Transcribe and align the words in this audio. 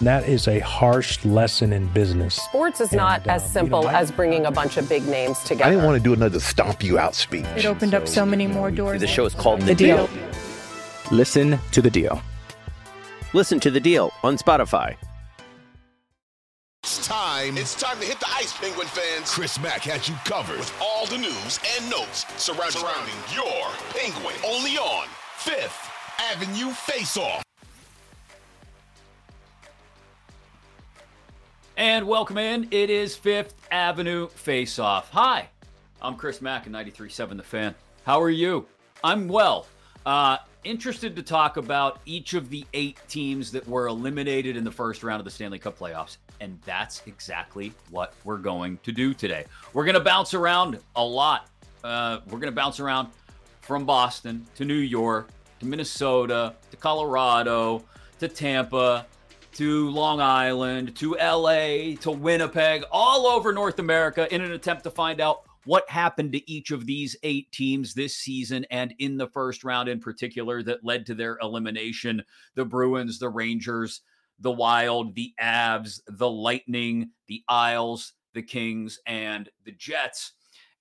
That 0.00 0.26
is 0.26 0.48
a 0.48 0.60
harsh 0.60 1.22
lesson 1.26 1.72
in 1.74 1.86
business. 1.88 2.34
Sports 2.36 2.80
is 2.80 2.92
not 2.92 3.20
And, 3.22 3.32
as 3.32 3.42
um, 3.44 3.48
simple 3.50 3.80
you 3.80 3.86
know, 3.86 3.92
I- 3.92 4.00
as 4.00 4.10
bringing 4.10 4.46
a 4.46 4.50
bunch 4.50 4.76
of 4.78 4.88
big 4.88 5.06
names 5.06 5.38
together. 5.40 5.64
I 5.64 5.70
didn't 5.70 5.84
want 5.84 5.98
to 5.98 6.02
do 6.02 6.14
another 6.14 6.40
stomp 6.40 6.82
you 6.82 6.98
out 6.98 7.14
speech. 7.14 7.44
It 7.56 7.66
opened 7.66 7.94
up 7.94 8.08
so 8.08 8.24
many 8.24 8.46
more 8.46 8.70
doors. 8.70 9.00
The 9.00 9.06
show 9.06 9.26
is 9.26 9.34
called 9.34 9.60
The, 9.60 9.66
The 9.66 9.74
deal. 9.74 10.06
Deal. 10.06 10.22
Listen 11.10 11.58
to 11.72 11.82
The 11.82 11.90
Deal. 11.90 12.22
Listen 13.34 13.60
to 13.60 13.70
The 13.70 13.80
Deal 13.80 14.10
on 14.22 14.38
Spotify. 14.38 14.96
It's 16.82 17.06
time. 17.06 17.58
It's 17.58 17.74
time 17.74 17.98
to 18.00 18.06
hit 18.06 18.18
the 18.20 18.28
ice, 18.30 18.54
Penguin 18.56 18.86
fans. 18.86 19.30
Chris 19.34 19.60
Mack 19.60 19.82
has 19.82 20.08
you 20.08 20.14
covered 20.24 20.56
with 20.58 20.72
all 20.80 21.04
the 21.06 21.18
news 21.18 21.60
and 21.76 21.90
notes 21.90 22.24
surrounding, 22.42 22.80
surrounding 22.80 23.14
your 23.34 23.68
Penguin. 23.90 24.34
Only 24.46 24.78
on 24.78 25.06
Fifth 25.36 25.90
Avenue 26.32 26.70
Face 26.70 27.18
Off. 27.18 27.42
And 31.80 32.06
welcome 32.06 32.36
in. 32.36 32.68
It 32.70 32.90
is 32.90 33.16
Fifth 33.16 33.54
Avenue 33.70 34.28
Face 34.28 34.78
Off. 34.78 35.08
Hi, 35.12 35.48
I'm 36.02 36.14
Chris 36.14 36.42
Mack 36.42 36.66
in 36.66 36.74
93.7 36.74 37.38
The 37.38 37.42
Fan. 37.42 37.74
How 38.04 38.20
are 38.20 38.28
you? 38.28 38.66
I'm 39.02 39.28
well. 39.28 39.66
Uh, 40.04 40.36
interested 40.62 41.16
to 41.16 41.22
talk 41.22 41.56
about 41.56 42.00
each 42.04 42.34
of 42.34 42.50
the 42.50 42.66
eight 42.74 42.98
teams 43.08 43.50
that 43.52 43.66
were 43.66 43.86
eliminated 43.86 44.58
in 44.58 44.64
the 44.64 44.70
first 44.70 45.02
round 45.02 45.22
of 45.22 45.24
the 45.24 45.30
Stanley 45.30 45.58
Cup 45.58 45.78
playoffs. 45.78 46.18
And 46.42 46.58
that's 46.66 47.00
exactly 47.06 47.72
what 47.88 48.12
we're 48.24 48.36
going 48.36 48.76
to 48.82 48.92
do 48.92 49.14
today. 49.14 49.46
We're 49.72 49.86
going 49.86 49.94
to 49.94 50.04
bounce 50.04 50.34
around 50.34 50.80
a 50.96 51.02
lot. 51.02 51.48
Uh, 51.82 52.18
we're 52.26 52.40
going 52.40 52.52
to 52.52 52.60
bounce 52.60 52.78
around 52.78 53.08
from 53.62 53.86
Boston 53.86 54.46
to 54.56 54.66
New 54.66 54.74
York 54.74 55.30
to 55.60 55.64
Minnesota 55.64 56.56
to 56.72 56.76
Colorado 56.76 57.82
to 58.18 58.28
Tampa 58.28 59.06
to 59.52 59.90
Long 59.90 60.20
Island 60.20 60.96
to 60.96 61.14
LA 61.14 61.96
to 62.00 62.10
Winnipeg, 62.10 62.84
all 62.90 63.26
over 63.26 63.52
North 63.52 63.78
America 63.78 64.32
in 64.34 64.40
an 64.40 64.52
attempt 64.52 64.84
to 64.84 64.90
find 64.90 65.20
out 65.20 65.42
what 65.64 65.88
happened 65.90 66.32
to 66.32 66.50
each 66.50 66.70
of 66.70 66.86
these 66.86 67.16
eight 67.22 67.50
teams 67.52 67.92
this 67.92 68.16
season 68.16 68.64
and 68.70 68.94
in 68.98 69.16
the 69.16 69.28
first 69.28 69.62
round 69.64 69.88
in 69.88 70.00
particular 70.00 70.62
that 70.62 70.84
led 70.84 71.06
to 71.06 71.14
their 71.14 71.38
elimination 71.42 72.22
the 72.54 72.64
Bruins, 72.64 73.18
the 73.18 73.28
Rangers, 73.28 74.00
the 74.38 74.50
Wild, 74.50 75.14
the 75.14 75.34
Avs, 75.40 76.00
the 76.08 76.30
Lightning, 76.30 77.10
the 77.26 77.42
Isles, 77.48 78.14
the 78.32 78.42
Kings, 78.42 78.98
and 79.06 79.48
the 79.64 79.72
Jets. 79.72 80.32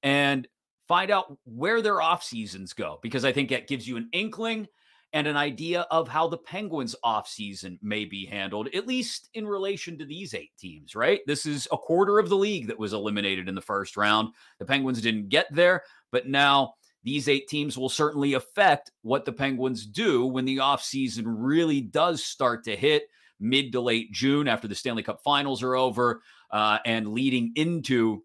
And 0.01 0.47
find 0.87 1.11
out 1.11 1.37
where 1.43 1.81
their 1.81 2.01
off 2.01 2.23
seasons 2.23 2.73
go 2.73 2.99
because 3.01 3.25
I 3.25 3.31
think 3.31 3.49
that 3.49 3.67
gives 3.67 3.87
you 3.87 3.97
an 3.97 4.09
inkling 4.11 4.67
and 5.13 5.27
an 5.27 5.35
idea 5.35 5.81
of 5.89 6.07
how 6.07 6.27
the 6.27 6.37
Penguins 6.37 6.95
offseason 7.03 7.79
may 7.81 8.05
be 8.05 8.25
handled, 8.25 8.69
at 8.75 8.87
least 8.87 9.29
in 9.33 9.47
relation 9.47 9.97
to 9.97 10.05
these 10.05 10.33
eight 10.33 10.51
teams, 10.59 10.95
right? 10.95 11.21
This 11.25 11.45
is 11.45 11.67
a 11.71 11.77
quarter 11.77 12.19
of 12.19 12.29
the 12.29 12.37
league 12.37 12.67
that 12.67 12.77
was 12.77 12.93
eliminated 12.93 13.49
in 13.49 13.55
the 13.55 13.61
first 13.61 13.97
round. 13.97 14.29
The 14.59 14.65
Penguins 14.65 15.01
didn't 15.01 15.29
get 15.29 15.47
there, 15.51 15.83
but 16.11 16.27
now 16.27 16.75
these 17.03 17.27
eight 17.27 17.47
teams 17.47 17.77
will 17.77 17.89
certainly 17.89 18.33
affect 18.33 18.91
what 19.01 19.25
the 19.25 19.31
Penguins 19.31 19.85
do 19.85 20.25
when 20.25 20.45
the 20.45 20.57
offseason 20.57 21.23
really 21.25 21.81
does 21.81 22.23
start 22.23 22.63
to 22.65 22.75
hit 22.75 23.03
mid 23.39 23.71
to 23.71 23.81
late 23.81 24.11
June 24.11 24.47
after 24.47 24.67
the 24.67 24.75
Stanley 24.75 25.03
Cup 25.03 25.21
finals 25.23 25.63
are 25.63 25.75
over 25.75 26.21
uh, 26.51 26.79
and 26.85 27.07
leading 27.07 27.51
into 27.55 28.23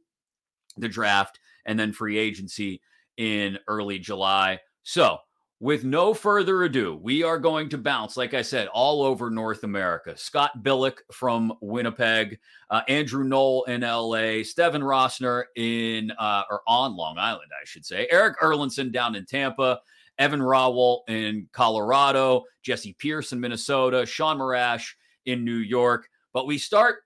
the 0.77 0.89
draft 0.89 1.39
and 1.65 1.78
then 1.78 1.93
free 1.93 2.19
agency 2.19 2.83
in 3.16 3.59
early 3.69 3.99
July. 3.99 4.59
So, 4.83 5.19
with 5.60 5.84
no 5.84 6.12
further 6.12 6.65
ado, 6.65 6.98
we 7.00 7.22
are 7.22 7.38
going 7.38 7.69
to 7.70 7.78
bounce, 7.78 8.16
like 8.16 8.34
I 8.34 8.42
said, 8.42 8.66
all 8.69 9.03
over 9.03 9.31
North 9.31 9.65
America. 9.65 10.16
Scott 10.16 10.62
Billeck 10.62 10.98
from 11.12 11.53
Winnipeg, 11.60 12.38
uh, 12.70 12.82
Andrew 12.88 13.25
Knoll 13.25 13.65
in 13.65 13.82
LA, 13.82 14.42
Stefen 14.42 14.82
Rosner 14.82 15.44
in 15.56 16.10
uh, 16.19 16.42
or 16.50 16.62
on 16.66 16.97
Long 16.97 17.19
Island, 17.19 17.50
I 17.53 17.65
should 17.65 17.87
say, 17.87 18.09
Erik 18.10 18.38
Erlendsson 18.41 18.92
down 18.92 19.15
in 19.15 19.25
Tampa, 19.26 19.81
Evan 20.19 20.41
Rawal 20.41 21.00
in 21.09 21.48
Colorado, 21.53 22.44
Jessi 22.66 22.97
Pierce 22.98 23.32
in 23.32 23.41
Minnesota, 23.41 24.04
Shaun 24.04 24.38
Morash 24.38 24.91
in 25.26 25.44
New 25.44 25.56
York. 25.56 26.09
But 26.32 26.47
we 26.47 26.59
start 26.59 27.03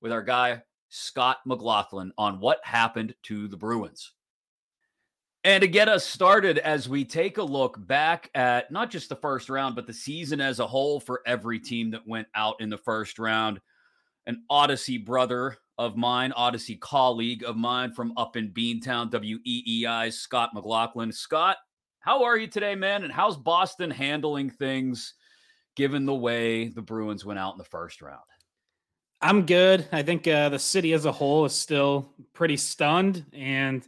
with 0.00 0.10
our 0.10 0.22
guy 0.22 0.62
Scott 0.88 1.38
McLaughlin 1.46 2.12
on 2.18 2.40
what 2.40 2.58
happened 2.64 3.14
to 3.24 3.46
the 3.46 3.56
Bruins. 3.56 4.12
And 5.42 5.62
to 5.62 5.68
get 5.68 5.88
us 5.88 6.04
started, 6.04 6.58
as 6.58 6.86
we 6.86 7.04
take 7.04 7.38
a 7.38 7.42
look 7.42 7.76
back 7.86 8.30
at 8.34 8.70
not 8.70 8.90
just 8.90 9.08
the 9.08 9.16
first 9.16 9.48
round, 9.48 9.74
but 9.74 9.86
the 9.86 9.92
season 9.92 10.38
as 10.40 10.60
a 10.60 10.66
whole 10.66 11.00
for 11.00 11.22
every 11.24 11.58
team 11.58 11.90
that 11.92 12.06
went 12.06 12.28
out 12.34 12.60
in 12.60 12.68
the 12.68 12.76
first 12.76 13.18
round, 13.18 13.58
an 14.26 14.42
Audacy 14.50 15.02
brother 15.02 15.56
of 15.78 15.96
mine, 15.96 16.34
Audacy 16.36 16.78
colleague 16.78 17.42
of 17.42 17.56
mine 17.56 17.92
from 17.92 18.12
up 18.18 18.36
in 18.36 18.50
Beantown, 18.50 19.10
WEEI, 19.10 20.12
Scott 20.12 20.50
McLaughlin. 20.52 21.10
Scott, 21.10 21.56
how 22.00 22.22
are 22.24 22.36
you 22.36 22.46
today, 22.46 22.74
man? 22.74 23.02
And 23.02 23.12
how's 23.12 23.38
Boston 23.38 23.90
handling 23.90 24.50
things 24.50 25.14
given 25.74 26.04
the 26.04 26.14
way 26.14 26.68
the 26.68 26.82
Bruins 26.82 27.24
went 27.24 27.38
out 27.38 27.52
in 27.52 27.58
the 27.58 27.64
first 27.64 28.02
round? 28.02 28.20
I'm 29.22 29.46
good. 29.46 29.88
I 29.90 30.02
think 30.02 30.28
uh, 30.28 30.50
the 30.50 30.58
city 30.58 30.92
as 30.92 31.06
a 31.06 31.12
whole 31.12 31.46
is 31.46 31.54
still 31.54 32.12
pretty 32.34 32.58
stunned, 32.58 33.24
and 33.32 33.82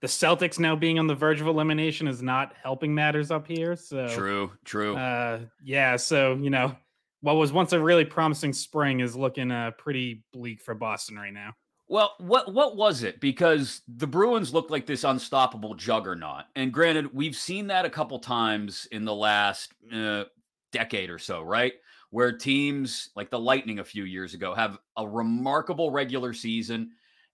the 0.00 0.06
Celtics 0.06 0.58
now 0.58 0.76
being 0.76 0.98
on 0.98 1.06
the 1.06 1.14
verge 1.14 1.40
of 1.40 1.46
elimination 1.46 2.06
is 2.06 2.22
not 2.22 2.54
helping 2.62 2.94
matters 2.94 3.30
up 3.30 3.46
here. 3.46 3.76
So 3.76 4.08
True, 4.08 4.52
true. 4.64 4.96
Uh, 4.96 5.40
yeah. 5.62 5.96
So 5.96 6.34
you 6.34 6.50
know, 6.50 6.76
what 7.20 7.36
was 7.36 7.52
once 7.52 7.72
a 7.72 7.80
really 7.80 8.04
promising 8.04 8.52
spring 8.52 9.00
is 9.00 9.16
looking 9.16 9.50
uh, 9.50 9.72
pretty 9.78 10.22
bleak 10.32 10.60
for 10.60 10.74
Boston 10.74 11.16
right 11.16 11.32
now. 11.32 11.54
Well, 11.88 12.14
what 12.18 12.52
what 12.52 12.76
was 12.76 13.04
it? 13.04 13.20
Because 13.20 13.82
the 13.86 14.06
Bruins 14.06 14.52
looked 14.52 14.70
like 14.70 14.86
this 14.86 15.04
unstoppable 15.04 15.74
juggernaut, 15.74 16.44
and 16.56 16.72
granted, 16.72 17.14
we've 17.14 17.36
seen 17.36 17.68
that 17.68 17.84
a 17.84 17.90
couple 17.90 18.18
times 18.18 18.88
in 18.90 19.04
the 19.04 19.14
last 19.14 19.72
uh, 19.94 20.24
decade 20.72 21.10
or 21.10 21.18
so, 21.18 21.42
right? 21.42 21.74
Where 22.10 22.36
teams 22.36 23.10
like 23.14 23.30
the 23.30 23.38
Lightning 23.38 23.78
a 23.78 23.84
few 23.84 24.04
years 24.04 24.34
ago 24.34 24.52
have 24.52 24.78
a 24.96 25.06
remarkable 25.06 25.92
regular 25.92 26.32
season, 26.32 26.90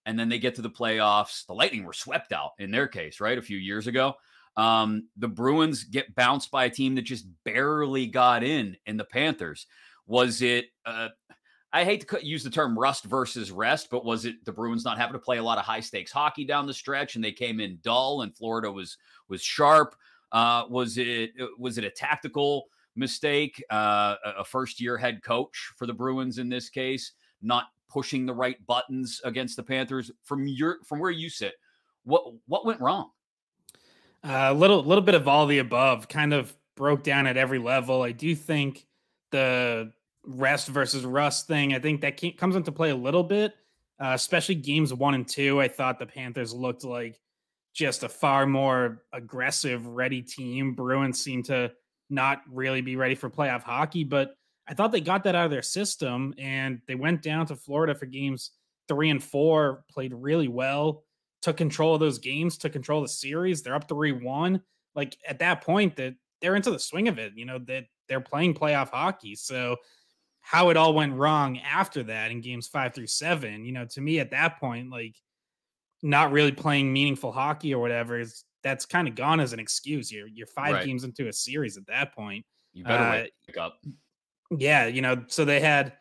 and 0.07 0.19
then 0.19 0.29
they 0.29 0.39
get 0.39 0.55
to 0.57 0.63
the 0.63 0.71
playoffs. 0.71 1.47
The 1.47 1.55
Lightning 1.55 1.85
were 1.85 1.93
swept 1.93 2.33
out 2.33 2.53
in 2.59 2.71
their 2.71 2.89
case, 2.89 3.21
right, 3.21 3.39
a 3.39 3.43
few 3.43 3.59
years 3.59 3.87
ago. 3.87 4.15
Um, 4.57 5.09
the 5.17 5.29
Bruins 5.29 5.85
get 5.85 6.15
bounced 6.15 6.51
by 6.51 6.65
a 6.65 6.71
team 6.71 6.95
that 6.97 7.03
just 7.03 7.27
barely 7.45 8.07
got 8.07 8.45
in 8.45 8.77
in 8.87 8.97
the 8.97 9.05
Panthers. 9.05 9.67
Was 10.07 10.43
it? 10.43 10.67
Uh, 10.85 11.09
I 11.73 11.85
hate 11.85 12.07
to 12.07 12.27
use 12.27 12.45
the 12.45 12.51
term 12.51 12.79
rust 12.79 13.05
versus 13.05 13.51
rest, 13.51 13.89
but 13.91 14.05
was 14.05 14.27
it 14.27 14.45
the 14.45 14.53
Bruins 14.53 14.85
not 14.85 14.99
having 14.99 15.15
to 15.15 15.19
play 15.19 15.39
a 15.39 15.43
lot 15.43 15.57
of 15.57 15.65
high 15.65 15.81
stakes 15.81 16.13
hockey 16.13 16.45
down 16.45 16.67
the 16.67 16.75
stretch 16.75 17.15
and 17.15 17.25
they 17.25 17.33
came 17.33 17.61
in 17.61 17.79
dull 17.83 18.23
and 18.23 18.37
Florida 18.37 18.71
was 18.71 18.99
was 19.29 19.43
sharp? 19.43 19.95
Uh, 20.33 20.65
was 20.69 20.99
it 20.99 21.31
was 21.59 21.79
it 21.79 21.85
a 21.85 21.91
tactical 21.91 22.65
mistake? 22.95 23.63
Uh, 23.71 24.17
a 24.39 24.45
first 24.45 24.83
year 24.83 24.99
head 24.99 25.23
coach 25.23 25.73
for 25.79 25.87
the 25.87 25.95
Bruins 25.95 26.37
in 26.37 26.51
this 26.51 26.69
case, 26.69 27.13
not 27.41 27.67
pushing 27.93 28.27
the 28.27 28.35
right 28.35 28.57
buttons 28.67 29.21
against 29.25 29.57
the 29.57 29.63
Panthers. 29.63 30.11
From 30.25 30.47
your 30.47 30.79
from 30.85 30.99
where 30.99 31.11
you 31.11 31.29
sit, 31.29 31.55
what 32.05 32.25
what 32.47 32.65
went 32.65 32.81
wrong? 32.81 33.11
A 34.25 34.55
little, 34.55 34.85
little 34.85 35.03
bit 35.03 35.17
of 35.17 35.27
all 35.27 35.47
the 35.47 35.59
above. 35.59 36.09
Kind 36.09 36.33
of 36.33 36.55
broke 36.77 37.03
down 37.03 37.27
at 37.27 37.37
every 37.37 37.59
level. 37.59 38.03
I 38.03 38.13
do 38.13 38.35
think 38.37 38.87
the 39.31 39.93
rest 40.25 40.69
versus 40.69 41.05
rust 41.05 41.49
thing. 41.49 41.75
I 41.75 41.81
think 41.81 42.01
that 42.03 42.21
comes 42.39 42.55
into 42.55 42.71
play 42.71 42.91
a 42.91 42.97
little 42.97 43.25
bit, 43.25 43.55
uh, 44.01 44.13
especially 44.15 44.55
games 44.55 44.95
one 44.95 45.15
and 45.15 45.27
two. 45.27 45.61
I 45.61 45.69
thought 45.69 45.99
the 45.99 46.07
Panthers 46.07 46.55
looked 46.55 46.85
like 46.85 47.21
just 47.75 48.05
a 48.05 48.09
far 48.09 48.47
more 48.47 49.03
aggressive, 49.13 49.87
ready 49.87 50.23
team. 50.23 50.75
Bruins 50.75 51.21
seemed 51.21 51.47
to 51.47 51.73
not 52.11 52.43
really 52.49 52.81
be 52.81 52.97
ready 52.97 53.15
for 53.15 53.29
playoff 53.29 53.63
hockey. 53.63 54.05
But 54.05 54.37
I 54.69 54.75
thought 54.75 54.93
they 54.93 55.01
got 55.01 55.25
that 55.25 55.35
out 55.35 55.47
of 55.47 55.51
their 55.51 55.63
system 55.63 56.35
and 56.39 56.81
they 56.87 56.95
went 56.95 57.23
down 57.23 57.47
to 57.47 57.57
Florida 57.57 57.95
for 57.95 58.07
games 58.07 58.53
three 58.89 59.11
and 59.11 59.23
four, 59.23 59.85
played 59.91 60.13
really 60.15 60.49
well, 60.49 61.05
took 61.41 61.57
control 61.57 61.95
of 61.95 62.01
those 62.01 62.19
games, 62.19 62.57
took 62.57 62.73
control 62.73 63.01
of 63.01 63.05
the 63.05 63.13
series. 63.13 63.63
They're 63.63 63.75
up 63.75 63.89
3 63.89 64.13
1. 64.13 64.63
Like 64.95 65.17
at 65.27 65.41
that 65.41 65.63
point, 65.63 65.97
that 65.97 66.15
they're 66.41 66.57
into 66.57 66.71
the 66.71 66.79
swing 66.79 67.09
of 67.09 67.19
it, 67.19 67.33
you 67.37 67.45
know, 67.45 67.59
that 67.61 67.85
they're 68.09 68.21
playing 68.21 68.55
playoff 68.55 68.91
hockey. 68.91 69.35
So 69.35 69.77
how 70.41 70.71
it 70.71 70.77
all 70.77 70.95
went 70.95 71.15
wrong 71.15 71.59
after 71.59 72.03
that 72.05 72.31
in 72.31 72.41
games 72.41 72.67
five 72.67 72.95
through 72.95 73.07
seven, 73.07 73.65
you 73.65 73.73
know, 73.73 73.87
to 73.87 74.01
me 74.01 74.21
at 74.21 74.33
that 74.33 74.59
point, 74.61 74.91
like 74.91 75.17
not 76.03 76.33
really 76.33 76.53
playing 76.53 76.93
meaningful 76.93 77.33
hockey 77.33 77.73
or 77.73 77.81
whatever 77.81 78.19
is 78.19 78.45
that's 78.63 78.85
kind 78.87 79.09
of 79.09 79.15
gone 79.15 79.41
as 79.41 79.53
an 79.53 79.61
excuse. 79.61 80.11
You're 80.11 80.29
you're 80.29 80.47
five 80.47 80.75
right. 80.75 80.87
games 80.87 81.05
into 81.05 81.29
a 81.29 81.33
series 81.33 81.77
at 81.77 81.87
that 81.87 82.15
point. 82.15 82.45
You 82.73 82.85
better 82.85 83.05
uh, 83.05 83.25
wake 83.49 83.57
up. 83.57 83.79
Yeah, 84.59 84.87
you 84.87 85.03
know, 85.03 85.25
so 85.29 85.45
they 85.45 85.61
had 85.61 85.95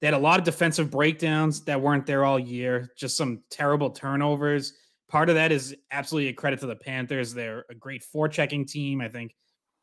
they 0.00 0.06
had 0.06 0.14
a 0.14 0.18
lot 0.18 0.38
of 0.38 0.44
defensive 0.44 0.90
breakdowns 0.90 1.64
that 1.64 1.80
weren't 1.80 2.06
there 2.06 2.24
all 2.24 2.38
year, 2.38 2.92
just 2.96 3.16
some 3.16 3.42
terrible 3.50 3.90
turnovers. 3.90 4.74
Part 5.08 5.28
of 5.28 5.34
that 5.36 5.52
is 5.52 5.76
absolutely 5.90 6.28
a 6.28 6.34
credit 6.34 6.60
to 6.60 6.66
the 6.66 6.76
Panthers. 6.76 7.32
They're 7.32 7.64
a 7.70 7.74
great 7.74 8.04
forechecking 8.14 8.70
team. 8.70 9.00
I 9.00 9.08
think 9.08 9.34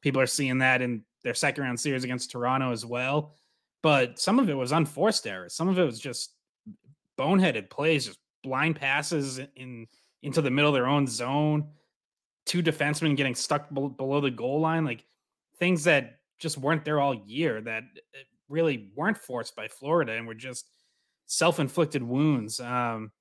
people 0.01 0.21
are 0.21 0.27
seeing 0.27 0.59
that 0.59 0.81
in 0.81 1.03
their 1.24 1.33
second 1.33 1.63
round 1.63 1.80
series 1.80 2.03
against 2.03 2.31
Toronto 2.31 2.71
as 2.71 2.86
well. 2.86 3.36
But 3.83 4.19
some 4.19 4.39
of 4.39 4.50
it 4.50 4.53
was 4.53 4.71
unforced 4.71 5.25
errors. 5.25 5.56
Some 5.56 5.69
of 5.69 5.80
it 5.80 5.86
was 5.86 6.00
just 6.00 6.36
boneheaded 7.18 7.69
plays, 7.69 8.06
just 8.07 8.19
blind 8.44 8.75
passes 8.75 9.39
in 9.56 9.88
into 10.24 10.42
the 10.42 10.51
middle 10.51 10.69
of 10.69 10.75
their 10.75 10.88
own 10.88 11.07
zone. 11.07 11.68
Two 12.45 12.62
defensemen 12.62 13.15
getting 13.15 13.36
stuck 13.36 13.71
below 13.74 14.21
the 14.21 14.31
goal 14.31 14.59
line, 14.59 14.86
like 14.86 15.06
things 15.57 15.83
that 15.86 16.21
just 16.42 16.58
weren't 16.58 16.84
there 16.84 17.00
all 17.00 17.16
year 17.26 17.62
that 17.62 17.84
eh, 18.14 18.20
really 18.50 18.92
weren't 18.96 19.18
forced 19.18 19.56
by 19.56 19.68
Florida 19.68 20.14
and 20.14 20.28
were 20.28 20.34
just 20.34 20.70
self-inflicted 21.28 22.04
wounds. 22.04 22.60
Um, 22.60 23.12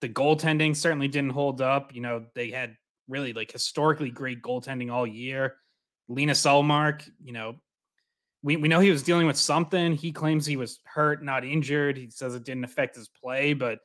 the 0.00 0.08
goaltending 0.08 0.76
certainly 0.76 1.08
didn't 1.08 1.30
hold 1.30 1.60
up. 1.60 1.94
You 1.94 2.02
know, 2.02 2.26
they 2.34 2.50
had 2.50 2.76
really 3.08 3.32
like 3.32 3.50
historically 3.50 4.10
great 4.10 4.42
goaltending 4.42 4.92
all 4.92 5.06
year. 5.06 5.56
Lena 6.08 6.32
Ullmark, 6.32 7.08
you 7.22 7.32
know, 7.32 7.56
we, 8.42 8.56
we 8.56 8.68
know 8.68 8.80
he 8.80 8.90
was 8.90 9.02
dealing 9.02 9.26
with 9.26 9.36
something. 9.36 9.94
He 9.94 10.12
claims 10.12 10.46
he 10.46 10.56
was 10.56 10.78
hurt, 10.84 11.24
not 11.24 11.44
injured. 11.44 11.96
He 11.96 12.10
says 12.10 12.34
it 12.34 12.44
didn't 12.44 12.64
affect 12.64 12.94
his 12.94 13.08
play, 13.08 13.52
but 13.52 13.80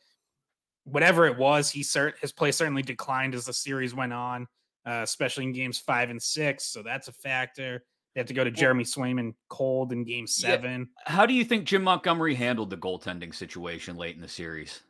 whatever 0.84 1.26
it 1.26 1.38
was, 1.38 1.72
he 1.72 1.82
cert- 1.82 2.20
his 2.20 2.32
play 2.32 2.52
certainly 2.52 2.84
declined 2.84 3.34
as 3.34 3.46
the 3.46 3.54
series 3.54 3.96
went 3.96 4.14
on, 4.14 4.48
uh, 4.86 5.02
especially 5.04 5.46
in 5.46 5.54
games 5.54 5.80
five 5.80 6.10
and 6.12 6.22
six. 6.22 6.66
So 6.66 6.84
that's 6.84 7.08
a 7.08 7.14
factor. 7.14 7.84
They 8.14 8.22
have 8.22 8.28
to 8.28 8.34
go 8.34 8.44
to 8.44 8.52
Jeremy 8.52 8.84
Swayman 8.84 9.34
cold 9.50 9.92
in 9.92 10.04
game 10.04 10.28
seven. 10.28 10.90
Yeah. 11.08 11.14
How 11.14 11.26
do 11.26 11.34
you 11.34 11.44
think 11.44 11.66
Jim 11.66 11.84
Montgomery 11.84 12.36
handled 12.36 12.70
the 12.70 12.78
goaltending 12.78 13.34
situation 13.34 13.98
late 13.98 14.16
in 14.16 14.22
the 14.22 14.28
series? 14.28 14.82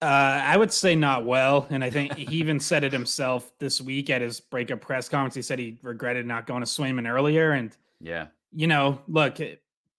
Uh, 0.00 0.04
I 0.44 0.56
would 0.56 0.72
say 0.72 0.94
not 0.94 1.24
well. 1.24 1.66
And 1.70 1.82
I 1.82 1.90
think 1.90 2.14
he 2.14 2.36
even 2.36 2.60
said 2.60 2.84
it 2.84 2.92
himself 2.92 3.50
this 3.58 3.80
week 3.80 4.10
at 4.10 4.22
his 4.22 4.38
breakup 4.38 4.80
press 4.80 5.08
conference. 5.08 5.34
He 5.34 5.42
said 5.42 5.58
he 5.58 5.78
regretted 5.82 6.24
not 6.24 6.46
going 6.46 6.60
to 6.60 6.66
Swayman 6.66 7.10
earlier. 7.10 7.52
And 7.52 7.76
yeah, 8.00 8.28
you 8.52 8.68
know, 8.68 9.00
look, 9.08 9.38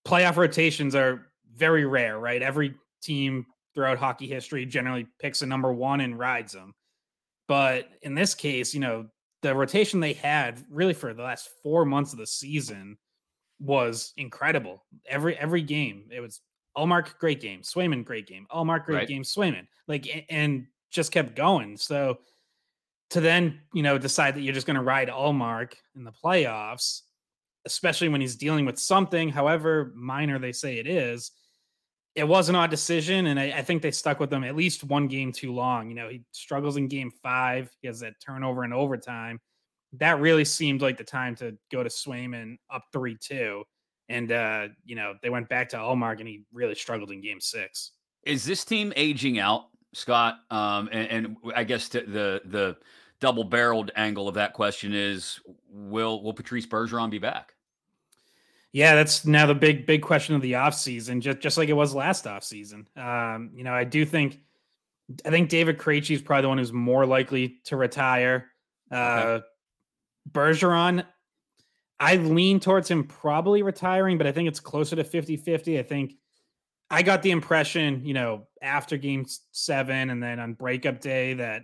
playoff 0.06 0.38
rotations 0.38 0.96
are 0.96 1.28
very 1.54 1.86
rare, 1.86 2.18
right? 2.18 2.42
Every 2.42 2.76
team 3.02 3.46
throughout 3.76 3.98
hockey 3.98 4.28
history 4.28 4.66
generally 4.66 5.06
picks 5.20 5.42
a 5.42 5.46
number 5.46 5.74
one 5.74 6.00
and 6.00 6.18
rides 6.18 6.54
them. 6.54 6.74
But 7.50 7.90
in 8.02 8.16
this 8.16 8.36
case, 8.36 8.74
you 8.74 8.80
know, 8.80 9.08
the 9.42 9.56
rotation 9.56 10.00
they 10.00 10.14
had 10.14 10.64
really 10.70 10.94
for 10.94 11.14
the 11.14 11.24
last 11.24 11.50
four 11.64 11.86
months 11.86 12.14
of 12.14 12.20
the 12.20 12.28
season 12.28 12.98
was 13.60 14.14
incredible. 14.18 14.84
Every 15.08 15.38
every 15.38 15.62
game, 15.62 16.06
it 16.12 16.20
was 16.20 16.42
Ullmark, 16.78 17.18
great 17.20 17.42
game. 17.42 17.62
Swayman, 17.62 18.06
great 18.06 18.28
game. 18.28 18.48
Ullmark, 18.52 18.86
great 18.86 18.96
right. 18.96 19.08
game. 19.08 19.24
Swayman, 19.24 19.68
like, 19.88 20.26
and 20.30 20.68
just 20.92 21.12
kept 21.12 21.36
going. 21.36 21.78
So 21.78 22.20
to 23.12 23.22
then, 23.22 23.60
you 23.74 23.84
know, 23.84 23.98
decide 23.98 24.36
that 24.36 24.42
you're 24.42 24.54
just 24.54 24.68
going 24.68 24.76
to 24.76 24.84
ride 24.84 25.10
Ullmark 25.10 25.74
in 25.96 26.04
the 26.04 26.12
playoffs, 26.12 27.02
especially 27.66 28.10
when 28.10 28.22
he's 28.22 28.36
dealing 28.36 28.66
with 28.66 28.80
something, 28.80 29.30
however 29.30 29.92
minor 29.96 30.40
they 30.40 30.52
say 30.52 30.78
it 30.78 30.88
is, 30.88 31.32
it 32.16 32.28
was 32.28 32.50
an 32.50 32.56
odd 32.56 32.70
decision. 32.70 33.28
And 33.28 33.40
I, 33.40 33.52
I 33.58 33.62
think 33.62 33.82
they 33.82 33.92
stuck 33.92 34.20
with 34.20 34.32
him 34.32 34.44
at 34.44 34.56
least 34.56 34.84
one 34.84 35.08
game 35.08 35.32
too 35.32 35.54
long. 35.54 35.90
You 35.90 35.96
know, 35.96 36.10
he 36.10 36.24
struggles 36.32 36.78
in 36.78 36.88
game 36.88 37.12
five. 37.24 37.70
He 37.82 37.88
has 37.88 38.00
that 38.02 38.14
turnover 38.26 38.64
in 38.64 38.74
overtime. 38.74 39.40
That 39.94 40.20
really 40.20 40.46
seemed 40.46 40.82
like 40.82 40.98
the 40.98 41.04
time 41.04 41.36
to 41.38 41.58
go 41.72 41.84
to 41.84 41.90
Swayman 41.90 42.58
up 42.72 42.84
3 42.94 43.18
2 43.20 43.64
and 44.10 44.32
uh, 44.32 44.68
you 44.84 44.96
know, 44.96 45.14
they 45.22 45.30
went 45.30 45.48
back 45.48 45.70
to 45.70 45.78
Ullmark 45.78 46.20
and 46.20 46.28
he 46.28 46.44
really 46.52 46.76
struggled 46.76 47.12
in 47.12 47.22
game 47.22 47.40
six. 47.40 47.92
Is 48.26 48.44
this 48.44 48.66
team 48.66 48.92
aging 48.96 49.40
out, 49.40 49.68
Scott? 49.94 50.40
Um, 50.50 50.90
and, 50.92 51.26
and 51.26 51.38
I 51.56 51.64
guess 51.64 51.88
the 51.88 52.42
the 52.46 52.78
double 53.22 53.44
barreled 53.44 53.92
angle 53.96 54.28
of 54.28 54.36
that 54.36 54.54
question 54.54 54.94
is 54.94 55.40
will 55.70 56.24
will 56.24 56.34
Patrice 56.34 56.66
Bergeron 56.66 57.10
be 57.10 57.20
back? 57.20 57.54
Yeah, 58.72 58.96
that's 58.96 59.26
now 59.26 59.46
the 59.48 59.56
big 59.56 59.86
big 59.86 60.02
question 60.02 60.36
of 60.36 60.42
the 60.42 60.54
offseason, 60.54 61.22
just 61.22 61.40
just 61.40 61.58
like 61.58 61.70
it 61.70 61.74
was 61.74 61.96
last 61.96 62.26
offseason. 62.26 62.86
Um, 62.98 63.52
you 63.56 63.64
know, 63.64 63.74
I 63.74 63.84
do 63.84 64.06
think 64.06 64.40
I 65.26 65.30
think 65.30 65.50
David 65.50 65.80
Krejci 65.80 66.16
is 66.16 66.22
probably 66.22 66.44
the 66.44 66.50
one 66.50 66.58
who's 66.60 66.74
more 66.74 67.06
likely 67.06 67.60
to 67.66 67.76
retire. 67.76 68.46
Uh 68.92 68.96
okay. 68.96 69.46
Bergeron, 70.32 71.06
I 72.00 72.18
lean 72.18 72.60
towards 72.60 72.90
him 72.90 73.06
probably 73.06 73.64
retiring, 73.64 74.18
but 74.18 74.28
I 74.28 74.32
think 74.32 74.48
it's 74.48 74.60
closer 74.60 74.96
to 74.96 75.04
50 75.04 75.38
50. 75.38 75.80
I 75.80 75.84
think 75.84 76.14
I 76.90 77.02
got 77.02 77.22
the 77.22 77.32
impression, 77.32 78.06
you 78.06 78.14
know, 78.14 78.48
after 78.62 78.98
game 78.98 79.26
seven 79.52 80.10
and 80.10 80.22
then 80.22 80.40
on 80.40 80.54
breakup 80.54 81.02
day 81.02 81.36
that 81.36 81.64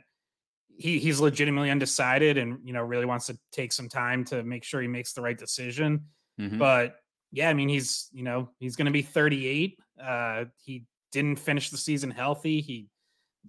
he, 0.77 0.99
he's 0.99 1.19
legitimately 1.19 1.71
undecided 1.71 2.37
and, 2.37 2.59
you 2.63 2.73
know, 2.73 2.83
really 2.83 3.05
wants 3.05 3.27
to 3.27 3.37
take 3.51 3.71
some 3.71 3.89
time 3.89 4.23
to 4.25 4.43
make 4.43 4.63
sure 4.63 4.81
he 4.81 4.87
makes 4.87 5.13
the 5.13 5.21
right 5.21 5.37
decision. 5.37 6.05
Mm-hmm. 6.39 6.57
But 6.57 6.97
yeah, 7.31 7.49
I 7.49 7.53
mean, 7.53 7.69
he's, 7.69 8.09
you 8.13 8.23
know, 8.23 8.49
he's 8.59 8.75
going 8.75 8.85
to 8.85 8.91
be 8.91 9.01
38. 9.01 9.79
Uh, 10.01 10.45
he 10.63 10.85
didn't 11.11 11.37
finish 11.37 11.69
the 11.69 11.77
season 11.77 12.11
healthy. 12.11 12.61
He, 12.61 12.87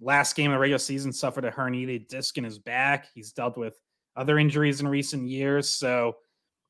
last 0.01 0.35
game 0.35 0.51
of 0.51 0.55
the 0.55 0.59
regular 0.59 0.79
season, 0.79 1.11
suffered 1.11 1.45
a 1.45 1.51
herniated 1.51 2.07
disc 2.07 2.37
in 2.37 2.43
his 2.43 2.59
back. 2.59 3.07
He's 3.13 3.31
dealt 3.31 3.57
with 3.57 3.75
other 4.15 4.39
injuries 4.39 4.81
in 4.81 4.87
recent 4.87 5.27
years. 5.27 5.69
So, 5.69 6.17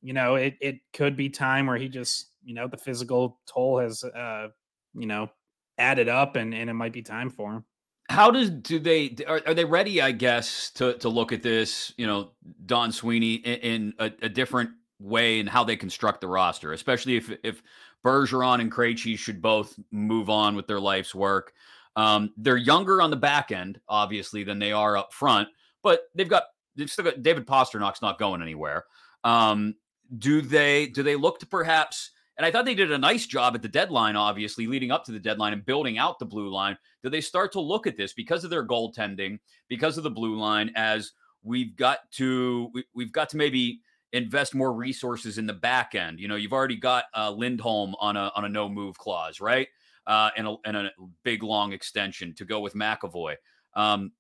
you 0.02 0.14
know, 0.14 0.36
it 0.36 0.56
it 0.62 0.76
could 0.94 1.16
be 1.16 1.30
time 1.30 1.68
where 1.68 1.78
he 1.78 1.90
just, 1.90 2.32
you 2.44 2.54
know, 2.54 2.68
the 2.68 2.78
physical 2.78 3.40
toll 3.48 3.80
has 3.80 4.04
uh, 4.04 4.50
you 4.94 5.08
know, 5.08 5.30
added 5.78 6.10
up 6.10 6.36
and 6.36 6.54
and 6.54 6.70
it 6.70 6.74
might 6.74 6.94
be 6.94 7.02
time 7.02 7.30
for 7.30 7.54
him. 7.54 7.66
How 8.10 8.32
does 8.32 8.50
do 8.50 8.80
they 8.80 9.16
are, 9.28 9.42
are 9.46 9.54
they 9.54 9.66
ready, 9.66 10.02
I 10.02 10.12
guess, 10.12 10.72
to 10.76 10.98
to 11.00 11.10
look 11.10 11.32
at 11.32 11.44
this, 11.44 11.94
you 11.98 12.08
know, 12.08 12.32
Don 12.66 12.92
Sweeney 12.92 13.36
in, 13.36 13.60
in 13.60 13.94
a, 14.00 14.12
a, 14.22 14.30
different 14.30 14.70
way 15.00 15.40
and 15.40 15.50
how 15.50 15.64
they 15.64 15.76
construct 15.76 16.22
the 16.22 16.28
roster, 16.28 16.74
especially 16.74 17.16
if 17.16 17.32
if 17.44 17.62
Bergeron 18.04 18.62
and 18.62 18.72
Krejci 18.72 19.18
should 19.18 19.42
both 19.42 19.78
move 19.92 20.30
on 20.30 20.56
with 20.56 20.68
their 20.68 20.80
life's 20.80 21.14
work. 21.14 21.54
Um, 21.96 22.32
they're 22.38 22.58
younger 22.58 23.02
on 23.02 23.10
the 23.10 23.18
back 23.18 23.52
end, 23.52 23.80
obviously, 23.90 24.44
than 24.44 24.60
they 24.60 24.72
are 24.72 24.96
up 24.96 25.14
front, 25.14 25.50
but 25.84 26.04
they've 26.16 26.30
got 26.30 26.44
they've 26.76 26.90
still 26.90 27.06
got 27.06 27.24
David 27.24 27.48
Pastrnak's 27.48 28.02
not 28.02 28.20
going 28.20 28.42
anywhere. 28.42 28.86
Um, 29.24 29.76
do 30.18 30.42
they 30.42 30.88
do 30.88 31.04
they 31.04 31.16
look 31.16 31.40
to 31.40 31.46
perhaps 31.46 32.12
and 32.38 32.46
I 32.46 32.52
thought 32.52 32.66
they 32.66 32.76
did 32.76 32.92
a 32.92 32.98
nice 32.98 33.26
job 33.26 33.56
at 33.56 33.64
the 33.64 33.68
deadline, 33.68 34.16
obviously, 34.16 34.68
leading 34.68 34.92
up 34.92 35.04
to 35.06 35.12
the 35.12 35.20
deadline 35.20 35.54
and 35.54 35.66
building 35.66 35.98
out 35.98 36.20
the 36.20 36.26
blue 36.26 36.50
line. 36.50 36.78
Do 37.02 37.10
they 37.10 37.22
start 37.22 37.52
to 37.54 37.60
look 37.60 37.88
at 37.88 37.98
this 37.98 38.14
because 38.14 38.44
of 38.44 38.52
their 38.52 38.66
goaltending, 38.66 39.40
because 39.68 39.98
of 39.98 40.04
the 40.04 40.12
blue 40.12 40.38
line, 40.38 40.72
as 40.76 41.14
we've 41.44 41.76
got 41.76 42.12
to 42.12 42.72
we, 42.94 43.04
have 43.04 43.12
got 43.12 43.30
to 43.30 43.38
maybe 43.38 43.82
invest 44.14 44.56
more 44.56 44.74
resources 44.74 45.38
in 45.38 45.46
the 45.46 45.54
back 45.54 45.96
end? 45.96 46.20
You 46.20 46.28
know, 46.28 46.36
you've 46.36 46.54
already 46.54 46.78
got 46.78 47.06
uh, 47.16 47.32
Lindholm 47.32 47.96
on 48.00 48.18
a 48.18 48.32
on 48.36 48.46
a 48.46 48.50
no 48.50 48.70
move 48.70 48.98
clause, 48.98 49.40
right? 49.42 49.68
Uh, 50.06 50.30
and 50.38 50.48
a 50.48 50.56
and 50.66 50.78
a 50.78 50.92
big 51.24 51.44
long 51.44 51.74
extension 51.74 52.34
to 52.36 52.46
go 52.46 52.60
with 52.60 52.74
McAvoy. 52.74 53.36
Um, 53.76 54.12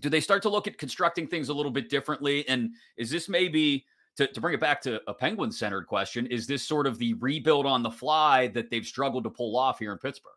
do 0.00 0.08
they 0.08 0.20
start 0.20 0.42
to 0.42 0.48
look 0.48 0.66
at 0.66 0.78
constructing 0.78 1.26
things 1.26 1.48
a 1.48 1.54
little 1.54 1.72
bit 1.72 1.88
differently? 1.90 2.48
And 2.48 2.70
is 2.96 3.10
this 3.10 3.28
maybe 3.28 3.84
to, 4.16 4.26
to 4.26 4.40
bring 4.40 4.54
it 4.54 4.60
back 4.60 4.80
to 4.82 5.00
a 5.06 5.14
penguin 5.14 5.52
centered 5.52 5.86
question, 5.86 6.26
is 6.26 6.46
this 6.46 6.62
sort 6.62 6.86
of 6.86 6.98
the 6.98 7.14
rebuild 7.14 7.66
on 7.66 7.82
the 7.82 7.90
fly 7.90 8.48
that 8.48 8.70
they've 8.70 8.86
struggled 8.86 9.24
to 9.24 9.30
pull 9.30 9.56
off 9.56 9.78
here 9.78 9.92
in 9.92 9.98
Pittsburgh? 9.98 10.32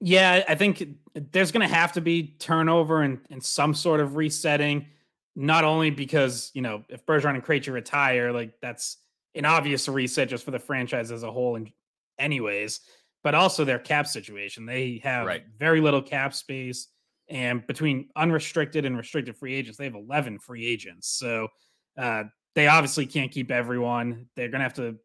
Yeah, 0.00 0.44
I 0.48 0.54
think 0.54 0.84
there's 1.14 1.52
going 1.52 1.66
to 1.66 1.74
have 1.74 1.92
to 1.92 2.00
be 2.00 2.34
turnover 2.38 3.02
and, 3.02 3.20
and 3.30 3.42
some 3.42 3.74
sort 3.74 4.00
of 4.00 4.16
resetting, 4.16 4.86
not 5.34 5.64
only 5.64 5.90
because, 5.90 6.50
you 6.54 6.62
know, 6.62 6.84
if 6.88 7.06
Bergeron 7.06 7.34
and 7.34 7.44
Krejci 7.44 7.72
retire, 7.72 8.32
like 8.32 8.54
that's 8.60 8.98
an 9.34 9.44
obvious 9.44 9.88
reset 9.88 10.28
just 10.28 10.44
for 10.44 10.50
the 10.50 10.58
franchise 10.58 11.10
as 11.10 11.22
a 11.22 11.32
whole, 11.32 11.56
and 11.56 11.70
anyways, 12.18 12.80
but 13.24 13.34
also 13.34 13.64
their 13.64 13.78
cap 13.78 14.06
situation. 14.06 14.66
They 14.66 15.00
have 15.04 15.26
right. 15.26 15.44
very 15.58 15.80
little 15.80 16.02
cap 16.02 16.34
space, 16.34 16.88
and 17.28 17.66
between 17.66 18.08
unrestricted 18.16 18.84
and 18.84 18.96
restricted 18.96 19.36
free 19.36 19.54
agents, 19.54 19.78
they 19.78 19.84
have 19.84 19.94
11 19.94 20.38
free 20.38 20.66
agents. 20.66 21.08
So 21.08 21.48
uh, 21.96 22.24
they 22.54 22.66
obviously 22.66 23.06
can't 23.06 23.30
keep 23.30 23.50
everyone. 23.50 24.26
They're 24.36 24.50
to 24.50 24.58
have 24.58 24.74
to 24.74 24.96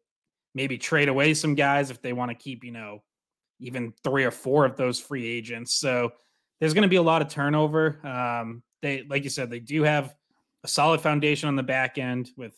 maybe 0.54 0.76
trade 0.76 1.08
away 1.08 1.34
some 1.34 1.54
guys 1.54 1.90
if 1.90 2.02
they 2.02 2.12
want 2.12 2.30
to 2.30 2.34
keep, 2.34 2.64
you 2.64 2.72
know, 2.72 3.02
even 3.60 3.92
three 4.04 4.24
or 4.24 4.30
four 4.30 4.64
of 4.64 4.76
those 4.76 5.00
free 5.00 5.26
agents. 5.26 5.74
So 5.74 6.12
there's 6.60 6.74
going 6.74 6.82
to 6.82 6.88
be 6.88 6.96
a 6.96 7.02
lot 7.02 7.22
of 7.22 7.28
turnover. 7.28 8.04
Um, 8.06 8.62
they, 8.82 9.04
like 9.08 9.24
you 9.24 9.30
said, 9.30 9.50
they 9.50 9.60
do 9.60 9.82
have 9.82 10.14
a 10.68 10.70
solid 10.70 11.00
foundation 11.00 11.48
on 11.48 11.56
the 11.56 11.62
back 11.62 11.98
end 11.98 12.30
with 12.36 12.54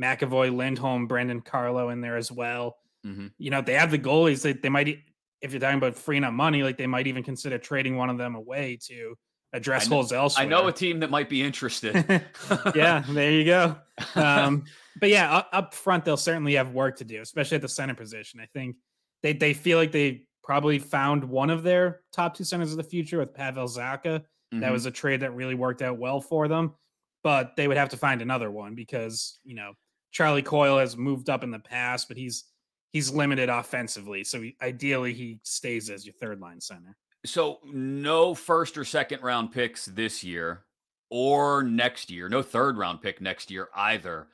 McAvoy, 0.00 0.54
Lindholm, 0.54 1.06
Brandon 1.06 1.40
Carlo 1.40 1.88
in 1.90 2.00
there 2.00 2.16
as 2.16 2.30
well. 2.30 2.76
Mm-hmm. 3.06 3.28
You 3.38 3.50
know, 3.50 3.60
they 3.60 3.74
have 3.74 3.90
the 3.90 3.98
goalies. 3.98 4.42
They, 4.42 4.52
they 4.52 4.68
might, 4.68 4.98
if 5.40 5.52
you're 5.52 5.60
talking 5.60 5.78
about 5.78 5.94
freeing 5.94 6.24
up 6.24 6.32
money, 6.32 6.62
like 6.62 6.78
they 6.78 6.86
might 6.86 7.06
even 7.06 7.22
consider 7.22 7.58
trading 7.58 7.96
one 7.96 8.10
of 8.10 8.18
them 8.18 8.34
away 8.34 8.78
to 8.86 9.14
address 9.52 9.88
know, 9.88 9.96
holes 9.96 10.12
elsewhere. 10.12 10.46
I 10.46 10.48
know 10.48 10.66
a 10.66 10.72
team 10.72 11.00
that 11.00 11.10
might 11.10 11.28
be 11.28 11.42
interested. 11.42 11.94
yeah, 12.74 13.04
there 13.08 13.30
you 13.30 13.44
go. 13.44 13.76
Um, 14.14 14.64
but 15.00 15.10
yeah, 15.10 15.32
up, 15.32 15.48
up, 15.52 15.74
front 15.74 16.04
they'll 16.04 16.16
certainly 16.16 16.54
have 16.54 16.72
work 16.72 16.96
to 16.96 17.04
do, 17.04 17.20
especially 17.20 17.56
at 17.56 17.62
the 17.62 17.68
center 17.68 17.94
position. 17.94 18.40
I 18.40 18.46
think 18.52 18.76
they 19.22 19.32
they 19.32 19.54
feel 19.54 19.78
like 19.78 19.92
they 19.92 20.26
probably 20.42 20.78
found 20.78 21.24
one 21.24 21.50
of 21.50 21.62
their 21.62 22.00
top 22.12 22.36
two 22.36 22.44
centers 22.44 22.72
of 22.72 22.76
the 22.76 22.84
future 22.84 23.18
with 23.18 23.32
Pavel 23.32 23.66
Zacha. 23.66 24.04
Mm-hmm. 24.04 24.60
That 24.60 24.72
was 24.72 24.86
a 24.86 24.90
trade 24.90 25.20
that 25.20 25.34
really 25.34 25.54
worked 25.54 25.82
out 25.82 25.98
well 25.98 26.20
for 26.20 26.48
them, 26.48 26.74
but 27.24 27.56
they 27.56 27.66
would 27.66 27.76
have 27.76 27.88
to 27.88 27.96
find 27.96 28.22
another 28.22 28.52
one 28.52 28.76
because 28.76 29.40
you 29.42 29.56
know 29.56 29.72
Charlie 30.12 30.42
Coyle 30.42 30.78
has 30.78 30.96
moved 30.96 31.28
up 31.28 31.42
in 31.42 31.50
the 31.50 31.58
past, 31.58 32.06
but 32.06 32.16
he's 32.16 32.44
he's 32.92 33.10
limited 33.10 33.48
offensively. 33.48 34.22
So 34.22 34.40
he, 34.40 34.56
ideally, 34.62 35.12
he 35.12 35.40
stays 35.42 35.90
as 35.90 36.06
your 36.06 36.14
third 36.20 36.38
line 36.38 36.60
center. 36.60 36.96
So 37.26 37.58
no 37.64 38.34
first 38.34 38.78
or 38.78 38.84
second 38.84 39.22
round 39.22 39.50
picks 39.50 39.86
this 39.86 40.22
year 40.22 40.66
or 41.10 41.64
next 41.64 42.10
year. 42.10 42.28
No 42.28 42.42
third 42.42 42.78
round 42.78 43.02
pick 43.02 43.20
next 43.20 43.50
year 43.50 43.68
either. 43.74 44.28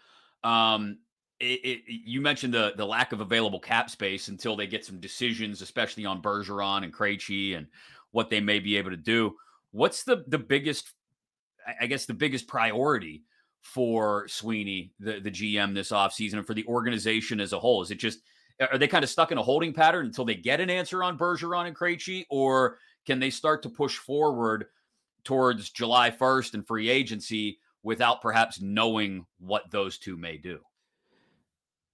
Um, 0.45 0.99
it, 1.39 1.61
it, 1.65 1.81
you 1.87 2.21
mentioned 2.21 2.53
the 2.53 2.75
the 2.77 2.85
lack 2.85 3.13
of 3.13 3.21
available 3.21 3.61
cap 3.61 3.89
space 3.89 4.29
until 4.29 4.57
they 4.57 4.67
get 4.67 4.85
some 4.85 5.01
decisions, 5.01 5.63
especially 5.63 6.05
on 6.05 6.21
Bergeron 6.21 6.85
and 6.85 6.93
Krejci 6.93 7.57
and 7.57 7.67
what 8.11 8.29
they 8.29 8.41
may 8.41 8.59
be 8.59 8.77
able 8.77 8.91
to 8.91 8.97
do. 8.97 9.37
What's 9.71 10.03
the 10.05 10.25
the 10.27 10.39
biggest, 10.39 10.93
I 11.81 11.87
guess, 11.87 12.07
the 12.07 12.15
biggest 12.15 12.47
priority 12.47 13.25
for 13.63 14.27
Sweeney, 14.29 14.93
the 14.99 15.21
the 15.21 15.31
GM 15.31 15.75
this 15.75 15.91
offseason 15.91 16.35
and 16.35 16.47
for 16.47 16.55
the 16.55 16.67
organization 16.67 17.41
as 17.41 17.53
a 17.53 17.59
whole? 17.59 17.83
Is 17.83 17.91
it 17.91 17.99
just 17.99 18.21
are 18.61 18.79
they 18.79 18.89
kind 18.89 19.05
of 19.05 19.11
stuck 19.11 19.33
in 19.33 19.39
a 19.39 19.43
holding 19.43 19.73
pattern 19.73 20.07
until 20.07 20.25
they 20.25 20.35
get 20.35 20.61
an 20.61 20.71
answer 20.71 21.03
on 21.03 21.17
Bergeron 21.19 21.67
and 21.67 21.77
Krejci, 21.77 22.27
or 22.29 22.79
can 23.07 23.19
they 23.19 23.31
start 23.31 23.63
to 23.63 23.71
push 23.71 23.97
forward 23.97 24.67
towards 25.25 25.71
July 25.71 26.11
1st 26.11 26.55
and 26.55 26.67
free 26.67 26.91
agency 26.91 27.59
without 27.83 28.21
perhaps 28.21 28.61
knowing 28.61 29.27
what 29.39 29.71
those 29.71 29.99
two 29.99 30.17
may 30.17 30.37
do? 30.37 30.59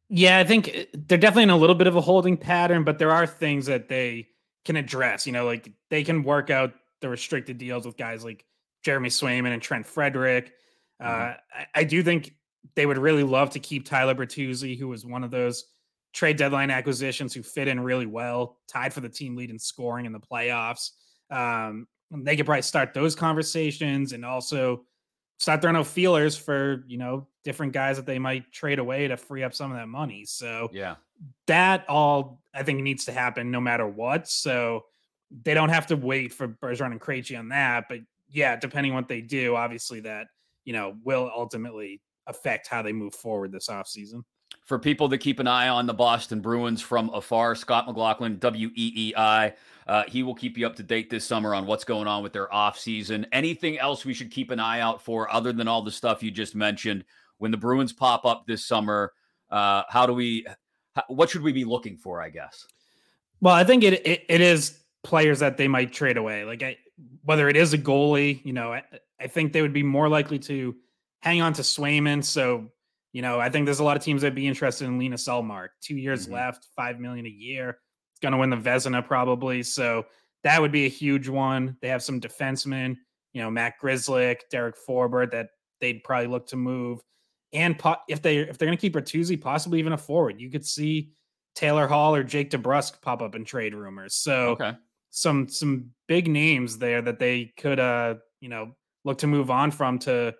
Yeah, 0.08 0.38
I 0.38 0.44
think 0.44 0.68
eh, 0.68 0.84
they're 0.92 1.18
definitely 1.18 1.44
in 1.44 1.50
a 1.50 1.56
little 1.56 1.74
bit 1.74 1.86
of 1.86 1.96
a 1.96 2.00
holding 2.00 2.36
pattern, 2.36 2.84
but 2.84 2.98
there 2.98 3.12
are 3.12 3.26
things 3.26 3.66
that 3.66 3.88
they 3.88 4.28
can 4.64 4.76
address. 4.76 5.26
You 5.26 5.32
know, 5.32 5.46
like 5.46 5.72
they 5.90 6.04
can 6.04 6.22
work 6.22 6.50
out 6.50 6.74
the 7.00 7.08
restricted 7.08 7.58
deals 7.58 7.86
with 7.86 7.96
guys 7.96 8.24
like 8.24 8.44
Jeremy 8.86 9.08
Swayman 9.08 9.52
and 9.52 9.60
Trent 9.60 9.84
Frederic. 9.84 10.52
Mm-hmm. 11.02 11.06
Uh, 11.06 11.34
I, 11.52 11.66
I, 11.74 11.84
do 11.84 12.04
think 12.04 12.36
they 12.76 12.86
would 12.86 12.98
really 12.98 13.24
love 13.24 13.50
to 13.50 13.58
keep 13.58 13.84
Tyler 13.84 14.14
Bertuzzi, 14.14 14.78
who 14.78 14.86
was 14.86 15.04
one 15.04 15.24
of 15.24 15.32
those 15.32 15.64
trade 16.14 16.36
deadline 16.36 16.70
acquisitions 16.70 17.34
who 17.34 17.42
fit 17.42 17.66
in 17.66 17.80
really 17.80 18.06
well, 18.06 18.58
tied 18.68 18.94
for 18.94 19.00
the 19.00 19.08
team 19.08 19.34
lead 19.34 19.50
in 19.50 19.58
scoring 19.58 20.06
in 20.06 20.12
the 20.12 20.20
playoffs. 20.20 20.92
Um, 21.30 21.88
they 22.12 22.36
could 22.36 22.46
probably 22.46 22.62
start 22.62 22.94
those 22.94 23.16
conversations 23.16 24.12
and 24.12 24.24
also 24.24 24.84
start 25.38 25.60
throwing 25.60 25.76
out 25.76 25.88
feelers 25.88 26.36
for 26.36 26.84
you 26.86 26.96
know 26.96 27.26
different 27.42 27.72
guys 27.72 27.96
that 27.96 28.06
they 28.06 28.20
might 28.20 28.52
trade 28.52 28.78
away 28.78 29.08
to 29.08 29.16
free 29.16 29.42
up 29.42 29.52
some 29.52 29.72
of 29.72 29.76
that 29.76 29.88
money. 29.88 30.24
So 30.24 30.70
yeah, 30.72 30.94
that 31.48 31.84
all 31.88 32.40
I 32.54 32.62
think 32.62 32.82
needs 32.82 33.06
to 33.06 33.12
happen 33.12 33.50
no 33.50 33.60
matter 33.60 33.86
what. 33.86 34.28
So 34.28 34.84
they 35.42 35.54
don't 35.54 35.70
have 35.70 35.88
to 35.88 35.96
wait 35.96 36.32
for 36.32 36.46
Bergeron 36.46 36.92
and 36.92 37.00
Krejci 37.00 37.36
on 37.36 37.48
that. 37.48 37.86
But 37.88 37.98
yeah, 38.30 38.56
depending 38.56 38.92
on 38.92 38.96
what 38.96 39.08
they 39.08 39.20
do, 39.20 39.56
obviously 39.56 40.00
that 40.00 40.26
you 40.64 40.72
know 40.72 40.96
will 41.04 41.30
ultimately 41.34 42.00
affect 42.26 42.66
how 42.66 42.82
they 42.82 42.92
move 42.92 43.14
forward 43.14 43.52
this 43.52 43.68
offseason 43.68 44.22
for 44.66 44.80
people 44.80 45.08
to 45.08 45.16
keep 45.16 45.38
an 45.38 45.46
eye 45.46 45.68
on 45.68 45.86
the 45.86 45.94
Boston 45.94 46.40
Bruins 46.40 46.82
from 46.82 47.08
afar, 47.10 47.54
Scott 47.54 47.86
McLaughlin, 47.86 48.36
WEEI. 48.38 49.54
Uh, 49.86 50.02
he 50.08 50.24
will 50.24 50.34
keep 50.34 50.58
you 50.58 50.66
up 50.66 50.74
to 50.74 50.82
date 50.82 51.08
this 51.08 51.24
summer 51.24 51.54
on 51.54 51.66
what's 51.66 51.84
going 51.84 52.08
on 52.08 52.20
with 52.22 52.32
their 52.32 52.48
offseason. 52.48 53.24
Anything 53.30 53.78
else 53.78 54.04
we 54.04 54.12
should 54.12 54.32
keep 54.32 54.50
an 54.50 54.58
eye 54.58 54.80
out 54.80 55.00
for 55.00 55.32
other 55.32 55.52
than 55.52 55.68
all 55.68 55.82
the 55.82 55.92
stuff 55.92 56.20
you 56.20 56.32
just 56.32 56.56
mentioned? 56.56 57.04
When 57.38 57.52
the 57.52 57.56
Bruins 57.56 57.92
pop 57.92 58.24
up 58.24 58.44
this 58.46 58.66
summer, 58.66 59.12
uh, 59.50 59.84
how 59.88 60.04
do 60.04 60.12
we, 60.12 60.44
how, 60.96 61.04
what 61.06 61.30
should 61.30 61.42
we 61.42 61.52
be 61.52 61.64
looking 61.64 61.96
for, 61.96 62.20
I 62.20 62.30
guess? 62.30 62.66
Well, 63.40 63.54
I 63.54 63.62
think 63.62 63.84
it, 63.84 64.04
it, 64.04 64.24
it 64.28 64.40
is 64.40 64.80
players 65.04 65.38
that 65.38 65.56
they 65.56 65.68
might 65.68 65.92
trade 65.92 66.16
away. 66.16 66.44
Like 66.44 66.64
I, 66.64 66.76
whether 67.22 67.48
it 67.48 67.56
is 67.56 67.72
a 67.72 67.78
goalie, 67.78 68.44
you 68.44 68.52
know, 68.52 68.72
I, 68.72 68.82
I 69.20 69.26
think 69.26 69.52
they 69.52 69.62
would 69.62 69.72
be 69.72 69.82
more 69.82 70.08
likely 70.08 70.38
to 70.40 70.74
hang 71.20 71.42
on 71.42 71.52
to 71.54 71.62
Swayman. 71.62 72.24
So 72.24 72.70
you 73.16 73.22
know, 73.22 73.40
I 73.40 73.48
think 73.48 73.64
there's 73.64 73.78
a 73.78 73.84
lot 73.84 73.96
of 73.96 74.02
teams 74.02 74.20
that'd 74.20 74.34
be 74.34 74.46
interested 74.46 74.84
in 74.84 74.98
Lena 74.98 75.16
Ullmark. 75.16 75.68
Two 75.80 75.96
years 75.96 76.24
mm-hmm. 76.24 76.34
left, 76.34 76.66
five 76.76 77.00
million 77.00 77.24
a 77.24 77.30
year. 77.30 77.78
It's 78.12 78.20
going 78.20 78.32
to 78.32 78.38
win 78.38 78.50
the 78.50 78.58
Vezina 78.58 79.02
probably. 79.02 79.62
So 79.62 80.04
that 80.44 80.60
would 80.60 80.70
be 80.70 80.84
a 80.84 80.90
huge 80.90 81.26
one. 81.26 81.78
They 81.80 81.88
have 81.88 82.02
some 82.02 82.20
defensemen, 82.20 82.96
you 83.32 83.40
know, 83.40 83.50
Matt 83.50 83.80
Grzelcyk, 83.82 84.40
Derek 84.50 84.74
Forbort 84.86 85.30
that 85.30 85.48
they'd 85.80 86.04
probably 86.04 86.26
look 86.26 86.46
to 86.48 86.56
move. 86.56 87.00
And 87.54 87.78
po- 87.78 87.96
if 88.06 88.20
they 88.20 88.40
if 88.40 88.58
they're 88.58 88.66
going 88.66 88.76
to 88.76 88.80
keep 88.82 88.92
Bertuzzi, 88.92 89.40
possibly 89.40 89.78
even 89.78 89.94
a 89.94 89.96
forward, 89.96 90.38
you 90.38 90.50
could 90.50 90.66
see 90.66 91.12
Taylor 91.54 91.86
Hall 91.86 92.14
or 92.14 92.22
Jake 92.22 92.50
DeBrusk 92.50 93.00
pop 93.00 93.22
up 93.22 93.34
in 93.34 93.46
trade 93.46 93.74
rumors. 93.74 94.14
So 94.14 94.48
okay. 94.50 94.72
Some 95.16 95.48
some 95.48 95.90
big 96.08 96.28
names 96.28 96.76
there 96.76 97.00
that 97.00 97.18
they 97.18 97.50
could 97.56 97.80
uh 97.80 98.14
you 98.40 98.50
know 98.50 98.76
look 99.06 99.16
to 99.16 99.26
move 99.26 99.50
on 99.50 99.70
from 99.70 99.98
to 99.98 100.34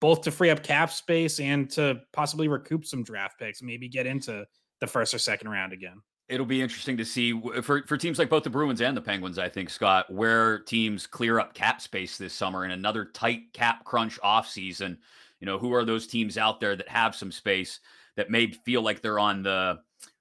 both 0.00 0.22
to 0.22 0.32
free 0.32 0.50
up 0.50 0.62
cap 0.64 0.90
space 0.90 1.38
and 1.38 1.70
to 1.70 2.00
possibly 2.12 2.48
recoup 2.48 2.84
some 2.84 3.04
draft 3.04 3.38
picks, 3.38 3.62
maybe 3.62 3.88
get 3.88 4.06
into 4.06 4.44
the 4.80 4.86
first 4.86 5.14
or 5.14 5.18
second 5.18 5.48
round 5.48 5.72
again. 5.72 6.00
It'll 6.28 6.46
be 6.46 6.60
interesting 6.60 6.96
to 6.96 7.04
see 7.04 7.40
for, 7.62 7.82
for 7.86 7.96
teams 7.96 8.18
like 8.18 8.28
both 8.28 8.42
the 8.42 8.50
Bruins 8.50 8.80
and 8.80 8.96
the 8.96 9.00
Penguins, 9.00 9.38
I 9.38 9.48
think, 9.48 9.70
Scott, 9.70 10.12
where 10.12 10.58
teams 10.60 11.06
clear 11.06 11.38
up 11.38 11.54
cap 11.54 11.80
space 11.80 12.18
this 12.18 12.34
summer 12.34 12.64
in 12.64 12.72
another 12.72 13.04
tight 13.06 13.52
cap 13.52 13.84
crunch 13.84 14.20
offseason. 14.20 14.98
You 15.40 15.46
know, 15.46 15.58
who 15.58 15.72
are 15.72 15.84
those 15.84 16.06
teams 16.08 16.36
out 16.36 16.60
there 16.60 16.74
that 16.74 16.88
have 16.88 17.14
some 17.14 17.30
space 17.30 17.80
that 18.16 18.30
may 18.30 18.50
feel 18.50 18.82
like 18.82 19.00
they're 19.00 19.20
on 19.20 19.42
the 19.42 19.78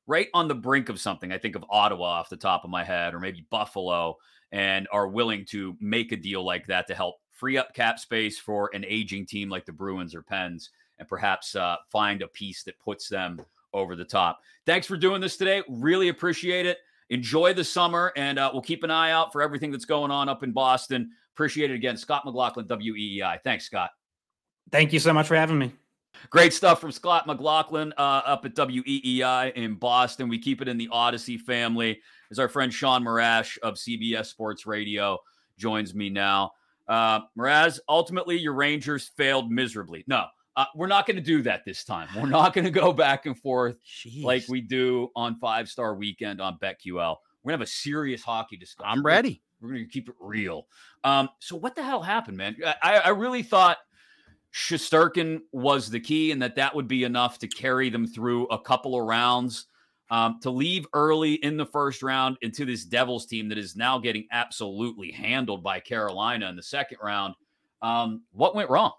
right 0.07 0.27
on 0.33 0.47
the 0.47 0.55
brink 0.55 0.89
of 0.89 0.99
something? 0.99 1.31
I 1.31 1.37
think 1.37 1.55
of 1.55 1.65
Ottawa 1.69 2.05
off 2.05 2.29
the 2.29 2.37
top 2.37 2.63
of 2.63 2.69
my 2.69 2.83
head, 2.83 3.13
or 3.13 3.19
maybe 3.19 3.45
Buffalo, 3.49 4.17
and 4.51 4.87
are 4.91 5.07
willing 5.07 5.45
to 5.49 5.75
make 5.79 6.11
a 6.11 6.17
deal 6.17 6.43
like 6.43 6.65
that 6.67 6.87
to 6.87 6.95
help 6.95 7.17
free 7.31 7.57
up 7.57 7.73
cap 7.73 7.99
space 7.99 8.39
for 8.39 8.69
an 8.73 8.83
aging 8.87 9.25
team 9.25 9.49
like 9.49 9.65
the 9.65 9.71
Bruins 9.71 10.15
or 10.15 10.21
Pens, 10.21 10.71
and 10.99 11.07
perhaps 11.07 11.55
uh, 11.55 11.75
find 11.91 12.21
a 12.21 12.27
piece 12.29 12.63
that 12.63 12.79
puts 12.79 13.07
them 13.07 13.39
over 13.73 13.95
the 13.95 14.05
top. 14.05 14.39
Thanks 14.65 14.87
for 14.87 14.97
doing 14.97 15.21
this 15.21 15.37
today. 15.37 15.61
Really 15.69 16.09
appreciate 16.09 16.65
it. 16.65 16.79
Enjoy 17.09 17.53
the 17.53 17.63
summer, 17.63 18.11
and 18.17 18.39
uh, 18.39 18.49
we'll 18.51 18.61
keep 18.61 18.83
an 18.83 18.91
eye 18.91 19.11
out 19.11 19.31
for 19.31 19.41
everything 19.41 19.71
that's 19.71 19.85
going 19.85 20.11
on 20.11 20.27
up 20.27 20.43
in 20.43 20.51
Boston. 20.51 21.11
Appreciate 21.35 21.71
it 21.71 21.75
again. 21.75 21.95
Scott 21.95 22.25
McLaughlin, 22.25 22.65
WEEI. 22.65 23.39
Thanks, 23.43 23.65
Scott. 23.65 23.91
Thank 24.71 24.91
you 24.91 24.99
so 24.99 25.13
much 25.13 25.27
for 25.27 25.35
having 25.35 25.59
me. 25.59 25.71
Great 26.29 26.53
stuff 26.53 26.81
from 26.81 26.91
Scott 26.91 27.27
McLaughlin 27.27 27.93
uh, 27.97 28.21
up 28.25 28.45
at 28.45 28.55
WEEI 28.55 29.53
in 29.53 29.75
Boston. 29.75 30.29
We 30.29 30.39
keep 30.39 30.61
it 30.61 30.67
in 30.67 30.77
the 30.77 30.89
Audacy 30.89 31.39
family. 31.39 32.01
As 32.29 32.39
our 32.39 32.49
friend 32.49 32.73
Shaun 32.73 33.03
Morash 33.03 33.57
of 33.59 33.75
CBS 33.75 34.25
Sports 34.25 34.65
Radio 34.65 35.17
joins 35.57 35.95
me 35.95 36.09
now. 36.09 36.51
Uh, 36.87 37.21
Mraz, 37.37 37.79
ultimately, 37.87 38.37
your 38.37 38.53
Rangers 38.53 39.11
failed 39.15 39.51
miserably. 39.51 40.03
No, 40.07 40.25
uh, 40.55 40.65
we're 40.75 40.87
not 40.87 41.05
going 41.05 41.17
to 41.17 41.21
do 41.23 41.41
that 41.43 41.63
this 41.65 41.83
time. 41.83 42.07
We're 42.15 42.27
not 42.27 42.53
going 42.53 42.65
to 42.65 42.71
go 42.71 42.91
back 42.91 43.25
and 43.25 43.37
forth 43.37 43.77
Jeez. 43.85 44.23
like 44.23 44.43
we 44.49 44.61
do 44.61 45.09
on 45.15 45.37
Five 45.39 45.69
Star 45.69 45.95
Weekend 45.95 46.41
on 46.41 46.57
BetQL. 46.61 47.15
We're 47.43 47.51
going 47.51 47.59
to 47.59 47.61
have 47.61 47.61
a 47.61 47.67
serious 47.67 48.23
hockey 48.23 48.57
discussion. 48.57 48.91
I'm 48.91 49.05
ready. 49.05 49.41
We're 49.61 49.69
going 49.69 49.85
to 49.85 49.89
keep 49.89 50.09
it 50.09 50.15
real. 50.19 50.67
Um, 51.03 51.29
so, 51.39 51.55
what 51.55 51.75
the 51.75 51.83
hell 51.83 52.01
happened, 52.01 52.37
man? 52.37 52.55
I, 52.81 52.97
I 52.97 53.09
really 53.09 53.43
thought 53.43 53.77
Shesterkin 54.53 55.41
was 55.51 55.89
the 55.89 55.99
key 55.99 56.31
and 56.31 56.41
that 56.41 56.55
that 56.55 56.75
would 56.75 56.87
be 56.87 57.03
enough 57.03 57.39
to 57.39 57.47
carry 57.47 57.89
them 57.89 58.07
through 58.07 58.47
a 58.47 58.59
couple 58.59 58.99
of 58.99 59.05
rounds 59.05 59.67
um, 60.09 60.39
to 60.41 60.49
leave 60.49 60.85
early 60.93 61.33
in 61.35 61.57
the 61.57 61.65
first 61.65 62.01
round 62.01 62.37
into 62.41 62.65
this 62.65 62.85
Devils 62.85 63.25
team 63.25 63.49
that 63.49 63.57
is 63.57 63.75
now 63.75 63.97
getting 63.97 64.25
absolutely 64.31 65.11
handled 65.11 65.63
by 65.63 65.79
Carolina 65.79 66.49
in 66.49 66.55
the 66.55 66.63
second 66.63 66.97
round. 67.01 67.35
Um, 67.81 68.23
what 68.31 68.55
went 68.55 68.69
wrong? 68.69 68.93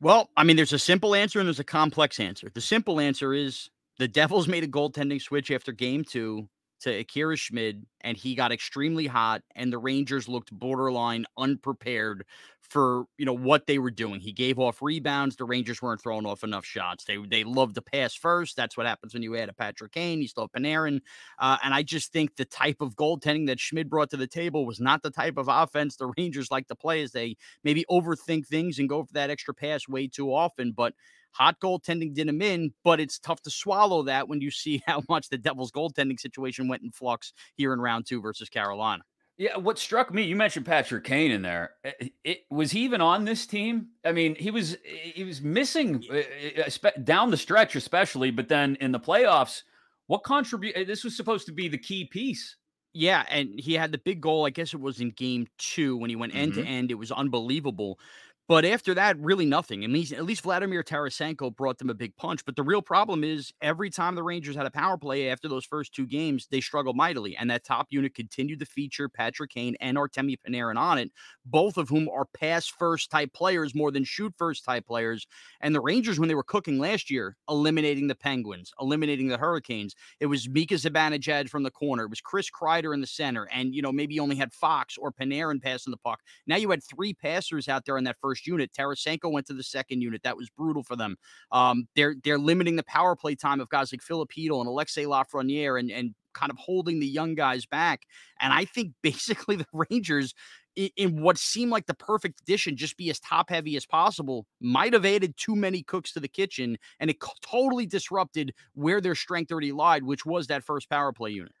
Well, 0.00 0.28
I 0.36 0.44
mean, 0.44 0.56
there's 0.56 0.72
a 0.72 0.78
simple 0.78 1.14
answer 1.14 1.38
and 1.38 1.46
there's 1.46 1.60
a 1.60 1.64
complex 1.64 2.18
answer. 2.20 2.50
The 2.52 2.60
simple 2.60 3.00
answer 3.00 3.32
is 3.32 3.70
the 3.98 4.08
Devils 4.08 4.48
made 4.48 4.64
a 4.64 4.68
goaltending 4.68 5.22
switch 5.22 5.50
after 5.50 5.72
game 5.72 6.04
two 6.04 6.48
to 6.84 6.90
Akira 7.00 7.36
Schmid, 7.36 7.86
and 8.02 8.16
he 8.16 8.34
got 8.34 8.52
extremely 8.52 9.06
hot, 9.06 9.42
and 9.54 9.72
the 9.72 9.78
Rangers 9.78 10.28
looked 10.28 10.52
borderline 10.52 11.26
unprepared 11.38 12.24
for 12.62 13.04
you 13.18 13.26
know 13.26 13.34
what 13.34 13.66
they 13.66 13.78
were 13.78 13.90
doing. 13.90 14.20
He 14.20 14.32
gave 14.32 14.58
off 14.58 14.80
rebounds. 14.82 15.36
The 15.36 15.44
Rangers 15.44 15.82
weren't 15.82 16.02
throwing 16.02 16.26
off 16.26 16.44
enough 16.44 16.64
shots. 16.64 17.04
They 17.04 17.18
they 17.18 17.44
love 17.44 17.74
to 17.74 17.82
pass 17.82 18.14
first. 18.14 18.56
That's 18.56 18.76
what 18.76 18.86
happens 18.86 19.14
when 19.14 19.22
you 19.22 19.36
add 19.36 19.48
a 19.50 19.52
Patrick 19.52 19.92
Kane. 19.92 20.22
You 20.22 20.28
still 20.28 20.44
have 20.54 20.62
Panarin, 20.62 21.00
uh, 21.38 21.58
and 21.62 21.74
I 21.74 21.82
just 21.82 22.12
think 22.12 22.36
the 22.36 22.44
type 22.44 22.80
of 22.80 22.96
goaltending 22.96 23.46
that 23.46 23.60
Schmid 23.60 23.90
brought 23.90 24.10
to 24.10 24.16
the 24.16 24.26
table 24.26 24.66
was 24.66 24.80
not 24.80 25.02
the 25.02 25.10
type 25.10 25.36
of 25.36 25.48
offense 25.48 25.96
the 25.96 26.12
Rangers 26.18 26.50
like 26.50 26.68
to 26.68 26.74
play. 26.76 27.02
As 27.02 27.12
they 27.12 27.36
maybe 27.64 27.84
overthink 27.90 28.46
things 28.46 28.78
and 28.78 28.88
go 28.88 29.04
for 29.04 29.12
that 29.14 29.30
extra 29.30 29.54
pass 29.54 29.88
way 29.88 30.08
too 30.08 30.32
often, 30.32 30.72
but. 30.72 30.94
Hot 31.34 31.58
goaltending 31.60 32.14
did 32.14 32.28
him 32.28 32.40
in, 32.40 32.72
but 32.84 33.00
it's 33.00 33.18
tough 33.18 33.42
to 33.42 33.50
swallow 33.50 34.04
that 34.04 34.28
when 34.28 34.40
you 34.40 34.50
see 34.50 34.82
how 34.86 35.02
much 35.08 35.28
the 35.28 35.38
Devils' 35.38 35.72
goaltending 35.72 36.18
situation 36.18 36.68
went 36.68 36.82
in 36.82 36.90
flux 36.90 37.32
here 37.56 37.72
in 37.72 37.80
round 37.80 38.06
two 38.06 38.20
versus 38.20 38.48
Carolina. 38.48 39.02
Yeah, 39.36 39.56
what 39.56 39.80
struck 39.80 40.14
me, 40.14 40.22
you 40.22 40.36
mentioned 40.36 40.64
Patrick 40.64 41.02
Kane 41.02 41.32
in 41.32 41.42
there. 41.42 41.72
It, 41.82 41.96
eh, 42.00 42.08
it, 42.22 42.38
was 42.50 42.70
he 42.70 42.84
even 42.84 43.00
on 43.00 43.24
this 43.24 43.46
team? 43.46 43.88
I 44.04 44.12
mean, 44.12 44.36
he 44.36 44.52
was 44.52 44.74
eh, 44.74 45.10
he 45.14 45.24
was 45.24 45.42
missing 45.42 46.04
uh, 46.08 46.90
down 47.02 47.32
the 47.32 47.36
stretch, 47.36 47.74
especially, 47.74 48.30
but 48.30 48.46
then 48.46 48.76
in 48.80 48.92
the 48.92 49.00
playoffs, 49.00 49.62
what 50.06 50.22
contribute? 50.22 50.86
This 50.86 51.02
was 51.02 51.16
supposed 51.16 51.46
to 51.46 51.52
be 51.52 51.66
the 51.66 51.78
key 51.78 52.04
piece. 52.04 52.56
Yeah, 52.92 53.24
and 53.28 53.58
he 53.58 53.74
had 53.74 53.90
the 53.90 53.98
big 53.98 54.20
goal. 54.20 54.46
I 54.46 54.50
guess 54.50 54.72
it 54.72 54.80
was 54.80 55.00
in 55.00 55.10
game 55.10 55.48
two 55.58 55.96
when 55.96 56.10
he 56.10 56.16
went 56.16 56.32
end 56.32 56.54
to 56.54 56.60
mm-hmm. 56.60 56.68
end. 56.68 56.90
It 56.92 56.94
was 56.94 57.10
unbelievable. 57.10 57.98
But 58.46 58.66
after 58.66 58.92
that, 58.92 59.18
really 59.18 59.46
nothing. 59.46 59.84
At 59.84 59.90
least, 59.90 60.12
at 60.12 60.26
least 60.26 60.42
Vladimir 60.42 60.82
Tarasenko 60.82 61.56
brought 61.56 61.78
them 61.78 61.88
a 61.88 61.94
big 61.94 62.14
punch. 62.16 62.44
But 62.44 62.56
the 62.56 62.62
real 62.62 62.82
problem 62.82 63.24
is 63.24 63.52
every 63.62 63.88
time 63.88 64.14
the 64.14 64.22
Rangers 64.22 64.54
had 64.54 64.66
a 64.66 64.70
power 64.70 64.98
play 64.98 65.30
after 65.30 65.48
those 65.48 65.64
first 65.64 65.94
two 65.94 66.06
games, 66.06 66.46
they 66.50 66.60
struggled 66.60 66.94
mightily. 66.94 67.34
And 67.38 67.48
that 67.48 67.64
top 67.64 67.86
unit 67.88 68.14
continued 68.14 68.60
to 68.60 68.66
feature 68.66 69.08
Patrick 69.08 69.50
Kane 69.50 69.76
and 69.80 69.96
Artemi 69.96 70.36
Panarin 70.46 70.76
on 70.76 70.98
it, 70.98 71.10
both 71.46 71.78
of 71.78 71.88
whom 71.88 72.06
are 72.10 72.26
pass 72.26 72.66
first 72.66 73.10
type 73.10 73.32
players 73.32 73.74
more 73.74 73.90
than 73.90 74.04
shoot 74.04 74.34
first 74.36 74.62
type 74.62 74.86
players. 74.86 75.26
And 75.62 75.74
the 75.74 75.80
Rangers, 75.80 76.20
when 76.20 76.28
they 76.28 76.34
were 76.34 76.42
cooking 76.42 76.78
last 76.78 77.10
year, 77.10 77.38
eliminating 77.48 78.08
the 78.08 78.14
Penguins, 78.14 78.74
eliminating 78.78 79.28
the 79.28 79.38
Hurricanes, 79.38 79.94
it 80.20 80.26
was 80.26 80.50
Mika 80.50 80.74
Zibanejad 80.74 81.48
from 81.48 81.62
the 81.62 81.70
corner. 81.70 82.04
It 82.04 82.10
was 82.10 82.20
Chris 82.20 82.50
Kreider 82.50 82.92
in 82.92 83.00
the 83.00 83.06
center. 83.06 83.48
And, 83.50 83.74
you 83.74 83.80
know, 83.80 83.92
maybe 83.92 84.16
you 84.16 84.22
only 84.22 84.36
had 84.36 84.52
Fox 84.52 84.98
or 84.98 85.10
Panarin 85.10 85.62
passing 85.62 85.92
the 85.92 85.96
puck. 85.96 86.20
Now 86.46 86.56
you 86.56 86.70
had 86.70 86.84
three 86.84 87.14
passers 87.14 87.68
out 87.68 87.86
there 87.86 87.96
in 87.96 88.04
that 88.04 88.18
first 88.20 88.33
first 88.34 88.46
unit. 88.46 88.72
Tarasenko 88.72 89.30
went 89.30 89.46
to 89.46 89.54
the 89.54 89.62
second 89.62 90.00
unit. 90.00 90.22
That 90.24 90.36
was 90.36 90.50
brutal 90.50 90.82
for 90.82 90.96
them. 90.96 91.16
Um, 91.52 91.86
they're 91.94 92.16
they're 92.24 92.38
limiting 92.38 92.76
the 92.76 92.82
power 92.84 93.14
play 93.14 93.34
time 93.34 93.60
of 93.60 93.68
guys 93.68 93.92
like 93.92 94.02
Filip 94.02 94.30
Chytil 94.30 94.60
and 94.60 94.68
Alexis 94.68 95.06
Lafreniere 95.06 95.78
and 95.78 95.90
and 95.90 96.14
kind 96.34 96.50
of 96.50 96.58
holding 96.58 96.98
the 96.98 97.06
young 97.06 97.36
guys 97.36 97.64
back. 97.64 98.02
And 98.40 98.52
I 98.52 98.64
think 98.64 98.92
basically 99.02 99.56
the 99.56 99.66
Rangers 99.72 100.34
in 100.76 101.22
what 101.22 101.38
seemed 101.38 101.70
like 101.70 101.86
the 101.86 101.94
perfect 101.94 102.40
addition, 102.40 102.76
just 102.76 102.96
be 102.96 103.08
as 103.08 103.20
top 103.20 103.48
heavy 103.48 103.76
as 103.76 103.86
possible, 103.86 104.44
might 104.60 104.92
have 104.92 105.06
added 105.06 105.36
too 105.36 105.54
many 105.54 105.84
cooks 105.84 106.12
to 106.12 106.18
the 106.18 106.26
kitchen, 106.26 106.76
and 106.98 107.08
it 107.08 107.22
totally 107.42 107.86
disrupted 107.86 108.52
where 108.72 109.00
their 109.00 109.14
strength 109.14 109.52
already 109.52 109.70
lied, 109.70 110.02
which 110.02 110.26
was 110.26 110.48
that 110.48 110.64
first 110.64 110.90
power 110.90 111.12
play 111.12 111.30
unit. 111.30 111.52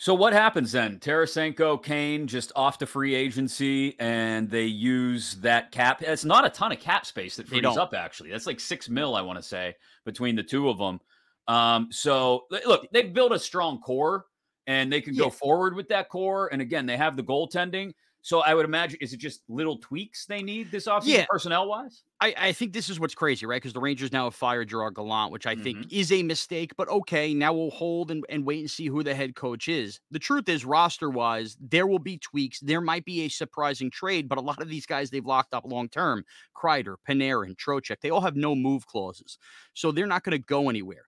So 0.00 0.14
what 0.14 0.32
happens 0.32 0.70
then? 0.70 1.00
Tarasenko, 1.00 1.82
Kane, 1.82 2.28
just 2.28 2.52
off 2.54 2.78
to 2.78 2.86
free 2.86 3.16
agency, 3.16 3.98
and 3.98 4.48
they 4.48 4.64
use 4.64 5.34
that 5.40 5.72
cap. 5.72 6.02
It's 6.02 6.24
not 6.24 6.46
a 6.46 6.50
ton 6.50 6.70
of 6.70 6.78
cap 6.78 7.04
space 7.04 7.34
that 7.34 7.48
frees 7.48 7.64
up. 7.64 7.92
Actually, 7.94 8.30
that's 8.30 8.46
like 8.46 8.60
six 8.60 8.88
mil, 8.88 9.16
I 9.16 9.22
want 9.22 9.40
to 9.40 9.42
say, 9.42 9.74
between 10.04 10.36
the 10.36 10.42
two 10.44 10.68
of 10.68 10.78
them. 10.78 11.00
Um, 11.48 11.88
so 11.90 12.44
look, 12.64 12.86
they've 12.92 13.12
built 13.12 13.32
a 13.32 13.40
strong 13.40 13.80
core, 13.80 14.26
and 14.68 14.92
they 14.92 15.00
can 15.00 15.14
yeah. 15.14 15.24
go 15.24 15.30
forward 15.30 15.74
with 15.74 15.88
that 15.88 16.08
core. 16.08 16.48
And 16.52 16.62
again, 16.62 16.86
they 16.86 16.96
have 16.96 17.16
the 17.16 17.24
goaltending. 17.24 17.92
So 18.22 18.40
I 18.40 18.54
would 18.54 18.64
imagine 18.64 18.98
is 19.00 19.12
it 19.12 19.18
just 19.18 19.42
little 19.48 19.78
tweaks 19.78 20.26
they 20.26 20.42
need 20.42 20.70
this 20.70 20.86
offseason 20.86 21.06
yeah. 21.06 21.26
personnel 21.28 21.68
wise? 21.68 22.02
I, 22.20 22.34
I 22.36 22.52
think 22.52 22.72
this 22.72 22.88
is 22.88 22.98
what's 22.98 23.14
crazy, 23.14 23.46
right? 23.46 23.62
Because 23.62 23.72
the 23.72 23.80
Rangers 23.80 24.12
now 24.12 24.24
have 24.24 24.34
fired 24.34 24.68
Gerard 24.68 24.96
Gallant, 24.96 25.30
which 25.30 25.46
I 25.46 25.54
mm-hmm. 25.54 25.62
think 25.62 25.92
is 25.92 26.10
a 26.10 26.22
mistake, 26.22 26.72
but 26.76 26.88
okay, 26.88 27.32
now 27.32 27.52
we'll 27.52 27.70
hold 27.70 28.10
and, 28.10 28.24
and 28.28 28.44
wait 28.44 28.60
and 28.60 28.70
see 28.70 28.86
who 28.86 29.04
the 29.04 29.14
head 29.14 29.36
coach 29.36 29.68
is. 29.68 30.00
The 30.10 30.18
truth 30.18 30.48
is, 30.48 30.64
roster 30.64 31.10
wise, 31.10 31.56
there 31.60 31.86
will 31.86 32.00
be 32.00 32.18
tweaks. 32.18 32.58
There 32.60 32.80
might 32.80 33.04
be 33.04 33.22
a 33.22 33.28
surprising 33.28 33.90
trade, 33.90 34.28
but 34.28 34.38
a 34.38 34.42
lot 34.42 34.60
of 34.60 34.68
these 34.68 34.86
guys 34.86 35.10
they've 35.10 35.24
locked 35.24 35.54
up 35.54 35.64
long 35.64 35.88
term. 35.88 36.24
Kreider, 36.56 36.96
Panarin, 37.08 37.54
Trocheck, 37.56 38.00
they 38.00 38.10
all 38.10 38.20
have 38.20 38.36
no 38.36 38.54
move 38.54 38.86
clauses. 38.86 39.38
So 39.74 39.92
they're 39.92 40.06
not 40.06 40.24
going 40.24 40.36
to 40.36 40.44
go 40.44 40.68
anywhere. 40.68 41.04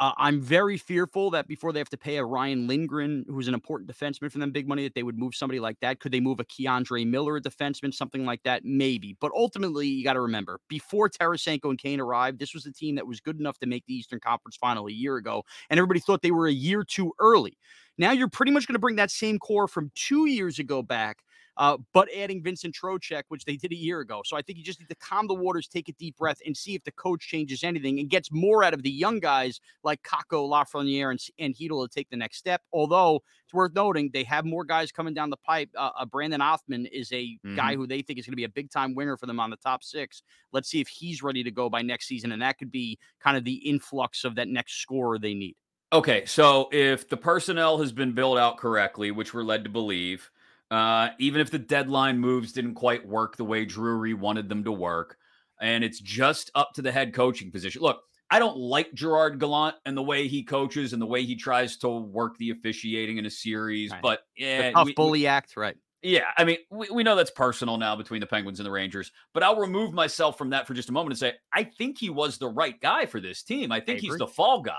Uh, 0.00 0.12
I'm 0.16 0.40
very 0.40 0.78
fearful 0.78 1.30
that 1.32 1.46
before 1.46 1.74
they 1.74 1.78
have 1.78 1.90
to 1.90 1.98
pay 1.98 2.16
a 2.16 2.24
Ryan 2.24 2.66
Lindgren, 2.66 3.26
who's 3.28 3.48
an 3.48 3.54
important 3.54 3.90
defenseman 3.90 4.32
for 4.32 4.38
them, 4.38 4.50
big 4.50 4.66
money, 4.66 4.82
that 4.84 4.94
they 4.94 5.02
would 5.02 5.18
move 5.18 5.34
somebody 5.34 5.60
like 5.60 5.78
that. 5.80 6.00
Could 6.00 6.10
they 6.10 6.20
move 6.20 6.40
a 6.40 6.44
K'Andre 6.44 7.06
Miller, 7.06 7.36
a 7.36 7.40
defenseman, 7.42 7.92
something 7.92 8.24
like 8.24 8.42
that? 8.44 8.64
Maybe. 8.64 9.14
But 9.20 9.30
ultimately, 9.36 9.88
you 9.88 10.02
got 10.02 10.14
to 10.14 10.22
remember, 10.22 10.58
before 10.68 11.10
Tarasenko 11.10 11.68
and 11.68 11.78
Kane 11.78 12.00
arrived, 12.00 12.38
this 12.38 12.54
was 12.54 12.64
a 12.64 12.72
team 12.72 12.94
that 12.94 13.06
was 13.06 13.20
good 13.20 13.38
enough 13.38 13.58
to 13.58 13.66
make 13.66 13.84
the 13.86 13.94
Eastern 13.94 14.20
Conference 14.20 14.56
final 14.56 14.86
a 14.88 14.92
year 14.92 15.16
ago, 15.16 15.44
and 15.68 15.78
everybody 15.78 16.00
thought 16.00 16.22
they 16.22 16.30
were 16.30 16.48
a 16.48 16.52
year 16.52 16.82
too 16.82 17.12
early. 17.20 17.58
Now 17.98 18.12
you're 18.12 18.28
pretty 18.28 18.52
much 18.52 18.66
going 18.66 18.76
to 18.76 18.78
bring 18.80 18.96
that 18.96 19.10
same 19.10 19.38
core 19.38 19.68
from 19.68 19.92
two 19.94 20.24
years 20.24 20.58
ago 20.58 20.82
back 20.82 21.18
uh, 21.56 21.76
but 21.92 22.08
adding 22.16 22.42
Vincent 22.42 22.74
Trocheck, 22.74 23.24
which 23.28 23.44
they 23.44 23.56
did 23.56 23.72
a 23.72 23.76
year 23.76 24.00
ago. 24.00 24.22
So 24.24 24.36
I 24.36 24.42
think 24.42 24.58
you 24.58 24.64
just 24.64 24.80
need 24.80 24.88
to 24.88 24.96
calm 24.96 25.26
the 25.26 25.34
waters, 25.34 25.68
take 25.68 25.88
a 25.88 25.92
deep 25.92 26.16
breath, 26.16 26.38
and 26.44 26.56
see 26.56 26.74
if 26.74 26.84
the 26.84 26.92
coach 26.92 27.26
changes 27.26 27.64
anything 27.64 27.98
and 27.98 28.08
gets 28.08 28.30
more 28.32 28.64
out 28.64 28.74
of 28.74 28.82
the 28.82 28.90
young 28.90 29.20
guys 29.20 29.60
like 29.84 30.02
Kakko, 30.02 30.48
Lafreniere, 30.48 31.10
and, 31.10 31.20
and 31.38 31.56
to 31.56 31.88
take 31.92 32.08
the 32.10 32.16
next 32.16 32.38
step. 32.38 32.62
Although 32.72 33.22
it's 33.50 33.54
worth 33.54 33.74
noting 33.74 34.10
they 34.12 34.24
have 34.24 34.44
more 34.44 34.64
guys 34.64 34.92
coming 34.92 35.12
down 35.12 35.28
the 35.28 35.36
pipe. 35.38 35.68
Uh, 35.76 35.90
uh, 35.98 36.04
Brennan 36.04 36.40
Othmann 36.40 36.88
is 36.92 37.10
a 37.12 37.24
mm-hmm. 37.24 37.56
guy 37.56 37.74
who 37.74 37.86
they 37.86 38.00
think 38.02 38.18
is 38.18 38.26
going 38.26 38.32
to 38.32 38.36
be 38.36 38.44
a 38.44 38.48
big 38.48 38.70
time 38.70 38.94
winner 38.94 39.16
for 39.16 39.26
them 39.26 39.40
on 39.40 39.50
the 39.50 39.56
top 39.56 39.82
six. 39.82 40.22
Let's 40.52 40.68
see 40.68 40.80
if 40.80 40.88
he's 40.88 41.22
ready 41.22 41.42
to 41.42 41.50
go 41.50 41.68
by 41.68 41.82
next 41.82 42.06
season, 42.06 42.32
and 42.32 42.42
that 42.42 42.58
could 42.58 42.70
be 42.70 42.98
kind 43.20 43.36
of 43.36 43.44
the 43.44 43.54
influx 43.54 44.24
of 44.24 44.36
that 44.36 44.48
next 44.48 44.80
scorer 44.80 45.18
they 45.18 45.34
need. 45.34 45.56
Okay, 45.92 46.24
so 46.24 46.68
if 46.70 47.08
the 47.08 47.16
personnel 47.16 47.78
has 47.78 47.90
been 47.90 48.12
built 48.12 48.38
out 48.38 48.56
correctly, 48.58 49.10
which 49.10 49.34
we're 49.34 49.42
led 49.42 49.64
to 49.64 49.70
believe, 49.70 50.30
uh, 50.70 51.10
even 51.18 51.40
if 51.40 51.50
the 51.50 51.58
deadline 51.58 52.18
moves 52.18 52.52
didn't 52.52 52.74
quite 52.74 53.06
work 53.06 53.36
the 53.36 53.44
way 53.44 53.64
Drury 53.64 54.14
wanted 54.14 54.48
them 54.48 54.64
to 54.64 54.72
work, 54.72 55.16
and 55.60 55.84
it's 55.84 56.00
just 56.00 56.50
up 56.54 56.72
to 56.74 56.82
the 56.82 56.92
head 56.92 57.12
coaching 57.12 57.50
position. 57.50 57.82
Look, 57.82 58.00
I 58.30 58.38
don't 58.38 58.56
like 58.56 58.94
Gerard 58.94 59.40
Gallant 59.40 59.76
and 59.84 59.96
the 59.96 60.02
way 60.02 60.28
he 60.28 60.44
coaches 60.44 60.92
and 60.92 61.02
the 61.02 61.06
way 61.06 61.24
he 61.24 61.34
tries 61.34 61.76
to 61.78 61.88
work 61.88 62.38
the 62.38 62.50
officiating 62.50 63.18
in 63.18 63.26
a 63.26 63.30
series, 63.30 63.90
right. 63.90 64.00
but 64.00 64.20
yeah, 64.36 64.68
the 64.68 64.72
tough 64.72 64.86
we, 64.86 64.94
bully 64.94 65.20
we, 65.20 65.26
act, 65.26 65.56
right? 65.56 65.76
Yeah, 66.02 66.24
I 66.36 66.44
mean, 66.44 66.58
we, 66.70 66.88
we 66.90 67.02
know 67.02 67.16
that's 67.16 67.32
personal 67.32 67.76
now 67.76 67.96
between 67.96 68.20
the 68.20 68.26
Penguins 68.26 68.60
and 68.60 68.66
the 68.66 68.70
Rangers, 68.70 69.10
but 69.34 69.42
I'll 69.42 69.58
remove 69.58 69.92
myself 69.92 70.38
from 70.38 70.50
that 70.50 70.66
for 70.66 70.74
just 70.74 70.88
a 70.88 70.92
moment 70.92 71.12
and 71.12 71.18
say 71.18 71.34
I 71.52 71.64
think 71.64 71.98
he 71.98 72.08
was 72.08 72.38
the 72.38 72.48
right 72.48 72.80
guy 72.80 73.06
for 73.06 73.20
this 73.20 73.42
team. 73.42 73.72
I 73.72 73.80
think 73.80 73.98
I 73.98 74.00
he's 74.02 74.16
the 74.16 74.28
fall 74.28 74.62
guy. 74.62 74.76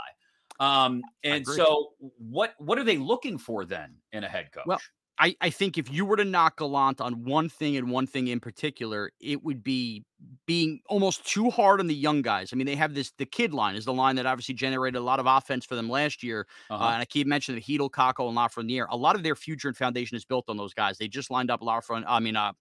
Um, 0.59 1.01
and 1.23 1.45
so 1.45 1.93
what 2.17 2.53
what 2.57 2.77
are 2.77 2.83
they 2.83 2.97
looking 2.97 3.37
for 3.37 3.65
then 3.65 3.95
in 4.11 4.23
a 4.23 4.29
head 4.29 4.51
coach? 4.51 4.65
Well, 4.65 4.79
I, 5.21 5.35
I 5.39 5.51
think 5.51 5.77
if 5.77 5.91
you 5.91 6.03
were 6.03 6.15
to 6.15 6.25
knock 6.25 6.57
Gallant 6.57 6.99
on 6.99 7.23
one 7.23 7.47
thing 7.47 7.77
and 7.77 7.91
one 7.91 8.07
thing 8.07 8.27
in 8.27 8.39
particular, 8.39 9.11
it 9.21 9.43
would 9.43 9.63
be 9.63 10.03
being 10.47 10.79
almost 10.89 11.27
too 11.27 11.51
hard 11.51 11.79
on 11.79 11.85
the 11.85 11.93
young 11.93 12.23
guys. 12.23 12.49
I 12.51 12.55
mean, 12.55 12.65
they 12.65 12.75
have 12.75 12.95
this 12.95 13.11
the 13.19 13.27
kid 13.27 13.53
line 13.53 13.75
is 13.75 13.85
the 13.85 13.93
line 13.93 14.15
that 14.15 14.25
obviously 14.25 14.55
generated 14.55 14.97
a 14.97 15.03
lot 15.03 15.19
of 15.19 15.27
offense 15.27 15.63
for 15.63 15.75
them 15.75 15.89
last 15.89 16.23
year. 16.23 16.47
Uh-huh. 16.71 16.83
Uh, 16.83 16.93
and 16.93 17.01
I 17.03 17.05
keep 17.05 17.27
mentioning 17.27 17.61
the 17.61 17.77
Chytil, 17.77 17.91
Kakko, 17.91 18.29
and 18.29 18.37
Lafreniere. 18.37 18.87
A 18.89 18.97
lot 18.97 19.15
of 19.15 19.21
their 19.21 19.35
future 19.35 19.67
and 19.67 19.77
foundation 19.77 20.17
is 20.17 20.25
built 20.25 20.45
on 20.47 20.57
those 20.57 20.73
guys. 20.73 20.97
They 20.97 21.07
just 21.07 21.29
lined 21.29 21.51
up 21.51 21.61
Lafreniere, 21.61 22.05
I 22.07 22.19
mean, 22.19 22.35
uh, 22.35 22.53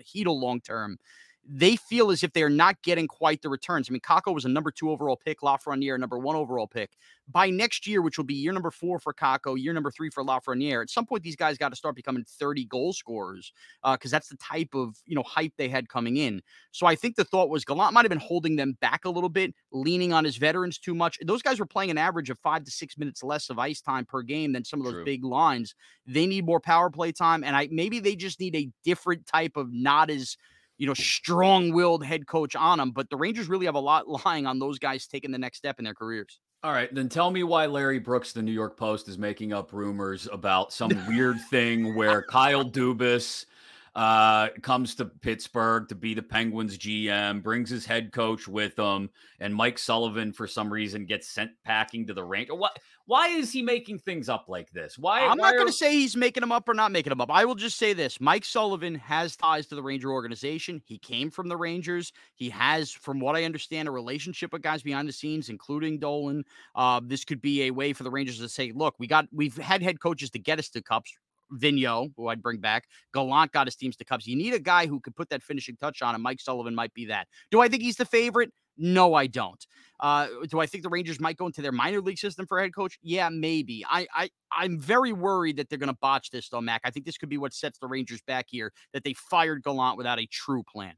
Chytil 0.00 0.38
long 0.38 0.60
term 0.60 0.98
they 1.44 1.74
feel 1.74 2.10
as 2.10 2.22
if 2.22 2.32
they're 2.32 2.48
not 2.48 2.80
getting 2.82 3.08
quite 3.08 3.42
the 3.42 3.48
returns. 3.48 3.88
I 3.88 3.92
mean, 3.92 4.00
Kakko 4.00 4.32
was 4.32 4.44
a 4.44 4.48
number 4.48 4.70
two 4.70 4.90
overall 4.90 5.16
pick, 5.16 5.40
Lafreniere, 5.40 5.98
number 5.98 6.18
one 6.18 6.36
overall 6.36 6.68
pick. 6.68 6.90
By 7.28 7.50
next 7.50 7.86
year, 7.86 8.00
which 8.00 8.16
will 8.16 8.24
be 8.24 8.34
year 8.34 8.52
number 8.52 8.70
four 8.70 9.00
for 9.00 9.12
Kakko, 9.12 9.60
year 9.60 9.72
number 9.72 9.90
three 9.90 10.08
for 10.08 10.22
Lafreniere, 10.22 10.82
at 10.82 10.90
some 10.90 11.04
point 11.04 11.24
these 11.24 11.34
guys 11.34 11.58
got 11.58 11.70
to 11.70 11.76
start 11.76 11.96
becoming 11.96 12.24
30 12.24 12.66
goal 12.66 12.92
scorers 12.92 13.52
because 13.82 14.12
uh, 14.12 14.16
that's 14.16 14.28
the 14.28 14.36
type 14.36 14.68
of 14.74 14.96
you 15.04 15.16
know 15.16 15.22
hype 15.24 15.52
they 15.56 15.68
had 15.68 15.88
coming 15.88 16.16
in. 16.16 16.42
So 16.70 16.86
I 16.86 16.94
think 16.94 17.16
the 17.16 17.24
thought 17.24 17.48
was 17.48 17.64
Gallant 17.64 17.92
might 17.92 18.04
have 18.04 18.10
been 18.10 18.18
holding 18.18 18.54
them 18.54 18.76
back 18.80 19.04
a 19.04 19.10
little 19.10 19.28
bit, 19.28 19.52
leaning 19.72 20.12
on 20.12 20.24
his 20.24 20.36
veterans 20.36 20.78
too 20.78 20.94
much. 20.94 21.18
Those 21.24 21.42
guys 21.42 21.58
were 21.58 21.66
playing 21.66 21.90
an 21.90 21.98
average 21.98 22.30
of 22.30 22.38
five 22.38 22.64
to 22.64 22.70
six 22.70 22.96
minutes 22.96 23.24
less 23.24 23.50
of 23.50 23.58
ice 23.58 23.80
time 23.80 24.04
per 24.04 24.22
game 24.22 24.52
than 24.52 24.64
some 24.64 24.80
of 24.80 24.84
those 24.84 24.94
True. 24.94 25.04
big 25.04 25.24
lines. 25.24 25.74
They 26.06 26.26
need 26.26 26.46
more 26.46 26.60
power 26.60 26.88
play 26.88 27.10
time, 27.10 27.42
and 27.42 27.56
I 27.56 27.68
maybe 27.72 27.98
they 27.98 28.14
just 28.14 28.38
need 28.38 28.54
a 28.54 28.70
different 28.84 29.26
type 29.26 29.56
of 29.56 29.72
not 29.72 30.08
as 30.08 30.36
you 30.78 30.86
know, 30.86 30.94
strong-willed 30.94 32.04
head 32.04 32.26
coach 32.26 32.56
on 32.56 32.78
them. 32.78 32.90
But 32.90 33.10
the 33.10 33.16
Rangers 33.16 33.48
really 33.48 33.66
have 33.66 33.74
a 33.74 33.80
lot 33.80 34.08
lying 34.24 34.46
on 34.46 34.58
those 34.58 34.78
guys 34.78 35.06
taking 35.06 35.30
the 35.30 35.38
next 35.38 35.58
step 35.58 35.78
in 35.78 35.84
their 35.84 35.94
careers. 35.94 36.38
All 36.64 36.72
right, 36.72 36.94
then 36.94 37.08
tell 37.08 37.30
me 37.32 37.42
why 37.42 37.66
Larry 37.66 37.98
Brooks, 37.98 38.32
the 38.32 38.42
New 38.42 38.52
York 38.52 38.76
Post, 38.76 39.08
is 39.08 39.18
making 39.18 39.52
up 39.52 39.72
rumors 39.72 40.28
about 40.32 40.72
some 40.72 40.90
weird 41.08 41.36
thing 41.50 41.96
where 41.96 42.22
Kyle 42.22 42.64
Dubas 42.64 43.46
uh, 43.94 44.48
comes 44.62 44.94
to 44.94 45.04
Pittsburgh 45.04 45.86
to 45.88 45.94
be 45.94 46.14
the 46.14 46.22
Penguins 46.22 46.78
GM, 46.78 47.42
brings 47.42 47.68
his 47.68 47.84
head 47.84 48.10
coach 48.12 48.48
with 48.48 48.78
him, 48.78 49.10
and 49.38 49.54
Mike 49.54 49.78
Sullivan 49.78 50.32
for 50.32 50.46
some 50.46 50.72
reason 50.72 51.04
gets 51.04 51.28
sent 51.28 51.50
packing 51.64 52.06
to 52.06 52.14
the 52.14 52.24
range. 52.24 52.48
What? 52.50 52.78
Why 53.04 53.28
is 53.28 53.52
he 53.52 53.62
making 53.62 53.98
things 53.98 54.28
up 54.28 54.46
like 54.48 54.70
this? 54.70 54.96
Why? 54.96 55.20
I'm 55.20 55.30
why 55.30 55.50
not 55.50 55.52
going 55.54 55.64
are- 55.64 55.66
to 55.66 55.72
say 55.72 55.92
he's 55.92 56.16
making 56.16 56.40
them 56.40 56.52
up 56.52 56.68
or 56.68 56.74
not 56.74 56.92
making 56.92 57.10
them 57.10 57.20
up. 57.20 57.30
I 57.30 57.44
will 57.44 57.54
just 57.54 57.76
say 57.76 57.92
this: 57.92 58.20
Mike 58.20 58.44
Sullivan 58.44 58.94
has 58.94 59.36
ties 59.36 59.66
to 59.66 59.74
the 59.74 59.82
Ranger 59.82 60.10
organization. 60.10 60.80
He 60.86 60.96
came 60.98 61.30
from 61.30 61.48
the 61.48 61.56
Rangers. 61.56 62.12
He 62.34 62.48
has, 62.50 62.90
from 62.92 63.20
what 63.20 63.36
I 63.36 63.44
understand, 63.44 63.88
a 63.88 63.90
relationship 63.90 64.52
with 64.52 64.62
guys 64.62 64.82
behind 64.82 65.06
the 65.08 65.12
scenes, 65.12 65.50
including 65.50 65.98
Dolan. 65.98 66.44
Uh, 66.74 67.00
this 67.04 67.24
could 67.24 67.42
be 67.42 67.64
a 67.64 67.70
way 67.70 67.92
for 67.92 68.04
the 68.04 68.10
Rangers 68.10 68.38
to 68.38 68.48
say, 68.48 68.72
"Look, 68.74 68.94
we 68.98 69.06
got 69.06 69.26
we've 69.32 69.56
had 69.56 69.82
head 69.82 70.00
coaches 70.00 70.30
to 70.30 70.38
get 70.38 70.58
us 70.58 70.70
to 70.70 70.80
cups." 70.80 71.12
Vigneault, 71.52 72.12
who 72.16 72.28
I'd 72.28 72.42
bring 72.42 72.60
back. 72.60 72.84
Gallant 73.14 73.52
got 73.52 73.66
his 73.66 73.76
teams 73.76 73.96
to 73.96 74.04
cups. 74.04 74.26
You 74.26 74.36
need 74.36 74.54
a 74.54 74.60
guy 74.60 74.86
who 74.86 75.00
could 75.00 75.16
put 75.16 75.28
that 75.30 75.42
finishing 75.42 75.76
touch 75.76 76.02
on, 76.02 76.14
and 76.14 76.22
Mike 76.22 76.40
Sullivan 76.40 76.74
might 76.74 76.94
be 76.94 77.06
that. 77.06 77.28
Do 77.50 77.60
I 77.60 77.68
think 77.68 77.82
he's 77.82 77.96
the 77.96 78.04
favorite? 78.04 78.52
No, 78.78 79.14
I 79.14 79.26
don't. 79.26 79.64
Uh, 80.00 80.28
do 80.48 80.58
I 80.58 80.66
think 80.66 80.82
the 80.82 80.88
Rangers 80.88 81.20
might 81.20 81.36
go 81.36 81.46
into 81.46 81.62
their 81.62 81.72
minor 81.72 82.00
league 82.00 82.18
system 82.18 82.46
for 82.46 82.58
head 82.58 82.74
coach? 82.74 82.98
Yeah, 83.02 83.28
maybe. 83.28 83.84
I, 83.88 84.06
I 84.14 84.30
I'm 84.50 84.80
very 84.80 85.12
worried 85.12 85.56
that 85.58 85.68
they're 85.68 85.78
going 85.78 85.92
to 85.92 85.98
botch 86.00 86.30
this, 86.30 86.48
though, 86.48 86.60
Mac. 86.60 86.80
I 86.84 86.90
think 86.90 87.04
this 87.06 87.18
could 87.18 87.28
be 87.28 87.38
what 87.38 87.52
sets 87.52 87.78
the 87.78 87.86
Rangers 87.86 88.22
back 88.22 88.46
here. 88.48 88.72
That 88.92 89.04
they 89.04 89.14
fired 89.14 89.62
Gallant 89.62 89.98
without 89.98 90.18
a 90.18 90.26
true 90.26 90.62
plan. 90.62 90.94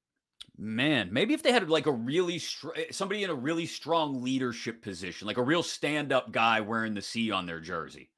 Man, 0.57 1.09
maybe 1.13 1.35
if 1.35 1.43
they 1.43 1.51
had 1.51 1.69
like 1.69 1.87
a 1.87 1.93
really 1.93 2.39
str- 2.39 2.77
eh, 2.77 2.85
somebody 2.93 3.25
in 3.25 3.31
a 3.31 3.35
really 3.35 3.67
strong 3.67 4.23
leadership 4.23 4.83
position, 4.83 5.27
like 5.27 5.37
a 5.37 5.43
real 5.43 5.65
stand-up 5.65 6.31
guy 6.31 6.61
wearing 6.61 6.95
the 6.95 7.03
C 7.03 7.33
on 7.33 7.45
their 7.45 7.61
jersey. 7.61 8.11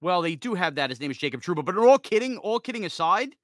Well, 0.00 0.22
they 0.22 0.36
do 0.36 0.54
have 0.54 0.76
that. 0.76 0.90
His 0.90 1.00
name 1.00 1.10
is 1.10 1.18
Jacob 1.18 1.42
Trouba. 1.42 1.64
But 1.64 1.76
all 1.76 1.98
kidding, 1.98 2.38
all 2.38 2.60
kidding 2.60 2.84
aside, 2.84 3.34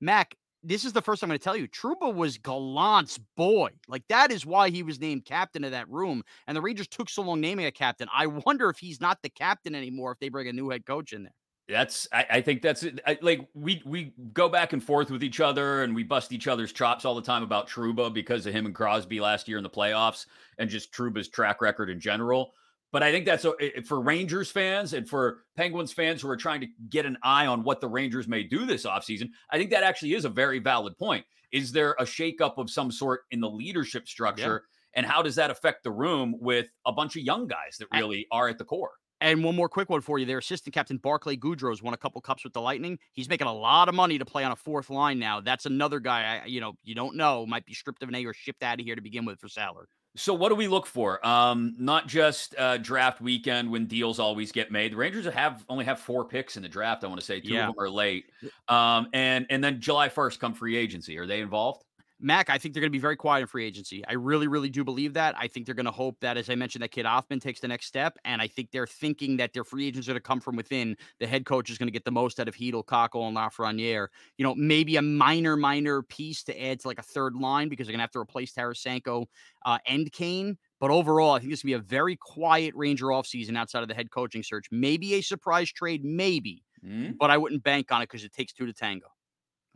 Mac, 0.00 0.34
this 0.62 0.84
is 0.84 0.92
the 0.92 1.02
first 1.02 1.22
I'm 1.22 1.28
going 1.28 1.38
to 1.38 1.44
tell 1.44 1.56
you. 1.56 1.68
Trouba 1.68 2.14
was 2.14 2.38
Gallant's 2.38 3.18
boy. 3.36 3.70
Like 3.88 4.04
that 4.08 4.30
is 4.30 4.44
why 4.44 4.70
he 4.70 4.82
was 4.82 5.00
named 5.00 5.24
captain 5.24 5.64
of 5.64 5.70
that 5.72 5.88
room. 5.88 6.22
And 6.46 6.56
the 6.56 6.60
Rangers 6.60 6.88
took 6.88 7.08
so 7.08 7.22
long 7.22 7.40
naming 7.40 7.66
a 7.66 7.72
captain. 7.72 8.08
I 8.14 8.26
wonder 8.26 8.68
if 8.68 8.78
he's 8.78 9.00
not 9.00 9.18
the 9.22 9.30
captain 9.30 9.74
anymore 9.74 10.12
if 10.12 10.18
they 10.18 10.28
bring 10.28 10.48
a 10.48 10.52
new 10.52 10.70
head 10.70 10.86
coach 10.86 11.12
in 11.12 11.22
there. 11.22 11.34
That's 11.68 12.08
I, 12.12 12.26
I 12.28 12.40
think 12.40 12.62
that's. 12.62 12.84
I, 13.06 13.16
like 13.22 13.48
we 13.54 13.80
we 13.86 14.12
go 14.32 14.48
back 14.48 14.72
and 14.72 14.82
forth 14.82 15.08
with 15.08 15.22
each 15.22 15.38
other 15.38 15.84
and 15.84 15.94
we 15.94 16.02
bust 16.02 16.32
each 16.32 16.48
other's 16.48 16.72
chops 16.72 17.04
all 17.04 17.14
the 17.14 17.22
time 17.22 17.44
about 17.44 17.68
Trouba 17.68 18.12
because 18.12 18.44
of 18.44 18.52
him 18.52 18.66
and 18.66 18.74
Crosby 18.74 19.20
last 19.20 19.46
year 19.46 19.56
in 19.56 19.62
the 19.62 19.70
playoffs 19.70 20.26
and 20.58 20.68
just 20.68 20.92
Trouba's 20.92 21.28
track 21.28 21.62
record 21.62 21.88
in 21.88 22.00
general. 22.00 22.54
But 22.92 23.02
I 23.02 23.12
think 23.12 23.24
that's 23.24 23.44
a, 23.44 23.82
for 23.82 24.00
Rangers 24.00 24.50
fans 24.50 24.94
and 24.94 25.08
for 25.08 25.44
Penguins 25.56 25.92
fans 25.92 26.22
who 26.22 26.28
are 26.28 26.36
trying 26.36 26.60
to 26.60 26.66
get 26.88 27.06
an 27.06 27.16
eye 27.22 27.46
on 27.46 27.62
what 27.62 27.80
the 27.80 27.88
Rangers 27.88 28.26
may 28.26 28.42
do 28.42 28.66
this 28.66 28.84
offseason. 28.84 29.30
I 29.50 29.58
think 29.58 29.70
that 29.70 29.84
actually 29.84 30.14
is 30.14 30.24
a 30.24 30.28
very 30.28 30.58
valid 30.58 30.98
point. 30.98 31.24
Is 31.52 31.72
there 31.72 31.92
a 31.98 32.04
shakeup 32.04 32.58
of 32.58 32.70
some 32.70 32.90
sort 32.90 33.22
in 33.30 33.40
the 33.40 33.48
leadership 33.48 34.08
structure? 34.08 34.64
And 34.94 35.06
how 35.06 35.22
does 35.22 35.36
that 35.36 35.50
affect 35.50 35.84
the 35.84 35.92
room 35.92 36.34
with 36.40 36.66
a 36.84 36.92
bunch 36.92 37.14
of 37.16 37.22
young 37.22 37.46
guys 37.46 37.76
that 37.78 37.86
really 37.94 38.26
are 38.32 38.48
at 38.48 38.58
the 38.58 38.64
core? 38.64 38.90
And 39.20 39.44
one 39.44 39.54
more 39.54 39.68
quick 39.68 39.90
one 39.90 40.00
for 40.00 40.18
you. 40.18 40.24
Their 40.26 40.38
assistant 40.38 40.74
captain, 40.74 40.96
Barclay 40.96 41.36
Goodrow's 41.36 41.82
won 41.82 41.92
a 41.92 41.96
couple 41.98 42.20
cups 42.22 42.42
with 42.42 42.54
the 42.54 42.60
Lightning. 42.60 42.98
He's 43.12 43.28
making 43.28 43.46
a 43.46 43.52
lot 43.52 43.88
of 43.88 43.94
money 43.94 44.18
to 44.18 44.24
play 44.24 44.44
on 44.44 44.52
a 44.52 44.56
fourth 44.56 44.88
line 44.88 45.18
now. 45.18 45.40
That's 45.40 45.66
another 45.66 46.00
guy, 46.00 46.40
I, 46.42 46.46
you 46.46 46.60
know, 46.60 46.72
you 46.82 46.94
don't 46.94 47.16
know, 47.16 47.46
might 47.46 47.66
be 47.66 47.74
stripped 47.74 48.02
of 48.02 48.08
an 48.08 48.14
A 48.14 48.24
or 48.24 48.32
shipped 48.32 48.62
out 48.62 48.80
of 48.80 48.86
here 48.86 48.96
to 48.96 49.02
begin 49.02 49.26
with 49.26 49.38
for 49.38 49.48
salary. 49.48 49.86
So 50.16 50.34
what 50.34 50.48
do 50.48 50.56
we 50.56 50.66
look 50.66 50.86
for? 50.86 51.24
Um, 51.26 51.74
not 51.78 52.08
just 52.08 52.54
uh, 52.58 52.78
draft 52.78 53.20
weekend 53.20 53.70
when 53.70 53.86
deals 53.86 54.18
always 54.18 54.50
get 54.50 54.70
made. 54.72 54.92
The 54.92 54.96
Rangers 54.96 55.24
have 55.26 55.64
only 55.68 55.84
have 55.84 56.00
four 56.00 56.24
picks 56.24 56.56
in 56.56 56.62
the 56.64 56.68
draft. 56.68 57.04
I 57.04 57.06
want 57.06 57.20
to 57.20 57.26
say 57.26 57.40
two 57.40 57.54
Yeah. 57.54 57.68
of 57.68 57.74
them 57.76 57.84
are 57.84 57.88
late. 57.88 58.26
Um, 58.68 59.08
and 59.12 59.46
and 59.50 59.62
then 59.62 59.80
July 59.80 60.08
first 60.08 60.40
come 60.40 60.52
free 60.52 60.76
agency. 60.76 61.16
Are 61.18 61.26
they 61.26 61.40
involved? 61.40 61.84
Mac, 62.22 62.50
I 62.50 62.58
think 62.58 62.74
they're 62.74 62.80
going 62.82 62.90
to 62.90 62.96
be 62.96 63.00
very 63.00 63.16
quiet 63.16 63.40
in 63.42 63.46
free 63.46 63.64
agency. 63.64 64.04
I 64.06 64.12
really, 64.12 64.46
really 64.46 64.68
do 64.68 64.84
believe 64.84 65.14
that. 65.14 65.34
I 65.38 65.48
think 65.48 65.66
they're 65.66 65.74
going 65.74 65.86
to 65.86 65.92
hope 65.92 66.20
that, 66.20 66.36
as 66.36 66.50
I 66.50 66.54
mentioned, 66.54 66.82
that 66.82 66.90
kid 66.90 67.06
Hoffman 67.06 67.40
takes 67.40 67.60
the 67.60 67.68
next 67.68 67.86
step. 67.86 68.18
And 68.24 68.42
I 68.42 68.46
think 68.46 68.70
they're 68.70 68.86
thinking 68.86 69.38
that 69.38 69.52
their 69.52 69.64
free 69.64 69.86
agents 69.86 70.06
are 70.08 70.12
going 70.12 70.16
to 70.16 70.20
come 70.20 70.40
from 70.40 70.56
within. 70.56 70.96
The 71.18 71.26
head 71.26 71.46
coach 71.46 71.70
is 71.70 71.78
going 71.78 71.86
to 71.86 71.92
get 71.92 72.04
the 72.04 72.10
most 72.12 72.38
out 72.38 72.48
of 72.48 72.54
Chytil, 72.54 72.84
Kakko, 72.84 73.26
and 73.26 73.36
Lafreniere. 73.36 74.08
You 74.36 74.44
know, 74.44 74.54
maybe 74.54 74.96
a 74.96 75.02
minor, 75.02 75.56
minor 75.56 76.02
piece 76.02 76.42
to 76.44 76.62
add 76.62 76.80
to 76.80 76.88
like 76.88 76.98
a 76.98 77.02
third 77.02 77.34
line 77.34 77.68
because 77.68 77.86
they're 77.86 77.92
going 77.92 78.00
to 78.00 78.04
have 78.04 78.10
to 78.12 78.18
replace 78.20 78.52
Tarasenko 78.52 79.26
uh, 79.64 79.78
and 79.86 80.12
Kane. 80.12 80.58
But 80.78 80.90
overall, 80.90 81.32
I 81.32 81.38
think 81.38 81.50
this 81.50 81.62
will 81.62 81.68
be 81.68 81.72
a 81.74 81.78
very 81.78 82.16
quiet 82.16 82.74
Ranger 82.74 83.06
offseason 83.06 83.56
outside 83.56 83.82
of 83.82 83.88
the 83.88 83.94
head 83.94 84.10
coaching 84.10 84.42
search. 84.42 84.66
Maybe 84.70 85.14
a 85.14 85.20
surprise 85.20 85.70
trade, 85.72 86.04
maybe, 86.04 86.64
Mm, 86.82 87.18
but 87.18 87.30
I 87.30 87.38
wouldn't 87.38 87.62
bank 87.62 87.92
on 87.92 88.02
it 88.02 88.06
because 88.06 88.24
it 88.24 88.32
takes 88.32 88.52
two 88.52 88.66
to 88.66 88.72
tango. 88.72 89.08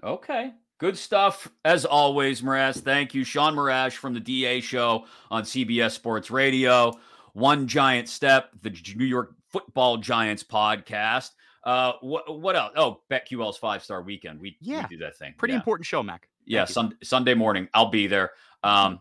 Okay. 0.02 0.54
Good 0.84 0.98
stuff 0.98 1.50
as 1.64 1.86
always, 1.86 2.42
Mraz. 2.42 2.78
Thank 2.78 3.14
you, 3.14 3.24
Shaun 3.24 3.54
Morash 3.56 3.92
from 3.94 4.12
the 4.12 4.20
DA 4.20 4.60
show 4.60 5.06
on 5.30 5.42
CBS 5.44 5.92
Sports 5.92 6.30
Radio. 6.30 6.92
One 7.32 7.66
Giant 7.66 8.06
Step, 8.06 8.50
the 8.60 8.68
New 8.94 9.06
York 9.06 9.32
Football 9.48 9.96
Giants 9.96 10.44
podcast. 10.44 11.30
Uh, 11.64 11.92
what 12.02 12.38
what 12.38 12.54
else? 12.54 12.74
Oh, 12.76 13.00
BetQL's 13.10 13.56
five 13.56 13.82
star 13.82 14.02
weekend. 14.02 14.38
We, 14.38 14.58
we 14.60 14.72
Yeah. 14.72 14.86
do 14.86 14.98
that 14.98 15.16
thing. 15.16 15.32
Pretty 15.38 15.52
Yeah. 15.52 15.60
important 15.60 15.86
show, 15.86 16.02
Mac. 16.02 16.28
Yeah, 16.44 16.66
Thank 16.66 16.68
you. 16.68 16.72
sun, 16.74 16.98
Sunday 17.02 17.32
morning. 17.32 17.66
I'll 17.72 17.88
be 17.88 18.06
there. 18.06 18.32
Um, 18.62 19.00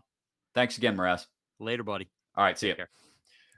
thanks 0.54 0.78
again, 0.78 0.96
Mraz. 0.96 1.26
Later, 1.60 1.82
buddy. 1.82 2.08
All 2.34 2.44
right, 2.44 2.58
see 2.58 2.68
you. 2.68 2.72
Take 2.72 2.78
care. 2.78 2.90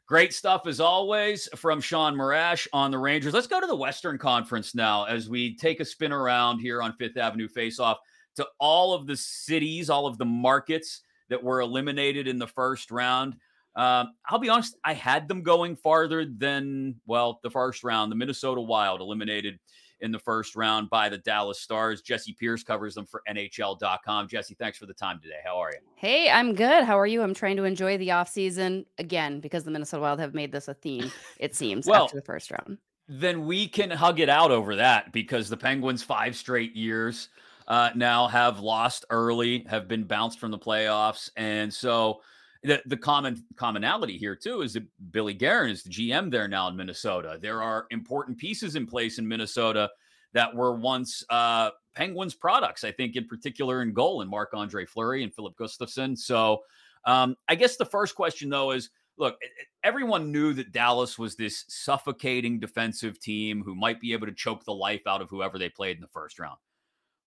Great 0.08 0.34
stuff 0.34 0.66
as 0.66 0.80
always 0.80 1.48
from 1.54 1.80
Shaun 1.80 2.16
Morash 2.16 2.66
on 2.72 2.90
the 2.90 2.98
Rangers. 2.98 3.34
Let's 3.34 3.46
go 3.46 3.60
to 3.60 3.68
the 3.68 3.76
Western 3.76 4.18
Conference 4.18 4.74
now 4.74 5.04
as 5.04 5.28
we 5.28 5.54
take 5.56 5.78
a 5.78 5.84
spin 5.84 6.10
around 6.10 6.58
here 6.58 6.82
on 6.82 6.92
Fifth 6.94 7.16
Avenue 7.16 7.46
Face 7.46 7.78
Off 7.78 7.98
to 8.36 8.46
all 8.58 8.94
of 8.94 9.06
the 9.06 9.16
cities, 9.16 9.90
all 9.90 10.06
of 10.06 10.18
the 10.18 10.24
markets 10.24 11.02
that 11.28 11.42
were 11.42 11.60
eliminated 11.60 12.28
in 12.28 12.38
the 12.38 12.46
first 12.46 12.90
round. 12.90 13.36
Um, 13.74 14.14
I'll 14.26 14.38
be 14.38 14.48
honest, 14.48 14.76
I 14.84 14.94
had 14.94 15.28
them 15.28 15.42
going 15.42 15.76
farther 15.76 16.24
than, 16.24 16.94
well, 17.06 17.40
the 17.42 17.50
first 17.50 17.84
round. 17.84 18.10
The 18.10 18.16
Minnesota 18.16 18.60
Wild 18.60 19.00
eliminated 19.00 19.58
in 20.00 20.12
the 20.12 20.18
first 20.18 20.56
round 20.56 20.88
by 20.90 21.08
the 21.08 21.18
Dallas 21.18 21.60
Stars. 21.60 22.02
Jessi 22.02 22.36
Pierce 22.36 22.62
covers 22.62 22.94
them 22.94 23.06
for 23.06 23.22
NHL.com. 23.28 24.28
Jessi, 24.28 24.56
thanks 24.56 24.78
for 24.78 24.86
the 24.86 24.94
time 24.94 25.20
today. 25.22 25.40
How 25.44 25.58
are 25.58 25.70
you? 25.72 25.78
Hey, 25.96 26.30
I'm 26.30 26.54
good. 26.54 26.84
How 26.84 26.98
are 26.98 27.06
you? 27.06 27.22
I'm 27.22 27.34
trying 27.34 27.56
to 27.56 27.64
enjoy 27.64 27.98
the 27.98 28.12
off 28.12 28.28
season 28.28 28.86
again 28.98 29.40
because 29.40 29.64
the 29.64 29.70
Minnesota 29.70 30.02
Wild 30.02 30.20
have 30.20 30.34
made 30.34 30.52
this 30.52 30.68
a 30.68 30.74
theme, 30.74 31.10
it 31.38 31.54
seems, 31.56 31.86
Well, 31.86 32.04
after 32.04 32.16
the 32.16 32.24
first 32.24 32.50
round. 32.50 32.78
then 33.08 33.46
we 33.46 33.68
can 33.68 33.90
hug 33.90 34.20
it 34.20 34.28
out 34.28 34.50
over 34.50 34.76
that 34.76 35.12
because 35.12 35.48
the 35.48 35.56
Penguins 35.56 36.02
five 36.02 36.36
straight 36.36 36.74
years 36.74 37.28
uh, 37.68 37.90
now 37.94 38.28
have 38.28 38.60
lost 38.60 39.04
early, 39.10 39.64
have 39.68 39.88
been 39.88 40.04
bounced 40.04 40.38
from 40.38 40.50
the 40.50 40.58
playoffs, 40.58 41.30
and 41.36 41.72
so 41.72 42.20
the 42.62 42.82
the 42.86 42.96
common 42.96 43.44
commonality 43.56 44.18
here 44.18 44.36
too 44.36 44.62
is 44.62 44.74
that 44.74 44.84
Billy 45.12 45.34
Guerin 45.34 45.70
is 45.70 45.82
the 45.82 45.90
GM 45.90 46.30
there 46.30 46.48
now 46.48 46.68
in 46.68 46.76
Minnesota. 46.76 47.38
There 47.40 47.62
are 47.62 47.86
important 47.90 48.38
pieces 48.38 48.76
in 48.76 48.86
place 48.86 49.18
in 49.18 49.26
Minnesota 49.26 49.90
that 50.32 50.54
were 50.54 50.74
once 50.74 51.24
uh, 51.30 51.70
Penguins 51.94 52.34
products. 52.34 52.84
I 52.84 52.92
think 52.92 53.16
in 53.16 53.26
particular 53.26 53.82
in 53.82 53.92
goal 53.92 54.20
and 54.20 54.30
Marc 54.30 54.50
Andre 54.52 54.84
Fleury 54.84 55.22
and 55.22 55.34
Filip 55.34 55.56
Gustavsson. 55.56 56.18
So 56.18 56.62
um, 57.04 57.36
I 57.48 57.54
guess 57.54 57.76
the 57.76 57.84
first 57.84 58.14
question 58.14 58.50
though 58.50 58.72
is 58.72 58.90
look, 59.18 59.38
everyone 59.82 60.30
knew 60.30 60.52
that 60.54 60.72
Dallas 60.72 61.18
was 61.18 61.36
this 61.36 61.64
suffocating 61.68 62.60
defensive 62.60 63.18
team 63.18 63.62
who 63.62 63.74
might 63.74 64.00
be 64.00 64.12
able 64.12 64.26
to 64.26 64.32
choke 64.32 64.64
the 64.64 64.74
life 64.74 65.06
out 65.06 65.22
of 65.22 65.30
whoever 65.30 65.58
they 65.58 65.68
played 65.68 65.96
in 65.96 66.02
the 66.02 66.08
first 66.08 66.38
round. 66.38 66.58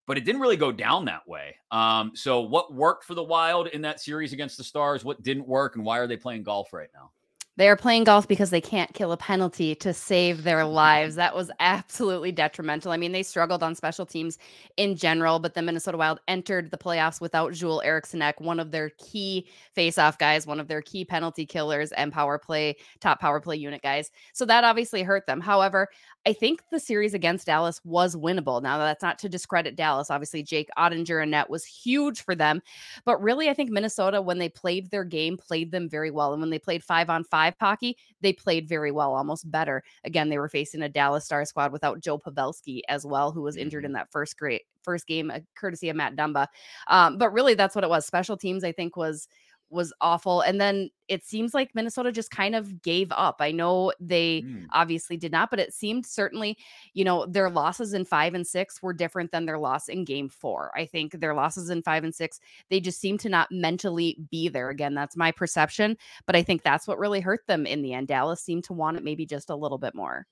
But 0.09 0.17
it 0.17 0.25
didn't 0.25 0.41
really 0.41 0.57
go 0.57 0.71
down 0.71 1.05
that 1.05 1.27
way. 1.27 1.55
Um, 1.69 2.13
so, 2.15 2.41
what 2.41 2.73
worked 2.73 3.03
for 3.03 3.13
the 3.13 3.23
Wild 3.23 3.67
in 3.67 3.83
that 3.83 3.99
series 3.99 4.33
against 4.33 4.57
the 4.57 4.63
Stars? 4.63 5.05
What 5.05 5.21
didn't 5.21 5.47
work? 5.47 5.75
And 5.75 5.85
why 5.85 5.99
are 5.99 6.07
they 6.07 6.17
playing 6.17 6.41
golf 6.41 6.73
right 6.73 6.89
now? 6.95 7.11
They 7.59 7.67
are 7.67 7.75
playing 7.75 8.05
golf 8.05 8.25
because 8.25 8.51
they 8.51 8.61
can't 8.61 8.93
kill 8.93 9.11
a 9.11 9.17
penalty 9.17 9.75
to 9.75 9.93
save 9.93 10.43
their 10.43 10.63
lives. 10.63 11.15
That 11.15 11.35
was 11.35 11.51
absolutely 11.59 12.31
detrimental. 12.31 12.93
I 12.93 12.95
mean, 12.95 13.11
they 13.11 13.21
struggled 13.21 13.63
on 13.63 13.75
special 13.75 14.05
teams 14.05 14.37
in 14.77 14.95
general, 14.95 15.39
but 15.39 15.55
the 15.55 15.61
Minnesota 15.61 15.97
Wild 15.97 16.21
entered 16.29 16.71
the 16.71 16.77
playoffs 16.77 17.19
without 17.19 17.51
Joel 17.51 17.81
Eriksson 17.81 18.21
Ek, 18.21 18.39
one 18.39 18.61
of 18.61 18.71
their 18.71 18.91
key 18.91 19.45
faceoff 19.75 20.17
guys, 20.17 20.47
one 20.47 20.61
of 20.61 20.69
their 20.69 20.81
key 20.81 21.03
penalty 21.03 21.45
killers 21.45 21.91
and 21.91 22.13
power 22.13 22.37
play, 22.37 22.77
top 23.01 23.19
power 23.19 23.41
play 23.41 23.57
unit 23.57 23.81
guys. 23.81 24.09
So 24.31 24.45
that 24.45 24.63
obviously 24.63 25.03
hurt 25.03 25.27
them. 25.27 25.41
However, 25.41 25.89
I 26.25 26.33
think 26.33 26.61
the 26.69 26.79
series 26.79 27.13
against 27.13 27.47
Dallas 27.47 27.81
was 27.83 28.15
winnable. 28.15 28.61
Now, 28.61 28.77
that's 28.77 29.01
not 29.01 29.19
to 29.19 29.29
discredit 29.29 29.75
Dallas. 29.75 30.09
Obviously, 30.09 30.43
Jake 30.43 30.69
Oettinger 30.77 31.21
and 31.21 31.31
net 31.31 31.49
was 31.49 31.65
huge 31.65 32.21
for 32.21 32.35
them. 32.35 32.61
But 33.05 33.21
really, 33.21 33.49
I 33.49 33.53
think 33.53 33.69
Minnesota, 33.69 34.21
when 34.21 34.37
they 34.37 34.49
played 34.49 34.91
their 34.91 35.05
game, 35.05 35.37
played 35.37 35.71
them 35.71 35.89
very 35.89 36.11
well. 36.11 36.33
And 36.33 36.41
when 36.41 36.49
they 36.49 36.59
played 36.59 36.83
five 36.83 37.09
on 37.09 37.23
five 37.23 37.48
hockey, 37.59 37.97
they 38.21 38.33
played 38.33 38.67
very 38.67 38.91
well, 38.91 39.13
almost 39.13 39.49
better. 39.49 39.83
Again, 40.03 40.29
they 40.29 40.37
were 40.37 40.49
facing 40.49 40.81
a 40.81 40.89
Dallas 40.89 41.25
Star 41.25 41.45
squad 41.45 41.71
without 41.71 42.01
Joe 42.01 42.19
Pavelski 42.19 42.81
as 42.89 43.05
well, 43.05 43.31
who 43.31 43.41
was 43.41 43.57
injured 43.57 43.85
in 43.85 43.93
that 43.93 44.11
first 44.11 44.37
great 44.37 44.63
first 44.83 45.07
game, 45.07 45.29
uh, 45.29 45.39
courtesy 45.55 45.89
of 45.89 45.95
Matt 45.95 46.15
Dumba. 46.15 46.47
Um, 46.87 47.17
but 47.17 47.31
really, 47.31 47.53
that's 47.53 47.75
what 47.75 47.83
it 47.83 47.89
was. 47.89 48.05
Special 48.05 48.37
teams, 48.37 48.63
I 48.63 48.71
think, 48.71 48.95
was 48.95 49.27
was 49.69 49.93
awful. 50.01 50.41
And 50.41 50.59
then 50.59 50.89
it 51.07 51.25
seems 51.25 51.53
like 51.53 51.73
Minnesota 51.73 52.11
just 52.11 52.31
kind 52.31 52.55
of 52.55 52.81
gave 52.81 53.11
up. 53.11 53.37
I 53.39 53.51
know 53.51 53.93
they 53.99 54.41
mm. 54.41 54.65
obviously 54.73 55.17
did 55.17 55.31
not, 55.31 55.49
but 55.49 55.59
it 55.59 55.73
seemed 55.73 56.05
certainly, 56.05 56.57
you 56.93 57.03
know, 57.03 57.25
their 57.25 57.49
losses 57.49 57.93
in 57.93 58.05
five 58.05 58.33
and 58.33 58.45
six 58.45 58.81
were 58.81 58.93
different 58.93 59.31
than 59.31 59.45
their 59.45 59.57
loss 59.57 59.89
in 59.89 60.05
game 60.05 60.29
four. 60.29 60.71
I 60.75 60.85
think 60.85 61.19
their 61.19 61.33
losses 61.33 61.69
in 61.69 61.81
five 61.81 62.03
and 62.03 62.13
six, 62.13 62.39
they 62.69 62.79
just 62.79 62.99
seem 62.99 63.17
to 63.19 63.29
not 63.29 63.51
mentally 63.51 64.17
be 64.29 64.49
there. 64.49 64.69
Again, 64.69 64.93
that's 64.93 65.17
my 65.17 65.31
perception, 65.31 65.97
but 66.25 66.35
I 66.35 66.43
think 66.43 66.63
that's 66.63 66.87
what 66.87 66.99
really 66.99 67.21
hurt 67.21 67.45
them 67.47 67.65
in 67.65 67.81
the 67.81 67.93
end. 67.93 68.07
Dallas 68.07 68.41
seemed 68.41 68.63
to 68.65 68.73
want 68.73 68.97
it 68.97 69.03
maybe 69.03 69.25
just 69.25 69.49
a 69.49 69.55
little 69.55 69.77
bit 69.77 69.95
more. 69.95 70.25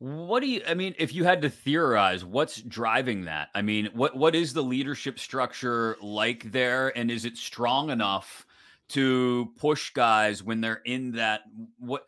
What 0.00 0.40
do 0.40 0.46
you 0.46 0.62
I 0.66 0.72
mean 0.72 0.94
if 0.98 1.14
you 1.14 1.24
had 1.24 1.42
to 1.42 1.50
theorize 1.50 2.24
what's 2.24 2.62
driving 2.62 3.26
that? 3.26 3.50
I 3.54 3.60
mean, 3.60 3.90
what 3.92 4.16
what 4.16 4.34
is 4.34 4.54
the 4.54 4.62
leadership 4.62 5.18
structure 5.18 5.98
like 6.00 6.50
there 6.52 6.96
and 6.96 7.10
is 7.10 7.26
it 7.26 7.36
strong 7.36 7.90
enough 7.90 8.46
to 8.90 9.52
push 9.56 9.90
guys 9.90 10.42
when 10.42 10.60
they're 10.60 10.82
in 10.84 11.12
that 11.12 11.42
what 11.78 12.06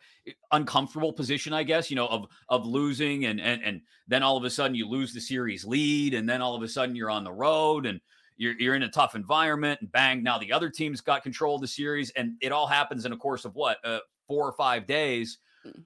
uncomfortable 0.51 1.13
position 1.13 1.53
I 1.53 1.63
guess, 1.63 1.89
you 1.89 1.95
know, 1.95 2.07
of 2.07 2.27
of 2.49 2.65
losing 2.65 3.25
and 3.25 3.39
and 3.41 3.63
and 3.63 3.81
then 4.07 4.23
all 4.23 4.37
of 4.37 4.43
a 4.43 4.49
sudden 4.49 4.75
you 4.75 4.87
lose 4.87 5.13
the 5.13 5.21
series 5.21 5.65
lead 5.65 6.13
and 6.13 6.27
then 6.27 6.41
all 6.41 6.55
of 6.55 6.63
a 6.63 6.67
sudden 6.67 6.95
you're 6.95 7.09
on 7.09 7.23
the 7.23 7.31
road 7.31 7.85
and 7.85 7.99
you're, 8.37 8.59
you're 8.59 8.75
in 8.75 8.83
a 8.83 8.89
tough 8.89 9.15
environment 9.15 9.79
and 9.81 9.91
bang 9.91 10.23
now 10.23 10.37
the 10.37 10.51
other 10.51 10.69
team's 10.69 11.01
got 11.01 11.23
control 11.23 11.55
of 11.55 11.61
the 11.61 11.67
series 11.67 12.11
and 12.11 12.33
it 12.41 12.51
all 12.51 12.67
happens 12.67 13.05
in 13.05 13.13
a 13.13 13.17
course 13.17 13.45
of 13.45 13.55
what 13.55 13.77
uh, 13.85 13.99
four 14.27 14.47
or 14.47 14.53
five 14.53 14.85
days 14.87 15.37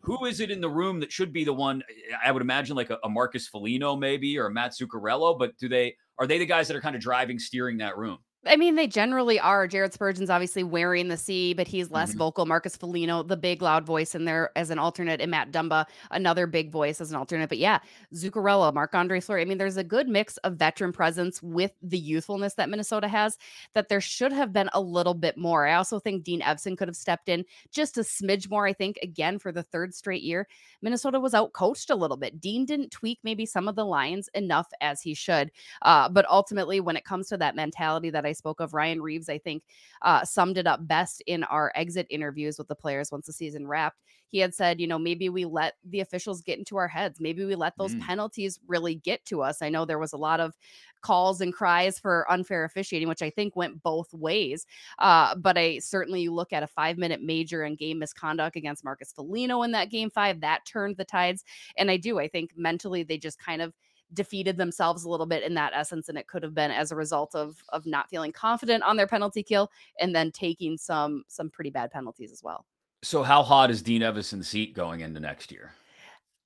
who 0.02 0.26
is 0.26 0.40
it 0.40 0.52
in 0.52 0.62
the 0.62 0.70
room 0.70 1.00
that 1.00 1.12
should 1.12 1.32
be 1.32 1.44
the 1.44 1.54
one? 1.54 1.84
I 2.24 2.32
would 2.32 2.42
imagine 2.42 2.76
like 2.76 2.90
a, 2.90 2.98
a 3.04 3.10
Marcus 3.10 3.48
Foligno 3.48 3.96
maybe 3.96 4.38
or 4.38 4.48
a 4.48 4.52
Matt 4.52 4.72
Zuccarello, 4.72 5.38
but 5.38 5.58
do 5.58 5.70
they 5.70 5.96
are 6.18 6.26
they 6.26 6.40
the 6.40 6.46
guys 6.46 6.68
that 6.68 6.76
are 6.76 6.82
kind 6.82 6.96
of 6.96 7.02
driving, 7.02 7.38
steering 7.38 7.78
that 7.78 7.98
room? 7.98 8.18
I 8.48 8.56
mean, 8.56 8.76
they 8.76 8.88
generally 8.88 9.40
are. 9.40 9.68
Jared 9.68 9.94
Spurgeon's 9.94 10.30
obviously 10.30 10.64
wearing 10.64 11.08
the 11.08 11.18
C, 11.18 11.54
but 11.54 11.68
he's 11.68 11.92
less 11.92 12.12
mm-hmm. 12.12 12.20
vocal. 12.20 12.46
Marcus 12.46 12.76
Foligno, 12.76 13.24
the 13.24 13.38
big 13.38 13.62
loud 13.62 13.86
voice 13.86 14.16
in 14.16 14.26
there 14.26 14.52
as 14.56 14.70
an 14.70 14.80
alternate, 14.80 15.22
and 15.22 15.32
Matt 15.32 15.52
Dumba, 15.52 15.86
another 16.12 16.48
big 16.48 16.72
voice 16.72 17.02
as 17.02 17.12
an 17.12 17.18
alternate. 17.18 17.50
But 17.50 17.58
yeah, 17.58 17.80
Zuccarello, 18.14 18.74
Marc 18.74 18.96
Andre 18.96 19.20
Fleury. 19.20 19.42
I 19.42 19.46
mean, 19.46 19.58
there's 19.58 19.78
a 19.78 19.84
good 19.84 20.08
mix 20.08 20.38
of 20.38 20.56
veteran 20.56 20.92
presence 20.92 21.42
with 21.44 21.72
the 21.82 21.98
youthfulness 21.98 22.56
that 22.56 22.70
Minnesota 22.70 23.08
has. 23.08 23.38
That 23.74 23.90
there 23.90 24.02
should 24.02 24.32
have 24.32 24.54
been 24.54 24.70
a 24.74 24.82
little 24.82 25.14
bit 25.14 25.38
more. 25.38 25.68
I 25.68 25.74
also 25.74 26.00
think 26.00 26.24
Dean 26.24 26.42
Evason 26.42 26.78
could 26.78 26.88
have 26.88 26.98
stepped 26.98 27.30
in 27.30 27.46
just 27.72 27.98
a 27.98 28.02
smidge 28.02 28.50
more. 28.50 28.66
I 28.66 28.74
think 28.74 28.98
again 29.02 29.40
for 29.40 29.52
the 29.52 29.64
third 29.64 29.94
straight 29.94 30.24
year, 30.24 30.48
Minnesota 30.82 31.20
was 31.20 31.34
out 31.34 31.54
coached 31.54 31.90
a 31.90 31.96
little 31.96 32.18
bit. 32.18 32.40
Dean 32.40 32.66
didn't 32.66 32.92
tweak 32.92 33.20
maybe 33.24 33.46
some 33.46 33.68
of 33.68 33.76
the 33.76 33.86
lines 33.86 34.30
enough 34.34 34.68
as 34.82 35.02
he 35.02 35.14
should. 35.14 35.52
Uh, 35.82 36.08
but 36.10 36.26
ultimately, 36.30 36.80
when 36.80 36.96
it 36.96 37.06
comes 37.06 37.28
to 37.28 37.38
that 37.38 37.56
mentality 37.56 38.10
that 38.10 38.26
I 38.26 38.34
spoke 38.38 38.60
of, 38.60 38.74
Ryan 38.74 39.02
Reaves, 39.02 39.30
I 39.30 39.38
think, 39.38 39.64
uh, 40.02 40.24
summed 40.24 40.58
it 40.58 40.68
up 40.68 40.88
best 40.88 41.22
in 41.28 41.44
our 41.46 41.72
exit 41.76 42.08
interviews 42.10 42.58
with 42.58 42.68
the 42.68 42.76
players 42.76 43.12
once 43.12 43.26
the 43.26 43.34
season 43.34 43.68
wrapped. 43.68 44.00
He 44.30 44.40
had 44.40 44.54
said, 44.54 44.82
you 44.82 44.88
know, 44.88 45.00
maybe 45.00 45.30
we 45.30 45.46
let 45.46 45.76
the 45.86 46.02
officials 46.02 46.42
get 46.42 46.60
into 46.60 46.76
our 46.76 46.88
heads. 46.88 47.20
Maybe 47.22 47.46
we 47.46 47.56
let 47.56 47.78
those 47.78 47.96
mm. 47.96 48.02
penalties 48.02 48.60
really 48.68 48.96
get 48.96 49.24
to 49.26 49.42
us. 49.42 49.62
I 49.62 49.70
know 49.70 49.86
there 49.86 50.00
was 50.00 50.12
a 50.12 50.18
lot 50.18 50.40
of 50.40 50.54
calls 51.02 51.40
and 51.40 51.54
cries 51.54 51.98
for 51.98 52.30
unfair 52.30 52.66
officiating, 52.66 53.08
which 53.08 53.22
I 53.22 53.30
think 53.30 53.56
went 53.56 53.82
both 53.84 54.14
ways. 54.14 54.66
Uh, 55.00 55.36
but 55.36 55.58
I 55.58 55.80
certainly 55.80 56.22
you 56.22 56.34
look 56.34 56.52
at 56.52 56.64
a 56.64 56.68
five 56.68 56.98
minute 56.98 57.22
major 57.22 57.64
and 57.64 57.78
game 57.78 58.00
misconduct 58.00 58.58
against 58.58 58.84
Marcus 58.84 59.14
Foligno 59.14 59.62
in 59.62 59.72
that 59.72 59.90
game 59.90 60.10
five 60.10 60.42
that 60.42 60.66
turned 60.66 60.98
the 60.98 61.06
tides. 61.06 61.46
And 61.78 61.90
I 61.90 61.96
do, 61.98 62.20
I 62.20 62.28
think 62.28 62.52
mentally 62.58 63.04
they 63.04 63.18
just 63.18 63.40
kind 63.40 63.62
of 63.62 63.74
defeated 64.14 64.58
themselves 64.58 65.04
a 65.04 65.10
little 65.10 65.26
bit 65.26 65.44
in 65.44 65.54
that 65.54 65.74
essence 65.76 66.10
and 66.10 66.18
it 66.18 66.28
could 66.28 66.44
have 66.44 66.54
been 66.54 66.72
as 66.72 66.92
a 66.92 66.96
result 66.96 67.36
of 67.36 67.62
of 67.70 67.86
not 67.86 68.10
feeling 68.10 68.32
confident 68.32 68.84
on 68.84 68.96
their 68.98 69.08
penalty 69.08 69.44
kill 69.44 69.70
and 70.00 70.16
then 70.16 70.32
taking 70.32 70.78
some 70.78 71.24
some 71.28 71.50
pretty 71.50 71.70
bad 71.70 71.92
penalties 71.92 72.32
as 72.32 72.42
well 72.44 72.66
so 73.04 73.24
how 73.24 73.44
hot 73.44 73.70
is 73.70 73.82
dean 73.82 74.02
evason's 74.02 74.48
seat 74.48 74.74
going 74.74 75.02
into 75.02 75.20
next 75.20 75.52
year 75.52 75.74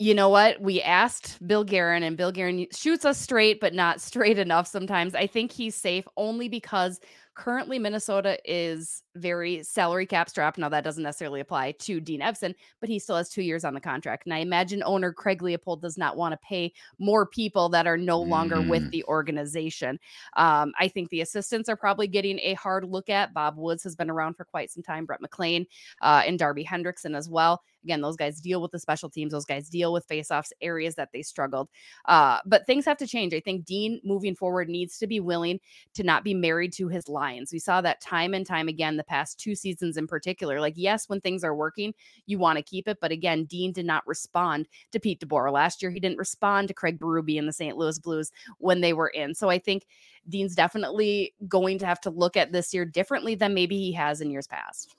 you 0.02 0.16
know 0.16 0.30
what? 0.30 0.60
We 0.60 0.82
asked 0.82 1.38
Bill 1.46 1.64
Guerin, 1.64 2.02
and 2.02 2.18
Bill 2.18 2.32
Guerin 2.32 2.66
shoots 2.76 3.06
us 3.06 3.20
straight, 3.20 3.60
but 3.60 3.76
not 3.76 4.02
straight 4.10 4.40
enough 4.40 4.66
sometimes. 4.66 5.14
I 5.14 5.28
think 5.28 5.52
he's 5.52 5.76
safe 5.76 6.08
only 6.18 6.50
because 6.50 7.00
Currently, 7.34 7.80
Minnesota 7.80 8.38
is 8.44 9.04
very 9.16 9.64
salary 9.64 10.06
cap 10.06 10.30
strapped. 10.30 10.58
Now, 10.58 10.68
that 10.68 10.84
doesn't 10.84 11.04
necessarily 11.04 11.40
apply 11.40 11.72
to 11.80 12.02
Dean 12.02 12.20
Evason, 12.20 12.54
but 12.82 12.90
he 12.90 13.00
still 13.00 13.16
has 13.16 13.30
two 13.30 13.42
years 13.42 13.64
on 13.64 13.74
the 13.74 13.80
contract. 13.80 14.26
And 14.26 14.34
I 14.34 14.40
imagine 14.40 14.84
owner 14.86 15.14
Craig 15.14 15.42
Leopold 15.42 15.82
does 15.82 15.98
not 15.98 16.18
want 16.18 16.34
to 16.34 16.40
pay 16.46 16.74
more 17.00 17.26
people 17.26 17.70
that 17.70 17.88
are 17.88 17.98
no 17.98 18.20
longer 18.20 18.58
mm. 18.58 18.70
with 18.70 18.92
the 18.92 19.04
organization. 19.06 19.98
Um, 20.36 20.74
I 20.78 20.90
think 20.90 21.10
the 21.10 21.22
assistants 21.22 21.70
are 21.70 21.78
probably 21.78 22.08
getting 22.08 22.38
a 22.40 22.54
hard 22.56 22.84
look 22.84 23.10
at. 23.10 23.34
Bob 23.34 23.58
Woods 23.58 23.84
has 23.84 23.96
been 23.96 24.10
around 24.10 24.34
for 24.36 24.44
quite 24.44 24.70
some 24.70 24.84
time, 24.84 25.06
Brett 25.06 25.22
McLean 25.22 25.66
uh, 26.02 26.24
and 26.26 26.38
Darby 26.38 26.66
Hendrickson 26.66 27.16
as 27.16 27.30
well. 27.30 27.64
Again, 27.84 28.02
those 28.02 28.16
guys 28.16 28.40
deal 28.40 28.62
with 28.62 28.72
the 28.72 28.80
special 28.80 29.10
teams. 29.10 29.32
Those 29.32 29.46
guys 29.46 29.70
deal 29.70 29.94
with 29.94 30.08
faceoffs, 30.08 30.52
areas 30.62 30.96
that 30.96 31.10
they 31.14 31.22
struggled. 31.22 31.70
Uh, 32.06 32.40
but 32.46 32.66
things 32.66 32.86
have 32.86 32.98
to 32.98 33.08
change. 33.08 33.34
I 33.34 33.40
think 33.40 33.66
Dean 33.66 34.00
moving 34.04 34.36
forward 34.36 34.70
needs 34.70 34.98
to 35.00 35.08
be 35.08 35.20
willing 35.20 35.60
to 35.96 36.04
not 36.04 36.24
be 36.24 36.34
married 36.34 36.74
to 36.74 36.88
his 36.88 37.08
Lions. 37.08 37.52
We 37.52 37.60
saw 37.60 37.82
that 37.82 38.02
time 38.02 38.34
and 38.34 38.46
time 38.46 38.68
again 38.68 38.98
the 38.98 39.04
past 39.04 39.40
two 39.40 39.56
seasons 39.56 39.98
in 39.98 40.08
particular. 40.08 40.60
Like, 40.60 40.76
yes, 40.76 41.10
when 41.10 41.22
things 41.22 41.44
are 41.44 41.56
working, 41.56 41.94
you 42.26 42.38
want 42.38 42.58
to 42.58 42.64
keep 42.64 42.88
it. 42.88 42.98
But 43.02 43.12
again, 43.12 43.46
Dean 43.46 43.72
did 43.72 43.86
not 43.86 44.06
respond 44.08 44.68
to 44.92 45.00
Pete 45.00 45.20
DeBoer 45.20 45.52
last 45.52 45.82
year. 45.82 45.92
He 45.92 46.00
didn't 46.00 46.18
respond 46.18 46.68
to 46.68 46.74
Craig 46.74 47.00
Berube 47.00 47.38
and 47.38 47.48
the 47.48 47.54
St. 47.54 47.78
Louis 47.78 48.00
Blues 48.00 48.32
when 48.58 48.82
they 48.82 48.94
were 48.94 49.10
in. 49.10 49.34
So 49.34 49.50
I 49.50 49.60
think 49.60 49.86
Dean's 50.30 50.56
definitely 50.56 51.34
going 51.48 51.80
to 51.80 51.86
have 51.86 52.02
to 52.02 52.10
look 52.10 52.38
at 52.38 52.52
this 52.52 52.74
year 52.74 52.86
differently 52.86 53.36
than 53.36 53.54
maybe 53.54 53.78
he 53.78 53.92
has 53.94 54.22
in 54.22 54.32
years 54.32 54.48
past. 54.48 54.96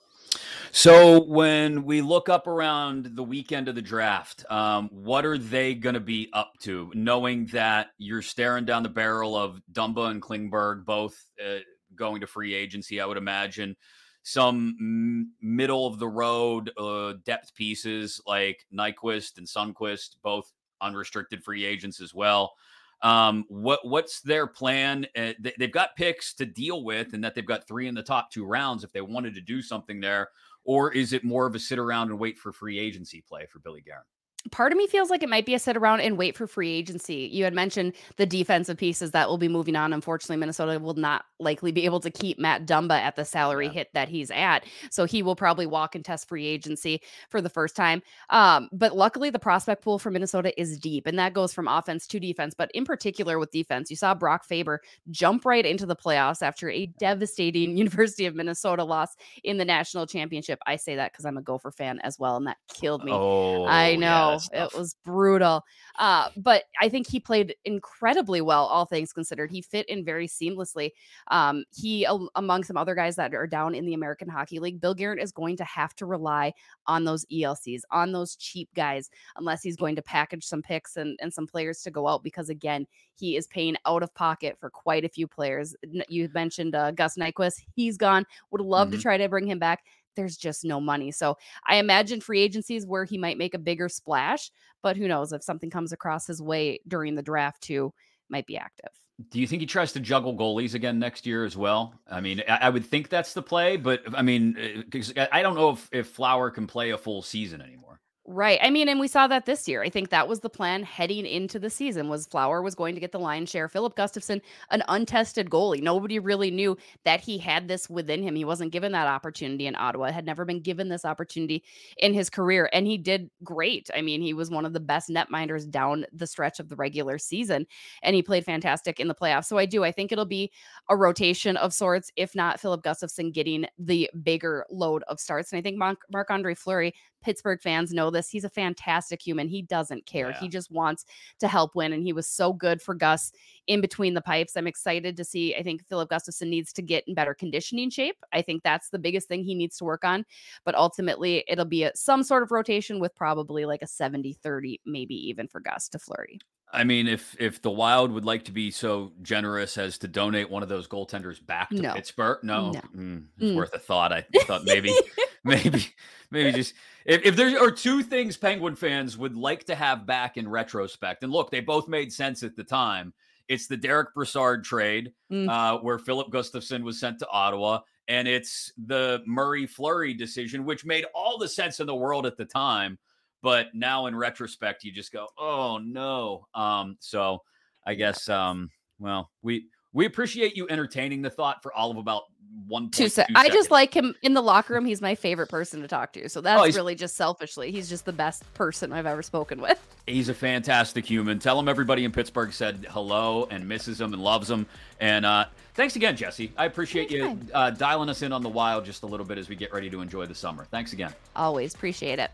So 0.71 1.23
when 1.23 1.83
we 1.83 2.01
look 2.01 2.29
up 2.29 2.47
around 2.47 3.11
the 3.15 3.23
weekend 3.23 3.67
of 3.67 3.75
the 3.75 3.81
draft, 3.81 4.43
um, 4.49 4.89
what 4.91 5.25
are 5.25 5.37
they 5.37 5.75
going 5.75 5.93
to 5.93 5.99
be 5.99 6.29
up 6.33 6.53
to? 6.61 6.91
Knowing 6.95 7.45
that 7.47 7.87
you're 7.97 8.21
staring 8.23 8.65
down 8.65 8.83
the 8.83 8.89
barrel 8.89 9.35
of 9.35 9.61
Dumba 9.71 10.09
and 10.09 10.21
Klingberg, 10.21 10.85
both 10.85 11.15
uh, 11.43 11.59
going 11.95 12.21
to 12.21 12.27
free 12.27 12.53
agency, 12.53 12.99
I 12.99 13.05
would 13.05 13.17
imagine. 13.17 13.75
Some 14.23 14.75
m- 14.79 15.33
middle 15.41 15.85
of 15.85 15.99
the 15.99 16.07
road 16.07 16.71
uh, 16.77 17.13
depth 17.25 17.53
pieces 17.55 18.21
like 18.25 18.65
Nyquist 18.73 19.37
and 19.37 19.47
Sundqvist, 19.47 20.15
both 20.23 20.51
unrestricted 20.81 21.43
free 21.43 21.65
agents 21.65 22.01
as 22.01 22.13
well. 22.13 22.53
Um, 23.03 23.43
what 23.49 23.85
what's 23.85 24.21
their 24.21 24.47
plan? 24.47 25.05
Uh, 25.15 25.33
they, 25.39 25.53
have 25.59 25.71
got 25.71 25.95
picks 25.95 26.33
to 26.35 26.45
deal 26.45 26.83
with, 26.83 27.13
and 27.13 27.23
that 27.23 27.35
they've 27.35 27.45
got 27.45 27.67
three 27.67 27.87
in 27.87 27.95
the 27.95 28.01
top 28.01 28.31
two 28.31 28.45
rounds 28.45 28.83
if 28.83 28.93
they 28.93 29.01
wanted 29.01 29.35
to 29.35 29.41
do 29.41 29.61
something 29.61 29.99
there, 29.99 30.29
or 30.63 30.91
is 30.93 31.11
it 31.11 31.23
more 31.23 31.45
of 31.45 31.53
a 31.53 31.59
sit 31.59 31.77
around 31.77 32.09
and 32.09 32.19
wait 32.19 32.39
for 32.39 32.53
free 32.53 32.79
agency 32.79 33.21
play 33.27 33.45
for 33.45 33.59
Billy 33.59 33.81
Guerin? 33.81 34.03
Part 34.51 34.71
of 34.71 34.77
me 34.77 34.87
feels 34.87 35.09
like 35.09 35.23
it 35.23 35.29
might 35.29 35.45
be 35.45 35.53
a 35.53 35.59
sit 35.59 35.77
around 35.77 36.01
and 36.01 36.17
wait 36.17 36.35
for 36.35 36.47
free 36.47 36.71
agency. 36.71 37.29
You 37.31 37.43
had 37.43 37.53
mentioned 37.53 37.93
the 38.17 38.25
defensive 38.25 38.77
pieces 38.77 39.11
that 39.11 39.29
will 39.29 39.37
be 39.37 39.47
moving 39.47 39.75
on. 39.75 39.93
Unfortunately, 39.93 40.37
Minnesota 40.37 40.79
will 40.79 40.95
not 40.95 41.25
likely 41.39 41.71
be 41.71 41.85
able 41.85 41.99
to 42.01 42.11
keep 42.11 42.39
Matt 42.39 42.65
Dumba 42.65 42.99
at 42.99 43.15
the 43.15 43.23
salary 43.23 43.67
yeah. 43.67 43.73
hit 43.73 43.89
that 43.93 44.09
he's 44.09 44.31
at. 44.31 44.65
So 44.91 45.05
he 45.05 45.23
will 45.23 45.35
probably 45.35 45.65
walk 45.65 45.95
and 45.95 46.03
test 46.03 46.27
free 46.27 46.45
agency 46.45 47.01
for 47.29 47.41
the 47.41 47.49
first 47.49 47.75
time. 47.75 48.01
Um, 48.29 48.69
but 48.73 48.95
luckily, 48.95 49.29
the 49.29 49.39
prospect 49.39 49.81
pool 49.81 49.97
for 49.97 50.11
Minnesota 50.11 50.59
is 50.59 50.77
deep, 50.77 51.07
and 51.07 51.17
that 51.19 51.33
goes 51.33 51.53
from 51.53 51.67
offense 51.67 52.05
to 52.07 52.19
defense. 52.19 52.53
But 52.53 52.69
in 52.73 52.83
particular 52.83 53.39
with 53.39 53.51
defense, 53.51 53.89
you 53.89 53.95
saw 53.95 54.13
Brock 54.13 54.43
Faber 54.43 54.81
jump 55.09 55.45
right 55.45 55.65
into 55.65 55.85
the 55.85 55.95
playoffs 55.95 56.41
after 56.41 56.69
a 56.69 56.87
devastating 56.99 57.77
University 57.83 58.25
of 58.25 58.35
Minnesota 58.35 58.83
loss 58.83 59.15
in 59.43 59.57
the 59.57 59.65
national 59.65 60.05
championship. 60.05 60.59
I 60.67 60.75
say 60.75 60.95
that 60.95 61.13
because 61.13 61.25
I'm 61.25 61.37
a 61.37 61.41
Gopher 61.41 61.71
fan 61.71 61.99
as 62.01 62.19
well, 62.19 62.35
and 62.35 62.47
that 62.47 62.57
killed 62.67 63.05
me. 63.05 63.11
Oh, 63.13 63.65
I 63.65 63.95
know. 63.95 64.31
Yeah 64.31 64.32
it 64.51 64.73
was 64.75 64.95
brutal. 65.03 65.63
Uh, 65.99 66.29
but 66.37 66.63
I 66.81 66.89
think 66.89 67.07
he 67.07 67.19
played 67.19 67.55
incredibly 67.65 68.41
well, 68.41 68.65
all 68.65 68.85
things 68.85 69.13
considered. 69.13 69.51
He 69.51 69.61
fit 69.61 69.87
in 69.89 70.03
very 70.03 70.27
seamlessly. 70.27 70.91
Um, 71.29 71.63
he, 71.73 72.07
among 72.35 72.63
some 72.63 72.77
other 72.77 72.95
guys 72.95 73.15
that 73.17 73.33
are 73.33 73.47
down 73.47 73.75
in 73.75 73.85
the 73.85 73.93
American 73.93 74.27
Hockey 74.27 74.59
League, 74.59 74.81
Bill 74.81 74.93
Guerin 74.93 75.19
is 75.19 75.31
going 75.31 75.57
to 75.57 75.63
have 75.63 75.95
to 75.95 76.05
rely 76.05 76.53
on 76.87 77.03
those 77.03 77.25
ELCs, 77.31 77.81
on 77.91 78.11
those 78.11 78.35
cheap 78.35 78.69
guys, 78.75 79.09
unless 79.37 79.61
he's 79.61 79.75
going 79.75 79.95
to 79.95 80.01
package 80.01 80.45
some 80.45 80.61
picks 80.61 80.97
and, 80.97 81.17
and 81.21 81.33
some 81.33 81.47
players 81.47 81.81
to 81.81 81.91
go 81.91 82.07
out. 82.07 82.23
Because 82.23 82.49
again, 82.49 82.87
he 83.15 83.37
is 83.37 83.47
paying 83.47 83.75
out 83.85 84.03
of 84.03 84.13
pocket 84.15 84.57
for 84.59 84.69
quite 84.69 85.05
a 85.05 85.09
few 85.09 85.27
players. 85.27 85.75
You 86.09 86.29
mentioned 86.33 86.75
uh, 86.75 86.91
Gus 86.91 87.17
Nyquist; 87.17 87.61
he's 87.75 87.97
gone. 87.97 88.25
Would 88.51 88.61
love 88.61 88.89
mm-hmm. 88.89 88.97
to 88.97 89.01
try 89.01 89.17
to 89.17 89.29
bring 89.29 89.47
him 89.47 89.59
back 89.59 89.83
there's 90.15 90.37
just 90.37 90.63
no 90.63 90.79
money. 90.79 91.11
So 91.11 91.37
I 91.67 91.77
imagine 91.77 92.21
free 92.21 92.41
agencies 92.41 92.85
where 92.85 93.05
he 93.05 93.17
might 93.17 93.37
make 93.37 93.53
a 93.53 93.59
bigger 93.59 93.89
splash, 93.89 94.51
but 94.81 94.97
who 94.97 95.07
knows 95.07 95.33
if 95.33 95.43
something 95.43 95.69
comes 95.69 95.91
across 95.91 96.27
his 96.27 96.41
way 96.41 96.79
during 96.87 97.15
the 97.15 97.21
draft 97.21 97.61
too, 97.61 97.93
might 98.29 98.45
be 98.45 98.57
active. 98.57 98.89
Do 99.29 99.39
you 99.39 99.47
think 99.47 99.61
he 99.61 99.67
tries 99.67 99.93
to 99.93 99.99
juggle 99.99 100.35
goalies 100.35 100.73
again 100.73 100.97
next 100.97 101.25
year 101.27 101.45
as 101.45 101.55
well? 101.55 101.93
I 102.09 102.19
mean, 102.19 102.41
I, 102.49 102.55
I 102.61 102.69
would 102.69 102.85
think 102.85 103.09
that's 103.09 103.33
the 103.33 103.43
play, 103.43 103.77
but 103.77 104.01
I 104.13 104.23
mean, 104.23 104.57
uh, 104.57 105.27
I 105.31 105.41
don't 105.43 105.55
know 105.55 105.69
if 105.69 105.87
if 105.91 106.07
Flower 106.07 106.49
can 106.49 106.65
play 106.65 106.89
a 106.89 106.97
full 106.97 107.21
season 107.21 107.61
anymore. 107.61 107.99
Right. 108.25 108.57
I 108.61 108.69
mean, 108.69 108.87
and 108.87 109.01
we 109.01 109.09
saw 109.09 109.27
that 109.27 109.45
this 109.45 109.67
year. 109.67 109.83
I 109.83 109.89
think 109.89 110.09
that 110.09 110.29
was 110.29 110.39
the 110.39 110.49
plan 110.49 110.83
heading 110.83 111.25
into 111.25 111.59
the 111.59 111.69
season 111.69 112.07
was 112.07 112.25
Flower 112.25 112.61
was 112.61 112.73
going 112.73 112.95
to 112.95 113.01
get 113.01 113.11
the 113.11 113.19
lion's 113.19 113.49
share. 113.49 113.67
Filip 113.67 113.97
Gustavsson, 113.97 114.39
an 114.69 114.81
untested 114.87 115.49
goalie. 115.49 115.81
Nobody 115.81 116.19
really 116.19 116.49
knew 116.49 116.77
that 117.03 117.19
he 117.19 117.37
had 117.37 117.67
this 117.67 117.89
within 117.89 118.23
him. 118.23 118.33
He 118.33 118.45
wasn't 118.45 118.71
given 118.71 118.93
that 118.93 119.07
opportunity 119.07 119.67
in 119.67 119.75
Ottawa. 119.75 120.09
Had 120.09 120.25
never 120.25 120.45
been 120.45 120.61
given 120.61 120.87
this 120.87 121.03
opportunity 121.03 121.65
in 121.97 122.13
his 122.13 122.29
career 122.29 122.69
and 122.71 122.87
he 122.87 122.97
did 122.97 123.29
great. 123.43 123.89
I 123.93 124.01
mean, 124.01 124.21
he 124.21 124.33
was 124.33 124.49
one 124.49 124.65
of 124.65 124.71
the 124.71 124.79
best 124.79 125.09
netminders 125.09 125.69
down 125.69 126.05
the 126.13 126.25
stretch 126.25 126.61
of 126.61 126.69
the 126.69 126.77
regular 126.77 127.17
season 127.17 127.67
and 128.03 128.15
he 128.15 128.23
played 128.23 128.45
fantastic 128.45 129.01
in 129.01 129.09
the 129.09 129.15
playoffs. 129.15 129.47
So 129.47 129.57
I 129.57 129.65
do. 129.65 129.83
I 129.83 129.91
think 129.91 130.13
it'll 130.13 130.23
be 130.23 130.49
a 130.89 130.95
rotation 130.95 131.57
of 131.57 131.73
sorts 131.73 132.09
if 132.15 132.35
not 132.35 132.61
Filip 132.61 132.83
Gustavsson 132.83 133.33
getting 133.33 133.65
the 133.77 134.09
bigger 134.23 134.65
load 134.71 135.03
of 135.09 135.19
starts. 135.19 135.51
And 135.51 135.59
I 135.59 135.61
think 135.61 135.77
Marc-Andre 135.77 136.53
Fleury 136.55 136.93
Pittsburgh 137.23 137.61
fans 137.61 137.93
know 137.93 138.11
this. 138.11 138.29
He's 138.29 138.43
a 138.43 138.49
fantastic 138.49 139.21
human. 139.21 139.47
He 139.47 139.61
doesn't 139.61 140.05
care. 140.05 140.29
Yeah. 140.29 140.39
He 140.39 140.49
just 140.49 140.71
wants 140.71 141.05
to 141.39 141.47
help 141.47 141.75
win. 141.75 141.93
And 141.93 142.03
he 142.03 142.13
was 142.13 142.27
so 142.27 142.53
good 142.53 142.81
for 142.81 142.93
Gus 142.93 143.31
in 143.67 143.81
between 143.81 144.13
the 144.13 144.21
pipes. 144.21 144.55
I'm 144.55 144.67
excited 144.67 145.17
to 145.17 145.23
see. 145.23 145.55
I 145.55 145.63
think 145.63 145.87
Filip 145.87 146.09
Gustavsson 146.09 146.49
needs 146.49 146.73
to 146.73 146.81
get 146.81 147.03
in 147.07 147.13
better 147.13 147.33
conditioning 147.33 147.89
shape. 147.89 148.17
I 148.31 148.41
think 148.41 148.63
that's 148.63 148.89
the 148.89 148.99
biggest 148.99 149.27
thing 149.27 149.43
he 149.43 149.55
needs 149.55 149.77
to 149.77 149.85
work 149.85 150.03
on. 150.03 150.25
But 150.65 150.75
ultimately, 150.75 151.43
it'll 151.47 151.65
be 151.65 151.83
a, 151.83 151.91
some 151.95 152.23
sort 152.23 152.43
of 152.43 152.51
rotation 152.51 152.99
with 152.99 153.15
probably 153.15 153.65
like 153.65 153.81
a 153.81 153.87
70 153.87 154.33
30, 154.33 154.81
maybe 154.85 155.15
even 155.15 155.47
for 155.47 155.59
Gus 155.59 155.89
to 155.89 155.99
Fleury. 155.99 156.39
I 156.73 156.83
mean, 156.83 157.07
if 157.07 157.35
if 157.39 157.61
the 157.61 157.69
Wild 157.69 158.11
would 158.11 158.25
like 158.25 158.45
to 158.45 158.51
be 158.51 158.71
so 158.71 159.13
generous 159.21 159.77
as 159.77 159.99
to 159.99 160.07
donate 160.07 160.49
one 160.49 160.63
of 160.63 160.69
those 160.69 160.87
goaltenders 160.87 161.45
back 161.45 161.69
to 161.69 161.79
no. 161.79 161.93
Pittsburgh, 161.93 162.39
no, 162.41 162.71
no. 162.71 162.81
Mm, 162.95 163.25
it's 163.37 163.51
mm. 163.51 163.55
worth 163.55 163.73
a 163.75 163.79
thought. 163.79 164.11
I 164.11 164.25
thought 164.41 164.63
maybe, 164.65 164.91
maybe, 165.45 165.87
maybe 166.31 166.51
just 166.51 166.73
if, 167.05 167.23
if 167.25 167.35
there 167.35 167.61
are 167.61 167.71
two 167.71 168.01
things 168.01 168.37
Penguin 168.37 168.75
fans 168.75 169.17
would 169.17 169.35
like 169.35 169.65
to 169.65 169.75
have 169.75 170.05
back 170.05 170.37
in 170.37 170.47
retrospect, 170.47 171.23
and 171.23 171.31
look, 171.31 171.51
they 171.51 171.59
both 171.59 171.87
made 171.87 172.13
sense 172.13 172.43
at 172.43 172.55
the 172.55 172.63
time. 172.63 173.13
It's 173.49 173.67
the 173.67 173.75
Derick 173.75 174.13
Brassard 174.13 174.63
trade, 174.63 175.11
mm. 175.29 175.49
uh, 175.49 175.79
where 175.79 175.99
Filip 175.99 176.29
Gustavsson 176.29 176.81
was 176.81 176.97
sent 176.97 177.19
to 177.19 177.27
Ottawa, 177.27 177.81
and 178.07 178.25
it's 178.25 178.71
the 178.85 179.21
Murray 179.25 179.65
Fleury 179.65 180.13
decision, 180.13 180.63
which 180.63 180.85
made 180.85 181.05
all 181.13 181.37
the 181.37 181.49
sense 181.49 181.81
in 181.81 181.87
the 181.87 181.95
world 181.95 182.25
at 182.25 182.37
the 182.37 182.45
time. 182.45 182.97
But 183.41 183.75
now 183.75 184.05
in 184.05 184.15
retrospect, 184.15 184.85
you 184.85 184.93
just 184.93 185.11
go, 185.11 185.27
oh 185.37 185.77
no. 185.77 186.47
Um, 186.55 186.95
so 187.01 187.43
I 187.85 187.95
guess 187.95 188.29
um, 188.29 188.69
well, 188.97 189.29
we 189.41 189.67
we 189.91 190.05
appreciate 190.05 190.55
you 190.55 190.67
entertaining 190.69 191.21
the 191.21 191.29
thought 191.29 191.61
for 191.61 191.73
all 191.73 191.91
of 191.91 191.97
about 191.97 192.23
one 192.67 192.89
two, 192.89 193.09
se- 193.09 193.25
I 193.35 193.49
just 193.49 193.71
like 193.71 193.93
him 193.93 194.15
in 194.21 194.33
the 194.33 194.41
locker 194.41 194.73
room. 194.73 194.85
He's 194.85 195.01
my 195.01 195.15
favorite 195.15 195.49
person 195.49 195.81
to 195.81 195.87
talk 195.87 196.13
to. 196.13 196.29
So 196.29 196.41
that's 196.41 196.61
oh, 196.61 196.65
really 196.65 196.95
just 196.95 197.15
selfishly. 197.15 197.71
He's 197.71 197.89
just 197.89 198.05
the 198.05 198.13
best 198.13 198.51
person 198.53 198.93
I've 198.93 199.05
ever 199.05 199.21
spoken 199.21 199.61
with. 199.61 199.79
He's 200.07 200.27
a 200.29 200.33
fantastic 200.33 201.05
human. 201.05 201.39
Tell 201.39 201.57
him 201.57 201.67
everybody 201.67 202.03
in 202.03 202.11
Pittsburgh 202.11 202.51
said 202.51 202.85
hello 202.89 203.47
and 203.49 203.67
misses 203.67 204.01
him 204.01 204.13
and 204.13 204.21
loves 204.21 204.49
him. 204.49 204.65
And 204.99 205.25
uh, 205.25 205.45
thanks 205.75 205.95
again, 205.95 206.17
Jessi. 206.17 206.51
I 206.57 206.65
appreciate 206.65 207.09
you 207.09 207.39
uh, 207.53 207.69
dialing 207.69 208.09
us 208.09 208.21
in 208.21 208.33
on 208.33 208.43
the 208.43 208.49
wild 208.49 208.83
just 208.85 209.03
a 209.03 209.07
little 209.07 209.25
bit 209.25 209.37
as 209.37 209.47
we 209.47 209.55
get 209.55 209.73
ready 209.73 209.89
to 209.89 210.01
enjoy 210.01 210.25
the 210.25 210.35
summer. 210.35 210.65
Thanks 210.71 210.93
again. 210.93 211.13
Always 211.35 211.73
appreciate 211.73 212.19
it. 212.19 212.31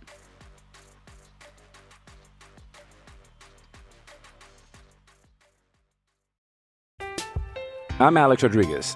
I'm 7.99 8.15
Alex 8.15 8.43
Rodriguez. 8.43 8.95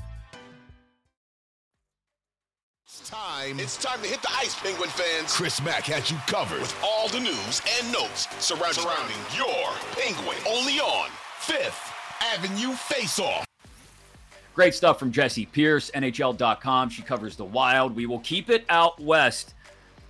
time. 3.41 3.59
It's 3.59 3.77
time 3.77 4.01
to 4.01 4.07
hit 4.07 4.21
the 4.21 4.31
ice, 4.31 4.59
Penguin 4.59 4.89
fans. 4.89 5.33
Chris 5.33 5.61
Mack 5.61 5.83
has 5.85 6.11
you 6.11 6.17
covered 6.27 6.61
with 6.61 6.75
all 6.83 7.07
the 7.09 7.19
news 7.19 7.61
and 7.79 7.91
notes 7.91 8.27
surrounding, 8.43 8.73
surrounding 8.73 9.17
your 9.35 9.71
Penguin. 9.93 10.37
Only 10.47 10.79
on 10.79 11.09
Fifth 11.39 11.91
Avenue 12.21 12.73
Face-Off. 12.73 13.45
Great 14.53 14.73
stuff 14.75 14.99
from 14.99 15.11
Jessi 15.11 15.49
Pierce, 15.49 15.89
NHL.com. 15.91 16.89
She 16.89 17.01
covers 17.01 17.35
the 17.35 17.45
Wild. 17.45 17.95
We 17.95 18.05
will 18.05 18.19
keep 18.19 18.49
it 18.49 18.65
out 18.69 18.99
west. 18.99 19.53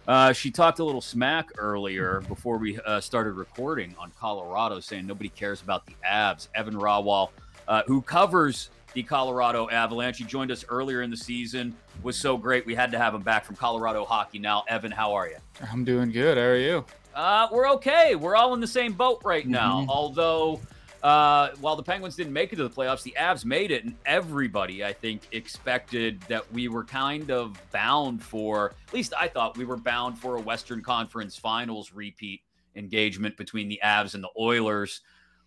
Uh, 0.08 0.34
she 0.34 0.50
talked 0.50 0.80
a 0.80 0.84
little 0.84 1.02
smack 1.02 1.52
earlier 1.58 2.22
before 2.28 2.58
we 2.58 2.80
uh, 2.80 3.00
started 3.00 3.34
recording 3.34 3.96
on 4.00 4.12
Colorado, 4.20 4.80
saying 4.80 5.06
nobody 5.06 5.30
cares 5.30 5.62
about 5.62 5.86
the 5.86 5.94
Avs. 6.06 6.48
Evan 6.56 6.74
Rawal, 6.74 7.30
uh, 7.68 7.84
who 7.86 8.02
covers 8.02 8.72
the 8.94 9.04
Colorado 9.04 9.70
Avalanche. 9.70 10.18
He 10.18 10.24
joined 10.24 10.52
us 10.52 10.66
earlier 10.70 11.02
in 11.02 11.10
the 11.10 11.18
season. 11.18 11.76
Was 12.04 12.18
so 12.18 12.38
great. 12.38 12.66
We 12.66 12.76
had 12.76 12.92
to 12.92 12.98
have 12.98 13.14
him 13.14 13.22
back 13.22 13.46
from 13.46 13.56
Colorado 13.56 14.06
hockey. 14.06 14.40
Now, 14.40 14.64
Evan, 14.68 14.92
how 14.92 15.14
are 15.14 15.28
you? 15.28 15.38
I'm 15.72 15.84
doing 15.84 16.12
good. 16.12 16.38
How 16.38 16.44
are 16.44 16.58
you? 16.58 16.86
Uh, 17.14 17.48
we're 17.52 17.70
okay. 17.72 18.16
We're 18.16 18.36
all 18.36 18.54
in 18.54 18.60
the 18.60 18.68
same 18.68 18.94
boat 18.94 19.22
right 19.24 19.46
now. 19.46 19.82
Mm-hmm. 19.82 19.90
Although, 19.90 20.62
uh, 21.04 21.50
while 21.60 21.76
the 21.76 21.84
Penguins 21.84 22.16
didn't 22.16 22.34
make 22.34 22.54
it 22.54 22.56
to 22.58 22.64
the 22.64 22.70
playoffs, 22.70 23.04
the 23.04 23.16
Avs 23.18 23.44
made 23.44 23.72
it, 23.72 23.84
and 23.84 23.96
everybody, 24.06 24.84
I 24.84 24.94
think, 24.94 25.24
expected 25.32 26.22
that 26.22 26.52
we 26.54 26.68
were 26.68 26.84
kind 26.84 27.32
of 27.32 27.60
bound 27.72 28.24
for. 28.24 28.74
At 28.88 28.94
least 28.94 29.14
I 29.20 29.28
thought 29.28 29.58
we 29.58 29.66
were 29.66 29.78
bound 29.78 30.18
for 30.20 30.38
a 30.38 30.42
Western 30.42 30.82
Conference 30.82 31.38
Finals 31.38 31.92
repeat 31.94 32.42
engagement 32.76 33.36
between 33.38 33.68
the 33.68 33.80
Avs 33.84 34.14
and 34.14 34.24
the 34.24 34.30
Oilers. 34.40 35.02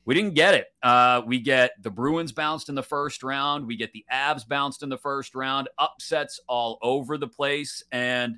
We 0.07 0.15
didn't 0.15 0.35
get 0.35 0.55
it. 0.55 0.67
Uh, 0.83 1.23
we 1.27 1.41
get 1.41 1.73
the 1.83 1.91
Bruins 1.91 2.33
bounced 2.33 2.69
in 2.69 2.75
the 2.75 2.83
first 2.83 3.23
round. 3.23 3.67
We 3.67 3.77
get 3.77 3.93
the 3.93 4.05
Avs 4.13 4.47
bounced 4.47 4.83
in 4.83 4.89
the 4.89 4.99
first 4.99 5.35
round. 5.35 5.69
Upsets 5.79 6.41
all 6.47 6.79
over 6.83 7.17
the 7.17 7.29
place. 7.29 7.83
And 7.91 8.37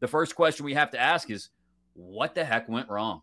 the 0.00 0.06
first 0.06 0.36
question 0.36 0.64
we 0.64 0.74
have 0.74 0.90
to 0.92 1.00
ask 1.00 1.30
is, 1.30 1.50
what 1.94 2.34
the 2.34 2.44
heck 2.44 2.68
went 2.68 2.88
wrong? 2.88 3.22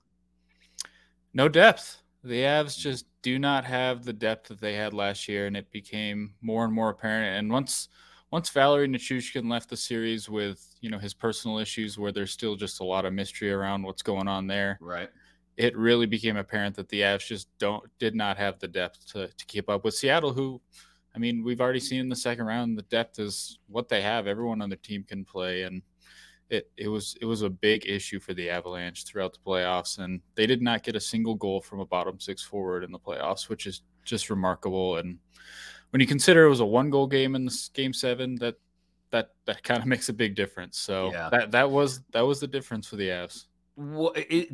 No 1.33 1.47
depth. 1.47 2.01
The 2.23 2.41
Avs 2.41 2.77
just 2.77 3.05
do 3.21 3.39
not 3.39 3.63
have 3.65 4.03
the 4.03 4.13
depth 4.13 4.47
that 4.49 4.59
they 4.59 4.73
had 4.73 4.93
last 4.93 5.27
year, 5.27 5.47
and 5.47 5.55
it 5.55 5.71
became 5.71 6.33
more 6.41 6.65
and 6.65 6.73
more 6.73 6.89
apparent. 6.89 7.37
And 7.37 7.51
once 7.51 7.89
once 8.31 8.49
Valeri 8.49 8.87
Nichushkin 8.87 9.49
left 9.49 9.69
the 9.69 9.77
series 9.77 10.27
with 10.27 10.75
you 10.81 10.89
know 10.89 10.97
his 10.97 11.13
personal 11.13 11.59
issues, 11.59 11.97
where 11.97 12.11
there's 12.11 12.31
still 12.31 12.55
just 12.55 12.81
a 12.81 12.83
lot 12.83 13.05
of 13.05 13.13
mystery 13.13 13.51
around 13.51 13.83
what's 13.83 14.01
going 14.01 14.27
on 14.27 14.47
there, 14.47 14.77
right? 14.81 15.09
It 15.57 15.77
really 15.77 16.05
became 16.05 16.37
apparent 16.37 16.75
that 16.75 16.89
the 16.89 17.01
Avs 17.01 17.27
just 17.27 17.47
don't 17.57 17.83
did 17.99 18.15
not 18.15 18.37
have 18.37 18.59
the 18.59 18.67
depth 18.67 19.05
to, 19.13 19.27
to 19.27 19.45
keep 19.45 19.69
up 19.69 19.83
with 19.83 19.93
Seattle, 19.93 20.33
who 20.33 20.61
I 21.15 21.17
mean, 21.17 21.43
we've 21.43 21.61
already 21.61 21.79
seen 21.79 22.01
in 22.01 22.09
the 22.09 22.15
second 22.15 22.45
round 22.45 22.77
the 22.77 22.83
depth 22.83 23.19
is 23.19 23.59
what 23.67 23.87
they 23.87 24.01
have. 24.01 24.27
Everyone 24.27 24.61
on 24.61 24.69
the 24.69 24.75
team 24.75 25.03
can 25.03 25.23
play 25.23 25.63
and 25.63 25.81
it 26.49 26.69
it 26.77 26.87
was 26.87 27.17
it 27.21 27.25
was 27.25 27.41
a 27.41 27.49
big 27.49 27.87
issue 27.87 28.19
for 28.19 28.33
the 28.33 28.49
Avalanche 28.49 29.05
throughout 29.05 29.33
the 29.33 29.39
playoffs 29.39 29.97
and 29.97 30.21
they 30.35 30.45
did 30.45 30.61
not 30.61 30.83
get 30.83 30.95
a 30.95 30.99
single 30.99 31.35
goal 31.35 31.61
from 31.61 31.79
a 31.79 31.85
bottom 31.85 32.19
six 32.19 32.43
forward 32.43 32.83
in 32.83 32.91
the 32.91 32.99
playoffs, 32.99 33.49
which 33.49 33.65
is 33.65 33.81
just 34.03 34.29
remarkable 34.29 34.97
and 34.97 35.17
when 35.91 36.01
you 36.01 36.07
consider 36.07 36.45
it 36.45 36.49
was 36.49 36.59
a 36.59 36.65
one 36.65 36.89
goal 36.89 37.07
game 37.07 37.35
in 37.35 37.45
this 37.45 37.69
game 37.69 37.93
7 37.93 38.35
that 38.35 38.55
that 39.11 39.31
that 39.45 39.63
kind 39.63 39.79
of 39.79 39.85
makes 39.93 40.09
a 40.09 40.13
big 40.13 40.35
difference. 40.35 40.77
So 40.77 41.11
yeah. 41.11 41.29
that 41.29 41.51
that 41.51 41.71
was 41.71 42.01
that 42.11 42.21
was 42.21 42.39
the 42.41 42.47
difference 42.47 42.87
for 42.87 42.97
the 42.97 43.07
Avs 43.07 43.45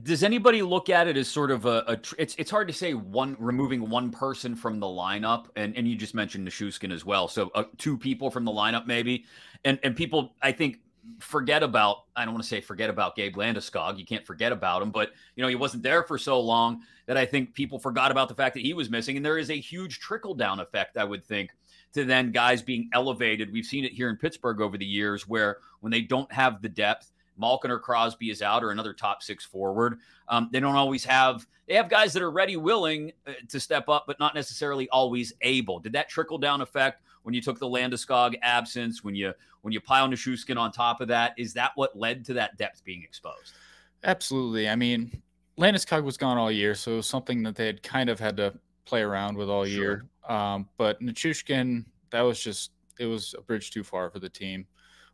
does 0.04 0.24
anybody 0.24 0.64
look 0.64 0.90
at 0.90 1.08
it 1.08 1.16
as 1.16 1.28
sort 1.28 1.52
of 1.52 1.66
a, 1.66 1.84
a, 1.88 2.00
it's 2.18 2.34
it's 2.40 2.50
hard 2.50 2.68
to 2.68 2.74
say 2.74 2.96
one 2.96 3.36
removing 3.40 3.88
one 3.88 4.10
person 4.10 4.56
from 4.56 4.80
the 4.80 4.88
lineup 4.88 5.46
and 5.56 5.78
and 5.78 5.88
you 5.88 5.96
just 5.96 6.16
mentioned 6.16 6.48
Nichushkin 6.48 6.92
as 6.92 7.06
well 7.06 7.28
so 7.28 7.52
uh, 7.54 7.66
two 7.78 7.98
people 7.98 8.32
from 8.32 8.46
the 8.46 8.52
lineup 8.52 8.88
maybe 8.88 9.26
and 9.64 9.80
and 9.84 9.96
people 9.96 10.34
I 10.42 10.52
think 10.52 10.80
forget 11.20 11.62
about 11.62 12.06
I 12.16 12.26
don't 12.26 12.34
want 12.34 12.44
to 12.44 12.50
say 12.50 12.62
forget 12.62 12.90
about 12.90 13.16
Gabe 13.16 13.36
Landeskog 13.36 14.00
you 14.00 14.06
can't 14.06 14.26
forget 14.26 14.52
about 14.52 14.82
him 14.82 14.90
but 14.90 15.12
you 15.36 15.44
know 15.44 15.50
he 15.50 15.56
wasn't 15.56 15.84
there 15.84 16.02
for 16.02 16.18
so 16.18 16.40
long 16.40 16.82
that 17.06 17.16
I 17.16 17.26
think 17.26 17.54
people 17.54 17.78
forgot 17.78 18.10
about 18.10 18.28
the 18.28 18.36
fact 18.36 18.56
that 18.56 18.62
he 18.62 18.74
was 18.74 18.90
missing 18.90 19.18
and 19.18 19.26
there 19.26 19.38
is 19.38 19.52
a 19.52 19.60
huge 19.60 20.00
trickle 20.00 20.34
down 20.34 20.60
effect 20.60 20.98
I 20.98 21.04
would 21.04 21.24
think 21.24 21.52
to 21.94 22.06
then 22.06 22.32
guys 22.32 22.62
being 22.62 22.90
elevated. 22.94 23.52
We've 23.52 23.66
seen 23.66 23.84
it 23.84 23.92
here 23.92 24.10
in 24.10 24.16
Pittsburgh 24.16 24.62
over 24.62 24.78
the 24.78 24.86
years 24.86 25.28
where 25.28 25.58
when 25.82 25.92
they 25.92 26.02
don't 26.02 26.32
have 26.32 26.62
the 26.62 26.70
depth 26.70 27.12
Malkin 27.42 27.72
or 27.72 27.80
Crosby 27.80 28.30
is 28.30 28.42
out 28.42 28.64
or 28.64 28.72
another 28.72 28.94
top 28.94 29.22
six 29.22 29.44
forward. 29.44 30.00
Um, 30.30 30.48
they 30.54 30.62
don't 30.62 30.76
always 30.76 31.04
have, 31.04 31.46
they 31.68 31.74
have 31.74 31.90
guys 31.90 32.14
that 32.14 32.22
are 32.22 32.32
ready, 32.32 32.56
willing 32.56 33.12
uh, 33.28 33.34
to 33.50 33.60
step 33.60 33.90
up, 33.90 34.06
but 34.08 34.20
not 34.20 34.34
necessarily 34.34 34.88
always 34.90 35.34
able. 35.42 35.80
Did 35.80 35.92
that 35.94 36.08
trickle 36.08 36.38
down 36.38 36.62
effect 36.62 37.04
when 37.24 37.34
you 37.34 37.42
took 37.42 37.60
the 37.60 37.68
Landeskog 37.68 38.36
absence, 38.42 39.04
when 39.04 39.16
you, 39.16 39.34
when 39.62 39.74
you 39.74 39.82
pile 39.82 40.08
Nichushkin 40.08 40.58
on 40.58 40.72
top 40.72 41.02
of 41.02 41.10
that? 41.10 41.34
Is 41.38 41.54
that 41.56 41.72
what 41.76 41.98
led 41.98 42.24
to 42.26 42.34
that 42.36 42.58
depth 42.58 42.84
being 42.86 43.04
exposed? 43.04 43.54
Absolutely. 44.04 44.70
I 44.70 44.76
mean, 44.76 45.22
Landeskog 45.58 46.04
was 46.04 46.18
gone 46.18 46.38
all 46.38 46.52
year, 46.52 46.76
so 46.76 46.94
it 46.94 46.96
was 46.98 47.08
something 47.08 47.44
that 47.44 47.56
they 47.56 47.66
had 47.66 47.84
kind 47.84 48.10
of 48.10 48.20
had 48.20 48.38
to 48.38 48.54
play 48.86 49.02
around 49.02 49.38
with 49.38 49.50
all 49.50 49.66
sure. 49.66 49.74
year. 49.74 50.06
Um, 50.28 50.70
but 50.78 51.02
Nichushkin, 51.02 51.86
that 52.12 52.22
was 52.22 52.42
just 52.42 52.72
it 53.00 53.06
was 53.06 53.36
a 53.38 53.42
bridge 53.42 53.72
too 53.72 53.84
far 53.84 54.10
for 54.10 54.20
the 54.20 54.30
team. 54.30 54.66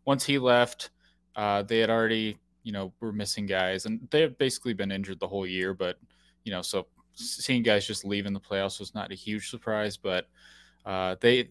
Once 0.06 0.26
he 0.26 0.38
left, 0.38 0.92
uh, 1.38 1.64
they 1.64 1.80
had 1.80 1.90
already 1.90 2.38
you 2.64 2.74
know 2.74 2.92
were 3.00 3.14
missing 3.14 3.46
guys, 3.46 3.86
and 3.86 4.06
they 4.12 4.22
have 4.22 4.38
basically 4.38 4.74
been 4.74 4.92
injured 4.92 5.20
the 5.20 5.28
whole 5.28 5.48
year. 5.48 5.74
But 5.74 5.98
you 6.44 6.52
know, 6.52 6.62
so 6.62 6.88
seeing 7.14 7.64
guys 7.64 7.88
just 7.88 8.04
leave 8.04 8.26
in 8.26 8.34
the 8.34 8.40
playoffs 8.40 8.80
was 8.80 8.94
not 8.94 9.12
a 9.12 9.16
huge 9.16 9.50
surprise. 9.50 9.96
But 9.96 10.28
uh, 10.86 11.16
they 11.22 11.50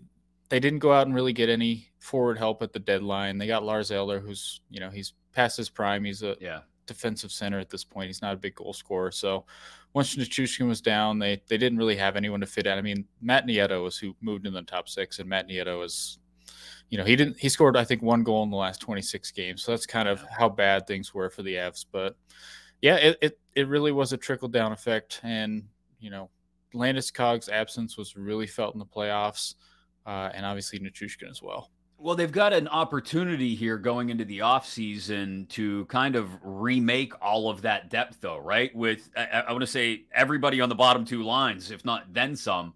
they 0.49 0.61
didn't 0.61 0.81
go 0.81 0.93
out 0.93 1.07
and 1.07 1.15
really 1.15 1.33
get 1.33 1.49
any 1.49 1.89
forward 1.99 2.39
help 2.39 2.63
at 2.63 2.73
the 2.73 2.79
deadline. 2.79 3.39
They 3.39 3.47
got 3.47 3.65
Lars 3.65 3.91
Eller, 3.91 4.21
who's 4.21 4.61
you 4.69 4.81
know 4.81 4.91
he's 4.91 5.15
past 5.33 5.57
his 5.57 5.69
prime. 5.69 6.05
He's 6.05 6.23
a 6.23 6.37
yeah. 6.41 6.61
defensive 6.87 7.33
center 7.33 7.59
at 7.59 7.71
this 7.71 7.85
point. 7.85 8.09
He's 8.09 8.23
not 8.23 8.35
a 8.35 8.39
big 8.39 8.57
goal 8.57 8.73
scorer. 8.73 9.11
So 9.11 9.45
once 9.93 10.15
Nichushkin 10.17 10.69
was 10.69 10.81
down, 10.81 11.19
they 11.19 11.41
they 11.49 11.57
didn't 11.57 11.79
really 11.79 11.97
have 11.97 12.17
anyone 12.17 12.41
to 12.41 12.47
fit 12.47 12.67
in. 12.67 12.77
I 12.77 12.83
mean, 12.83 13.07
Matt 13.23 13.47
Nieto 13.47 13.83
was 13.83 13.97
who 13.97 14.15
moved 14.21 14.47
in 14.47 14.53
the 14.53 14.63
top 14.63 14.89
six, 14.89 15.19
and 15.19 15.29
Matt 15.29 15.49
Nieto 15.49 15.85
is, 15.85 16.19
you 16.89 16.99
know, 16.99 17.05
he 17.05 17.17
didn't 17.17 17.39
he 17.39 17.49
scored 17.49 17.77
I 17.77 17.85
think 17.85 18.03
one 18.03 18.23
goal 18.23 18.43
in 18.43 18.51
the 18.51 18.57
last 18.57 18.81
26 18.81 19.31
games. 19.33 19.63
So 19.63 19.73
that's 19.73 19.87
kind 19.87 20.09
of 20.09 20.25
how 20.37 20.49
bad 20.49 20.87
things 20.87 21.13
were 21.13 21.31
for 21.31 21.43
the 21.43 21.55
Avs. 21.55 21.85
But 21.91 22.17
yeah, 22.81 22.97
it 22.97 23.19
it, 23.21 23.39
it 23.55 23.69
really 23.69 23.93
was 23.93 24.13
a 24.13 24.17
trickle 24.17 24.49
down 24.49 24.73
effect, 24.73 25.21
and 25.23 25.65
you 25.99 26.11
know, 26.11 26.31
Landeskog's 26.75 27.49
absence 27.49 27.97
was 27.97 28.17
really 28.17 28.47
felt 28.47 28.75
in 28.75 28.79
the 28.79 28.87
playoffs 28.87 29.55
uh, 30.07 30.31
and 30.33 30.47
obviously 30.47 30.79
Nichushkin 30.79 31.31
as 31.31 31.43
well. 31.43 31.71
Well, 31.99 32.15
they've 32.15 32.31
got 32.31 32.53
an 32.53 32.69
opportunity 32.69 33.55
here 33.55 33.79
going 33.79 34.11
into 34.11 34.25
the 34.25 34.41
offseason 34.41 35.49
to 35.51 35.87
kind 35.87 36.15
of 36.15 36.31
remake 36.43 37.13
all 37.23 37.49
of 37.49 37.63
that 37.63 37.89
depth, 37.89 38.19
though, 38.21 38.37
right? 38.37 38.75
With, 38.75 39.09
I, 39.17 39.45
I 39.49 39.53
want 39.53 39.63
to 39.63 39.67
say, 39.67 40.05
everybody 40.13 40.61
on 40.61 40.69
the 40.69 40.75
bottom 40.75 41.07
two 41.07 41.23
lines, 41.23 41.71
if 41.71 41.85
not 41.85 42.13
then 42.13 42.37
some, 42.37 42.75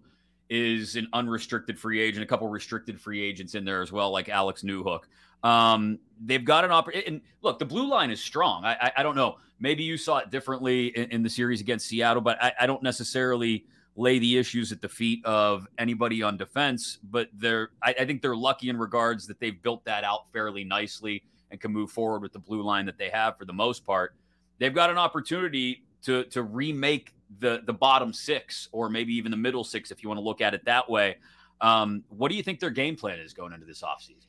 is 0.51 0.95
an 0.95 1.07
unrestricted 1.13 1.79
free 1.79 1.99
agent, 1.99 2.23
a 2.23 2.27
couple 2.27 2.47
restricted 2.47 3.01
free 3.01 3.23
agents 3.23 3.55
in 3.55 3.65
there 3.65 3.81
as 3.81 3.91
well, 3.91 4.11
like 4.11 4.29
Alex 4.29 4.61
Newhook. 4.61 5.05
Um, 5.43 5.97
they've 6.23 6.45
got 6.45 6.65
an 6.65 6.71
opportunity. 6.71 7.07
And 7.07 7.21
look, 7.41 7.57
the 7.57 7.65
blue 7.65 7.89
line 7.89 8.11
is 8.11 8.21
strong. 8.21 8.63
I, 8.63 8.73
I, 8.73 8.91
I, 8.97 9.03
don't 9.03 9.15
know. 9.15 9.37
Maybe 9.59 9.83
you 9.83 9.97
saw 9.97 10.17
it 10.17 10.29
differently 10.29 10.87
in, 10.87 11.09
in 11.09 11.23
the 11.23 11.29
series 11.29 11.61
against 11.61 11.87
Seattle, 11.87 12.21
but 12.21 12.37
I, 12.43 12.53
I 12.59 12.67
don't 12.67 12.83
necessarily– 12.83 13.65
lay 13.95 14.19
the 14.19 14.37
issues 14.37 14.71
at 14.71 14.81
the 14.81 14.89
feet 14.89 15.23
of 15.25 15.67
anybody 15.77 16.23
on 16.23 16.37
defense. 16.37 16.99
But 17.03 17.29
they're, 17.33 17.71
I, 17.81 17.95
I, 17.99 18.05
think 18.05 18.21
they're 18.21 18.35
lucky 18.35 18.69
in 18.69 18.77
regards 18.77 19.27
that 19.27 19.39
they've 19.39 19.61
built 19.61 19.83
that 19.85 20.03
out 20.03 20.31
fairly 20.31 20.63
nicely 20.63 21.23
and 21.49 21.59
can 21.59 21.71
move 21.71 21.91
forward 21.91 22.21
with 22.21 22.33
the 22.33 22.39
blue 22.39 22.63
line 22.63 22.85
that 22.85 22.97
they 22.97 23.09
have 23.09 23.37
for 23.37 23.45
the 23.45 23.53
most 23.53 23.85
part. 23.85 24.15
They've 24.59 24.73
got 24.73 24.89
an 24.89 24.97
opportunity 24.97 25.83
to 26.03 26.23
to 26.25 26.43
remake 26.43 27.13
the 27.39 27.61
the 27.65 27.73
bottom 27.73 28.13
six 28.13 28.67
or 28.71 28.89
maybe 28.89 29.13
even 29.13 29.31
the 29.31 29.37
middle 29.37 29.63
six 29.63 29.91
if 29.91 30.03
you 30.03 30.09
want 30.09 30.19
to 30.19 30.23
look 30.23 30.41
at 30.41 30.53
it 30.53 30.65
that 30.65 30.89
way. 30.89 31.17
Um, 31.61 32.03
what 32.09 32.29
do 32.29 32.35
you 32.35 32.43
think 32.43 32.59
their 32.59 32.71
game 32.71 32.95
plan 32.95 33.19
is 33.19 33.33
going 33.33 33.53
into 33.53 33.65
this 33.65 33.83
offseason? 33.83 34.25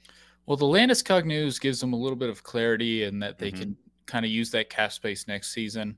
Well, 0.46 0.56
the 0.56 0.66
Landeskog 0.66 1.24
news 1.24 1.58
gives 1.58 1.80
them 1.80 1.92
a 1.92 1.96
little 1.96 2.16
bit 2.16 2.28
of 2.28 2.42
clarity 2.42 3.04
in 3.04 3.20
that 3.20 3.38
they 3.38 3.50
mm-hmm. 3.50 3.60
can 3.60 3.76
kind 4.06 4.24
of 4.24 4.30
use 4.30 4.50
that 4.50 4.68
cap 4.68 4.92
space 4.92 5.26
next 5.26 5.52
season. 5.52 5.96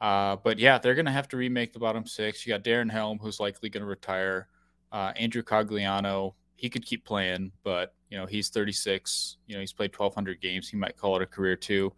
Uh, 0.00 0.36
but 0.36 0.58
yeah, 0.58 0.78
they're 0.78 0.94
going 0.94 1.06
to 1.06 1.12
have 1.12 1.28
to 1.28 1.36
remake 1.36 1.72
the 1.72 1.78
bottom 1.78 2.06
six. 2.06 2.44
You 2.44 2.52
got 2.52 2.64
Darren 2.64 2.90
Helm, 2.90 3.18
who's 3.18 3.40
likely 3.40 3.70
going 3.70 3.82
to 3.82 3.88
retire. 3.88 4.48
Uh, 4.92 5.12
Andrew 5.16 5.42
Cogliano, 5.42 6.34
he 6.56 6.68
could 6.68 6.84
keep 6.84 7.04
playing, 7.04 7.52
but 7.62 7.94
you 8.10 8.18
know 8.18 8.26
he's 8.26 8.48
36. 8.48 9.38
You 9.46 9.54
know 9.54 9.60
he's 9.60 9.72
played 9.72 9.96
1,200 9.96 10.40
games. 10.40 10.68
He 10.68 10.76
might 10.76 10.96
call 10.96 11.16
it 11.16 11.22
a 11.22 11.26
career 11.26 11.56
too. 11.56 11.92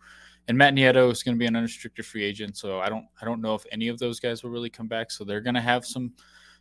And 0.48 0.56
Matt 0.56 0.74
Nieto 0.74 1.10
is 1.10 1.22
going 1.22 1.34
to 1.34 1.38
be 1.38 1.46
an 1.46 1.56
unrestricted 1.56 2.06
free 2.06 2.22
agent, 2.22 2.56
so 2.56 2.78
I 2.80 2.88
don't 2.88 3.06
I 3.20 3.24
don't 3.24 3.40
know 3.40 3.54
if 3.54 3.64
any 3.72 3.88
of 3.88 3.98
those 3.98 4.20
guys 4.20 4.42
will 4.42 4.50
really 4.50 4.70
come 4.70 4.86
back. 4.86 5.10
So 5.10 5.24
they're 5.24 5.40
going 5.40 5.54
to 5.54 5.60
have 5.60 5.84
some 5.84 6.12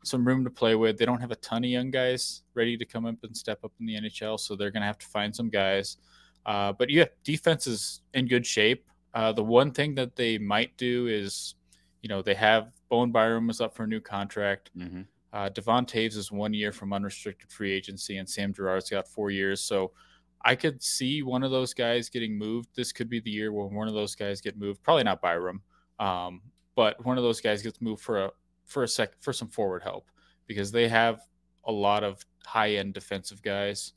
some 0.03 0.27
room 0.27 0.43
to 0.43 0.49
play 0.49 0.75
with. 0.75 0.97
They 0.97 1.05
don't 1.05 1.21
have 1.21 1.31
a 1.31 1.35
ton 1.37 1.63
of 1.63 1.69
young 1.69 1.91
guys 1.91 2.43
ready 2.53 2.77
to 2.77 2.85
come 2.85 3.05
up 3.05 3.15
and 3.23 3.35
step 3.35 3.63
up 3.63 3.71
in 3.79 3.85
the 3.85 3.95
NHL, 3.95 4.39
so 4.39 4.55
they're 4.55 4.71
going 4.71 4.81
to 4.81 4.87
have 4.87 4.97
to 4.99 5.07
find 5.07 5.35
some 5.35 5.49
guys. 5.49 5.97
Uh, 6.45 6.73
but 6.73 6.89
yeah, 6.89 7.05
defense 7.23 7.67
is 7.67 8.01
in 8.13 8.27
good 8.27 8.45
shape. 8.45 8.87
Uh, 9.13 9.31
the 9.31 9.43
one 9.43 9.71
thing 9.71 9.95
that 9.95 10.15
they 10.15 10.37
might 10.37 10.75
do 10.77 11.07
is, 11.07 11.55
you 12.01 12.09
know, 12.09 12.21
they 12.21 12.35
have 12.35 12.71
Bowen 12.89 13.11
Byram 13.11 13.47
was 13.47 13.61
up 13.61 13.75
for 13.75 13.83
a 13.83 13.87
new 13.87 14.01
contract. 14.01 14.71
Mm-hmm. 14.77 15.01
Uh, 15.33 15.49
Devon 15.49 15.85
Toews 15.85 16.15
is 16.15 16.31
one 16.31 16.53
year 16.53 16.71
from 16.71 16.93
unrestricted 16.93 17.51
free 17.51 17.71
agency, 17.71 18.17
and 18.17 18.29
Sam 18.29 18.53
Girard's 18.53 18.89
got 18.89 19.07
four 19.07 19.31
years. 19.31 19.61
So 19.61 19.91
I 20.45 20.55
could 20.55 20.81
see 20.83 21.23
one 21.23 21.43
of 21.43 21.49
those 21.49 21.73
guys 21.73 22.07
getting 22.07 22.37
moved. 22.37 22.69
This 22.75 22.91
could 22.91 23.09
be 23.09 23.19
the 23.19 23.31
year 23.31 23.51
when 23.51 23.73
one 23.73 23.87
of 23.87 23.95
those 23.95 24.13
guys 24.13 24.41
get 24.41 24.57
moved. 24.57 24.83
Probably 24.83 25.03
not 25.03 25.19
Byram, 25.19 25.61
um, 25.99 26.41
but 26.75 27.03
one 27.03 27.17
of 27.17 27.23
those 27.23 27.41
guys 27.41 27.63
gets 27.63 27.81
moved 27.81 28.01
for 28.01 28.25
a 28.25 28.31
for 28.65 28.83
a 28.83 28.87
sec 28.87 29.13
for 29.21 29.33
some 29.33 29.49
forward 29.49 29.81
help 29.81 30.09
because 30.47 30.71
they 30.71 30.87
have 30.87 31.21
a 31.65 31.71
lot 31.71 32.03
of 32.03 32.23
high 32.45 32.75
end 32.75 32.93
defensive 32.93 33.41
guys 33.41 33.93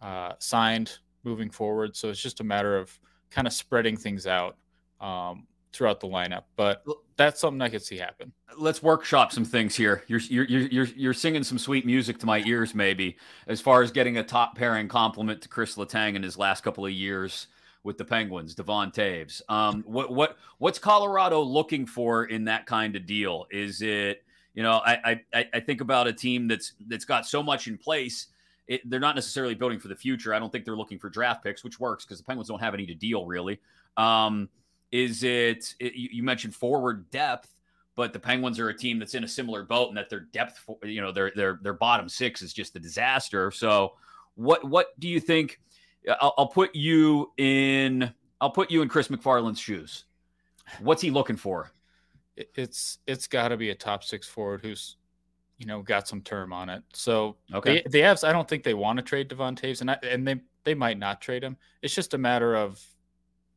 uh, 0.00 0.32
signed 0.40 0.98
moving 1.22 1.50
forward. 1.50 1.94
So 1.94 2.10
it's 2.10 2.20
just 2.20 2.40
a 2.40 2.44
matter 2.44 2.76
of 2.76 2.98
kind 3.30 3.46
of 3.46 3.52
spreading 3.52 3.96
things 3.96 4.26
out 4.26 4.56
um, 5.00 5.46
throughout 5.72 6.00
the 6.00 6.08
lineup. 6.08 6.44
But 6.56 6.84
that's 7.16 7.40
something 7.40 7.60
I 7.60 7.68
could 7.68 7.82
see 7.82 7.96
happen. 7.96 8.32
Let's 8.56 8.82
workshop 8.82 9.32
some 9.32 9.44
things 9.44 9.74
here. 9.74 10.04
You're 10.06 10.20
you're 10.20 10.44
you're 10.44 10.86
you're 10.86 11.14
singing 11.14 11.44
some 11.44 11.58
sweet 11.58 11.86
music 11.86 12.18
to 12.18 12.26
my 12.26 12.42
ears, 12.44 12.74
maybe 12.74 13.16
as 13.46 13.60
far 13.60 13.82
as 13.82 13.90
getting 13.90 14.18
a 14.18 14.24
top 14.24 14.56
pairing 14.56 14.88
compliment 14.88 15.40
to 15.42 15.48
Chris 15.48 15.76
Letang 15.76 16.14
in 16.14 16.22
his 16.22 16.36
last 16.36 16.62
couple 16.62 16.84
of 16.84 16.92
years 16.92 17.48
with 17.84 17.98
the 17.98 18.04
Penguins, 18.04 18.54
Devon 18.54 18.90
Toews. 18.90 19.42
Um, 19.48 19.82
what 19.86 20.12
what 20.12 20.36
what's 20.58 20.78
Colorado 20.78 21.40
looking 21.40 21.86
for 21.86 22.24
in 22.24 22.44
that 22.44 22.66
kind 22.66 22.94
of 22.96 23.06
deal? 23.06 23.46
Is 23.50 23.82
it 23.82 24.24
you 24.54 24.62
know 24.62 24.80
I 24.84 25.20
I 25.32 25.48
I 25.54 25.60
think 25.60 25.80
about 25.80 26.06
a 26.06 26.12
team 26.12 26.48
that's 26.48 26.74
that's 26.86 27.04
got 27.04 27.26
so 27.26 27.42
much 27.42 27.66
in 27.68 27.78
place. 27.78 28.28
It, 28.68 28.88
they're 28.88 29.00
not 29.00 29.16
necessarily 29.16 29.54
building 29.54 29.80
for 29.80 29.88
the 29.88 29.96
future. 29.96 30.32
I 30.32 30.38
don't 30.38 30.52
think 30.52 30.64
they're 30.64 30.76
looking 30.76 30.98
for 30.98 31.10
draft 31.10 31.42
picks, 31.42 31.64
which 31.64 31.80
works 31.80 32.04
because 32.04 32.18
the 32.18 32.24
Penguins 32.24 32.48
don't 32.48 32.60
have 32.60 32.74
any 32.74 32.86
to 32.86 32.94
deal 32.94 33.26
really. 33.26 33.60
Um, 33.96 34.48
is 34.92 35.24
it, 35.24 35.74
it 35.80 35.94
you 35.94 36.22
mentioned 36.22 36.54
forward 36.54 37.10
depth, 37.10 37.54
but 37.96 38.12
the 38.12 38.18
Penguins 38.18 38.60
are 38.60 38.68
a 38.68 38.76
team 38.76 38.98
that's 38.98 39.14
in 39.14 39.24
a 39.24 39.28
similar 39.28 39.64
boat 39.64 39.88
and 39.88 39.96
that 39.96 40.10
their 40.10 40.20
depth, 40.20 40.64
you 40.84 41.00
know, 41.00 41.10
their 41.10 41.32
their 41.34 41.58
their 41.62 41.72
bottom 41.72 42.08
six 42.08 42.42
is 42.42 42.52
just 42.52 42.76
a 42.76 42.78
disaster. 42.78 43.50
So, 43.50 43.94
what 44.34 44.64
what 44.64 44.98
do 45.00 45.08
you 45.08 45.18
think? 45.18 45.60
I'll, 46.20 46.34
I'll 46.38 46.48
put 46.48 46.74
you 46.74 47.32
in. 47.38 48.12
I'll 48.40 48.50
put 48.50 48.70
you 48.70 48.82
in 48.82 48.88
Chris 48.88 49.08
MacFarland's 49.08 49.60
shoes. 49.60 50.04
What's 50.80 51.02
he 51.02 51.10
looking 51.10 51.36
for? 51.36 51.72
It's 52.36 52.98
it's 53.06 53.26
got 53.26 53.48
to 53.48 53.56
be 53.56 53.70
a 53.70 53.74
top 53.74 54.04
six 54.04 54.28
forward 54.28 54.60
who's 54.62 54.96
you 55.58 55.66
know 55.66 55.80
got 55.82 56.08
some 56.08 56.20
term 56.20 56.52
on 56.52 56.68
it. 56.68 56.82
So 56.92 57.36
okay, 57.54 57.82
the, 57.84 57.90
the 57.90 58.00
Avs. 58.00 58.26
I 58.26 58.32
don't 58.32 58.48
think 58.48 58.62
they 58.62 58.74
want 58.74 58.98
to 58.98 59.02
trade 59.02 59.28
Devon 59.28 59.54
Toews, 59.54 59.80
and 59.80 59.90
I, 59.90 59.98
and 60.02 60.26
they 60.26 60.40
they 60.64 60.74
might 60.74 60.98
not 60.98 61.20
trade 61.20 61.42
him. 61.42 61.56
It's 61.82 61.94
just 61.94 62.14
a 62.14 62.18
matter 62.18 62.56
of 62.56 62.84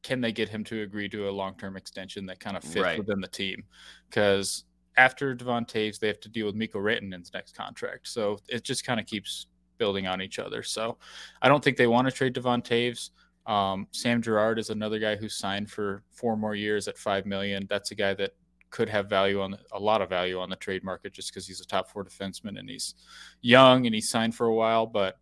can 0.06 0.22
they 0.22 0.32
get 0.32 0.48
him 0.48 0.64
to 0.64 0.84
agree 0.84 1.10
to 1.10 1.28
a 1.28 1.32
long 1.32 1.56
term 1.58 1.76
extension 1.76 2.28
that 2.28 2.40
kind 2.40 2.56
of 2.56 2.64
fits 2.64 2.76
right. 2.76 3.00
within 3.00 3.20
the 3.20 3.28
team? 3.28 3.64
Because 4.08 4.66
after 4.98 5.34
Devon 5.34 5.66
Toews, 5.66 5.98
they 5.98 6.06
have 6.06 6.20
to 6.20 6.30
deal 6.30 6.46
with 6.46 6.54
Mikko 6.54 6.78
Rantanen's 6.78 7.34
next 7.34 7.58
contract. 7.58 8.08
So 8.08 8.38
it 8.48 8.64
just 8.64 8.86
kind 8.86 9.00
of 9.00 9.08
keeps 9.08 9.48
building 9.80 10.06
on 10.06 10.22
each 10.22 10.38
other. 10.38 10.62
So 10.62 11.00
I 11.42 11.50
don't 11.50 11.64
think 11.64 11.76
they 11.76 11.88
want 11.88 12.08
to 12.08 12.12
trade 12.12 12.34
Devon 12.34 12.62
Toews. 12.62 13.10
Um, 13.48 13.88
Sam 13.92 14.22
Girard 14.22 14.60
is 14.60 14.70
another 14.70 15.00
guy 15.00 15.16
who 15.16 15.28
signed 15.28 15.72
for 15.72 16.04
four 16.12 16.38
more 16.38 16.54
years 16.54 16.88
at 16.88 17.00
five 17.00 17.26
million. 17.26 17.66
That's 17.68 17.90
a 17.90 17.96
guy 17.96 18.14
that 18.14 18.34
could 18.70 18.90
have 18.90 19.10
value 19.10 19.42
on 19.42 19.58
a 19.72 19.80
lot 19.80 20.04
of 20.04 20.10
value 20.10 20.40
on 20.40 20.52
the 20.52 20.56
trade 20.56 20.84
market 20.84 21.14
just 21.14 21.32
because 21.32 21.48
he's 21.48 21.62
a 21.62 21.66
top 21.66 21.90
four 21.90 22.06
defenseman 22.06 22.60
and 22.60 22.70
he's 22.70 22.94
young 23.42 23.88
and 23.88 23.96
he's 23.96 24.10
signed 24.10 24.36
for 24.36 24.46
a 24.46 24.54
while. 24.54 24.86
But 24.86 25.16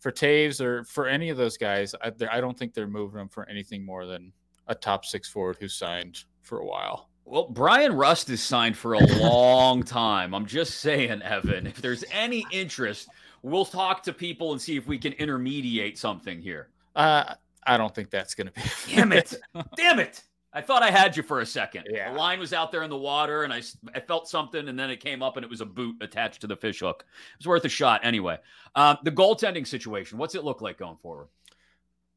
for 0.00 0.12
Toews 0.12 0.60
or 0.60 0.84
for 0.84 1.06
any 1.06 1.30
of 1.30 1.36
those 1.36 1.56
guys, 1.56 1.94
I, 2.02 2.12
I 2.30 2.40
don't 2.40 2.58
think 2.58 2.74
they're 2.74 2.86
moving 2.86 3.18
them 3.18 3.28
for 3.28 3.48
anything 3.48 3.84
more 3.84 4.06
than 4.06 4.32
a 4.66 4.74
top 4.74 5.04
six 5.04 5.28
forward 5.28 5.56
who 5.60 5.68
signed 5.68 6.24
for 6.42 6.58
a 6.58 6.66
while. 6.66 7.08
Well, 7.26 7.48
Bryan 7.48 7.94
Rust 7.94 8.28
is 8.28 8.42
signed 8.42 8.76
for 8.76 8.94
a 8.94 8.98
long 8.98 9.82
time. 9.82 10.34
I'm 10.34 10.44
just 10.44 10.80
saying, 10.80 11.22
Evan, 11.22 11.66
if 11.66 11.80
there's 11.80 12.04
any 12.12 12.44
interest, 12.52 13.08
we'll 13.42 13.64
talk 13.64 14.02
to 14.02 14.12
people 14.12 14.52
and 14.52 14.60
see 14.60 14.76
if 14.76 14.86
we 14.86 14.98
can 14.98 15.14
intermediate 15.14 15.98
something 15.98 16.40
here. 16.40 16.68
Uh, 16.94 17.34
I 17.66 17.78
don't 17.78 17.94
think 17.94 18.10
that's 18.10 18.34
going 18.34 18.48
to 18.48 18.52
be. 18.52 18.62
Damn 18.94 19.12
it. 19.12 19.34
Damn 19.76 20.00
it. 20.00 20.22
I 20.54 20.60
thought 20.60 20.84
I 20.84 20.90
had 20.90 21.16
you 21.16 21.24
for 21.24 21.40
a 21.40 21.46
second. 21.46 21.88
Yeah. 21.90 22.12
The 22.12 22.18
line 22.18 22.38
was 22.38 22.52
out 22.52 22.70
there 22.70 22.84
in 22.84 22.90
the 22.90 22.96
water, 22.96 23.42
and 23.42 23.52
I, 23.52 23.60
I 23.92 23.98
felt 23.98 24.28
something, 24.28 24.68
and 24.68 24.78
then 24.78 24.88
it 24.88 25.00
came 25.00 25.20
up, 25.20 25.36
and 25.36 25.44
it 25.44 25.50
was 25.50 25.60
a 25.60 25.66
boot 25.66 25.96
attached 26.00 26.40
to 26.42 26.46
the 26.46 26.56
fish 26.56 26.78
hook. 26.78 27.04
It 27.08 27.38
was 27.40 27.48
worth 27.48 27.64
a 27.64 27.68
shot 27.68 28.02
anyway. 28.04 28.38
Um, 28.76 28.98
the 29.02 29.10
goaltending 29.10 29.66
situation, 29.66 30.16
what's 30.16 30.36
it 30.36 30.44
look 30.44 30.60
like 30.60 30.78
going 30.78 30.96
forward? 30.96 31.26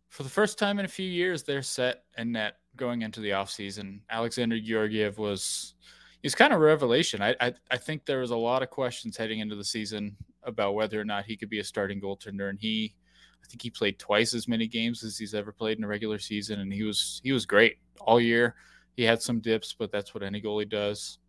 For 0.10 0.22
the 0.22 0.30
first 0.30 0.60
time 0.60 0.78
in 0.78 0.86
a 0.86 0.90
few 0.90 1.10
years, 1.10 1.44
they're 1.44 1.64
set 1.64 2.04
and 2.16 2.32
net 2.32 2.60
going 2.76 3.02
into 3.02 3.20
the 3.20 3.32
offseason. 3.32 4.02
Alexander 4.10 4.60
Georgiev 4.60 5.18
was 5.18 5.74
he's 6.22 6.36
kind 6.36 6.54
of 6.54 6.62
a 6.62 6.64
revelation. 6.64 7.22
I, 7.22 7.36
I 7.42 7.54
I 7.72 7.78
think 7.78 8.06
there 8.06 8.20
was 8.20 8.32
a 8.32 8.38
lot 8.38 8.64
of 8.64 8.70
questions 8.70 9.18
heading 9.18 9.40
into 9.40 9.56
the 9.56 9.64
season 9.64 10.16
about 10.44 10.76
whether 10.76 11.02
or 11.02 11.06
not 11.06 11.26
he 11.26 11.36
could 11.36 11.50
be 11.50 11.60
a 11.60 11.64
starting 11.64 12.00
goaltender, 12.00 12.50
and 12.50 12.60
he 12.60 12.96
I 13.44 13.48
think 13.48 13.62
he 13.62 13.70
played 13.70 13.98
twice 14.00 14.34
as 14.34 14.48
many 14.48 14.68
games 14.68 15.04
as 15.04 15.18
he's 15.18 15.34
ever 15.34 15.52
played 15.52 15.78
in 15.78 15.84
a 15.84 15.88
regular 15.88 16.20
season, 16.20 16.60
and 16.60 16.72
he 16.72 16.84
was 16.84 17.22
he 17.24 17.32
was 17.32 17.46
great 17.46 17.78
all 18.00 18.20
year. 18.20 18.56
he 18.96 19.04
had 19.04 19.22
some 19.22 19.40
dips, 19.40 19.76
but 19.78 19.92
that's 19.92 20.14
what 20.14 20.24
any 20.24 20.42
goalie 20.42 20.68
does. 20.68 21.20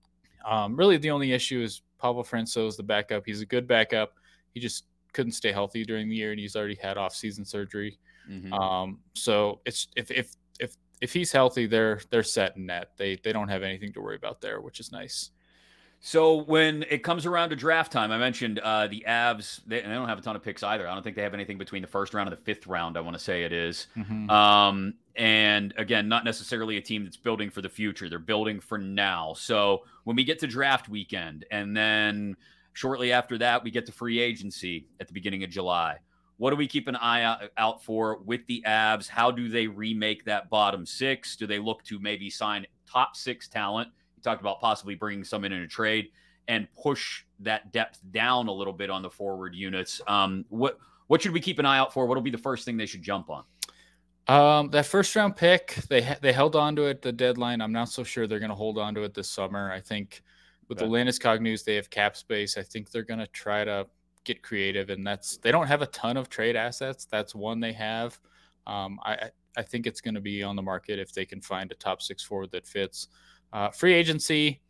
Um, 0.46 0.76
really, 0.76 0.96
the 0.96 1.10
only 1.10 1.32
issue 1.32 1.62
is 1.62 1.82
Pavel 2.00 2.26
is 2.32 2.76
the 2.76 2.82
backup. 2.82 3.24
He's 3.26 3.42
a 3.42 3.46
good 3.46 3.68
backup. 3.68 4.14
He 4.54 4.60
just 4.60 4.84
couldn't 5.12 5.32
stay 5.32 5.52
healthy 5.52 5.84
during 5.84 6.08
the 6.08 6.16
year, 6.16 6.30
and 6.30 6.40
he's 6.40 6.56
already 6.56 6.76
had 6.76 6.96
off-season 6.96 7.44
surgery. 7.44 7.98
Mm-hmm. 8.30 8.52
Um, 8.52 8.98
so 9.14 9.60
it's 9.64 9.88
if 9.96 10.10
if 10.10 10.34
if 10.60 10.76
if 11.00 11.12
he's 11.12 11.32
healthy, 11.32 11.66
they're 11.66 12.00
they're 12.10 12.22
set 12.22 12.56
in 12.56 12.66
net. 12.66 12.90
They 12.96 13.16
they 13.22 13.32
don't 13.32 13.48
have 13.48 13.62
anything 13.62 13.92
to 13.94 14.00
worry 14.00 14.16
about 14.16 14.40
there, 14.40 14.60
which 14.60 14.80
is 14.80 14.92
nice. 14.92 15.30
So 16.00 16.42
when 16.42 16.84
it 16.90 17.02
comes 17.02 17.26
around 17.26 17.50
to 17.50 17.56
draft 17.56 17.90
time, 17.90 18.12
I 18.12 18.18
mentioned 18.18 18.60
uh, 18.60 18.86
the 18.86 19.04
Avs. 19.06 19.60
They, 19.66 19.80
they, 19.80 19.88
don't 19.88 20.08
have 20.08 20.18
a 20.18 20.22
ton 20.22 20.36
of 20.36 20.42
picks 20.42 20.62
either. 20.62 20.86
I 20.86 20.94
don't 20.94 21.02
think 21.02 21.16
they 21.16 21.22
have 21.22 21.34
anything 21.34 21.58
between 21.58 21.82
the 21.82 21.88
first 21.88 22.14
round 22.14 22.28
and 22.28 22.38
the 22.38 22.42
fifth 22.42 22.66
round. 22.66 22.96
I 22.96 23.00
want 23.00 23.16
to 23.16 23.22
say 23.22 23.42
it 23.42 23.52
is. 23.52 23.88
Mm-hmm. 23.96 24.30
Um, 24.30 24.94
and 25.16 25.74
again, 25.76 26.08
not 26.08 26.24
necessarily 26.24 26.76
a 26.76 26.80
team 26.80 27.02
that's 27.02 27.16
building 27.16 27.50
for 27.50 27.62
the 27.62 27.68
future. 27.68 28.08
They're 28.08 28.20
building 28.20 28.60
for 28.60 28.78
now. 28.78 29.34
So 29.34 29.82
when 30.04 30.14
we 30.14 30.22
get 30.22 30.38
to 30.40 30.46
draft 30.46 30.88
weekend, 30.88 31.44
and 31.50 31.76
then 31.76 32.36
shortly 32.74 33.10
after 33.10 33.36
that, 33.38 33.64
we 33.64 33.72
get 33.72 33.84
to 33.86 33.92
free 33.92 34.20
agency 34.20 34.86
at 35.00 35.08
the 35.08 35.12
beginning 35.12 35.42
of 35.42 35.50
July. 35.50 35.98
What 36.36 36.50
do 36.50 36.56
we 36.56 36.68
keep 36.68 36.86
an 36.86 36.94
eye 36.94 37.50
out 37.56 37.82
for 37.82 38.18
with 38.18 38.46
the 38.46 38.62
Avs? 38.64 39.08
How 39.08 39.32
do 39.32 39.48
they 39.48 39.66
remake 39.66 40.24
that 40.26 40.48
bottom 40.48 40.86
six? 40.86 41.34
Do 41.34 41.48
they 41.48 41.58
look 41.58 41.82
to 41.84 41.98
maybe 41.98 42.30
sign 42.30 42.64
top 42.88 43.16
six 43.16 43.48
talent? 43.48 43.88
You 44.18 44.22
talked 44.22 44.40
about 44.40 44.60
possibly 44.60 44.96
bringing 44.96 45.22
some 45.22 45.44
in 45.44 45.52
in 45.52 45.62
a 45.62 45.68
trade 45.68 46.08
and 46.48 46.66
push 46.74 47.22
that 47.40 47.72
depth 47.72 48.00
down 48.10 48.48
a 48.48 48.52
little 48.52 48.72
bit 48.72 48.90
on 48.90 49.02
the 49.02 49.10
forward 49.10 49.54
units. 49.54 50.00
Um, 50.08 50.44
what 50.48 50.78
what 51.06 51.22
should 51.22 51.32
we 51.32 51.40
keep 51.40 51.58
an 51.58 51.66
eye 51.66 51.78
out 51.78 51.92
for? 51.92 52.06
What 52.06 52.16
will 52.16 52.22
be 52.22 52.30
the 52.30 52.38
first 52.38 52.64
thing 52.64 52.76
they 52.76 52.86
should 52.86 53.02
jump 53.02 53.30
on? 53.30 53.44
Um, 54.26 54.70
that 54.70 54.86
first 54.86 55.14
round 55.14 55.36
pick, 55.36 55.76
they 55.88 56.16
they 56.20 56.32
held 56.32 56.56
on 56.56 56.74
to 56.76 56.86
it 56.86 57.00
the 57.00 57.12
deadline. 57.12 57.60
I'm 57.60 57.72
not 57.72 57.88
so 57.88 58.02
sure 58.02 58.26
they're 58.26 58.40
going 58.40 58.50
to 58.50 58.56
hold 58.56 58.76
on 58.76 58.94
to 58.96 59.02
it 59.02 59.14
this 59.14 59.30
summer. 59.30 59.70
I 59.70 59.80
think 59.80 60.22
with 60.68 60.82
okay. 60.82 60.90
the 60.90 60.92
Landeskog 60.92 61.40
news, 61.40 61.62
they 61.62 61.76
have 61.76 61.88
cap 61.90 62.16
space. 62.16 62.58
I 62.58 62.62
think 62.62 62.90
they're 62.90 63.04
going 63.04 63.20
to 63.20 63.26
try 63.28 63.64
to 63.64 63.86
get 64.24 64.42
creative, 64.42 64.90
and 64.90 65.06
that's 65.06 65.36
they 65.38 65.52
don't 65.52 65.68
have 65.68 65.82
a 65.82 65.86
ton 65.86 66.16
of 66.16 66.28
trade 66.28 66.56
assets. 66.56 67.06
That's 67.06 67.34
one 67.34 67.60
they 67.60 67.72
have. 67.72 68.18
Um, 68.66 68.98
I 69.04 69.30
I 69.56 69.62
think 69.62 69.86
it's 69.86 70.00
going 70.00 70.14
to 70.14 70.20
be 70.20 70.42
on 70.42 70.56
the 70.56 70.62
market 70.62 70.98
if 70.98 71.12
they 71.12 71.24
can 71.24 71.40
find 71.40 71.72
a 71.72 71.74
top 71.74 72.02
six 72.02 72.22
forward 72.22 72.50
that 72.52 72.66
fits. 72.66 73.08
Uh, 73.52 73.70
free 73.70 73.94
agency, 73.94 74.60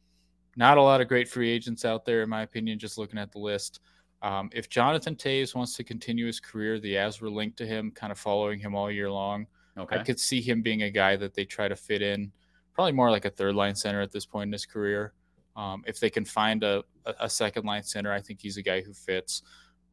not 0.56 0.78
a 0.78 0.82
lot 0.82 1.00
of 1.00 1.08
great 1.08 1.28
free 1.28 1.50
agents 1.50 1.84
out 1.84 2.04
there, 2.04 2.22
in 2.22 2.28
my 2.28 2.42
opinion. 2.42 2.78
Just 2.78 2.98
looking 2.98 3.18
at 3.18 3.32
the 3.32 3.38
list. 3.38 3.80
Um, 4.22 4.50
if 4.52 4.68
Jonathan 4.68 5.14
Toews 5.14 5.54
wants 5.54 5.76
to 5.76 5.84
continue 5.84 6.26
his 6.26 6.40
career, 6.40 6.80
the 6.80 6.94
Avs 6.94 7.20
were 7.20 7.30
linked 7.30 7.56
to 7.58 7.66
him, 7.66 7.90
kind 7.92 8.10
of 8.10 8.18
following 8.18 8.58
him 8.58 8.74
all 8.74 8.90
year 8.90 9.10
long. 9.10 9.46
Okay. 9.76 9.96
I 9.96 10.02
could 10.02 10.18
see 10.18 10.40
him 10.40 10.60
being 10.60 10.82
a 10.82 10.90
guy 10.90 11.14
that 11.16 11.34
they 11.34 11.44
try 11.44 11.68
to 11.68 11.76
fit 11.76 12.02
in, 12.02 12.32
probably 12.74 12.92
more 12.92 13.10
like 13.10 13.24
a 13.24 13.30
third 13.30 13.54
line 13.54 13.76
center 13.76 14.00
at 14.00 14.10
this 14.10 14.26
point 14.26 14.48
in 14.48 14.52
his 14.52 14.66
career. 14.66 15.12
Um, 15.54 15.84
if 15.86 16.00
they 16.00 16.10
can 16.10 16.24
find 16.24 16.62
a, 16.62 16.84
a, 17.04 17.28
second 17.28 17.64
line 17.64 17.82
center, 17.82 18.12
I 18.12 18.20
think 18.20 18.40
he's 18.40 18.56
a 18.56 18.62
guy 18.62 18.80
who 18.80 18.92
fits. 18.92 19.42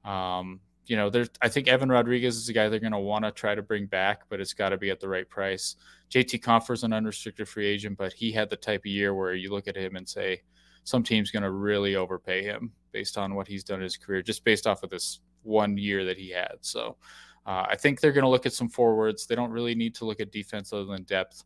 Um, 0.03 0.59
you 0.85 0.95
know, 0.95 1.09
there's 1.09 1.29
I 1.41 1.49
think 1.49 1.67
Evan 1.67 1.89
Rodrigues 1.89 2.37
is 2.37 2.49
a 2.49 2.53
guy 2.53 2.69
they're 2.69 2.79
going 2.79 2.91
to 2.91 2.99
want 2.99 3.25
to 3.25 3.31
try 3.31 3.55
to 3.55 3.61
bring 3.61 3.85
back, 3.85 4.23
but 4.29 4.39
it's 4.39 4.53
got 4.53 4.69
to 4.69 4.77
be 4.77 4.89
at 4.91 4.99
the 4.99 5.09
right 5.09 5.27
price. 5.27 5.75
JT 6.11 6.41
Compher's 6.41 6.83
an 6.83 6.93
unrestricted 6.93 7.47
free 7.47 7.67
agent, 7.67 7.97
but 7.97 8.13
he 8.13 8.31
had 8.31 8.49
the 8.49 8.55
type 8.55 8.81
of 8.81 8.85
year 8.85 9.13
where 9.13 9.33
you 9.33 9.49
look 9.49 9.67
at 9.67 9.75
him 9.75 9.95
and 9.95 10.07
say, 10.07 10.41
some 10.83 11.03
team's 11.03 11.31
going 11.31 11.43
to 11.43 11.51
really 11.51 11.95
overpay 11.95 12.43
him 12.43 12.71
based 12.91 13.17
on 13.17 13.33
what 13.33 13.47
he's 13.47 13.63
done 13.63 13.79
in 13.79 13.83
his 13.83 13.97
career, 13.97 14.21
just 14.21 14.43
based 14.43 14.67
off 14.67 14.83
of 14.83 14.91
this 14.91 15.19
one 15.41 15.77
year 15.77 16.05
that 16.05 16.17
he 16.17 16.29
had. 16.29 16.57
So 16.61 16.97
uh, 17.45 17.65
I 17.67 17.75
think 17.75 17.99
they're 17.99 18.11
going 18.11 18.23
to 18.23 18.29
look 18.29 18.45
at 18.45 18.53
some 18.53 18.69
forwards. 18.69 19.25
They 19.25 19.35
don't 19.35 19.51
really 19.51 19.75
need 19.75 19.95
to 19.95 20.05
look 20.05 20.19
at 20.19 20.31
defense 20.31 20.71
other 20.71 20.85
than 20.85 21.03
depth, 21.03 21.43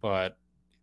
but 0.00 0.38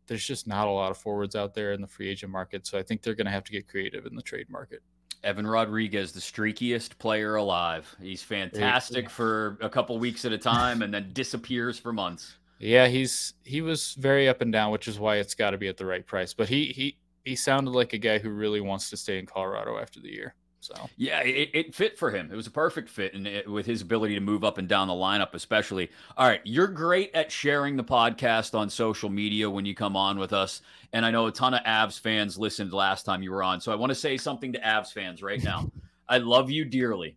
there's 0.07 0.25
just 0.25 0.45
not 0.45 0.67
a 0.67 0.71
lot 0.71 0.91
of 0.91 0.97
forwards 0.97 1.35
out 1.35 1.53
there 1.53 1.71
in 1.71 1.81
the 1.81 1.87
free 1.87 2.09
agent 2.09 2.31
market. 2.31 2.67
So 2.67 2.77
I 2.77 2.83
think 2.83 3.01
they're 3.01 3.15
going 3.15 3.25
to 3.25 3.31
have 3.31 3.45
to 3.45 3.51
get 3.51 3.67
creative 3.67 4.05
in 4.05 4.15
the 4.15 4.21
trade 4.21 4.49
market. 4.49 4.81
Evan 5.25 5.47
Rodrigues, 5.47 6.11
the 6.11 6.19
streakiest 6.19 6.97
player 6.99 7.35
alive. 7.35 7.93
He's 7.99 8.21
fantastic 8.21 9.09
for 9.09 9.57
a 9.59 9.69
couple 9.69 9.97
weeks 9.97 10.23
at 10.23 10.31
a 10.31 10.37
time 10.37 10.81
and 10.81 10.93
then 10.93 11.11
disappears 11.13 11.79
for 11.79 11.91
months. 11.91 12.37
Yeah, 12.59 12.87
he's 12.87 13.33
he 13.43 13.61
was 13.61 13.95
very 13.95 14.29
up 14.29 14.41
and 14.41 14.51
down, 14.51 14.71
which 14.71 14.87
is 14.87 14.99
why 14.99 15.17
it's 15.17 15.35
got 15.35 15.51
to 15.51 15.57
be 15.57 15.67
at 15.67 15.77
the 15.77 15.85
right 15.85 16.05
price. 16.05 16.33
But 16.33 16.47
he 16.47 16.67
he 16.67 16.97
he 17.25 17.35
sounded 17.35 17.71
like 17.71 17.93
a 17.93 17.97
guy 17.97 18.19
who 18.19 18.29
really 18.29 18.61
wants 18.61 18.89
to 18.91 18.97
stay 18.97 19.19
in 19.19 19.25
Colorado 19.25 19.77
after 19.77 19.99
the 19.99 20.13
year. 20.13 20.35
So 20.65 20.89
yeah, 20.97 21.21
it, 21.21 21.51
it 21.53 21.75
fit 21.75 21.95
for 21.95 22.09
him. 22.09 22.29
It 22.31 22.35
was 22.35 22.47
a 22.47 22.51
perfect 22.51 22.89
fit, 22.89 23.13
and 23.13 23.27
eh, 23.27 23.43
with 23.45 23.67
his 23.67 23.83
ability 23.83 24.15
to 24.15 24.19
move 24.19 24.43
up 24.43 24.57
and 24.57 24.67
down 24.67 24.87
the 24.87 24.95
lineup, 24.95 25.35
especially. 25.35 25.91
All 26.17 26.27
right, 26.27 26.41
you're 26.43 26.67
great 26.67 27.11
at 27.13 27.31
sharing 27.31 27.75
the 27.75 27.83
podcast 27.83 28.57
on 28.57 28.67
social 28.67 29.09
media 29.09 29.47
when 29.47 29.63
you 29.63 29.75
come 29.75 29.95
on 29.95 30.17
with 30.17 30.33
us, 30.33 30.63
and 30.91 31.05
I 31.05 31.11
know 31.11 31.27
a 31.27 31.31
ton 31.31 31.53
of 31.53 31.63
Avs 31.65 31.99
fans 31.99 32.39
listened 32.39 32.73
last 32.73 33.03
time 33.03 33.21
you 33.21 33.31
were 33.31 33.43
on. 33.43 33.61
So 33.61 33.71
I 33.71 33.75
want 33.75 33.91
to 33.91 33.95
say 33.95 34.17
something 34.17 34.51
to 34.53 34.59
Avs 34.59 34.91
fans 34.91 35.21
right 35.21 35.43
now. 35.43 35.71
I 36.09 36.17
love 36.17 36.49
you 36.49 36.65
dearly, 36.65 37.15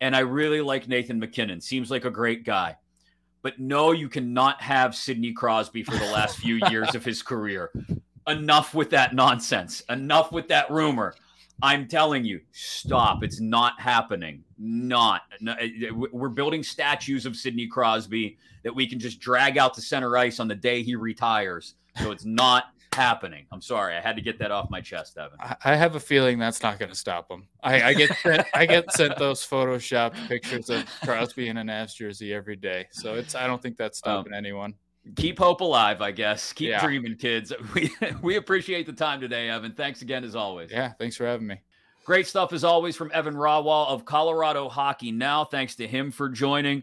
and 0.00 0.14
I 0.14 0.20
really 0.20 0.60
like 0.60 0.86
Nathan 0.86 1.18
MacKinnon. 1.18 1.60
Seems 1.60 1.90
like 1.90 2.04
a 2.04 2.10
great 2.10 2.44
guy. 2.44 2.76
But 3.42 3.58
no, 3.58 3.90
you 3.90 4.08
cannot 4.08 4.62
have 4.62 4.94
Sidney 4.94 5.32
Crosby 5.32 5.82
for 5.82 5.96
the 5.96 6.12
last 6.12 6.38
few 6.38 6.60
years 6.70 6.94
of 6.94 7.04
his 7.04 7.22
career 7.22 7.72
enough 8.26 8.74
with 8.74 8.90
that 8.90 9.14
nonsense. 9.14 9.82
Enough 9.88 10.32
with 10.32 10.48
that 10.48 10.70
rumor. 10.70 11.14
I'm 11.62 11.88
telling 11.88 12.24
you, 12.24 12.40
stop. 12.52 13.22
It's 13.22 13.40
not 13.40 13.80
happening. 13.80 14.44
Not. 14.58 15.22
No, 15.40 15.54
we're 16.12 16.28
building 16.28 16.62
statues 16.62 17.26
of 17.26 17.36
Sidney 17.36 17.66
Crosby 17.66 18.38
that 18.64 18.74
we 18.74 18.86
can 18.86 18.98
just 18.98 19.20
drag 19.20 19.56
out 19.58 19.74
to 19.74 19.80
center 19.80 20.16
ice 20.16 20.40
on 20.40 20.48
the 20.48 20.54
day 20.54 20.82
he 20.82 20.96
retires. 20.96 21.74
So 22.00 22.10
it's 22.10 22.24
not 22.26 22.64
happening. 22.92 23.46
I'm 23.52 23.60
sorry. 23.60 23.96
I 23.96 24.00
had 24.00 24.16
to 24.16 24.22
get 24.22 24.38
that 24.38 24.50
off 24.50 24.70
my 24.70 24.80
chest, 24.80 25.18
Evan. 25.18 25.38
I 25.64 25.76
have 25.76 25.96
a 25.96 26.00
feeling 26.00 26.38
that's 26.38 26.62
not 26.62 26.78
going 26.78 26.90
to 26.90 26.96
stop 26.96 27.30
him. 27.30 27.48
I, 27.62 27.82
I 27.82 27.94
get 27.94 28.16
sent, 28.18 28.46
I 28.54 28.66
get 28.66 28.92
sent 28.92 29.16
those 29.18 29.46
photoshopped 29.46 30.28
pictures 30.28 30.70
of 30.70 30.84
Crosby 31.02 31.48
in 31.48 31.56
an 31.56 31.68
Avs 31.68 31.94
jersey 31.94 32.32
every 32.32 32.56
day. 32.56 32.86
So 32.92 33.14
it's 33.14 33.34
I 33.34 33.46
don't 33.46 33.60
think 33.60 33.76
that's 33.76 34.00
um, 34.04 34.12
stopping 34.12 34.32
um, 34.32 34.38
anyone 34.38 34.74
keep 35.16 35.38
hope 35.38 35.60
alive, 35.60 36.00
I 36.00 36.10
guess. 36.10 36.52
Keep 36.52 36.70
yeah. 36.70 36.84
dreaming, 36.84 37.16
kids. 37.16 37.52
We 37.74 37.94
we 38.22 38.36
appreciate 38.36 38.86
the 38.86 38.92
time 38.92 39.20
today, 39.20 39.48
Evan. 39.48 39.72
Thanks 39.72 40.02
again 40.02 40.24
as 40.24 40.36
always. 40.36 40.70
Yeah, 40.70 40.92
thanks 40.92 41.16
for 41.16 41.26
having 41.26 41.46
me. 41.46 41.60
Great 42.04 42.26
stuff 42.26 42.52
as 42.52 42.64
always 42.64 42.96
from 42.96 43.10
Evan 43.14 43.34
Rawal 43.34 43.88
of 43.88 44.04
Colorado 44.04 44.68
Hockey 44.68 45.10
Now. 45.10 45.44
Thanks 45.44 45.74
to 45.76 45.86
him 45.86 46.10
for 46.10 46.28
joining. 46.28 46.82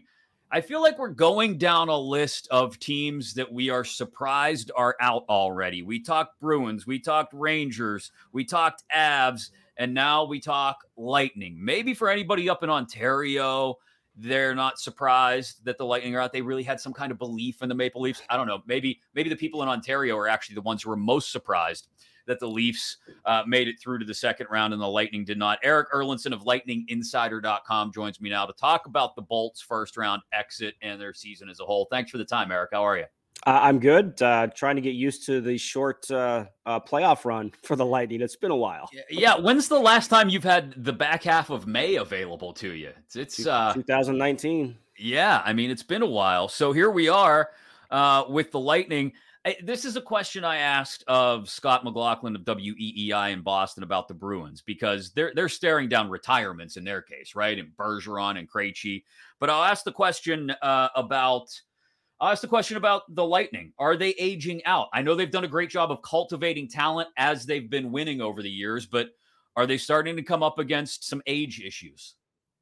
I 0.50 0.60
feel 0.60 0.82
like 0.82 0.98
we're 0.98 1.08
going 1.08 1.56
down 1.56 1.88
a 1.88 1.96
list 1.96 2.46
of 2.50 2.78
teams 2.78 3.32
that 3.34 3.50
we 3.50 3.70
are 3.70 3.84
surprised 3.84 4.70
are 4.76 4.96
out 5.00 5.24
already. 5.28 5.82
We 5.82 6.02
talked 6.02 6.38
Bruins, 6.40 6.86
we 6.86 6.98
talked 6.98 7.32
Rangers, 7.32 8.12
we 8.32 8.44
talked 8.44 8.82
Avs, 8.94 9.50
and 9.78 9.94
now 9.94 10.24
we 10.24 10.40
talk 10.40 10.84
Lightning. 10.96 11.56
Maybe 11.58 11.94
for 11.94 12.10
anybody 12.10 12.50
up 12.50 12.62
in 12.62 12.68
Ontario, 12.68 13.76
they're 14.16 14.54
not 14.54 14.78
surprised 14.78 15.64
that 15.64 15.78
the 15.78 15.86
Lightning 15.86 16.14
are 16.14 16.20
out. 16.20 16.32
They 16.32 16.42
really 16.42 16.62
had 16.62 16.80
some 16.80 16.92
kind 16.92 17.10
of 17.10 17.18
belief 17.18 17.62
in 17.62 17.68
the 17.68 17.74
Maple 17.74 18.00
Leafs. 18.00 18.22
I 18.28 18.36
don't 18.36 18.46
know. 18.46 18.62
Maybe 18.66 19.00
maybe 19.14 19.30
the 19.30 19.36
people 19.36 19.62
in 19.62 19.68
Ontario 19.68 20.16
are 20.16 20.28
actually 20.28 20.54
the 20.54 20.62
ones 20.62 20.82
who 20.82 20.90
were 20.90 20.96
most 20.96 21.32
surprised 21.32 21.88
that 22.26 22.38
the 22.38 22.46
Leafs 22.46 22.98
uh, 23.24 23.42
made 23.46 23.68
it 23.68 23.80
through 23.80 23.98
to 23.98 24.04
the 24.04 24.14
second 24.14 24.46
round 24.50 24.72
and 24.72 24.80
the 24.80 24.86
Lightning 24.86 25.24
did 25.24 25.38
not. 25.38 25.58
Erik 25.62 25.90
Erlendsson 25.92 26.32
of 26.32 26.42
LightningInsider.com 26.42 27.92
joins 27.92 28.20
me 28.20 28.30
now 28.30 28.46
to 28.46 28.52
talk 28.52 28.86
about 28.86 29.16
the 29.16 29.22
Bolts' 29.22 29.60
first 29.60 29.96
round 29.96 30.22
exit 30.32 30.74
and 30.82 31.00
their 31.00 31.14
season 31.14 31.48
as 31.48 31.60
a 31.60 31.64
whole. 31.64 31.88
Thanks 31.90 32.10
for 32.10 32.18
the 32.18 32.24
time, 32.24 32.52
Erik. 32.52 32.70
How 32.72 32.86
are 32.86 32.96
you? 32.98 33.06
Uh, 33.44 33.58
I'm 33.62 33.80
good. 33.80 34.20
Uh, 34.22 34.46
trying 34.48 34.76
to 34.76 34.82
get 34.82 34.94
used 34.94 35.26
to 35.26 35.40
the 35.40 35.58
short 35.58 36.08
uh, 36.10 36.44
uh, 36.64 36.78
playoff 36.78 37.24
run 37.24 37.52
for 37.62 37.74
the 37.74 37.84
Lightning. 37.84 38.20
It's 38.20 38.36
been 38.36 38.52
a 38.52 38.56
while. 38.56 38.88
Yeah. 39.10 39.36
When's 39.38 39.68
the 39.68 39.80
last 39.80 40.08
time 40.08 40.28
you've 40.28 40.44
had 40.44 40.74
the 40.76 40.92
back 40.92 41.24
half 41.24 41.50
of 41.50 41.66
May 41.66 41.96
available 41.96 42.52
to 42.54 42.72
you? 42.72 42.92
It's, 43.04 43.16
it's 43.16 43.36
2019. 43.36 44.66
Uh, 44.66 44.72
yeah. 44.96 45.42
I 45.44 45.52
mean, 45.52 45.70
it's 45.70 45.82
been 45.82 46.02
a 46.02 46.06
while. 46.06 46.48
So 46.48 46.72
here 46.72 46.90
we 46.90 47.08
are 47.08 47.50
uh, 47.90 48.24
with 48.28 48.52
the 48.52 48.60
Lightning. 48.60 49.12
I, 49.44 49.56
this 49.64 49.84
is 49.84 49.96
a 49.96 50.00
question 50.00 50.44
I 50.44 50.58
asked 50.58 51.02
of 51.08 51.50
Scott 51.50 51.82
McLaughlin 51.82 52.36
of 52.36 52.42
WEEI 52.42 53.32
in 53.32 53.42
Boston 53.42 53.82
about 53.82 54.06
the 54.06 54.14
Bruins 54.14 54.62
because 54.62 55.10
they're 55.10 55.32
they're 55.34 55.48
staring 55.48 55.88
down 55.88 56.08
retirements 56.08 56.76
in 56.76 56.84
their 56.84 57.02
case, 57.02 57.34
right? 57.34 57.58
And 57.58 57.76
Bergeron 57.76 58.38
and 58.38 58.48
Krejci. 58.48 59.02
But 59.40 59.50
I'll 59.50 59.64
ask 59.64 59.82
the 59.82 59.90
question 59.90 60.54
about 60.62 61.48
I'll 62.22 62.30
ask 62.30 62.40
the 62.40 62.46
question 62.46 62.76
about 62.76 63.02
the 63.16 63.24
Lightning. 63.24 63.72
Are 63.80 63.96
they 63.96 64.10
aging 64.10 64.64
out? 64.64 64.86
I 64.92 65.02
know 65.02 65.16
they've 65.16 65.28
done 65.28 65.42
a 65.42 65.48
great 65.48 65.70
job 65.70 65.90
of 65.90 66.02
cultivating 66.02 66.68
talent 66.68 67.08
as 67.16 67.44
they've 67.44 67.68
been 67.68 67.90
winning 67.90 68.20
over 68.20 68.42
the 68.42 68.50
years, 68.50 68.86
but 68.86 69.08
are 69.56 69.66
they 69.66 69.76
starting 69.76 70.14
to 70.14 70.22
come 70.22 70.40
up 70.40 70.60
against 70.60 71.08
some 71.08 71.20
age 71.26 71.60
issues? 71.60 72.14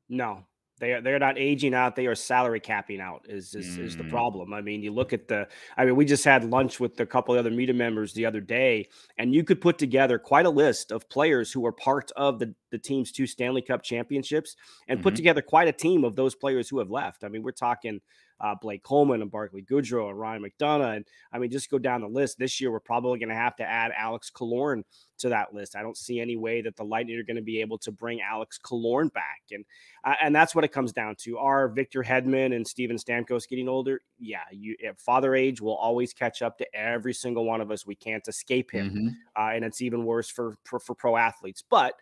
No, 0.08 0.46
they 0.78 0.94
are 0.94 1.02
they're 1.02 1.18
not 1.18 1.36
aging 1.36 1.74
out. 1.74 1.94
They 1.94 2.06
are 2.06 2.14
salary 2.14 2.58
capping 2.58 3.02
out. 3.02 3.26
Is 3.28 3.54
is, 3.54 3.76
mm. 3.76 3.84
is 3.84 3.98
the 3.98 4.04
problem? 4.04 4.54
I 4.54 4.62
mean, 4.62 4.82
you 4.82 4.92
look 4.92 5.12
at 5.12 5.28
the. 5.28 5.46
I 5.76 5.84
mean, 5.84 5.94
we 5.94 6.06
just 6.06 6.24
had 6.24 6.42
lunch 6.42 6.80
with 6.80 6.98
a 6.98 7.04
couple 7.04 7.34
of 7.34 7.38
other 7.38 7.50
media 7.50 7.74
members 7.74 8.14
the 8.14 8.24
other 8.24 8.40
day, 8.40 8.88
and 9.18 9.34
you 9.34 9.44
could 9.44 9.60
put 9.60 9.76
together 9.76 10.18
quite 10.18 10.46
a 10.46 10.50
list 10.50 10.90
of 10.90 11.06
players 11.10 11.52
who 11.52 11.60
were 11.60 11.72
part 11.72 12.10
of 12.16 12.38
the 12.38 12.54
the 12.70 12.78
team's 12.78 13.12
two 13.12 13.26
Stanley 13.26 13.60
Cup 13.60 13.82
championships 13.82 14.56
and 14.88 14.96
mm-hmm. 14.96 15.02
put 15.02 15.16
together 15.16 15.42
quite 15.42 15.68
a 15.68 15.72
team 15.72 16.02
of 16.02 16.16
those 16.16 16.34
players 16.34 16.66
who 16.66 16.78
have 16.78 16.90
left. 16.90 17.24
I 17.24 17.28
mean, 17.28 17.42
we're 17.42 17.52
talking 17.52 18.00
uh, 18.40 18.54
Blake 18.60 18.82
Coleman 18.82 19.22
and 19.22 19.30
Barclay 19.30 19.62
Goodrow 19.62 20.10
and 20.10 20.18
Ryan 20.18 20.42
McDonough. 20.42 20.96
And 20.96 21.04
I 21.32 21.38
mean, 21.38 21.50
just 21.50 21.70
go 21.70 21.78
down 21.78 22.00
the 22.00 22.08
list. 22.08 22.38
This 22.38 22.60
year, 22.60 22.70
we're 22.70 22.80
probably 22.80 23.18
going 23.18 23.28
to 23.28 23.34
have 23.34 23.56
to 23.56 23.64
add 23.64 23.92
Alex 23.96 24.30
Killorn 24.34 24.82
to 25.18 25.28
that 25.28 25.52
list. 25.52 25.76
I 25.76 25.82
don't 25.82 25.96
see 25.96 26.20
any 26.20 26.36
way 26.36 26.62
that 26.62 26.76
the 26.76 26.84
Lightning 26.84 27.18
are 27.18 27.22
going 27.22 27.36
to 27.36 27.42
be 27.42 27.60
able 27.60 27.78
to 27.78 27.92
bring 27.92 28.20
Alex 28.22 28.58
Killorn 28.58 29.12
back. 29.12 29.42
And 29.50 29.64
uh, 30.04 30.14
and 30.22 30.34
that's 30.34 30.54
what 30.54 30.64
it 30.64 30.72
comes 30.72 30.92
down 30.92 31.16
to. 31.20 31.38
Are 31.38 31.68
Victor 31.68 32.02
Hedman 32.02 32.56
and 32.56 32.66
Steven 32.66 32.96
Stamkos 32.96 33.48
getting 33.48 33.68
older? 33.68 34.00
Yeah, 34.18 34.44
you 34.50 34.76
father 34.98 35.34
age 35.34 35.60
will 35.60 35.76
always 35.76 36.12
catch 36.14 36.42
up 36.42 36.56
to 36.58 36.74
every 36.74 37.12
single 37.12 37.44
one 37.44 37.60
of 37.60 37.70
us. 37.70 37.86
We 37.86 37.94
can't 37.94 38.26
escape 38.26 38.70
him. 38.70 38.90
Mm-hmm. 38.90 39.08
Uh, 39.36 39.50
and 39.54 39.64
it's 39.64 39.82
even 39.82 40.04
worse 40.04 40.30
for, 40.30 40.56
for, 40.64 40.78
for 40.78 40.94
pro 40.94 41.16
athletes. 41.16 41.62
But 41.68 41.94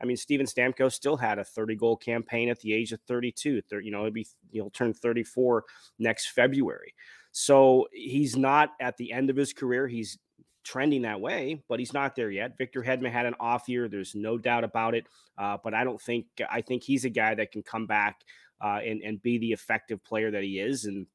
I 0.00 0.04
mean, 0.04 0.16
Steven 0.16 0.46
Stamkos 0.46 0.92
still 0.92 1.16
had 1.16 1.38
a 1.38 1.44
30 1.44 1.76
goal 1.76 1.96
campaign 1.96 2.48
at 2.48 2.60
the 2.60 2.72
age 2.72 2.92
of 2.92 3.00
32. 3.08 3.62
30, 3.62 3.84
you 3.86 3.92
know, 3.92 4.02
it'd 4.02 4.14
be 4.14 4.26
he'll 4.50 4.70
turn 4.70 4.92
34 4.92 5.64
next 5.98 6.30
February. 6.30 6.94
So 7.32 7.86
he's 7.92 8.36
not 8.36 8.70
at 8.80 8.96
the 8.96 9.12
end 9.12 9.30
of 9.30 9.36
his 9.36 9.52
career. 9.52 9.86
He's 9.86 10.18
trending 10.64 11.02
that 11.02 11.20
way, 11.20 11.62
but 11.68 11.78
he's 11.78 11.92
not 11.92 12.16
there 12.16 12.30
yet. 12.30 12.58
Victor 12.58 12.82
Hedman 12.82 13.12
had 13.12 13.26
an 13.26 13.34
off 13.38 13.68
year. 13.68 13.88
There's 13.88 14.14
no 14.14 14.36
doubt 14.36 14.64
about 14.64 14.94
it. 14.94 15.06
Uh, 15.38 15.56
but 15.62 15.74
I 15.74 15.84
don't 15.84 16.00
think 16.00 16.26
I 16.50 16.60
think 16.60 16.82
he's 16.82 17.04
a 17.04 17.10
guy 17.10 17.34
that 17.34 17.52
can 17.52 17.62
come 17.62 17.86
back 17.86 18.20
uh, 18.62 18.80
and 18.84 19.00
and 19.02 19.22
be 19.22 19.38
the 19.38 19.52
effective 19.52 20.02
player 20.04 20.30
that 20.30 20.42
he 20.42 20.58
is. 20.58 20.84
And 20.84 21.06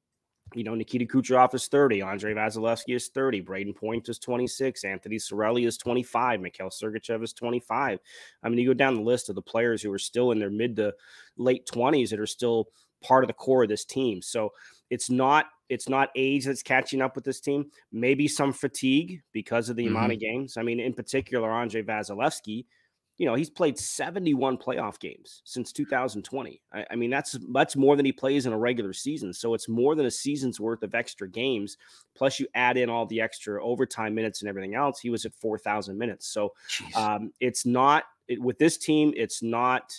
you 0.53 0.63
know, 0.63 0.75
Nikita 0.75 1.05
Kucherov 1.05 1.53
is 1.53 1.67
30, 1.67 2.01
Andrei 2.01 2.33
Vasilevskiy 2.33 2.95
is 2.95 3.07
30, 3.09 3.41
Brayden 3.41 3.75
Point 3.75 4.09
is 4.09 4.19
26, 4.19 4.83
Anthony 4.83 5.17
Cirelli 5.17 5.65
is 5.65 5.77
25, 5.77 6.41
Mikhail 6.41 6.69
Sergachev 6.69 7.23
is 7.23 7.33
25. 7.33 7.99
I 8.43 8.49
mean, 8.49 8.57
you 8.59 8.67
go 8.67 8.73
down 8.73 8.95
the 8.95 9.01
list 9.01 9.29
of 9.29 9.35
the 9.35 9.41
players 9.41 9.81
who 9.81 9.91
are 9.91 9.99
still 9.99 10.31
in 10.31 10.39
their 10.39 10.49
mid 10.49 10.75
to 10.77 10.93
late 11.37 11.67
20s 11.67 12.09
that 12.09 12.19
are 12.19 12.27
still 12.27 12.69
part 13.01 13.23
of 13.23 13.27
the 13.27 13.33
core 13.33 13.63
of 13.63 13.69
this 13.69 13.85
team. 13.85 14.21
So 14.21 14.51
it's 14.89 15.09
not 15.09 15.45
it's 15.69 15.87
not 15.87 16.09
age 16.17 16.45
that's 16.45 16.61
catching 16.61 17.01
up 17.01 17.15
with 17.15 17.23
this 17.23 17.39
team. 17.39 17.71
Maybe 17.93 18.27
some 18.27 18.51
fatigue 18.51 19.21
because 19.31 19.69
of 19.69 19.77
the 19.77 19.85
mm-hmm. 19.85 19.95
amount 19.95 20.11
of 20.11 20.19
games. 20.19 20.57
I 20.57 20.63
mean, 20.63 20.81
in 20.81 20.93
particular, 20.93 21.49
Andrei 21.51 21.81
Vasilevskiy– 21.81 22.65
you 23.21 23.27
know, 23.27 23.35
he's 23.35 23.51
played 23.51 23.77
71 23.77 24.57
playoff 24.57 24.99
games 24.99 25.43
since 25.45 25.71
2020. 25.71 26.59
I, 26.73 26.85
I, 26.89 26.95
mean, 26.95 27.11
that's 27.11 27.37
that's 27.53 27.75
more 27.75 27.95
than 27.95 28.03
he 28.03 28.11
plays 28.11 28.47
in 28.47 28.51
a 28.51 28.57
regular 28.57 28.93
season. 28.93 29.31
So 29.31 29.53
it's 29.53 29.69
more 29.69 29.93
than 29.93 30.07
a 30.07 30.11
season's 30.11 30.59
worth 30.59 30.81
of 30.81 30.95
extra 30.95 31.29
games. 31.29 31.77
Plus, 32.15 32.39
you 32.39 32.47
add 32.55 32.77
in 32.77 32.89
all 32.89 33.05
the 33.05 33.21
extra 33.21 33.63
overtime 33.63 34.15
minutes 34.15 34.41
and 34.41 34.49
everything 34.49 34.73
else. 34.73 34.99
He 34.99 35.11
was 35.11 35.23
at 35.25 35.35
4,000 35.35 35.95
minutes. 35.99 36.29
So 36.29 36.53
um, 36.95 37.31
it's 37.39 37.63
not 37.63 38.05
it, 38.27 38.41
with 38.41 38.57
this 38.57 38.79
team. 38.79 39.13
It's 39.15 39.43
not 39.43 39.93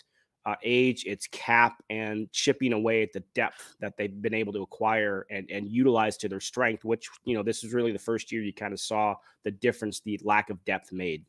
uh, 0.45 0.57
age, 0.64 1.05
it's 1.07 1.29
cap, 1.29 1.81
and 1.91 2.29
chipping 2.33 2.73
away 2.73 3.05
at 3.05 3.12
the 3.12 3.23
depth 3.37 3.77
that 3.79 3.97
they've 3.97 4.20
been 4.20 4.35
able 4.35 4.53
to 4.55 4.62
acquire 4.62 5.27
and 5.31 5.49
and 5.49 5.68
utilize 5.68 6.16
to 6.16 6.29
their 6.29 6.41
strength. 6.41 6.85
Which 6.85 7.09
you 7.25 7.37
know, 7.37 7.45
this 7.45 7.62
is 7.62 7.73
really 7.73 7.93
the 7.93 8.01
first 8.01 8.33
year 8.33 8.43
you 8.43 8.53
kind 8.53 8.73
of 8.73 8.81
saw 8.81 9.14
the 9.45 9.53
difference 9.53 10.01
the 10.01 10.20
lack 10.25 10.51
of 10.51 10.64
depth 10.64 10.91
made. 10.91 11.25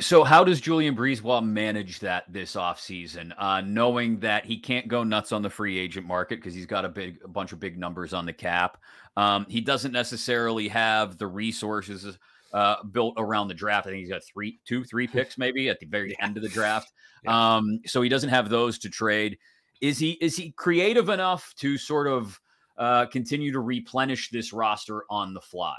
So, 0.00 0.24
how 0.24 0.42
does 0.42 0.60
Julien 0.60 0.96
BriseBois 0.96 1.44
manage 1.44 2.00
that 2.00 2.24
this 2.32 2.56
offseason, 2.56 3.32
uh, 3.38 3.60
knowing 3.60 4.18
that 4.20 4.44
he 4.44 4.58
can't 4.58 4.88
go 4.88 5.04
nuts 5.04 5.30
on 5.30 5.42
the 5.42 5.50
free 5.50 5.78
agent 5.78 6.04
market 6.04 6.36
because 6.36 6.52
he's 6.52 6.66
got 6.66 6.84
a 6.84 6.88
big, 6.88 7.18
a 7.24 7.28
bunch 7.28 7.52
of 7.52 7.60
big 7.60 7.78
numbers 7.78 8.12
on 8.12 8.26
the 8.26 8.32
cap? 8.32 8.78
Um, 9.16 9.46
he 9.48 9.60
doesn't 9.60 9.92
necessarily 9.92 10.66
have 10.66 11.16
the 11.16 11.28
resources 11.28 12.18
uh, 12.52 12.82
built 12.84 13.14
around 13.18 13.48
the 13.48 13.54
draft. 13.54 13.86
I 13.86 13.90
think 13.90 14.00
he's 14.00 14.08
got 14.08 14.24
three, 14.24 14.58
two, 14.64 14.82
three 14.84 15.06
picks 15.08 15.38
maybe 15.38 15.68
at 15.68 15.78
the 15.78 15.86
very 15.86 16.16
end 16.20 16.36
of 16.36 16.42
the 16.42 16.48
draft. 16.48 16.92
Um, 17.26 17.80
so 17.86 18.02
he 18.02 18.10
doesn't 18.10 18.28
have 18.28 18.50
those 18.50 18.78
to 18.80 18.90
trade. 18.90 19.38
Is 19.80 19.98
he 19.98 20.10
is 20.20 20.36
he 20.36 20.50
creative 20.50 21.08
enough 21.08 21.54
to 21.56 21.78
sort 21.78 22.06
of 22.06 22.38
uh, 22.76 23.06
continue 23.06 23.50
to 23.50 23.60
replenish 23.60 24.28
this 24.28 24.52
roster 24.52 25.04
on 25.08 25.32
the 25.32 25.40
fly? 25.40 25.78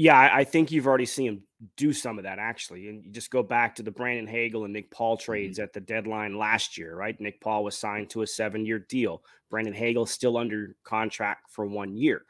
Yeah, 0.00 0.30
I 0.32 0.44
think 0.44 0.70
you've 0.70 0.86
already 0.86 1.04
seen 1.04 1.28
him 1.28 1.42
do 1.76 1.92
some 1.92 2.16
of 2.16 2.24
that 2.24 2.38
actually. 2.38 2.88
And 2.88 3.04
you 3.04 3.12
just 3.12 3.30
go 3.30 3.42
back 3.42 3.74
to 3.74 3.82
the 3.82 3.90
Brandon 3.90 4.26
Hagel 4.26 4.64
and 4.64 4.72
Nick 4.72 4.90
Paul 4.90 5.18
trades 5.18 5.58
mm-hmm. 5.58 5.64
at 5.64 5.74
the 5.74 5.80
deadline 5.80 6.38
last 6.38 6.78
year, 6.78 6.96
right? 6.96 7.20
Nick 7.20 7.38
Paul 7.42 7.64
was 7.64 7.76
signed 7.76 8.08
to 8.08 8.22
a 8.22 8.26
seven 8.26 8.64
year 8.64 8.78
deal. 8.78 9.22
Brandon 9.50 9.74
Hagel 9.74 10.06
still 10.06 10.38
under 10.38 10.74
contract 10.84 11.50
for 11.50 11.66
one 11.66 11.98
year. 11.98 12.22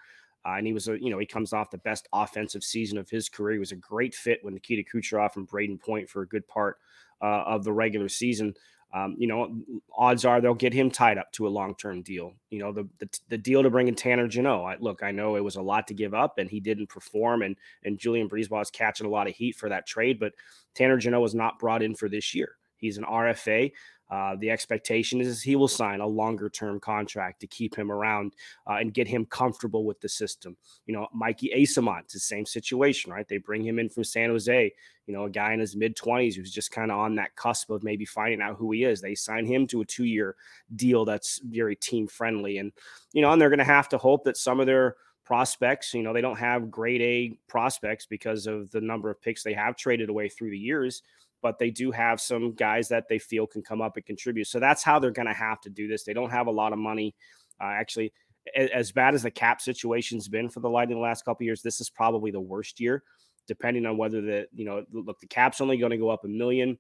Uh, 0.45 0.55
and 0.55 0.67
he 0.67 0.73
was 0.73 0.89
a, 0.89 1.01
you 1.01 1.11
know, 1.11 1.19
he 1.21 1.27
comes 1.27 1.53
off 1.53 1.71
the 1.71 1.79
best 1.79 2.09
offensive 2.13 2.65
season 2.65 2.99
of 2.99 3.09
his 3.09 3.29
career. 3.29 3.53
He 3.53 3.61
was 3.61 3.71
a 3.71 3.77
great 3.77 4.17
fit 4.17 4.41
with 4.43 4.53
Nikita 4.53 4.83
Kucherov 4.93 5.37
and 5.37 5.49
Brayden 5.49 5.81
Point 5.81 6.11
for 6.11 6.23
a 6.23 6.29
good 6.29 6.49
part 6.49 6.77
uh, 7.23 7.45
of 7.47 7.63
the 7.63 7.73
regular 7.73 8.09
season 8.09 8.53
um, 8.93 9.15
you 9.19 9.27
know, 9.27 9.57
odds 9.97 10.25
are 10.25 10.41
they'll 10.41 10.55
get 10.55 10.73
him 10.73 10.91
tied 10.91 11.19
up 11.19 11.31
to 11.33 11.47
a 11.47 11.49
long 11.49 11.75
term 11.75 12.03
deal. 12.03 12.35
You 12.51 12.59
know, 12.59 12.73
the, 12.73 12.89
the, 12.99 13.09
the 13.29 13.39
deal 13.39 13.63
to 13.63 13.71
bring 13.71 13.89
in 13.89 13.95
Tanner 13.95 14.27
Jeannot. 14.27 14.65
I, 14.65 14.77
look, 14.81 15.03
I 15.03 15.13
know 15.13 15.37
it 15.37 15.45
was 15.45 15.57
a 15.57 15.63
lot 15.63 15.87
to 15.89 15.95
give 15.95 16.13
up, 16.13 16.39
and 16.39 16.51
he 16.51 16.61
didn't 16.61 16.89
perform, 16.89 17.43
and 17.43 17.57
and 17.85 17.99
Julien 17.99 18.29
BriseBois 18.29 18.63
is 18.63 18.71
catching 18.71 19.07
a 19.07 19.11
lot 19.11 19.29
of 19.29 19.35
heat 19.35 19.57
for 19.57 19.69
that 19.69 19.87
trade. 19.87 20.19
But 20.19 20.33
Tanner 20.75 20.97
Jeannot 20.97 21.21
was 21.21 21.35
not 21.35 21.59
brought 21.59 21.83
in 21.83 21.95
for 21.95 22.09
this 22.09 22.35
year. 22.35 22.57
He's 22.77 22.99
an 22.99 23.05
RFA. 23.05 23.73
Uh, 24.11 24.35
the 24.41 24.51
expectation 24.51 25.21
is 25.21 25.41
he 25.41 25.55
will 25.55 25.69
sign 25.69 26.01
a 26.01 26.07
longer 26.07 26.49
term 26.49 26.81
contract 26.81 27.41
to 27.41 27.47
keep 27.47 27.77
him 27.77 27.93
around 27.93 28.35
uh, 28.69 28.75
and 28.75 28.93
get 28.93 29.07
him 29.07 29.25
comfortable 29.25 29.85
with 29.85 30.01
the 30.01 30.09
system. 30.09 30.57
You 30.87 30.95
know, 30.95 31.07
Mikey 31.15 31.53
Eyssimont, 31.57 32.01
it's 32.01 32.15
the 32.15 32.21
same 32.21 32.45
situation, 32.45 33.13
right? 33.13 33.29
They 33.29 33.39
bring 33.39 33.65
him 33.65 33.79
in 33.79 33.89
from 33.89 34.05
San 34.05 34.31
Jose, 34.31 34.73
you 35.07 35.15
know, 35.15 35.25
a 35.25 35.31
guy 35.31 35.53
in 35.53 35.61
his 35.61 35.77
mid 35.77 35.97
20s 35.97 36.35
who's 36.35 36.51
just 36.51 36.73
kind 36.73 36.91
of 36.91 36.99
on 36.99 37.15
that 37.17 37.37
cusp 37.37 37.71
of 37.71 37.85
maybe 37.85 38.05
finding 38.05 38.43
out 38.43 38.57
who 38.57 38.73
he 38.73 38.85
is. 38.85 39.01
They 39.01 39.15
sign 39.15 39.47
him 39.47 39.67
to 39.69 39.83
a 39.83 39.85
two 39.85 40.05
year 40.05 40.35
deal 40.75 41.05
that's 41.05 41.41
very 41.45 41.77
team 41.77 42.09
friendly. 42.09 42.59
And, 42.59 42.73
you 43.13 43.23
know, 43.23 43.31
and 43.33 43.41
they're 43.41 43.49
going 43.49 43.59
to 43.59 43.65
have 43.65 43.89
to 43.91 43.99
hope 43.99 44.25
that 44.25 44.37
some 44.37 44.59
of 44.59 44.67
their 44.67 44.97
prospects, 45.25 45.95
you 45.95 46.03
know, 46.03 46.13
they 46.13 46.21
don't 46.21 46.39
have 46.39 46.73
grade 46.73 47.01
A 47.01 47.39
prospects 47.49 48.07
because 48.07 48.49
of 48.49 48.73
the 48.73 48.81
number 48.81 49.09
of 49.11 49.23
picks 49.23 49.45
they 49.45 49.53
have 49.53 49.77
traded 49.77 50.09
away 50.09 50.29
through 50.29 50.51
the 50.51 50.59
years 50.59 51.03
but 51.43 51.59
they 51.59 51.71
do 51.71 51.91
have 51.91 52.21
some 52.21 52.53
guys 52.55 52.89
that 52.89 53.09
they 53.09 53.19
feel 53.19 53.47
can 53.47 53.63
come 53.63 53.81
up 53.81 53.97
and 53.97 54.05
contribute. 54.05 54.47
So 54.47 54.61
that's 54.61 54.83
how 54.83 54.99
they're 54.99 55.11
going 55.11 55.29
to 55.29 55.35
have 55.35 55.61
to 55.63 55.71
do 55.71 55.89
this. 55.89 56.05
They 56.05 56.13
don't 56.13 56.31
have 56.31 56.47
a 56.47 56.53
lot 56.53 56.73
of 56.73 56.79
money. 56.79 57.15
Uh, 57.61 57.69
actually, 57.69 58.13
as 58.57 58.93
bad 58.93 59.15
as 59.15 59.23
the 59.23 59.31
cap 59.31 59.61
situation's 59.61 60.29
been 60.29 60.49
for 60.49 60.61
the 60.61 60.71
Lightning 60.71 60.99
the 60.99 61.03
last 61.03 61.25
couple 61.25 61.45
years, 61.45 61.63
this 61.63 61.81
is 61.81 61.91
probably 61.91 62.31
the 62.31 62.41
worst 62.41 62.81
year, 62.81 63.03
depending 63.47 63.87
on 63.87 63.97
whether 63.97 64.21
the 64.21 64.47
you 64.55 64.65
know 64.65 64.85
look 64.93 65.21
the 65.21 65.27
cap's 65.27 65.61
only 65.61 65.77
going 65.77 65.91
to 65.91 65.99
go 65.99 66.11
up 66.11 66.25
a 66.25 66.29
million. 66.29 66.79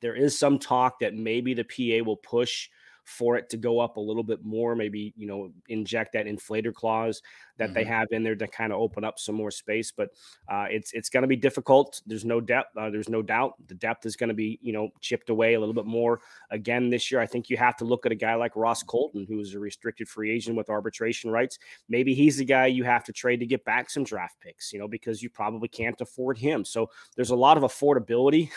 There 0.00 0.14
is 0.14 0.38
some 0.38 0.58
talk 0.58 1.00
that 1.00 1.14
maybe 1.14 1.54
the 1.54 1.64
PA 1.64 2.04
will 2.04 2.16
push 2.16 2.68
for 3.04 3.36
it 3.36 3.50
to 3.50 3.56
go 3.56 3.80
up 3.80 3.96
a 3.96 4.00
little 4.00 4.22
bit 4.22 4.44
more, 4.44 4.76
maybe, 4.76 5.12
you 5.16 5.26
know, 5.26 5.50
inject 5.68 6.12
that 6.12 6.26
inflator 6.26 6.72
clause 6.72 7.20
that 7.58 7.66
mm-hmm. 7.66 7.74
they 7.74 7.84
have 7.84 8.08
in 8.10 8.22
there 8.22 8.34
to 8.34 8.46
kind 8.46 8.72
of 8.72 8.80
open 8.80 9.04
up 9.04 9.18
some 9.18 9.34
more 9.34 9.50
space. 9.50 9.92
But 9.92 10.10
uh, 10.48 10.66
it's 10.70 10.92
it's 10.92 11.08
going 11.08 11.22
to 11.22 11.28
be 11.28 11.36
difficult. 11.36 12.02
There's 12.06 12.24
no 12.24 12.40
depth. 12.40 12.76
Uh, 12.76 12.90
there's 12.90 13.08
no 13.08 13.22
doubt 13.22 13.54
the 13.66 13.74
depth 13.74 14.06
is 14.06 14.16
going 14.16 14.28
to 14.28 14.34
be, 14.34 14.58
you 14.62 14.72
know, 14.72 14.88
chipped 15.00 15.30
away 15.30 15.54
a 15.54 15.60
little 15.60 15.74
bit 15.74 15.86
more 15.86 16.20
again 16.50 16.90
this 16.90 17.10
year. 17.10 17.20
I 17.20 17.26
think 17.26 17.50
you 17.50 17.56
have 17.56 17.76
to 17.76 17.84
look 17.84 18.06
at 18.06 18.12
a 18.12 18.16
guy 18.16 18.34
like 18.34 18.56
Ross 18.56 18.82
Colton, 18.82 19.26
who 19.28 19.40
is 19.40 19.54
a 19.54 19.58
restricted 19.58 20.08
free 20.08 20.30
agent 20.30 20.56
with 20.56 20.70
arbitration 20.70 21.30
rights. 21.30 21.58
Maybe 21.88 22.14
he's 22.14 22.36
the 22.36 22.44
guy 22.44 22.66
you 22.66 22.84
have 22.84 23.04
to 23.04 23.12
trade 23.12 23.40
to 23.40 23.46
get 23.46 23.64
back 23.64 23.90
some 23.90 24.04
draft 24.04 24.36
picks, 24.40 24.72
you 24.72 24.78
know, 24.78 24.88
because 24.88 25.22
you 25.22 25.30
probably 25.30 25.68
can't 25.68 26.00
afford 26.00 26.38
him. 26.38 26.64
So 26.64 26.90
there's 27.16 27.30
a 27.30 27.36
lot 27.36 27.56
of 27.56 27.62
affordability, 27.62 28.50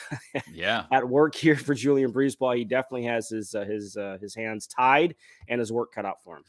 yeah, 0.52 0.86
at 0.92 1.08
work 1.08 1.36
here 1.36 1.56
for 1.56 1.74
Julien 1.74 2.12
BriseBois. 2.12 2.58
He 2.58 2.66
definitely 2.66 3.06
has 3.06 3.30
his 3.30 3.54
uh, 3.56 3.66
his 3.66 3.98
uh, 3.98 4.18
his 4.22 4.36
hands 4.36 4.68
tied 4.68 5.16
and 5.48 5.60
his 5.60 5.72
work 5.72 5.94
cut 5.94 6.06
out 6.06 6.24
for 6.24 6.38
him. 6.38 6.44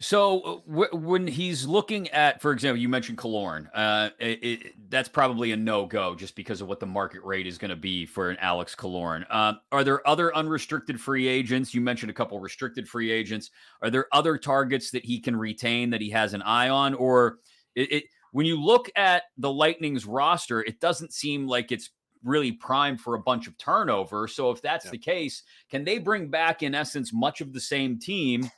So 0.00 0.40
uh, 0.40 0.70
w- 0.70 1.06
when 1.06 1.26
he's 1.26 1.66
looking 1.66 2.08
at, 2.10 2.42
for 2.42 2.52
example, 2.52 2.80
you 2.80 2.88
mentioned 2.88 3.16
Killorn, 3.16 3.68
uh, 3.74 4.10
it, 4.18 4.44
it, 4.44 4.90
that's 4.90 5.08
probably 5.08 5.52
a 5.52 5.56
no 5.56 5.86
go 5.86 6.14
just 6.14 6.34
because 6.34 6.60
of 6.60 6.68
what 6.68 6.80
the 6.80 6.86
market 6.86 7.22
rate 7.22 7.46
is 7.46 7.58
going 7.58 7.70
to 7.70 7.76
be 7.76 8.04
for 8.04 8.30
an 8.30 8.36
Alex 8.40 8.74
Killorn. 8.74 9.24
Uh, 9.30 9.54
are 9.72 9.84
there 9.84 10.06
other 10.06 10.34
unrestricted 10.36 11.00
free 11.00 11.28
agents? 11.28 11.72
You 11.72 11.80
mentioned 11.80 12.10
a 12.10 12.14
couple 12.14 12.38
restricted 12.40 12.88
free 12.88 13.10
agents. 13.10 13.50
Are 13.82 13.90
there 13.90 14.06
other 14.12 14.36
targets 14.36 14.90
that 14.90 15.04
he 15.04 15.20
can 15.20 15.36
retain 15.36 15.90
that 15.90 16.00
he 16.00 16.10
has 16.10 16.34
an 16.34 16.42
eye 16.42 16.68
on, 16.68 16.94
or 16.94 17.38
it, 17.74 18.04
when 18.32 18.46
you 18.46 18.60
look 18.60 18.90
at 18.96 19.22
the 19.38 19.52
Lightning's 19.52 20.06
roster, 20.06 20.60
it 20.60 20.80
doesn't 20.80 21.12
seem 21.12 21.46
like 21.46 21.70
it's 21.70 21.90
really 22.24 22.50
primed 22.52 23.00
for 23.00 23.14
a 23.14 23.20
bunch 23.20 23.46
of 23.46 23.56
turnover. 23.58 24.26
So 24.26 24.50
if 24.50 24.60
that's 24.60 24.90
the 24.90 24.98
case, 24.98 25.44
can 25.70 25.84
they 25.84 25.98
bring 25.98 26.28
back 26.28 26.62
in 26.62 26.74
essence 26.74 27.12
much 27.12 27.40
of 27.40 27.52
the 27.52 27.60
same 27.60 27.98
team? 27.98 28.50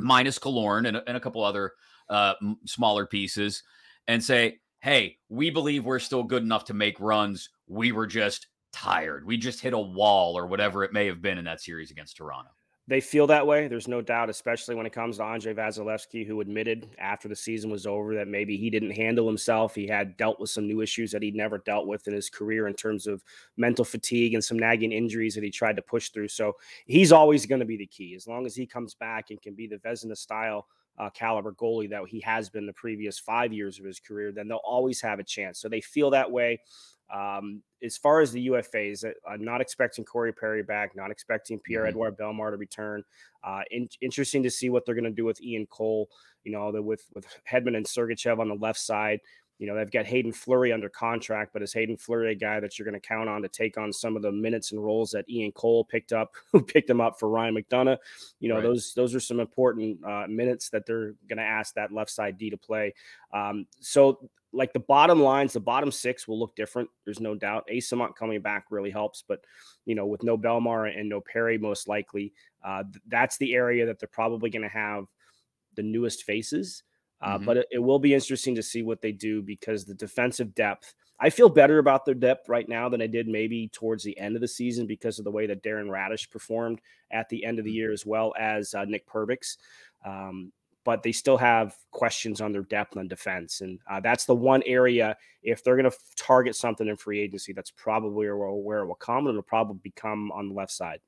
Minus 0.00 0.38
Killorn 0.38 0.88
and, 0.88 1.02
and 1.06 1.16
a 1.16 1.20
couple 1.20 1.44
other 1.44 1.72
uh, 2.08 2.34
smaller 2.66 3.06
pieces, 3.06 3.62
and 4.08 4.22
say, 4.22 4.58
hey, 4.80 5.18
we 5.28 5.50
believe 5.50 5.84
we're 5.84 5.98
still 5.98 6.22
good 6.22 6.42
enough 6.42 6.64
to 6.64 6.74
make 6.74 6.98
runs. 6.98 7.50
We 7.68 7.92
were 7.92 8.06
just 8.06 8.48
tired. 8.72 9.26
We 9.26 9.36
just 9.36 9.60
hit 9.60 9.74
a 9.74 9.78
wall 9.78 10.36
or 10.36 10.46
whatever 10.46 10.84
it 10.84 10.92
may 10.92 11.06
have 11.06 11.20
been 11.20 11.38
in 11.38 11.44
that 11.44 11.60
series 11.60 11.90
against 11.90 12.16
Toronto. 12.16 12.50
They 12.90 13.00
feel 13.00 13.28
that 13.28 13.46
way. 13.46 13.68
There's 13.68 13.86
no 13.86 14.02
doubt, 14.02 14.30
especially 14.30 14.74
when 14.74 14.84
it 14.84 14.92
comes 14.92 15.18
to 15.18 15.22
Andrei 15.22 15.54
Vasilevskiy, 15.54 16.26
who 16.26 16.40
admitted 16.40 16.88
after 16.98 17.28
the 17.28 17.36
season 17.36 17.70
was 17.70 17.86
over 17.86 18.16
that 18.16 18.26
maybe 18.26 18.56
he 18.56 18.68
didn't 18.68 18.90
handle 18.90 19.28
himself. 19.28 19.76
He 19.76 19.86
had 19.86 20.16
dealt 20.16 20.40
with 20.40 20.50
some 20.50 20.66
new 20.66 20.80
issues 20.80 21.12
that 21.12 21.22
he'd 21.22 21.36
never 21.36 21.58
dealt 21.58 21.86
with 21.86 22.08
in 22.08 22.14
his 22.14 22.28
career 22.28 22.66
in 22.66 22.74
terms 22.74 23.06
of 23.06 23.22
mental 23.56 23.84
fatigue 23.84 24.34
and 24.34 24.44
some 24.44 24.58
nagging 24.58 24.90
injuries 24.90 25.36
that 25.36 25.44
he 25.44 25.50
tried 25.50 25.76
to 25.76 25.82
push 25.82 26.08
through. 26.08 26.26
So 26.26 26.54
he's 26.84 27.12
always 27.12 27.46
going 27.46 27.60
to 27.60 27.64
be 27.64 27.76
the 27.76 27.86
key. 27.86 28.16
As 28.16 28.26
long 28.26 28.44
as 28.44 28.56
he 28.56 28.66
comes 28.66 28.94
back 28.94 29.30
and 29.30 29.40
can 29.40 29.54
be 29.54 29.68
the 29.68 29.76
Vezina 29.76 30.16
style 30.16 30.66
uh, 30.98 31.10
caliber 31.10 31.52
goalie 31.52 31.90
that 31.90 32.02
he 32.08 32.18
has 32.22 32.50
been 32.50 32.66
the 32.66 32.72
previous 32.72 33.20
five 33.20 33.52
years 33.52 33.78
of 33.78 33.84
his 33.84 34.00
career, 34.00 34.32
then 34.32 34.48
they'll 34.48 34.58
always 34.64 35.00
have 35.00 35.20
a 35.20 35.24
chance. 35.24 35.60
So 35.60 35.68
they 35.68 35.80
feel 35.80 36.10
that 36.10 36.28
way. 36.28 36.60
Um, 37.14 37.62
as 37.82 37.96
far 37.96 38.20
as 38.20 38.30
the 38.30 38.48
UFAs, 38.48 39.04
uh, 39.04 39.12
I'm 39.28 39.44
not 39.44 39.60
expecting 39.60 40.04
Corey 40.04 40.32
Perry 40.32 40.62
back, 40.62 40.94
not 40.94 41.10
expecting 41.10 41.58
Pierre 41.58 41.82
mm-hmm. 41.82 41.88
Edouard 41.88 42.16
Bellemare 42.18 42.50
to 42.50 42.56
return. 42.56 43.02
Uh, 43.42 43.62
in, 43.70 43.88
interesting 44.00 44.42
to 44.42 44.50
see 44.50 44.70
what 44.70 44.84
they're 44.84 44.94
going 44.94 45.04
to 45.04 45.10
do 45.10 45.24
with 45.24 45.40
Ian 45.42 45.66
Cole. 45.66 46.08
You 46.44 46.52
know, 46.52 46.72
the, 46.72 46.80
with 46.80 47.04
with 47.14 47.26
Hedman 47.50 47.76
and 47.76 47.86
Sergachev 47.86 48.38
on 48.38 48.48
the 48.48 48.54
left 48.54 48.78
side. 48.78 49.20
You 49.60 49.66
know, 49.66 49.76
they've 49.76 49.90
got 49.90 50.06
Hayden 50.06 50.32
Fleury 50.32 50.72
under 50.72 50.88
contract, 50.88 51.52
but 51.52 51.60
is 51.60 51.74
Hayden 51.74 51.98
Fleury 51.98 52.32
a 52.32 52.34
guy 52.34 52.60
that 52.60 52.78
you're 52.78 52.86
going 52.86 52.98
to 52.98 53.06
count 53.06 53.28
on 53.28 53.42
to 53.42 53.48
take 53.48 53.76
on 53.76 53.92
some 53.92 54.16
of 54.16 54.22
the 54.22 54.32
minutes 54.32 54.72
and 54.72 54.82
roles 54.82 55.10
that 55.10 55.28
Ian 55.28 55.52
Cole 55.52 55.84
picked 55.84 56.14
up, 56.14 56.32
who 56.52 56.62
picked 56.62 56.88
him 56.88 57.00
up 57.00 57.20
for 57.20 57.28
Ryan 57.28 57.54
McDonagh? 57.54 57.98
You 58.40 58.48
know, 58.48 58.54
right. 58.54 58.62
those 58.62 58.94
those 58.94 59.14
are 59.14 59.20
some 59.20 59.38
important 59.38 60.02
uh, 60.02 60.24
minutes 60.28 60.70
that 60.70 60.86
they're 60.86 61.14
going 61.28 61.36
to 61.36 61.42
ask 61.42 61.74
that 61.74 61.92
left 61.92 62.10
side 62.10 62.38
D 62.38 62.48
to 62.48 62.56
play. 62.56 62.94
Um, 63.34 63.66
so 63.80 64.30
like 64.52 64.72
the 64.72 64.80
bottom 64.80 65.22
lines, 65.22 65.52
the 65.52 65.60
bottom 65.60 65.92
six 65.92 66.26
will 66.26 66.38
look 66.38 66.56
different. 66.56 66.88
There's 67.04 67.20
no 67.20 67.34
doubt. 67.34 67.68
Eyssimont 67.70 68.16
coming 68.16 68.40
back 68.40 68.64
really 68.70 68.90
helps, 68.90 69.22
but 69.28 69.44
you 69.84 69.94
know, 69.94 70.06
with 70.06 70.22
no 70.22 70.38
Bellemare 70.38 70.98
and 70.98 71.06
no 71.06 71.20
Perry, 71.20 71.58
most 71.58 71.86
likely, 71.86 72.32
uh, 72.64 72.84
that's 73.08 73.36
the 73.36 73.54
area 73.54 73.84
that 73.84 73.98
they're 73.98 74.08
probably 74.08 74.48
going 74.48 74.62
to 74.62 74.68
have 74.68 75.04
the 75.76 75.82
newest 75.82 76.24
faces. 76.24 76.82
Uh, 77.22 77.36
mm-hmm. 77.36 77.44
But 77.44 77.56
it, 77.58 77.66
it, 77.72 77.78
will 77.78 77.98
be 77.98 78.14
interesting 78.14 78.54
to 78.54 78.62
see 78.62 78.82
what 78.82 79.02
they 79.02 79.12
do 79.12 79.42
because 79.42 79.84
the 79.84 79.94
defensive 79.94 80.54
depth. 80.54 80.94
I 81.22 81.28
feel 81.28 81.50
better 81.50 81.78
about 81.78 82.06
their 82.06 82.14
depth 82.14 82.48
right 82.48 82.66
now 82.66 82.88
than 82.88 83.02
I 83.02 83.06
did 83.06 83.28
maybe 83.28 83.68
towards 83.68 84.02
the 84.02 84.18
end 84.18 84.36
of 84.36 84.40
the 84.40 84.48
season 84.48 84.86
because 84.86 85.18
of 85.18 85.26
the 85.26 85.30
way 85.30 85.46
that 85.46 85.62
Darren 85.62 85.88
Raddysh 85.88 86.30
performed 86.30 86.80
at 87.10 87.28
the 87.28 87.44
end 87.44 87.58
of 87.58 87.66
the 87.66 87.70
mm-hmm. 87.70 87.76
year, 87.76 87.92
as 87.92 88.06
well 88.06 88.32
as 88.38 88.72
uh, 88.72 88.86
Nick 88.86 89.06
Perbix. 89.06 89.58
Um, 90.04 90.50
but 90.84 91.02
they 91.02 91.12
still 91.12 91.36
have 91.36 91.76
questions 91.90 92.40
on 92.40 92.52
their 92.52 92.62
depth 92.62 92.96
on 92.96 93.06
defense. 93.06 93.60
And 93.60 93.78
uh, 93.90 94.00
that's 94.00 94.24
the 94.24 94.34
one 94.34 94.62
area, 94.64 95.16
if 95.42 95.62
they're 95.62 95.76
going 95.76 95.90
to 95.90 95.96
target 96.16 96.56
something 96.56 96.88
in 96.88 96.96
free 96.96 97.20
agency, 97.20 97.52
that's 97.52 97.70
probably 97.70 98.28
where, 98.28 98.36
where 98.36 98.78
it 98.80 98.86
will 98.86 98.94
come. 98.94 99.26
And 99.26 99.34
it'll 99.34 99.42
probably 99.42 99.78
become 99.82 100.32
on 100.32 100.48
the 100.48 100.54
left 100.54 100.72
side. 100.72 101.00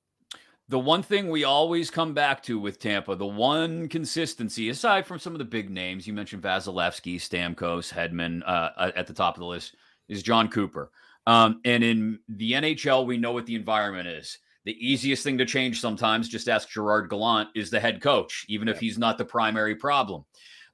The 0.72 0.78
one 0.78 1.02
thing 1.02 1.28
we 1.28 1.44
always 1.44 1.90
come 1.90 2.14
back 2.14 2.42
to 2.44 2.58
with 2.58 2.78
Tampa, 2.78 3.14
the 3.14 3.26
one 3.26 3.90
consistency, 3.90 4.70
aside 4.70 5.04
from 5.04 5.18
some 5.18 5.34
of 5.34 5.38
the 5.38 5.44
big 5.44 5.68
names, 5.68 6.06
you 6.06 6.14
mentioned 6.14 6.42
Vasilevskiy, 6.42 7.16
Stamkos, 7.16 7.92
Hedman 7.92 8.40
uh, 8.46 8.90
at 8.96 9.06
the 9.06 9.12
top 9.12 9.34
of 9.34 9.40
the 9.40 9.46
list, 9.46 9.76
is 10.08 10.22
Jon 10.22 10.48
Cooper. 10.48 10.90
Um, 11.26 11.60
and 11.66 11.84
in 11.84 12.20
the 12.26 12.52
NHL, 12.52 13.04
we 13.04 13.18
know 13.18 13.32
what 13.32 13.44
the 13.44 13.54
environment 13.54 14.08
is 14.08 14.38
the 14.64 14.74
easiest 14.80 15.22
thing 15.22 15.36
to 15.36 15.44
change 15.44 15.78
sometimes, 15.78 16.26
just 16.26 16.48
ask 16.48 16.70
Gerard 16.70 17.10
Gallant, 17.10 17.50
is 17.54 17.68
the 17.68 17.78
head 17.78 18.00
coach, 18.00 18.46
even 18.48 18.66
if 18.66 18.80
he's 18.80 18.96
not 18.96 19.18
the 19.18 19.26
primary 19.26 19.76
problem. 19.76 20.24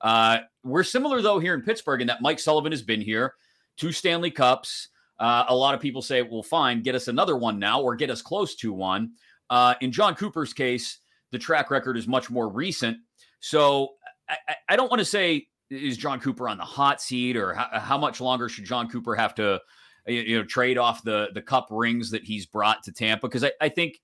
Uh, 0.00 0.38
we're 0.62 0.84
similar, 0.84 1.20
though, 1.22 1.40
here 1.40 1.54
in 1.54 1.62
Pittsburgh, 1.62 2.02
in 2.02 2.06
that 2.06 2.22
Mike 2.22 2.38
Sullivan 2.38 2.70
has 2.70 2.82
been 2.82 3.00
here, 3.00 3.34
two 3.76 3.90
Stanley 3.90 4.30
Cups. 4.30 4.90
Uh, 5.18 5.46
a 5.48 5.56
lot 5.56 5.74
of 5.74 5.80
people 5.80 6.02
say, 6.02 6.22
well, 6.22 6.44
fine, 6.44 6.84
get 6.84 6.94
us 6.94 7.08
another 7.08 7.36
one 7.36 7.58
now 7.58 7.80
or 7.80 7.96
get 7.96 8.10
us 8.10 8.22
close 8.22 8.54
to 8.54 8.72
one. 8.72 9.10
Uh, 9.50 9.74
in 9.80 9.92
Jon 9.92 10.14
Cooper's 10.14 10.52
case, 10.52 10.98
the 11.30 11.38
track 11.38 11.70
record 11.70 11.96
is 11.96 12.06
much 12.06 12.30
more 12.30 12.48
recent. 12.48 12.98
So 13.40 13.90
I, 14.28 14.54
I 14.68 14.76
don't 14.76 14.90
want 14.90 15.00
to 15.00 15.04
say, 15.04 15.46
is 15.70 15.96
Jon 15.96 16.20
Cooper 16.20 16.48
on 16.48 16.58
the 16.58 16.64
hot 16.64 17.00
seat 17.00 17.36
or 17.36 17.54
how, 17.54 17.68
how 17.72 17.98
much 17.98 18.20
longer 18.20 18.48
should 18.48 18.64
Jon 18.64 18.88
Cooper 18.88 19.14
have 19.14 19.34
to 19.36 19.60
you 20.06 20.38
know 20.38 20.44
trade 20.44 20.78
off 20.78 21.02
the 21.04 21.28
the 21.34 21.42
cup 21.42 21.68
rings 21.70 22.10
that 22.10 22.24
he's 22.24 22.46
brought 22.46 22.82
to 22.82 22.92
Tampa 22.92 23.26
because 23.26 23.44
I, 23.44 23.52
I 23.60 23.68
think 23.68 24.00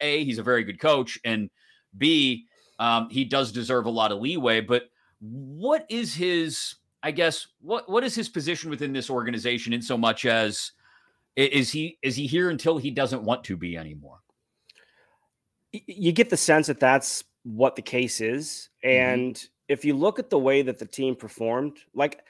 a 0.00 0.24
he's 0.24 0.38
a 0.38 0.42
very 0.42 0.62
good 0.62 0.78
coach 0.78 1.18
and 1.24 1.48
b 1.96 2.44
um, 2.78 3.08
he 3.10 3.24
does 3.24 3.50
deserve 3.50 3.86
a 3.86 3.90
lot 3.90 4.12
of 4.12 4.20
leeway. 4.20 4.60
But 4.60 4.84
what 5.20 5.84
is 5.88 6.14
his 6.14 6.76
I 7.02 7.10
guess 7.10 7.46
what 7.60 7.88
what 7.88 8.04
is 8.04 8.14
his 8.14 8.28
position 8.28 8.70
within 8.70 8.92
this 8.92 9.10
organization 9.10 9.72
in 9.72 9.82
so 9.82 9.96
much 9.96 10.26
as 10.26 10.72
is 11.36 11.70
he 11.70 11.98
is 12.02 12.16
he 12.16 12.26
here 12.26 12.50
until 12.50 12.78
he 12.78 12.90
doesn't 12.90 13.22
want 13.22 13.44
to 13.44 13.56
be 13.56 13.76
anymore? 13.76 14.20
You 15.72 16.12
get 16.12 16.30
the 16.30 16.36
sense 16.36 16.68
that 16.68 16.80
that's 16.80 17.24
what 17.44 17.76
the 17.76 17.82
case 17.82 18.20
is, 18.20 18.68
mm-hmm. 18.84 18.96
and 18.96 19.34
mm-hmm. 19.34 19.46
if 19.68 19.84
you 19.84 19.94
look 19.94 20.18
at 20.18 20.30
the 20.30 20.38
way 20.38 20.62
that 20.62 20.78
the 20.78 20.86
team 20.86 21.14
performed, 21.14 21.78
like 21.94 22.20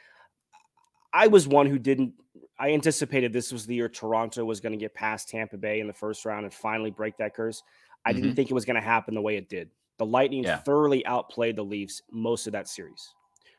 I 1.13 1.27
was 1.29 1.47
one 1.49 1.67
who 1.67 1.79
didn't 1.79 2.15
I 2.59 2.73
anticipated 2.73 3.33
this 3.33 3.53
was 3.53 3.67
the 3.67 3.75
year 3.75 3.89
Toronto 3.89 4.45
was 4.45 4.61
going 4.61 4.73
to 4.73 4.79
get 4.79 4.95
past 4.95 5.29
Tampa 5.29 5.57
Bay 5.57 5.81
in 5.81 5.87
the 5.87 5.93
first 5.93 6.25
round 6.25 6.45
and 6.45 6.53
finally 6.53 6.91
break 6.91 7.17
that 7.19 7.35
curse. 7.35 7.63
I 8.05 8.11
mm-hmm. 8.11 8.23
didn't 8.23 8.37
think 8.37 8.51
it 8.51 8.55
was 8.55 8.65
going 8.65 8.77
to 8.77 8.83
happen 8.83 9.15
the 9.15 9.23
way 9.23 9.37
it 9.37 9.49
did. 9.49 9.71
The 9.99 10.07
Lightning 10.07 10.45
yeah. 10.45 10.59
thoroughly 10.59 11.05
outplayed 11.07 11.57
the 11.57 11.65
Leafs 11.65 12.03
most 12.11 12.47
of 12.47 12.53
that 12.53 12.69
series. 12.69 13.15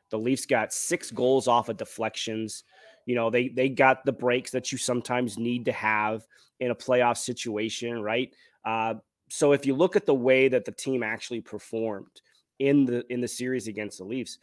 The 0.10 0.20
Leafs 0.20 0.46
got 0.46 0.74
six 0.74 1.12
goals 1.12 1.48
off 1.48 1.70
of 1.70 1.78
deflections. 1.78 2.64
You 3.06 3.16
know, 3.16 3.30
they 3.30 3.50
they 3.50 3.70
got 3.70 4.06
the 4.06 4.12
breaks 4.12 4.52
that 4.52 4.72
you 4.72 4.78
sometimes 4.78 5.38
need 5.38 5.66
to 5.66 5.72
have 5.72 6.26
in 6.60 6.72
a 6.72 6.76
playoff 6.76 7.18
situation, 7.18 8.02
right? 8.02 8.34
Uh, 8.66 8.96
so 9.30 9.54
if 9.54 9.66
you 9.66 9.76
look 9.76 9.96
at 9.96 10.06
the 10.06 10.14
way 10.14 10.48
that 10.48 10.66
the 10.66 10.72
team 10.72 11.04
actually 11.04 11.42
performed 11.42 12.22
in 12.60 12.86
the 12.86 13.06
in 13.12 13.22
the 13.22 13.28
series 13.28 13.68
against 13.68 14.00
the 14.00 14.04
Leafs, 14.04 14.38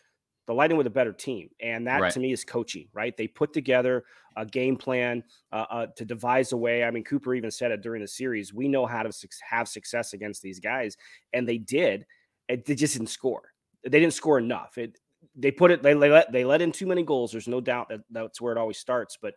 the 0.47 0.55
Lightning 0.55 0.79
with 0.79 0.87
a 0.87 0.91
better 0.91 1.13
team. 1.13 1.51
And 1.61 1.87
that 1.87 2.01
right. 2.01 2.13
to 2.13 2.21
me 2.21 2.33
is 2.33 2.45
coaching, 2.45 2.89
right? 2.93 3.17
They 3.17 3.27
put 3.27 3.53
together 3.53 4.05
a 4.37 4.47
game 4.47 4.77
plan 4.77 5.25
uh, 5.53 5.67
uh, 5.69 5.87
to 5.97 6.05
devise 6.05 6.53
a 6.53 6.57
way. 6.57 6.85
I 6.85 6.91
mean, 6.91 7.05
Cooper 7.05 7.35
even 7.35 7.51
said 7.51 7.73
it 7.73 7.83
during 7.83 8.01
the 8.01 8.09
series. 8.09 8.55
We 8.55 8.69
know 8.69 8.87
how 8.87 9.03
to 9.03 9.13
su- 9.13 9.29
have 9.49 9.69
success 9.69 10.13
against 10.13 10.43
these 10.43 10.61
guys. 10.61 10.97
And 11.33 11.49
they 11.49 11.59
did. 11.59 12.07
It, 12.49 12.65
they 12.65 12.77
just 12.77 12.95
didn't 12.95 13.09
score. 13.09 13.43
They 13.83 13.99
didn't 14.01 14.15
score 14.15 14.39
enough. 14.39 14.79
It, 14.79 14.99
they 15.35 15.51
put 15.51 15.71
it, 15.71 15.83
they, 15.83 15.95
they, 15.95 16.11
let, 16.11 16.31
they 16.31 16.45
let 16.45 16.63
in 16.63 16.71
too 16.71 16.87
many 16.87 17.03
goals. 17.03 17.33
There's 17.33 17.49
no 17.49 17.61
doubt 17.61 17.89
that 17.89 18.01
that's 18.11 18.41
where 18.41 18.53
it 18.53 18.59
always 18.59 18.79
starts. 18.79 19.19
But 19.21 19.35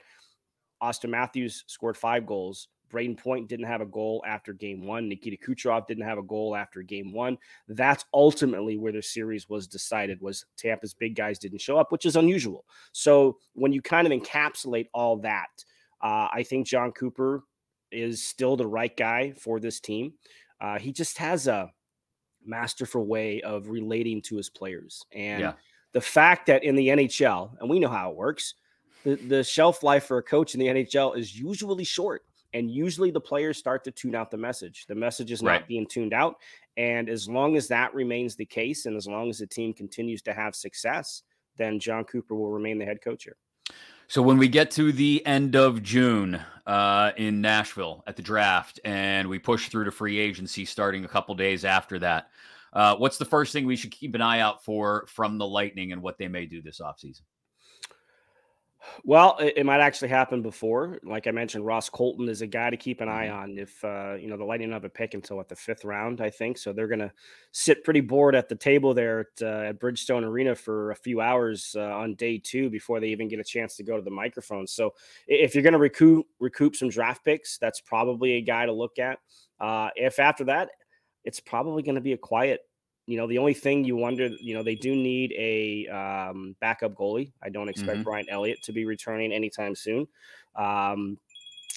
Auston 0.82 1.10
Matthews 1.10 1.64
scored 1.68 1.98
five 1.98 2.26
goals. 2.26 2.68
Brayden 2.90 3.18
Point 3.18 3.48
didn't 3.48 3.68
have 3.68 3.82
a 3.82 3.86
goal 3.86 4.24
after 4.28 4.54
game 4.54 4.86
one. 4.86 5.08
Nikita 5.08 5.38
Kucherov 5.38 5.88
didn't 5.88 6.04
have 6.04 6.18
a 6.18 6.24
goal 6.24 6.56
after 6.56 6.82
game 6.82 7.12
one. 7.14 7.38
That's 7.68 8.06
ultimately 8.14 8.78
where 8.78 8.92
the 8.92 9.02
series 9.02 9.50
was 9.50 9.68
decided 9.68 10.22
was 10.22 10.46
Tampa's 10.58 10.94
big 10.94 11.16
guys 11.16 11.40
didn't 11.40 11.62
show 11.62 11.78
up, 11.78 11.92
which 11.92 12.06
is 12.06 12.16
unusual. 12.16 12.66
So 12.92 13.38
when 13.54 13.72
you 13.72 13.82
kind 13.82 14.12
of 14.12 14.14
encapsulate 14.14 14.88
all 14.94 15.18
that, 15.18 15.50
uh, 16.02 16.28
I 16.32 16.44
think 16.44 16.68
Jon 16.68 16.92
Cooper 16.92 17.44
is 17.92 18.24
still 18.24 18.56
the 18.56 18.68
right 18.68 18.96
guy 18.96 19.34
for 19.38 19.60
this 19.60 19.80
team. 19.80 20.14
Uh, 20.62 20.80
he 20.80 20.92
just 20.92 21.18
has 21.18 21.48
a 21.48 21.72
masterful 22.46 23.06
way 23.06 23.42
of 23.42 23.70
relating 23.70 24.22
to 24.24 24.38
his 24.38 24.50
players. 24.50 25.06
And 25.12 25.42
yeah. 25.42 25.54
the 25.94 26.02
fact 26.02 26.48
that 26.48 26.64
in 26.64 26.76
the 26.76 26.88
NHL, 26.88 27.52
and 27.60 27.70
we 27.70 27.80
know 27.80 27.90
how 27.90 28.12
it 28.12 28.18
works, 28.18 28.56
the, 29.04 29.16
the 29.16 29.44
shelf 29.44 29.84
life 29.84 30.06
for 30.06 30.18
a 30.18 30.24
coach 30.24 30.54
in 30.54 30.60
the 30.60 30.68
NHL 30.68 31.18
is 31.18 31.38
usually 31.38 31.84
short. 31.84 32.24
And 32.54 32.70
usually 32.72 33.12
the 33.12 33.22
players 33.22 33.58
start 33.58 33.84
to 33.84 33.92
tune 33.92 34.16
out 34.16 34.32
the 34.32 34.38
message. 34.38 34.86
The 34.88 34.96
message 34.96 35.32
is 35.32 35.42
right. 35.42 35.60
not 35.60 35.68
being 35.68 35.86
tuned 35.88 36.14
out. 36.14 36.36
And 36.78 37.10
as 37.10 37.30
long 37.30 37.56
as 37.56 37.68
that 37.68 37.94
remains 37.94 38.36
the 38.36 38.46
case, 38.46 38.86
and 38.86 38.96
as 38.96 39.08
long 39.08 39.30
as 39.30 39.40
the 39.40 39.48
team 39.48 39.74
continues 39.74 40.22
to 40.24 40.34
have 40.34 40.56
success, 40.56 41.24
then 41.58 41.80
Jon 41.80 42.06
Cooper 42.06 42.36
will 42.36 42.52
remain 42.52 42.80
the 42.80 42.86
head 42.86 43.02
coach 43.04 43.26
here. 43.26 43.36
So 44.08 44.24
when 44.24 44.40
we 44.40 44.48
get 44.48 44.72
to 44.72 44.92
the 44.92 45.24
end 45.28 45.56
of 45.56 45.84
June 45.84 46.42
uh, 46.66 47.12
in 47.18 47.42
Nashville 47.42 48.04
at 48.08 48.16
the 48.16 48.24
draft, 48.24 48.80
and 48.84 49.28
we 49.28 49.38
push 49.38 49.70
through 49.70 49.84
to 49.84 49.92
free 49.92 50.18
agency 50.18 50.66
starting 50.66 51.06
a 51.06 51.08
couple 51.08 51.36
days 51.36 51.64
after 51.64 52.00
that, 52.00 52.30
uh, 52.74 52.96
what's 52.96 53.18
the 53.20 53.26
first 53.26 53.54
thing 53.54 53.68
we 53.68 53.76
should 53.76 53.92
keep 53.92 54.16
an 54.16 54.22
eye 54.22 54.40
out 54.40 54.64
for 54.64 55.06
from 55.08 55.38
the 55.38 55.46
Lightning 55.46 55.92
and 55.92 56.02
what 56.02 56.18
they 56.18 56.28
may 56.28 56.48
do 56.48 56.62
this 56.62 56.80
offseason? 56.80 57.22
Well, 59.04 59.38
it, 59.40 59.54
it, 59.58 59.66
might 59.66 59.82
actually 59.82 60.08
happen 60.08 60.42
before. 60.42 61.00
Like 61.04 61.28
I 61.28 61.32
mentioned, 61.32 61.66
Ross 61.66 61.90
Colton 61.90 62.30
is 62.30 62.42
a 62.42 62.48
guy 62.48 62.70
to 62.70 62.78
keep 62.78 63.02
an 63.02 63.10
eye 63.10 63.28
mm-hmm. 63.28 63.38
on. 63.38 63.58
If 63.58 63.84
uh, 63.84 64.16
you 64.20 64.28
know 64.28 64.38
the 64.38 64.46
Lightning 64.46 64.72
have 64.72 64.86
a 64.86 64.90
pick 64.90 65.14
until 65.14 65.40
at 65.40 65.50
the 65.50 65.56
fifth 65.56 65.84
round, 65.84 66.22
I 66.22 66.30
think 66.30 66.58
so. 66.58 66.72
They're 66.72 66.88
going 66.88 67.00
to 67.00 67.12
sit 67.52 67.84
pretty 67.84 68.02
bored 68.02 68.36
at 68.36 68.48
the 68.48 68.56
table 68.56 68.94
there 68.94 69.20
at, 69.22 69.42
uh, 69.42 69.68
at 69.70 69.80
Bridgestone 69.80 70.24
Arena 70.24 70.56
for 70.56 70.92
a 70.92 70.96
few 70.96 71.20
hours 71.22 71.76
uh, 71.78 71.82
on 71.82 72.16
day 72.16 72.38
two 72.38 72.70
before 72.70 73.00
they 73.00 73.10
even 73.10 73.28
get 73.28 73.40
a 73.40 73.44
chance 73.44 73.76
to 73.78 73.84
go 73.84 73.98
to 73.98 74.04
the 74.04 74.12
microphone. 74.12 74.66
So 74.66 74.94
if 75.28 75.54
you're 75.54 75.64
going 75.64 75.74
to 75.74 75.80
recoup 75.80 76.26
recoup 76.40 76.76
some 76.76 76.90
draft 76.90 77.26
picks, 77.26 77.58
that's 77.58 77.82
probably 77.82 78.34
a 78.34 78.42
guy 78.42 78.66
to 78.66 78.74
look 78.74 78.98
at. 78.98 79.20
Uh, 79.60 79.90
if 79.96 80.20
after 80.20 80.46
that, 80.46 80.70
it's 81.26 81.40
probably 81.40 81.84
going 81.84 81.96
to 81.96 82.02
be 82.02 82.14
a 82.14 82.18
quiet 82.18 82.62
you 83.10 83.18
know, 83.18 83.26
the 83.26 83.40
only 83.40 83.56
thing 83.56 83.84
you 83.84 83.96
wonder, 83.96 84.28
you 84.40 84.54
know, 84.54 84.62
they 84.62 84.76
do 84.76 84.96
need 84.96 85.34
a 85.36 85.88
um, 85.88 86.56
backup 86.62 86.94
goalie. 86.94 87.32
I 87.42 87.50
don't 87.50 87.68
expect 87.68 87.94
mm-hmm. 87.94 88.04
Brian 88.04 88.30
Elliott 88.30 88.62
to 88.62 88.72
be 88.72 88.86
returning 88.86 89.32
anytime 89.34 89.74
soon. 89.74 90.08
Um, 90.56 91.18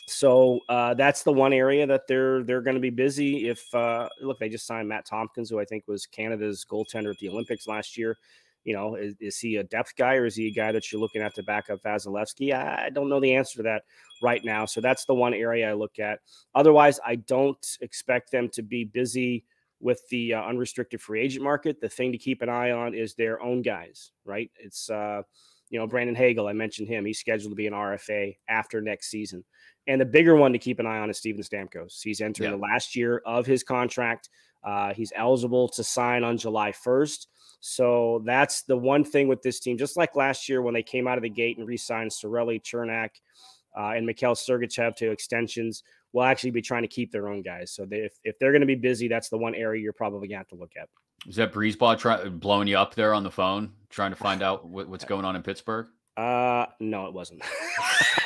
so 0.06 0.60
uh, 0.68 0.92
that's 0.92 1.22
the 1.22 1.32
one 1.32 1.54
area 1.54 1.86
that 1.86 2.06
they're 2.06 2.42
they're 2.42 2.60
going 2.60 2.74
to 2.74 2.82
be 2.82 2.90
busy. 2.90 3.48
If 3.48 3.74
uh, 3.74 4.10
look, 4.20 4.38
they 4.40 4.50
just 4.50 4.66
signed 4.66 4.90
Matt 4.90 5.06
Tomkins, 5.06 5.48
who 5.48 5.58
I 5.58 5.64
think 5.64 5.84
was 5.88 6.04
Canada's 6.04 6.66
goaltender 6.70 7.10
at 7.10 7.18
the 7.18 7.30
Olympics 7.30 7.66
last 7.66 7.96
year. 7.96 8.18
You 8.64 8.74
know, 8.74 8.96
is, 8.96 9.14
is 9.18 9.38
he 9.38 9.56
a 9.56 9.64
depth 9.64 9.96
guy 9.96 10.16
or 10.16 10.26
is 10.26 10.36
he 10.36 10.48
a 10.48 10.52
guy 10.52 10.70
that 10.70 10.92
you're 10.92 11.00
looking 11.00 11.22
at 11.22 11.34
to 11.36 11.42
back 11.42 11.70
up 11.70 11.82
Vasilevskiy? 11.82 12.52
I 12.52 12.90
don't 12.90 13.08
know 13.08 13.20
the 13.20 13.34
answer 13.34 13.56
to 13.56 13.62
that 13.62 13.84
right 14.22 14.44
now. 14.44 14.66
So 14.66 14.82
that's 14.82 15.06
the 15.06 15.14
one 15.14 15.32
area 15.32 15.70
I 15.70 15.72
look 15.72 15.98
at. 15.98 16.20
Otherwise, 16.54 17.00
I 17.06 17.16
don't 17.16 17.78
expect 17.80 18.30
them 18.30 18.50
to 18.50 18.62
be 18.62 18.84
busy 18.84 19.44
with 19.82 20.00
the 20.08 20.32
uh, 20.34 20.42
unrestricted 20.42 21.00
free 21.00 21.20
agent 21.20 21.44
market. 21.44 21.80
The 21.80 21.88
thing 21.88 22.12
to 22.12 22.18
keep 22.18 22.40
an 22.40 22.48
eye 22.48 22.70
on 22.70 22.94
is 22.94 23.14
their 23.14 23.42
own 23.42 23.60
guys, 23.60 24.12
right? 24.24 24.50
It's 24.58 24.88
uh, 24.88 25.22
you 25.68 25.78
know 25.78 25.86
Brandon 25.86 26.14
Hagel. 26.14 26.46
I 26.46 26.54
mentioned 26.54 26.88
him. 26.88 27.04
He's 27.04 27.18
scheduled 27.18 27.52
to 27.52 27.56
be 27.56 27.66
an 27.66 27.74
RFA 27.74 28.36
after 28.48 28.80
next 28.80 29.10
season. 29.10 29.44
And 29.88 30.00
the 30.00 30.06
bigger 30.06 30.36
one 30.36 30.52
to 30.52 30.58
keep 30.58 30.78
an 30.78 30.86
eye 30.86 30.98
on 30.98 31.10
is 31.10 31.18
Steven 31.18 31.42
Stamkos. 31.42 32.00
He's 32.02 32.20
entering 32.20 32.50
yeah. 32.50 32.56
the 32.56 32.62
last 32.62 32.94
year 32.94 33.20
of 33.26 33.44
his 33.44 33.64
contract. 33.64 34.28
Uh, 34.62 34.94
he's 34.94 35.12
eligible 35.16 35.68
to 35.70 35.82
sign 35.82 36.22
on 36.22 36.38
July 36.38 36.70
1st. 36.70 37.26
So 37.58 38.22
that's 38.24 38.62
the 38.62 38.76
one 38.76 39.04
thing 39.04 39.26
with 39.26 39.42
this 39.42 39.58
team. 39.58 39.76
Just 39.76 39.96
like 39.96 40.14
last 40.14 40.48
year 40.48 40.62
when 40.62 40.74
they 40.74 40.84
came 40.84 41.08
out 41.08 41.18
of 41.18 41.22
the 41.22 41.30
gate 41.30 41.58
and 41.58 41.66
re-signed 41.66 42.12
Cirelli, 42.12 42.62
Cernak, 42.62 43.10
uh, 43.76 43.92
and 43.96 44.06
Mikhail 44.06 44.34
Sergachev 44.34 44.96
to 44.96 45.10
extensions, 45.10 45.82
will 46.12 46.24
actually 46.24 46.50
be 46.50 46.62
trying 46.62 46.82
to 46.82 46.88
keep 46.88 47.10
their 47.10 47.28
own 47.28 47.42
guys. 47.42 47.72
So 47.72 47.84
they, 47.84 47.98
if, 47.98 48.18
if 48.24 48.38
they're 48.38 48.52
going 48.52 48.60
to 48.60 48.66
be 48.66 48.74
busy, 48.74 49.08
that's 49.08 49.28
the 49.28 49.38
one 49.38 49.54
area 49.54 49.82
you're 49.82 49.92
probably 49.92 50.28
going 50.28 50.30
to 50.30 50.36
have 50.38 50.48
to 50.48 50.56
look 50.56 50.72
at. 50.80 50.88
Is 51.26 51.36
that 51.36 51.52
BriseBois 51.52 51.98
try, 51.98 52.28
blowing 52.28 52.68
you 52.68 52.76
up 52.76 52.94
there 52.94 53.14
on 53.14 53.22
the 53.22 53.30
phone, 53.30 53.72
trying 53.88 54.10
to 54.10 54.16
find 54.16 54.42
out 54.42 54.66
what, 54.66 54.88
what's 54.88 55.04
going 55.04 55.24
on 55.24 55.36
in 55.36 55.42
Pittsburgh? 55.42 55.86
Uh, 56.16 56.66
no, 56.80 57.06
it 57.06 57.14
wasn't. 57.14 57.42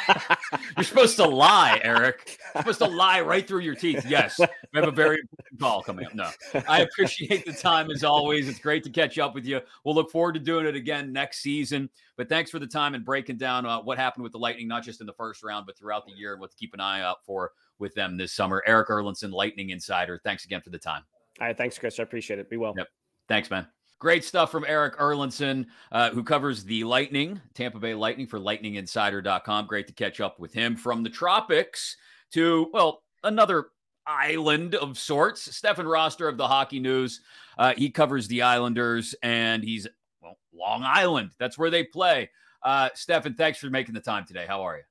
You're 0.76 0.84
supposed 0.84 1.16
to 1.16 1.26
lie, 1.26 1.80
Erik. 1.82 2.38
You're 2.54 2.62
supposed 2.62 2.78
to 2.78 2.86
lie 2.86 3.20
right 3.20 3.46
through 3.46 3.60
your 3.60 3.74
teeth. 3.74 4.04
Yes, 4.06 4.38
we 4.38 4.46
have 4.74 4.88
a 4.88 4.92
very 4.92 5.20
important 5.20 5.60
call 5.60 5.82
coming 5.82 6.06
up. 6.06 6.14
No, 6.14 6.30
I 6.68 6.80
appreciate 6.80 7.44
the 7.44 7.52
time 7.52 7.90
as 7.90 8.04
always. 8.04 8.48
It's 8.48 8.58
great 8.58 8.84
to 8.84 8.90
catch 8.90 9.18
up 9.18 9.34
with 9.34 9.44
you. 9.44 9.60
We'll 9.84 9.94
look 9.94 10.10
forward 10.10 10.34
to 10.34 10.40
doing 10.40 10.66
it 10.66 10.74
again 10.74 11.12
next 11.12 11.38
season. 11.42 11.90
But 12.16 12.28
thanks 12.28 12.50
for 12.50 12.58
the 12.58 12.66
time 12.66 12.94
and 12.94 13.04
breaking 13.04 13.36
down 13.36 13.66
uh, 13.66 13.80
what 13.80 13.98
happened 13.98 14.22
with 14.22 14.32
the 14.32 14.38
Lightning, 14.38 14.68
not 14.68 14.82
just 14.82 15.00
in 15.00 15.06
the 15.06 15.12
first 15.12 15.42
round, 15.42 15.66
but 15.66 15.76
throughout 15.76 16.06
the 16.06 16.12
year, 16.12 16.32
and 16.32 16.40
what 16.40 16.50
to 16.50 16.56
keep 16.56 16.72
an 16.74 16.80
eye 16.80 17.02
out 17.02 17.24
for 17.24 17.52
with 17.78 17.94
them 17.94 18.16
this 18.16 18.32
summer. 18.32 18.62
Erik 18.66 18.88
Erlendsson, 18.88 19.32
Lightning 19.32 19.70
Insider. 19.70 20.20
Thanks 20.24 20.44
again 20.44 20.62
for 20.62 20.70
the 20.70 20.78
time. 20.78 21.02
All 21.40 21.46
right, 21.46 21.56
thanks, 21.56 21.78
Chris. 21.78 22.00
I 22.00 22.04
appreciate 22.04 22.38
it. 22.38 22.48
Be 22.48 22.56
well. 22.56 22.74
Yep. 22.76 22.88
Thanks, 23.28 23.50
man. 23.50 23.66
Great 23.98 24.24
stuff 24.24 24.50
from 24.50 24.64
Erik 24.66 24.98
Erlendsson, 24.98 25.66
uh, 25.90 26.10
who 26.10 26.22
covers 26.22 26.64
the 26.64 26.84
Lightning, 26.84 27.40
Tampa 27.54 27.78
Bay 27.78 27.94
Lightning 27.94 28.26
for 28.26 28.38
lightninginsider.com. 28.38 29.66
Great 29.66 29.86
to 29.86 29.94
catch 29.94 30.20
up 30.20 30.38
with 30.38 30.52
him 30.52 30.76
from 30.76 31.02
the 31.02 31.08
tropics 31.08 31.96
to, 32.32 32.68
well, 32.74 33.02
another 33.24 33.68
island 34.06 34.74
of 34.74 34.98
sorts. 34.98 35.48
Stefen 35.48 35.86
Rosner 35.86 36.28
of 36.28 36.36
the 36.36 36.46
Hockey 36.46 36.78
News. 36.78 37.22
Uh, 37.56 37.72
he 37.74 37.88
covers 37.88 38.28
the 38.28 38.42
Islanders 38.42 39.14
and 39.22 39.64
he's, 39.64 39.86
well, 40.20 40.36
Long 40.52 40.82
Island. 40.84 41.30
That's 41.38 41.56
where 41.56 41.70
they 41.70 41.84
play. 41.84 42.30
Uh, 42.62 42.90
Stefen, 42.90 43.36
thanks 43.36 43.58
for 43.58 43.70
making 43.70 43.94
the 43.94 44.00
time 44.00 44.26
today. 44.26 44.44
How 44.46 44.62
are 44.62 44.76
you? 44.76 44.82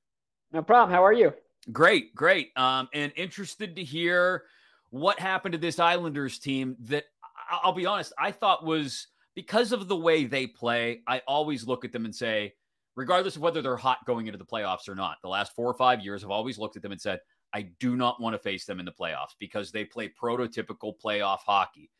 No 0.52 0.62
problem. 0.62 0.92
How 0.92 1.04
are 1.04 1.12
you? 1.12 1.32
Great, 1.72 2.14
great. 2.14 2.50
Um, 2.56 2.88
and 2.92 3.12
interested 3.16 3.76
to 3.76 3.84
hear 3.84 4.44
what 4.90 5.18
happened 5.18 5.52
to 5.52 5.58
this 5.58 5.78
Islanders 5.78 6.38
team 6.38 6.76
that 6.80 7.04
I'll 7.50 7.72
be 7.72 7.86
honest, 7.86 8.12
I 8.18 8.30
thought 8.32 8.64
was 8.64 9.08
because 9.34 9.72
of 9.72 9.88
the 9.88 9.96
way 9.96 10.24
they 10.24 10.46
play, 10.46 11.02
I 11.06 11.22
always 11.26 11.66
look 11.66 11.84
at 11.84 11.92
them 11.92 12.04
and 12.04 12.14
say, 12.14 12.54
regardless 12.94 13.36
of 13.36 13.42
whether 13.42 13.62
they're 13.62 13.76
hot 13.76 14.04
going 14.06 14.26
into 14.26 14.38
the 14.38 14.44
playoffs 14.44 14.88
or 14.88 14.94
not, 14.94 15.18
the 15.22 15.28
last 15.28 15.54
four 15.54 15.66
or 15.66 15.74
five 15.74 16.00
years, 16.00 16.24
I've 16.24 16.30
always 16.30 16.58
looked 16.58 16.76
at 16.76 16.82
them 16.82 16.92
and 16.92 17.00
said, 17.00 17.20
I 17.52 17.68
do 17.78 17.96
not 17.96 18.20
want 18.20 18.34
to 18.34 18.38
face 18.38 18.64
them 18.64 18.80
in 18.80 18.86
the 18.86 18.92
playoffs 18.92 19.34
because 19.38 19.70
they 19.70 19.84
play 19.84 20.10
prototypical 20.20 20.94
playoff 21.02 21.40
hockey. 21.46 21.90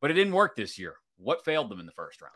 But 0.00 0.10
it 0.10 0.14
didn't 0.14 0.32
work 0.32 0.56
this 0.56 0.78
year. 0.78 0.94
What 1.16 1.44
failed 1.44 1.70
them 1.70 1.80
in 1.80 1.86
the 1.86 1.92
first 1.92 2.22
round? 2.22 2.34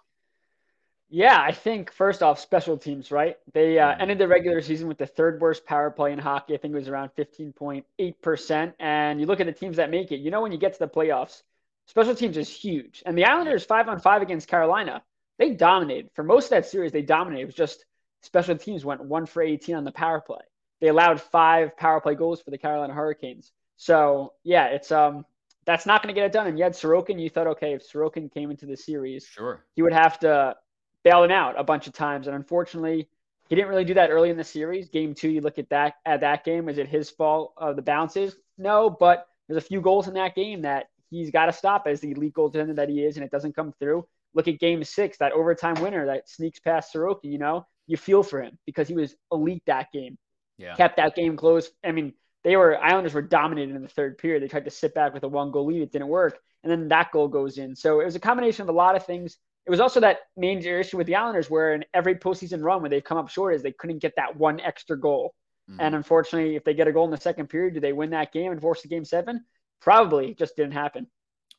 Yeah, 1.12 1.40
I 1.40 1.50
think 1.50 1.92
first 1.92 2.22
off, 2.22 2.38
special 2.38 2.78
teams, 2.78 3.10
right? 3.10 3.36
They 3.52 3.78
uh, 3.78 3.88
mm-hmm. 3.88 4.02
ended 4.02 4.18
the 4.18 4.28
regular 4.28 4.62
season 4.62 4.86
with 4.86 4.98
the 4.98 5.06
third 5.06 5.40
worst 5.40 5.66
power 5.66 5.90
play 5.90 6.12
in 6.12 6.18
hockey. 6.20 6.54
I 6.54 6.56
think 6.56 6.72
it 6.72 6.78
was 6.78 6.88
around 6.88 7.10
15.8%. 7.18 8.72
And 8.78 9.20
you 9.20 9.26
look 9.26 9.40
at 9.40 9.46
the 9.46 9.52
teams 9.52 9.76
that 9.76 9.90
make 9.90 10.12
it, 10.12 10.20
you 10.20 10.30
know, 10.30 10.40
when 10.40 10.52
you 10.52 10.58
get 10.58 10.72
to 10.74 10.78
the 10.78 10.88
playoffs, 10.88 11.42
Special 11.90 12.14
teams 12.14 12.36
is 12.36 12.48
huge. 12.48 13.02
And 13.04 13.18
the 13.18 13.24
Islanders, 13.24 13.64
five 13.64 13.88
on 13.88 13.98
five 13.98 14.22
against 14.22 14.46
Carolina, 14.46 15.02
they 15.38 15.50
dominated. 15.50 16.08
For 16.14 16.22
most 16.22 16.44
of 16.44 16.50
that 16.50 16.66
series, 16.66 16.92
they 16.92 17.02
dominated. 17.02 17.42
It 17.42 17.46
was 17.46 17.54
just 17.56 17.84
special 18.22 18.56
teams 18.56 18.84
went 18.84 19.02
one 19.02 19.26
for 19.26 19.42
18 19.42 19.74
on 19.74 19.82
the 19.82 19.90
power 19.90 20.20
play. 20.20 20.38
They 20.80 20.86
allowed 20.86 21.20
five 21.20 21.76
power 21.76 22.00
play 22.00 22.14
goals 22.14 22.40
for 22.40 22.52
the 22.52 22.58
Carolina 22.58 22.94
Hurricanes. 22.94 23.50
So, 23.76 24.34
yeah, 24.44 24.66
it's 24.66 24.92
um 24.92 25.26
that's 25.64 25.84
not 25.84 26.00
going 26.00 26.14
to 26.14 26.18
get 26.18 26.26
it 26.26 26.32
done. 26.32 26.46
And 26.46 26.56
you 26.56 26.62
had 26.62 26.74
Sorokin, 26.74 27.20
you 27.20 27.28
thought, 27.28 27.48
okay, 27.48 27.74
if 27.74 27.82
Sorokin 27.82 28.32
came 28.32 28.52
into 28.52 28.66
the 28.66 28.76
series, 28.76 29.26
sure, 29.26 29.64
he 29.74 29.82
would 29.82 29.92
have 29.92 30.20
to 30.20 30.54
bail 31.02 31.24
him 31.24 31.32
out 31.32 31.58
a 31.58 31.64
bunch 31.64 31.88
of 31.88 31.92
times. 31.92 32.28
And 32.28 32.36
unfortunately, 32.36 33.08
he 33.48 33.56
didn't 33.56 33.68
really 33.68 33.84
do 33.84 33.94
that 33.94 34.10
early 34.10 34.30
in 34.30 34.36
the 34.36 34.44
series. 34.44 34.88
Game 34.90 35.12
two, 35.12 35.28
you 35.28 35.40
look 35.40 35.58
at 35.58 35.70
that 35.70 35.94
at 36.06 36.20
that 36.20 36.44
game. 36.44 36.68
Is 36.68 36.78
it 36.78 36.86
his 36.86 37.10
fault 37.10 37.52
of 37.56 37.74
the 37.74 37.82
bounces? 37.82 38.36
No, 38.58 38.90
but 38.90 39.26
there's 39.48 39.60
a 39.60 39.66
few 39.66 39.80
goals 39.80 40.06
in 40.06 40.14
that 40.14 40.36
game 40.36 40.62
that 40.62 40.86
he's 41.10 41.30
got 41.30 41.46
to 41.46 41.52
stop 41.52 41.86
as 41.86 42.00
the 42.00 42.12
elite 42.12 42.34
goaltender 42.34 42.74
that 42.76 42.88
he 42.88 43.04
is, 43.04 43.16
and 43.16 43.24
it 43.24 43.30
doesn't 43.30 43.54
come 43.54 43.72
through. 43.78 44.06
Look 44.34 44.48
at 44.48 44.60
game 44.60 44.82
six, 44.84 45.18
that 45.18 45.32
overtime 45.32 45.74
winner 45.82 46.06
that 46.06 46.28
sneaks 46.28 46.60
past 46.60 46.94
Sorokin, 46.94 47.24
you 47.24 47.38
know, 47.38 47.66
you 47.86 47.96
feel 47.96 48.22
for 48.22 48.40
him 48.40 48.56
because 48.64 48.86
he 48.86 48.94
was 48.94 49.16
elite 49.32 49.64
that 49.66 49.88
game. 49.92 50.16
Yeah. 50.56 50.76
Kept 50.76 50.96
that 50.98 51.16
game 51.16 51.36
close. 51.36 51.70
I 51.84 51.90
mean, 51.90 52.12
they 52.44 52.56
were 52.56 52.78
Islanders 52.78 53.14
were 53.14 53.22
dominated 53.22 53.74
in 53.74 53.82
the 53.82 53.88
third 53.88 54.18
period. 54.18 54.42
They 54.42 54.48
tried 54.48 54.64
to 54.66 54.70
sit 54.70 54.94
back 54.94 55.12
with 55.12 55.24
a 55.24 55.28
one 55.28 55.50
goal 55.50 55.66
lead. 55.66 55.82
It 55.82 55.92
didn't 55.92 56.08
work. 56.08 56.38
And 56.62 56.70
then 56.70 56.88
that 56.88 57.10
goal 57.12 57.28
goes 57.28 57.58
in. 57.58 57.74
So 57.74 58.00
it 58.00 58.04
was 58.04 58.16
a 58.16 58.20
combination 58.20 58.62
of 58.62 58.68
a 58.68 58.72
lot 58.72 58.94
of 58.94 59.04
things. 59.04 59.38
It 59.66 59.70
was 59.70 59.80
also 59.80 60.00
that 60.00 60.20
major 60.36 60.78
issue 60.78 60.96
with 60.96 61.06
the 61.06 61.16
Islanders 61.16 61.50
where 61.50 61.74
in 61.74 61.84
every 61.94 62.14
postseason 62.14 62.62
run 62.62 62.80
where 62.80 62.90
they've 62.90 63.04
come 63.04 63.18
up 63.18 63.28
short 63.28 63.54
is 63.54 63.62
they 63.62 63.72
couldn't 63.72 63.98
get 63.98 64.14
that 64.16 64.36
one 64.36 64.60
extra 64.60 64.98
goal. 64.98 65.34
Mm-hmm. 65.70 65.80
And 65.80 65.94
unfortunately, 65.94 66.56
if 66.56 66.64
they 66.64 66.74
get 66.74 66.88
a 66.88 66.92
goal 66.92 67.04
in 67.04 67.10
the 67.10 67.16
second 67.16 67.48
period, 67.48 67.74
do 67.74 67.80
they 67.80 67.92
win 67.92 68.10
that 68.10 68.32
game 68.32 68.52
and 68.52 68.60
force 68.60 68.82
the 68.82 68.88
game 68.88 69.04
seven? 69.04 69.44
Probably 69.80 70.34
just 70.34 70.56
didn't 70.56 70.72
happen. 70.72 71.06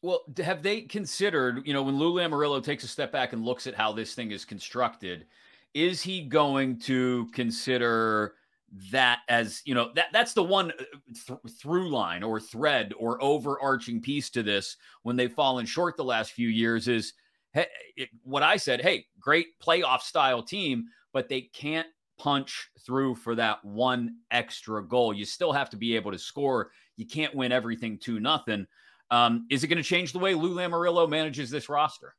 Well, 0.02 0.22
have 0.44 0.64
they 0.64 0.82
considered, 0.82 1.62
you 1.66 1.74
know, 1.74 1.84
when 1.84 1.98
Lou 1.98 2.14
Lamoriello 2.14 2.64
takes 2.64 2.84
a 2.84 2.88
step 2.88 3.12
back 3.12 3.34
and 3.34 3.46
looks 3.46 3.68
at 3.68 3.76
how 3.76 3.92
this 3.92 4.16
thing 4.16 4.32
is 4.32 4.46
constructed, 4.46 5.26
is 5.74 6.02
he 6.02 6.24
going 6.24 6.80
to 6.80 7.28
consider 7.34 8.34
that 8.92 9.20
as, 9.28 9.62
you 9.66 9.76
know, 9.76 9.92
that 9.96 10.08
that's 10.12 10.34
the 10.34 10.44
one 10.44 10.72
uh, 10.72 10.84
th- 11.28 11.40
through 11.60 11.90
line 11.90 12.24
or 12.24 12.40
thread 12.40 12.94
or 12.98 13.22
overarching 13.22 14.02
piece 14.02 14.30
to 14.32 14.44
this 14.44 14.78
when 15.04 15.16
they've 15.16 15.34
fallen 15.34 15.66
short 15.66 15.98
the 15.98 16.04
last 16.04 16.32
few 16.32 16.48
years 16.48 16.88
is 16.88 17.14
hey, 17.54 17.68
it, 17.98 18.10
what 18.24 18.44
I 18.44 18.58
said, 18.58 18.82
hey, 18.82 19.06
great 19.20 19.60
playoff 19.60 20.02
style 20.02 20.42
team, 20.42 20.86
but 21.14 21.28
they 21.28 21.42
can't 21.42 21.88
punch 22.18 22.70
through 22.86 23.16
for 23.16 23.36
that 23.36 23.64
one 23.66 24.18
extra 24.30 24.84
goal. 24.84 25.14
You 25.14 25.26
still 25.26 25.52
have 25.52 25.70
to 25.72 25.78
be 25.78 25.96
able 25.96 26.12
to 26.12 26.20
score. 26.20 26.72
You 27.02 27.08
can't 27.08 27.34
win 27.34 27.52
everything 27.52 27.98
to 28.04 28.20
nothing. 28.20 28.68
Um, 29.10 29.48
is 29.50 29.64
it 29.64 29.68
going 29.68 29.78
to 29.78 29.84
change 29.84 30.14
the 30.14 30.20
way 30.20 30.36
Lou 30.36 30.54
Lamoriello 30.54 31.10
manages 31.10 31.50
this 31.50 31.68
roster? 31.68 32.14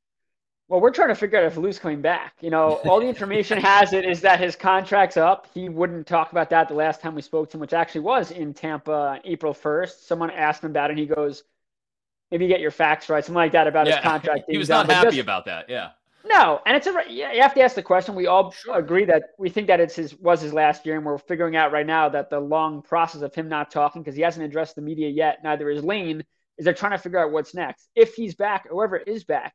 Well, 0.66 0.80
we're 0.80 0.90
trying 0.90 1.08
to 1.08 1.14
figure 1.14 1.38
out 1.38 1.44
if 1.44 1.56
Lou's 1.56 1.78
coming 1.78 2.02
back. 2.02 2.34
You 2.40 2.50
know, 2.50 2.80
all 2.84 2.98
the 2.98 3.06
information 3.06 3.58
has 3.60 3.92
it 3.92 4.04
is 4.04 4.20
that 4.22 4.40
his 4.40 4.56
contract's 4.56 5.16
up. 5.16 5.46
He 5.54 5.68
wouldn't 5.68 6.08
talk 6.08 6.32
about 6.32 6.50
that 6.50 6.66
the 6.66 6.74
last 6.74 7.00
time 7.00 7.14
we 7.14 7.22
spoke 7.22 7.48
to 7.50 7.56
him, 7.56 7.60
which 7.60 7.72
actually 7.72 8.00
was 8.00 8.32
in 8.32 8.54
Tampa 8.54 9.20
April 9.24 9.54
1st. 9.54 10.04
Someone 10.04 10.30
asked 10.30 10.64
him 10.64 10.70
about 10.70 10.90
it, 10.90 10.94
and 10.94 10.98
he 10.98 11.06
goes, 11.06 11.44
maybe 12.32 12.48
get 12.48 12.58
your 12.58 12.72
facts 12.72 13.08
right, 13.08 13.24
something 13.24 13.36
like 13.36 13.52
that 13.52 13.68
about 13.68 13.86
yeah. 13.86 13.96
his 14.02 14.02
contract. 14.02 14.44
he 14.48 14.58
was 14.58 14.68
not 14.68 14.88
done. 14.88 14.96
happy 14.96 15.10
just, 15.10 15.20
about 15.20 15.44
that. 15.44 15.66
Yeah. 15.68 15.90
No, 16.24 16.60
and 16.66 16.76
it's 16.76 16.86
a 16.86 16.94
you 17.08 17.24
have 17.40 17.54
to 17.54 17.62
ask 17.62 17.74
the 17.74 17.82
question. 17.82 18.14
We 18.14 18.26
all 18.26 18.52
sure. 18.52 18.78
agree 18.78 19.04
that 19.06 19.30
we 19.38 19.48
think 19.48 19.66
that 19.66 19.80
it's 19.80 19.96
his 19.96 20.14
was 20.16 20.40
his 20.40 20.52
last 20.52 20.86
year, 20.86 20.96
and 20.96 21.04
we're 21.04 21.18
figuring 21.18 21.56
out 21.56 21.72
right 21.72 21.86
now 21.86 22.08
that 22.08 22.30
the 22.30 22.38
long 22.38 22.82
process 22.82 23.22
of 23.22 23.34
him 23.34 23.48
not 23.48 23.70
talking 23.70 24.02
because 24.02 24.16
he 24.16 24.22
hasn't 24.22 24.44
addressed 24.44 24.76
the 24.76 24.82
media 24.82 25.08
yet. 25.08 25.42
Neither 25.42 25.68
is 25.70 25.82
Lane 25.82 26.24
is 26.58 26.64
they're 26.64 26.74
trying 26.74 26.92
to 26.92 26.98
figure 26.98 27.18
out 27.18 27.32
what's 27.32 27.54
next. 27.54 27.88
If 27.96 28.14
he's 28.14 28.34
back, 28.34 28.68
whoever 28.68 28.96
is 28.96 29.24
back, 29.24 29.54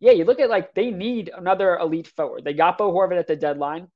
yeah, 0.00 0.12
you 0.12 0.24
look 0.24 0.40
at 0.40 0.48
like 0.48 0.74
they 0.74 0.90
need 0.90 1.30
another 1.36 1.76
elite 1.76 2.08
forward. 2.08 2.44
They 2.44 2.54
got 2.54 2.78
Bo 2.78 2.92
Horvat 2.92 3.18
at 3.18 3.26
the 3.26 3.36
deadline. 3.36 3.88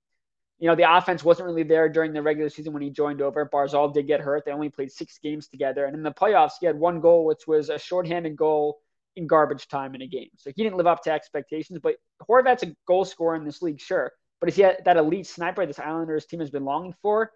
You 0.58 0.68
know, 0.68 0.74
the 0.74 0.94
offense 0.94 1.24
wasn't 1.24 1.46
really 1.46 1.62
there 1.62 1.88
during 1.88 2.12
the 2.12 2.20
regular 2.20 2.50
season 2.50 2.74
when 2.74 2.82
he 2.82 2.90
joined 2.90 3.22
over. 3.22 3.48
Barzal 3.50 3.94
did 3.94 4.06
get 4.06 4.20
hurt. 4.20 4.44
They 4.44 4.52
only 4.52 4.68
played 4.68 4.92
six 4.92 5.18
games 5.18 5.48
together. 5.48 5.86
And 5.86 5.96
in 5.96 6.02
the 6.02 6.12
playoffs, 6.12 6.52
he 6.60 6.66
had 6.66 6.78
one 6.78 7.00
goal, 7.00 7.24
which 7.24 7.46
was 7.46 7.70
a 7.70 7.78
shorthanded 7.78 8.36
goal 8.36 8.78
in 9.16 9.26
garbage 9.26 9.68
time 9.68 9.94
in 9.94 10.02
a 10.02 10.06
game. 10.06 10.28
So 10.36 10.50
he 10.54 10.62
didn't 10.62 10.76
live 10.76 10.86
up 10.86 11.02
to 11.04 11.12
expectations. 11.12 11.78
But 11.82 11.96
Horvat's 12.28 12.62
a 12.62 12.74
goal 12.86 13.04
scorer 13.04 13.36
in 13.36 13.44
this 13.44 13.62
league, 13.62 13.80
sure. 13.80 14.12
But 14.40 14.48
is 14.48 14.56
he 14.56 14.62
that 14.62 14.96
elite 14.96 15.26
sniper 15.26 15.66
this 15.66 15.78
Islanders 15.78 16.26
team 16.26 16.40
has 16.40 16.50
been 16.50 16.64
longing 16.64 16.94
for? 17.02 17.32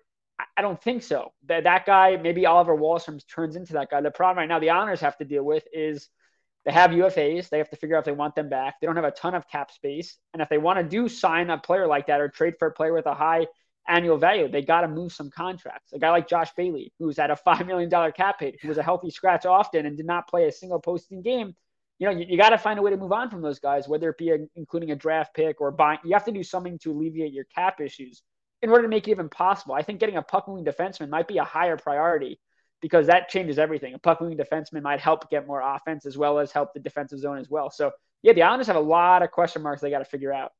I 0.57 0.63
don't 0.63 0.83
think 0.83 1.03
so. 1.03 1.33
That 1.47 1.65
that 1.65 1.87
guy, 1.87 2.17
maybe 2.17 2.47
Oliver 2.47 2.77
Wahlstrom 2.77 3.21
turns 3.29 3.57
into 3.57 3.75
that 3.75 3.91
guy. 3.91 4.01
The 4.01 4.11
problem 4.11 4.39
right 4.39 4.49
now 4.49 4.59
the 4.59 4.71
Islanders 4.71 5.01
have 5.01 5.17
to 5.19 5.25
deal 5.25 5.45
with 5.45 5.65
is 5.73 6.09
they 6.65 6.73
have 6.73 6.91
UFAs. 6.91 7.51
They 7.51 7.59
have 7.59 7.71
to 7.71 7.77
figure 7.77 7.97
out 7.97 8.01
if 8.01 8.05
they 8.07 8.13
want 8.13 8.35
them 8.35 8.49
back. 8.49 8.77
They 8.81 8.87
don't 8.87 8.97
have 8.97 9.05
a 9.05 9.11
ton 9.11 9.35
of 9.35 9.47
cap 9.49 9.71
space, 9.71 10.17
and 10.33 10.43
if 10.43 10.49
they 10.49 10.59
want 10.59 10.79
to 10.79 10.85
do 10.85 11.09
sign 11.09 11.51
a 11.51 11.59
player 11.59 11.87
like 11.87 12.07
that 12.07 12.21
or 12.21 12.29
trade 12.29 12.55
for 12.59 12.69
a 12.69 12.73
player 12.73 12.93
with 12.93 13.07
a 13.07 13.15
high 13.15 13.47
annual 13.87 14.17
value, 14.17 14.49
they 14.49 14.63
got 14.63 14.81
to 14.81 14.89
move 14.89 15.13
some 15.13 15.31
contracts. 15.31 15.93
A 15.93 15.99
guy 15.99 16.11
like 16.11 16.29
Josh 16.29 16.51
Bailey, 16.57 16.93
who's 16.99 17.19
at 17.19 17.31
a 17.31 17.37
$5 17.37 17.67
million 17.67 17.91
cap 18.13 18.41
hit, 18.41 18.57
who 18.61 18.69
was 18.69 18.79
a 18.79 18.83
healthy 18.83 19.11
scratch 19.11 19.47
often 19.47 19.87
and 19.87 19.97
did 19.97 20.07
not 20.07 20.29
play 20.29 20.49
a 20.49 20.53
single 20.53 20.81
posting 20.81 21.23
game, 21.23 21.55
you 21.99 22.07
know, 22.07 22.13
you, 22.13 22.27
you 22.29 22.37
got 22.37 22.51
to 22.51 22.59
find 22.59 22.79
a 22.79 22.83
way 22.83 22.91
to 22.91 22.97
move 22.97 23.13
on 23.13 23.31
from 23.31 23.43
those 23.43 23.59
guys, 23.59 23.89
whether 23.89 24.11
it 24.11 24.19
be 24.19 24.31
a, 24.31 24.39
including 24.57 24.91
a 24.91 24.97
draft 24.97 25.35
pick 25.35 25.61
or 25.61 25.71
buying. 25.71 25.99
You 26.05 26.13
have 26.15 26.25
to 26.25 26.33
do 26.33 26.43
something 26.43 26.79
to 26.81 26.93
alleviate 26.93 27.33
your 27.33 27.45
cap 27.45 27.81
issues 27.81 28.23
in 28.63 28.71
order 28.71 28.83
to 28.83 28.89
make 28.89 29.07
it 29.07 29.13
even 29.13 29.29
possible. 29.29 29.75
I 29.75 29.83
think 29.83 30.01
getting 30.01 30.17
a 30.17 30.23
puck 30.23 30.49
moving 30.49 30.65
defenseman 30.65 31.09
might 31.09 31.29
be 31.29 31.39
a 31.39 31.45
higher 31.45 31.77
priority 31.77 32.41
because 32.81 33.07
that 33.07 33.29
changes 33.29 33.59
everything. 33.59 33.95
A 33.95 33.99
puck 33.99 34.21
moving 34.21 34.37
defenseman 34.37 34.83
might 34.83 35.01
help 35.01 35.31
get 35.31 35.47
more 35.47 35.61
offense 35.61 36.07
as 36.07 36.19
well 36.19 36.39
as 36.39 36.53
help 36.53 36.75
the 36.75 36.81
defensive 36.81 37.19
zone 37.19 37.39
as 37.39 37.49
well. 37.49 37.71
So, 37.71 37.93
yeah, 38.23 38.33
the 38.33 38.43
Islanders 38.43 38.67
have 38.67 38.77
a 38.77 38.81
lot 38.81 39.23
of 39.23 39.31
question 39.31 39.63
marks 39.63 39.81
they 39.81 39.91
got 39.91 40.01
to 40.01 40.05
figure 40.05 40.33
out. 40.33 40.53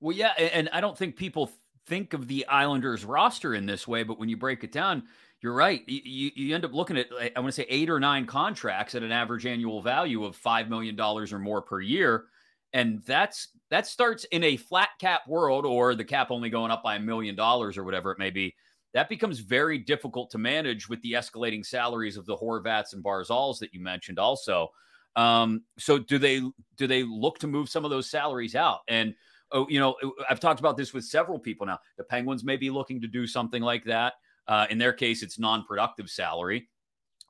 Well, 0.00 0.16
yeah, 0.16 0.32
and 0.38 0.68
I 0.72 0.80
don't 0.80 0.96
think 0.96 1.16
people 1.16 1.50
think 1.86 2.14
of 2.14 2.28
the 2.28 2.46
Islanders 2.46 3.04
roster 3.04 3.54
in 3.54 3.66
this 3.66 3.86
way, 3.86 4.02
but 4.02 4.18
when 4.18 4.28
you 4.28 4.36
break 4.36 4.64
it 4.64 4.72
down, 4.72 5.04
you're 5.42 5.54
right. 5.54 5.82
You, 5.86 6.30
you 6.34 6.54
end 6.54 6.64
up 6.64 6.74
looking 6.74 6.98
at, 6.98 7.06
I 7.18 7.40
want 7.40 7.48
to 7.48 7.52
say, 7.52 7.66
eight 7.68 7.88
or 7.88 7.98
nine 7.98 8.26
contracts 8.26 8.94
at 8.94 9.02
an 9.02 9.12
average 9.12 9.46
annual 9.46 9.80
value 9.80 10.24
of 10.24 10.40
$5 10.40 10.68
million 10.68 11.00
or 11.00 11.38
more 11.38 11.62
per 11.62 11.80
year. 11.80 12.24
And 12.72 13.02
that's 13.06 13.48
that 13.70 13.86
starts 13.86 14.24
in 14.24 14.44
a 14.44 14.56
flat 14.56 14.90
cap 15.00 15.22
world 15.26 15.64
or 15.64 15.94
the 15.94 16.04
cap 16.04 16.30
only 16.30 16.50
going 16.50 16.70
up 16.70 16.82
by 16.82 16.96
a 16.96 17.00
million 17.00 17.34
dollars 17.34 17.78
or 17.78 17.84
whatever 17.84 18.12
it 18.12 18.18
may 18.18 18.30
be. 18.30 18.54
That 18.92 19.08
becomes 19.08 19.38
very 19.38 19.78
difficult 19.78 20.30
to 20.30 20.38
manage 20.38 20.88
with 20.88 21.00
the 21.02 21.12
escalating 21.12 21.64
salaries 21.64 22.16
of 22.16 22.26
the 22.26 22.36
Horvats 22.36 22.92
and 22.92 23.02
Barzals 23.02 23.58
that 23.60 23.72
you 23.72 23.80
mentioned 23.80 24.18
also. 24.18 24.68
Um, 25.16 25.62
so 25.78 25.98
do 25.98 26.18
they 26.18 26.42
do 26.76 26.86
they 26.86 27.02
look 27.02 27.38
to 27.40 27.46
move 27.46 27.68
some 27.68 27.84
of 27.84 27.90
those 27.90 28.10
salaries 28.10 28.54
out? 28.54 28.80
And 28.88 29.14
oh, 29.52 29.66
you 29.68 29.80
know, 29.80 29.96
I've 30.28 30.40
talked 30.40 30.60
about 30.60 30.76
this 30.76 30.92
with 30.92 31.04
several 31.04 31.38
people 31.38 31.66
now. 31.66 31.78
The 31.96 32.04
Penguins 32.04 32.44
may 32.44 32.56
be 32.56 32.70
looking 32.70 33.00
to 33.00 33.08
do 33.08 33.26
something 33.26 33.62
like 33.62 33.84
that. 33.84 34.14
Uh, 34.48 34.66
in 34.70 34.78
their 34.78 34.92
case, 34.92 35.22
it's 35.22 35.38
non-productive 35.38 36.10
salary. 36.10 36.68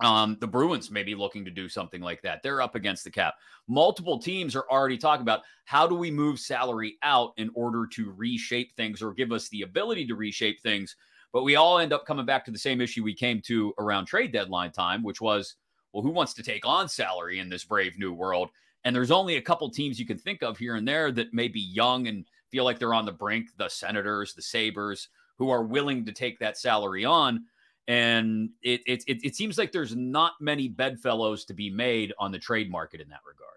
Um, 0.03 0.39
the 0.41 0.47
Bruins 0.47 0.91
may 0.91 1.03
be 1.03 1.15
looking 1.15 1.45
to 1.45 1.51
do 1.51 1.69
something 1.69 2.01
like 2.01 2.23
that. 2.23 2.43
They're 2.43 2.63
up 2.63 2.75
against 2.75 3.05
the 3.05 3.11
cap. 3.11 3.35
Multiple 3.69 4.19
teams 4.19 4.57
are 4.57 4.65
already 4.71 4.97
talking 4.97 5.23
about 5.23 5.43
how 5.67 5.87
do 5.87 5.95
we 5.95 6.11
move 6.11 6.41
salary 6.41 6.97
out 7.03 7.33
in 7.37 7.51
order 7.55 7.87
to 7.93 8.13
reshape 8.17 8.75
things 8.75 9.03
or 9.03 9.13
give 9.13 9.31
us 9.31 9.49
the 9.51 9.63
ability 9.63 10.07
to 10.07 10.15
reshape 10.15 10.61
things. 10.63 10.97
But 11.33 11.45
we 11.45 11.57
all 11.57 11.79
end 11.79 11.93
up 11.93 12.07
coming 12.07 12.27
back 12.27 12.45
to 12.47 12.51
the 12.51 12.59
same 12.59 12.81
issue 12.81 13.05
we 13.05 13.15
came 13.15 13.41
to 13.43 13.75
around 13.79 14.07
trade 14.07 14.33
deadline 14.33 14.73
time, 14.73 15.03
which 15.03 15.21
was, 15.21 15.57
well, 15.93 16.03
who 16.03 16.11
wants 16.11 16.35
to 16.35 16.43
take 16.43 16.67
on 16.67 16.89
salary 16.89 17.39
in 17.39 17.49
this 17.49 17.65
brave 17.65 17.99
new 17.99 18.13
world? 18.13 18.49
And 18.85 18.97
there's 18.97 19.11
only 19.11 19.37
a 19.37 19.43
couple 19.43 19.71
teams 19.71 20.01
you 20.01 20.07
can 20.07 20.19
think 20.19 20.43
of 20.43 20.57
here 20.57 20.77
and 20.77 20.89
there 20.89 21.13
that 21.13 21.35
may 21.35 21.49
be 21.49 21.61
young 21.61 22.09
and 22.09 22.25
feel 22.51 22.65
like 22.65 22.79
they're 22.79 22.95
on 22.95 23.05
the 23.05 23.13
brink 23.13 23.51
the 23.59 23.69
Senators, 23.69 24.35
the 24.35 24.43
Sabres, 24.43 25.09
who 25.41 25.49
are 25.51 25.65
willing 25.65 26.05
to 26.05 26.13
take 26.13 26.39
that 26.39 26.59
salary 26.59 27.07
on. 27.07 27.47
And 27.89 28.51
it, 28.63 28.83
it, 28.87 29.03
it, 29.09 29.25
it 29.25 29.35
seems 29.35 29.57
like 29.57 29.73
there's 29.73 29.97
not 29.97 30.35
many 30.39 30.69
bedfellows 30.69 31.47
to 31.47 31.55
be 31.55 31.71
made 31.71 32.13
on 32.19 32.31
the 32.31 32.39
trade 32.39 32.71
market 32.71 33.01
in 33.01 33.09
that 33.09 33.21
regard. 33.27 33.49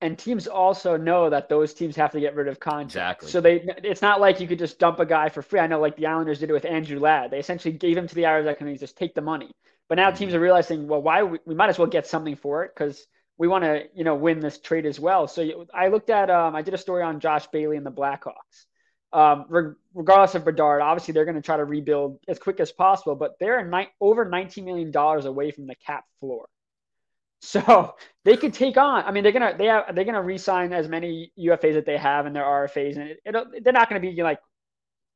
And 0.00 0.18
teams 0.18 0.48
also 0.48 0.96
know 0.96 1.30
that 1.30 1.48
those 1.48 1.72
teams 1.72 1.94
have 1.94 2.10
to 2.10 2.20
get 2.20 2.34
rid 2.34 2.48
of 2.48 2.58
contracts. 2.58 3.24
Exactly. 3.24 3.30
So 3.30 3.40
they, 3.40 3.88
it's 3.88 4.02
not 4.02 4.20
like 4.20 4.40
you 4.40 4.48
could 4.48 4.58
just 4.58 4.80
dump 4.80 4.98
a 4.98 5.06
guy 5.06 5.28
for 5.28 5.42
free. 5.42 5.60
I 5.60 5.68
know, 5.68 5.80
like 5.80 5.96
the 5.96 6.06
Islanders 6.06 6.40
did 6.40 6.50
it 6.50 6.52
with 6.52 6.66
Andrew 6.66 6.98
Ladd. 6.98 7.30
They 7.30 7.38
essentially 7.38 7.72
gave 7.72 7.96
him 7.96 8.08
to 8.08 8.14
the 8.14 8.26
Islanders 8.26 8.56
and 8.58 8.78
just 8.78 8.98
take 8.98 9.14
the 9.14 9.22
money. 9.22 9.52
But 9.88 9.94
now 9.94 10.08
mm-hmm. 10.08 10.18
teams 10.18 10.34
are 10.34 10.40
realizing, 10.40 10.88
well, 10.88 11.00
why 11.00 11.22
we, 11.22 11.38
we 11.46 11.54
might 11.54 11.70
as 11.70 11.78
well 11.78 11.86
get 11.86 12.08
something 12.08 12.34
for 12.34 12.64
it 12.64 12.72
because 12.76 13.06
we 13.38 13.46
want 13.46 13.62
to, 13.62 13.84
you 13.94 14.02
know, 14.02 14.16
win 14.16 14.40
this 14.40 14.58
trade 14.58 14.86
as 14.86 14.98
well. 14.98 15.28
So 15.28 15.66
I 15.72 15.86
looked 15.86 16.10
at, 16.10 16.30
um, 16.30 16.56
I 16.56 16.62
did 16.62 16.74
a 16.74 16.78
story 16.78 17.04
on 17.04 17.20
Josh 17.20 17.46
Bailey 17.46 17.76
and 17.76 17.86
the 17.86 17.92
Blackhawks 17.92 18.66
um, 19.12 19.46
regardless 19.94 20.34
of 20.34 20.44
Bedard, 20.44 20.82
obviously 20.82 21.12
they're 21.12 21.24
going 21.24 21.36
to 21.36 21.42
try 21.42 21.56
to 21.56 21.64
rebuild 21.64 22.18
as 22.28 22.38
quick 22.38 22.60
as 22.60 22.72
possible, 22.72 23.14
but 23.14 23.38
they're 23.38 23.64
ni- 23.64 23.88
over 24.00 24.26
$19 24.26 24.64
million 24.64 24.94
away 25.26 25.50
from 25.50 25.66
the 25.66 25.74
cap 25.76 26.04
floor. 26.20 26.46
So 27.40 27.94
they 28.24 28.36
could 28.36 28.52
take 28.52 28.76
on. 28.76 29.04
I 29.04 29.12
mean, 29.12 29.22
they're 29.22 29.32
gonna 29.32 29.54
they 29.56 29.66
have 29.66 29.94
they're 29.94 30.04
gonna 30.04 30.22
re-sign 30.22 30.72
as 30.72 30.88
many 30.88 31.32
UFAs 31.38 31.74
that 31.74 31.86
they 31.86 31.96
have 31.96 32.26
in 32.26 32.32
their 32.32 32.44
RFAs, 32.44 32.96
and 32.96 33.10
it, 33.10 33.64
they're 33.64 33.72
not 33.72 33.88
going 33.88 34.00
to 34.00 34.08
be 34.10 34.22
like 34.22 34.40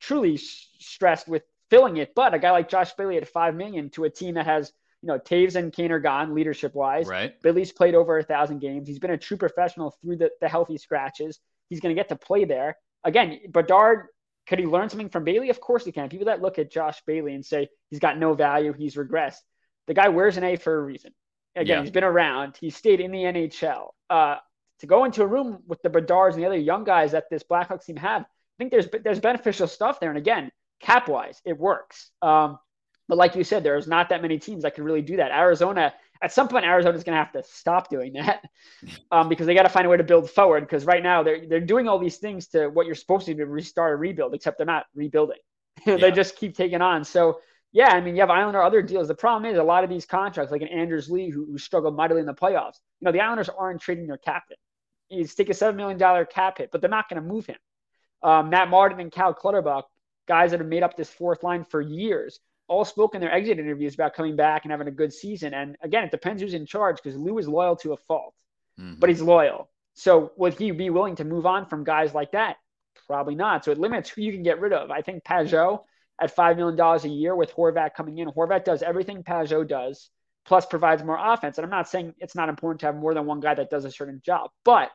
truly 0.00 0.36
stressed 0.36 1.28
with 1.28 1.42
filling 1.70 1.96
it. 1.96 2.14
But 2.14 2.34
a 2.34 2.38
guy 2.38 2.50
like 2.50 2.68
Josh 2.68 2.92
Bailey 2.92 3.16
at 3.16 3.26
five 3.28 3.54
million 3.54 3.90
to 3.90 4.04
a 4.04 4.10
team 4.10 4.34
that 4.34 4.46
has 4.46 4.72
you 5.02 5.08
know 5.08 5.18
Toews 5.18 5.56
and 5.56 5.72
Kane 5.72 5.92
are 5.92 5.98
gone 5.98 6.34
leadership 6.34 6.74
wise. 6.74 7.06
Right. 7.06 7.40
Bailey's 7.42 7.72
played 7.72 7.94
over 7.94 8.18
a 8.18 8.22
thousand 8.22 8.60
games. 8.60 8.86
He's 8.86 8.98
been 8.98 9.10
a 9.10 9.18
true 9.18 9.36
professional 9.36 9.96
through 10.02 10.16
the, 10.16 10.30
the 10.40 10.48
healthy 10.48 10.78
scratches. 10.78 11.40
He's 11.68 11.80
going 11.80 11.94
to 11.94 11.98
get 11.98 12.08
to 12.10 12.16
play 12.16 12.44
there 12.44 12.76
again, 13.04 13.40
Bedard, 13.48 14.06
could 14.46 14.58
he 14.58 14.66
learn 14.66 14.88
something 14.88 15.08
from 15.08 15.24
Bailey? 15.24 15.50
Of 15.50 15.60
course 15.60 15.84
he 15.84 15.92
can. 15.92 16.08
People 16.08 16.26
that 16.26 16.42
look 16.42 16.58
at 16.58 16.70
Josh 16.70 17.00
Bailey 17.06 17.34
and 17.34 17.44
say 17.44 17.68
he's 17.88 18.00
got 18.00 18.18
no 18.18 18.34
value, 18.34 18.72
he's 18.72 18.96
regressed. 18.96 19.40
The 19.86 19.94
guy 19.94 20.08
wears 20.08 20.36
an 20.36 20.44
A 20.44 20.56
for 20.56 20.76
a 20.78 20.82
reason. 20.82 21.12
Again, 21.56 21.78
yeah. 21.78 21.80
he's 21.82 21.90
been 21.90 22.04
around. 22.04 22.56
He 22.60 22.70
stayed 22.70 23.00
in 23.00 23.10
the 23.10 23.18
NHL. 23.18 23.88
Uh, 24.08 24.36
to 24.80 24.86
go 24.86 25.04
into 25.04 25.22
a 25.22 25.26
room 25.26 25.62
with 25.66 25.82
the 25.82 25.90
Bedards 25.90 26.34
and 26.34 26.42
the 26.42 26.46
other 26.46 26.56
young 26.56 26.84
guys 26.84 27.12
that 27.12 27.24
this 27.30 27.42
Blackhawks 27.42 27.84
team 27.84 27.96
have, 27.96 28.22
I 28.22 28.26
think 28.58 28.70
there's 28.70 28.88
there's 29.04 29.20
beneficial 29.20 29.66
stuff 29.66 30.00
there. 30.00 30.10
And 30.10 30.18
again, 30.18 30.50
cap 30.80 31.08
wise, 31.08 31.40
it 31.44 31.58
works. 31.58 32.10
Um, 32.22 32.58
but 33.08 33.18
like 33.18 33.34
you 33.34 33.44
said, 33.44 33.62
there's 33.62 33.86
not 33.86 34.08
that 34.08 34.22
many 34.22 34.38
teams 34.38 34.62
that 34.62 34.74
can 34.74 34.84
really 34.84 35.02
do 35.02 35.16
that. 35.16 35.32
Arizona 35.32 35.92
at 36.22 36.32
some 36.32 36.48
point 36.48 36.64
Arizona's 36.64 37.04
going 37.04 37.16
to 37.16 37.24
have 37.24 37.32
to 37.32 37.42
stop 37.42 37.88
doing 37.88 38.12
that 38.14 38.44
um, 39.10 39.28
because 39.28 39.46
they 39.46 39.54
got 39.54 39.62
to 39.62 39.68
find 39.68 39.86
a 39.86 39.88
way 39.88 39.96
to 39.96 40.04
build 40.04 40.30
forward. 40.30 40.60
Because 40.60 40.84
right 40.84 41.02
now 41.02 41.22
they're 41.22 41.46
they're 41.46 41.60
doing 41.60 41.88
all 41.88 41.98
these 41.98 42.18
things 42.18 42.48
to 42.48 42.68
what 42.68 42.86
you're 42.86 42.94
supposed 42.94 43.26
to 43.26 43.34
do 43.34 43.40
to 43.40 43.46
restart 43.46 43.92
a 43.92 43.96
rebuild, 43.96 44.34
except 44.34 44.58
they're 44.58 44.66
not 44.66 44.86
rebuilding. 44.94 45.38
they 45.84 45.98
yeah. 45.98 46.10
just 46.10 46.36
keep 46.36 46.56
taking 46.56 46.82
on. 46.82 47.04
So 47.04 47.40
yeah, 47.72 47.88
I 47.88 48.00
mean 48.00 48.16
you 48.16 48.20
have 48.20 48.30
Islander 48.30 48.62
other 48.62 48.82
deals. 48.82 49.08
The 49.08 49.14
problem 49.14 49.50
is 49.50 49.58
a 49.58 49.62
lot 49.62 49.84
of 49.84 49.90
these 49.90 50.04
contracts, 50.04 50.52
like 50.52 50.62
an 50.62 50.68
Anders 50.68 51.10
Lee 51.10 51.30
who, 51.30 51.46
who 51.46 51.58
struggled 51.58 51.96
mightily 51.96 52.20
in 52.20 52.26
the 52.26 52.34
playoffs. 52.34 52.78
You 53.00 53.06
know 53.06 53.12
the 53.12 53.20
Islanders 53.20 53.48
aren't 53.48 53.80
trading 53.80 54.06
their 54.06 54.18
captain. 54.18 54.56
He's 55.08 55.34
take 55.34 55.48
a 55.48 55.54
seven 55.54 55.76
million 55.76 55.98
dollar 55.98 56.24
cap 56.24 56.58
hit, 56.58 56.70
but 56.70 56.80
they're 56.80 56.90
not 56.90 57.08
going 57.08 57.22
to 57.22 57.26
move 57.26 57.46
him. 57.46 57.56
Um, 58.22 58.50
Matt 58.50 58.68
Martin 58.68 59.00
and 59.00 59.10
Cal 59.10 59.32
Clutterbuck, 59.32 59.84
guys 60.28 60.50
that 60.50 60.60
have 60.60 60.68
made 60.68 60.82
up 60.82 60.96
this 60.96 61.08
fourth 61.08 61.42
line 61.42 61.64
for 61.64 61.80
years 61.80 62.38
all 62.70 62.84
spoke 62.84 63.16
in 63.16 63.20
their 63.20 63.32
exit 63.32 63.58
interviews 63.58 63.94
about 63.94 64.14
coming 64.14 64.36
back 64.36 64.64
and 64.64 64.70
having 64.70 64.86
a 64.86 64.92
good 64.92 65.12
season. 65.12 65.52
And 65.52 65.76
again, 65.82 66.04
it 66.04 66.12
depends 66.12 66.40
who's 66.40 66.54
in 66.54 66.66
charge 66.66 66.96
because 67.02 67.18
Lou 67.18 67.36
is 67.38 67.48
loyal 67.48 67.74
to 67.76 67.92
a 67.92 67.96
fault, 67.96 68.32
mm-hmm. 68.80 68.94
but 69.00 69.08
he's 69.08 69.20
loyal. 69.20 69.68
So 69.94 70.30
would 70.36 70.54
he 70.54 70.70
be 70.70 70.88
willing 70.88 71.16
to 71.16 71.24
move 71.24 71.46
on 71.46 71.66
from 71.66 71.82
guys 71.82 72.14
like 72.14 72.30
that? 72.30 72.58
Probably 73.08 73.34
not. 73.34 73.64
So 73.64 73.72
it 73.72 73.78
limits 73.78 74.08
who 74.08 74.22
you 74.22 74.32
can 74.32 74.44
get 74.44 74.60
rid 74.60 74.72
of. 74.72 74.92
I 74.92 75.02
think 75.02 75.24
Pageau 75.24 75.80
at 76.20 76.34
$5 76.34 76.56
million 76.56 76.80
a 76.80 77.08
year 77.08 77.34
with 77.34 77.52
Horvat 77.52 77.94
coming 77.96 78.18
in. 78.18 78.28
Horvat 78.28 78.64
does 78.64 78.82
everything 78.82 79.24
Pageau 79.24 79.66
does, 79.66 80.08
plus 80.46 80.64
provides 80.64 81.02
more 81.02 81.18
offense. 81.20 81.58
And 81.58 81.64
I'm 81.64 81.70
not 81.70 81.88
saying 81.88 82.14
it's 82.18 82.36
not 82.36 82.48
important 82.48 82.80
to 82.80 82.86
have 82.86 82.94
more 82.94 83.14
than 83.14 83.26
one 83.26 83.40
guy 83.40 83.54
that 83.54 83.68
does 83.68 83.84
a 83.84 83.90
certain 83.90 84.22
job, 84.24 84.50
but 84.64 84.90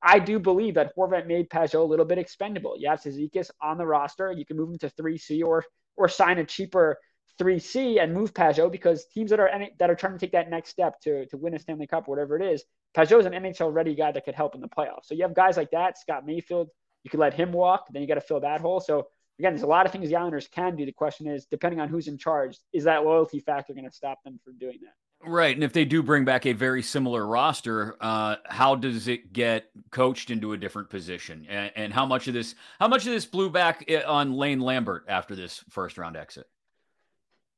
I 0.00 0.20
do 0.20 0.38
believe 0.38 0.74
that 0.74 0.94
Horvat 0.96 1.26
made 1.26 1.50
Pageau 1.50 1.80
a 1.80 1.90
little 1.90 2.04
bit 2.04 2.18
expendable. 2.18 2.76
You 2.78 2.88
have 2.88 3.00
Cizikas 3.00 3.50
on 3.60 3.78
the 3.78 3.86
roster. 3.86 4.30
You 4.30 4.46
can 4.46 4.56
move 4.56 4.70
him 4.70 4.78
to 4.78 4.90
3C 4.90 5.42
or 5.42 5.64
or 5.96 6.08
sign 6.08 6.38
a 6.38 6.44
cheaper 6.44 6.98
3C 7.38 8.02
and 8.02 8.14
move 8.14 8.32
Pageau 8.32 8.70
because 8.70 9.06
teams 9.06 9.30
that 9.30 9.40
are 9.40 9.50
that 9.78 9.90
are 9.90 9.94
trying 9.94 10.12
to 10.14 10.18
take 10.18 10.32
that 10.32 10.48
next 10.48 10.70
step 10.70 11.00
to 11.00 11.26
to 11.26 11.36
win 11.36 11.54
a 11.54 11.58
Stanley 11.58 11.86
Cup, 11.86 12.08
whatever 12.08 12.36
it 12.36 12.42
is, 12.42 12.64
Pageau 12.96 13.20
is 13.20 13.26
an 13.26 13.32
NHL 13.32 13.72
ready 13.72 13.94
guy 13.94 14.12
that 14.12 14.24
could 14.24 14.34
help 14.34 14.54
in 14.54 14.60
the 14.60 14.68
playoffs. 14.68 15.04
So 15.04 15.14
you 15.14 15.22
have 15.22 15.34
guys 15.34 15.56
like 15.56 15.70
that, 15.72 15.98
Scott 15.98 16.24
Mayfield, 16.24 16.68
you 17.04 17.10
could 17.10 17.20
let 17.20 17.34
him 17.34 17.52
walk, 17.52 17.86
then 17.92 18.02
you 18.02 18.08
got 18.08 18.14
to 18.14 18.20
fill 18.20 18.40
that 18.40 18.60
hole. 18.60 18.80
So 18.80 19.08
again, 19.38 19.52
there's 19.52 19.62
a 19.62 19.66
lot 19.66 19.86
of 19.86 19.92
things 19.92 20.08
the 20.08 20.16
Islanders 20.16 20.48
can 20.48 20.76
do. 20.76 20.86
The 20.86 20.92
question 20.92 21.26
is, 21.26 21.46
depending 21.46 21.80
on 21.80 21.88
who's 21.88 22.08
in 22.08 22.16
charge, 22.16 22.58
is 22.72 22.84
that 22.84 23.04
loyalty 23.04 23.40
factor 23.40 23.74
going 23.74 23.88
to 23.88 23.94
stop 23.94 24.22
them 24.24 24.40
from 24.42 24.58
doing 24.58 24.78
that? 24.82 24.94
Right, 25.28 25.54
and 25.54 25.64
if 25.64 25.72
they 25.72 25.84
do 25.84 26.02
bring 26.02 26.24
back 26.24 26.46
a 26.46 26.52
very 26.52 26.82
similar 26.82 27.26
roster, 27.26 27.96
uh, 28.00 28.36
how 28.44 28.74
does 28.74 29.08
it 29.08 29.32
get 29.32 29.70
coached 29.90 30.30
into 30.30 30.52
a 30.52 30.56
different 30.56 30.90
position? 30.90 31.46
And, 31.48 31.72
and 31.74 31.92
how 31.92 32.06
much 32.06 32.28
of 32.28 32.34
this, 32.34 32.54
how 32.78 32.86
much 32.86 33.06
of 33.06 33.12
this 33.12 33.24
blew 33.24 33.50
back 33.50 33.84
eh, 33.88 34.02
on 34.02 34.34
Lane 34.34 34.60
Lambert 34.60 35.04
after 35.08 35.34
this 35.34 35.64
first 35.70 35.96
round 35.96 36.16
exit? 36.16 36.46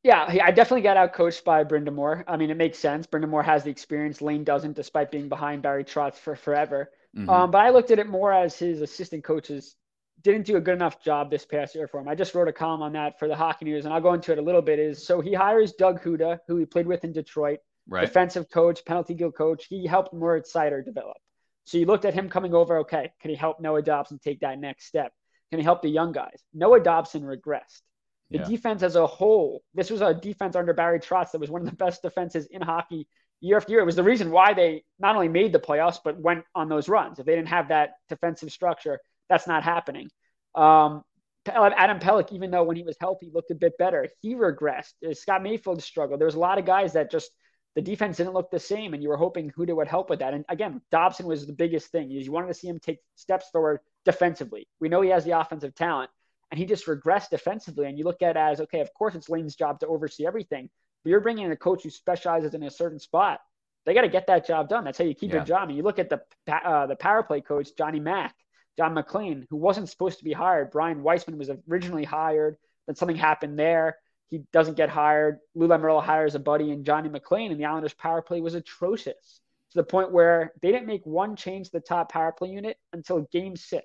Yeah, 0.04 0.24
I 0.42 0.52
definitely 0.52 0.82
got 0.82 0.96
out 0.96 1.12
coached 1.12 1.44
by 1.44 1.64
Brind'Amour. 1.64 2.24
I 2.28 2.36
mean, 2.36 2.50
it 2.50 2.56
makes 2.56 2.78
sense. 2.78 3.06
Brind'Amour 3.06 3.44
has 3.44 3.64
the 3.64 3.70
experience. 3.70 4.22
Lane 4.22 4.44
doesn't, 4.44 4.76
despite 4.76 5.10
being 5.10 5.28
behind 5.28 5.62
Barry 5.62 5.84
Trotz 5.84 6.14
for 6.14 6.36
forever. 6.36 6.90
Mm-hmm. 7.16 7.28
Um, 7.28 7.50
but 7.50 7.58
I 7.58 7.70
looked 7.70 7.90
at 7.90 7.98
it 7.98 8.08
more 8.08 8.32
as 8.32 8.56
his 8.56 8.80
assistant 8.80 9.24
coaches 9.24 9.74
didn't 10.22 10.46
do 10.46 10.56
a 10.56 10.60
good 10.60 10.74
enough 10.74 11.02
job 11.02 11.30
this 11.30 11.44
past 11.44 11.74
year 11.74 11.88
for 11.88 12.00
him. 12.00 12.08
I 12.08 12.14
just 12.14 12.34
wrote 12.34 12.48
a 12.48 12.52
column 12.52 12.82
on 12.82 12.92
that 12.92 13.18
for 13.18 13.28
the 13.28 13.36
Hockey 13.36 13.64
News, 13.64 13.84
and 13.84 13.94
I'll 13.94 14.00
go 14.00 14.14
into 14.14 14.32
it 14.32 14.38
a 14.38 14.42
little 14.42 14.62
bit. 14.62 14.78
Is 14.78 15.04
so 15.04 15.20
he 15.20 15.32
hires 15.32 15.72
Doug 15.72 16.00
Houda, 16.02 16.40
who 16.46 16.56
he 16.56 16.64
played 16.64 16.86
with 16.86 17.04
in 17.04 17.12
Detroit, 17.12 17.58
right. 17.88 18.02
defensive 18.06 18.50
coach, 18.50 18.84
penalty 18.84 19.14
kill 19.14 19.32
coach. 19.32 19.66
He 19.66 19.86
helped 19.86 20.12
Moritz 20.12 20.52
Seider 20.52 20.84
develop. 20.84 21.16
So 21.64 21.78
you 21.78 21.86
looked 21.86 22.04
at 22.04 22.14
him 22.14 22.28
coming 22.28 22.54
over. 22.54 22.78
Okay, 22.78 23.12
can 23.20 23.30
he 23.30 23.36
help 23.36 23.60
Noah 23.60 23.82
Dobson 23.82 24.18
take 24.18 24.40
that 24.40 24.58
next 24.58 24.86
step? 24.86 25.12
Can 25.50 25.60
he 25.60 25.64
help 25.64 25.82
the 25.82 25.88
young 25.88 26.12
guys? 26.12 26.42
Noah 26.52 26.80
Dobson 26.80 27.22
regressed. 27.22 27.82
The 28.30 28.38
yeah. 28.38 28.44
defense 28.44 28.82
as 28.82 28.96
a 28.96 29.06
whole, 29.06 29.62
this 29.74 29.90
was 29.90 30.02
a 30.02 30.12
defense 30.12 30.54
under 30.54 30.74
Barry 30.74 31.00
Trotz 31.00 31.30
that 31.32 31.40
was 31.40 31.50
one 31.50 31.62
of 31.62 31.70
the 31.70 31.76
best 31.76 32.02
defenses 32.02 32.46
in 32.46 32.60
hockey 32.60 33.06
year 33.40 33.56
after 33.56 33.72
year. 33.72 33.80
It 33.80 33.86
was 33.86 33.96
the 33.96 34.02
reason 34.02 34.30
why 34.30 34.52
they 34.52 34.84
not 34.98 35.14
only 35.14 35.28
made 35.28 35.52
the 35.52 35.58
playoffs, 35.58 35.98
but 36.02 36.20
went 36.20 36.44
on 36.54 36.68
those 36.68 36.88
runs. 36.88 37.18
If 37.18 37.26
they 37.26 37.34
didn't 37.34 37.48
have 37.48 37.68
that 37.68 37.94
defensive 38.08 38.50
structure, 38.50 38.98
that's 39.30 39.46
not 39.46 39.62
happening. 39.62 40.08
Um, 40.54 41.04
Adam 41.46 41.98
Pelech, 41.98 42.32
even 42.32 42.50
though 42.50 42.64
when 42.64 42.76
he 42.76 42.82
was 42.82 42.96
healthy, 43.00 43.30
looked 43.32 43.50
a 43.50 43.54
bit 43.54 43.78
better. 43.78 44.06
He 44.20 44.34
regressed. 44.34 44.92
Uh, 45.06 45.14
Scott 45.14 45.42
Mayfield 45.42 45.82
struggled. 45.82 46.20
There 46.20 46.26
was 46.26 46.34
a 46.34 46.40
lot 46.40 46.58
of 46.58 46.66
guys 46.66 46.92
that 46.92 47.10
just 47.10 47.30
the 47.74 47.82
defense 47.82 48.16
didn't 48.16 48.34
look 48.34 48.50
the 48.50 48.58
same, 48.58 48.92
and 48.92 49.02
you 49.02 49.08
were 49.08 49.16
hoping 49.16 49.52
Houda 49.56 49.74
would 49.74 49.88
help 49.88 50.10
with 50.10 50.18
that. 50.18 50.34
And 50.34 50.44
again, 50.48 50.82
Dobson 50.90 51.26
was 51.26 51.46
the 51.46 51.52
biggest 51.52 51.90
thing. 51.92 52.10
You 52.10 52.32
wanted 52.32 52.48
to 52.48 52.54
see 52.54 52.68
him 52.68 52.80
take 52.80 52.98
steps 53.14 53.48
forward 53.50 53.80
defensively. 54.04 54.66
We 54.80 54.88
know 54.88 55.00
he 55.00 55.10
has 55.10 55.24
the 55.24 55.38
offensive 55.38 55.74
talent, 55.74 56.10
and 56.50 56.58
he 56.58 56.66
just 56.66 56.86
regressed 56.86 57.30
defensively. 57.30 57.86
And 57.86 57.98
you 57.98 58.04
look 58.04 58.22
at 58.22 58.36
it 58.36 58.36
as 58.36 58.60
okay, 58.60 58.80
of 58.80 58.92
course 58.94 59.14
it's 59.14 59.28
Lane's 59.28 59.56
job 59.56 59.80
to 59.80 59.86
oversee 59.86 60.26
everything, 60.26 60.68
but 61.04 61.10
you're 61.10 61.20
bringing 61.20 61.46
in 61.46 61.52
a 61.52 61.56
coach 61.56 61.82
who 61.82 61.90
specializes 61.90 62.54
in 62.54 62.62
a 62.62 62.70
certain 62.70 62.98
spot. 62.98 63.40
They 63.86 63.94
got 63.94 64.02
to 64.02 64.08
get 64.08 64.26
that 64.26 64.46
job 64.46 64.68
done. 64.68 64.84
That's 64.84 64.98
how 64.98 65.04
you 65.04 65.14
keep 65.14 65.32
yeah. 65.32 65.42
a 65.42 65.44
job. 65.44 65.68
And 65.68 65.76
you 65.76 65.82
look 65.82 65.98
at 65.98 66.10
the 66.10 66.20
uh, 66.52 66.86
the 66.86 66.96
power 66.96 67.22
play 67.22 67.40
coach 67.40 67.70
Johnny 67.76 68.00
Mack 68.00 68.34
John 68.78 68.94
MacLean, 68.94 69.44
who 69.50 69.56
wasn't 69.56 69.88
supposed 69.88 70.18
to 70.18 70.24
be 70.24 70.32
hired. 70.32 70.70
Brian 70.70 71.02
Weissman 71.02 71.36
was 71.36 71.50
originally 71.68 72.04
hired. 72.04 72.56
Then 72.86 72.94
something 72.94 73.16
happened 73.16 73.58
there. 73.58 73.98
He 74.28 74.42
doesn't 74.52 74.76
get 74.76 74.88
hired. 74.88 75.38
Lou 75.56 75.66
Lamoriello 75.66 76.02
hires 76.02 76.36
a 76.36 76.38
buddy 76.38 76.70
and 76.70 76.84
Johnny 76.84 77.08
MacLean, 77.08 77.50
and 77.50 77.60
the 77.60 77.64
Islanders' 77.64 77.94
power 77.94 78.22
play 78.22 78.40
was 78.40 78.54
atrocious 78.54 79.40
to 79.72 79.78
the 79.78 79.84
point 79.84 80.12
where 80.12 80.52
they 80.62 80.70
didn't 80.70 80.86
make 80.86 81.04
one 81.04 81.34
change 81.34 81.66
to 81.66 81.72
the 81.72 81.80
top 81.80 82.12
power 82.12 82.30
play 82.30 82.50
unit 82.50 82.76
until 82.92 83.26
game 83.32 83.56
six. 83.56 83.84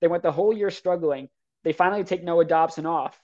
They 0.00 0.08
went 0.08 0.22
the 0.22 0.32
whole 0.32 0.56
year 0.56 0.70
struggling. 0.70 1.28
They 1.64 1.72
finally 1.72 2.04
take 2.04 2.22
Noah 2.22 2.44
Dobson 2.44 2.86
off. 2.86 3.20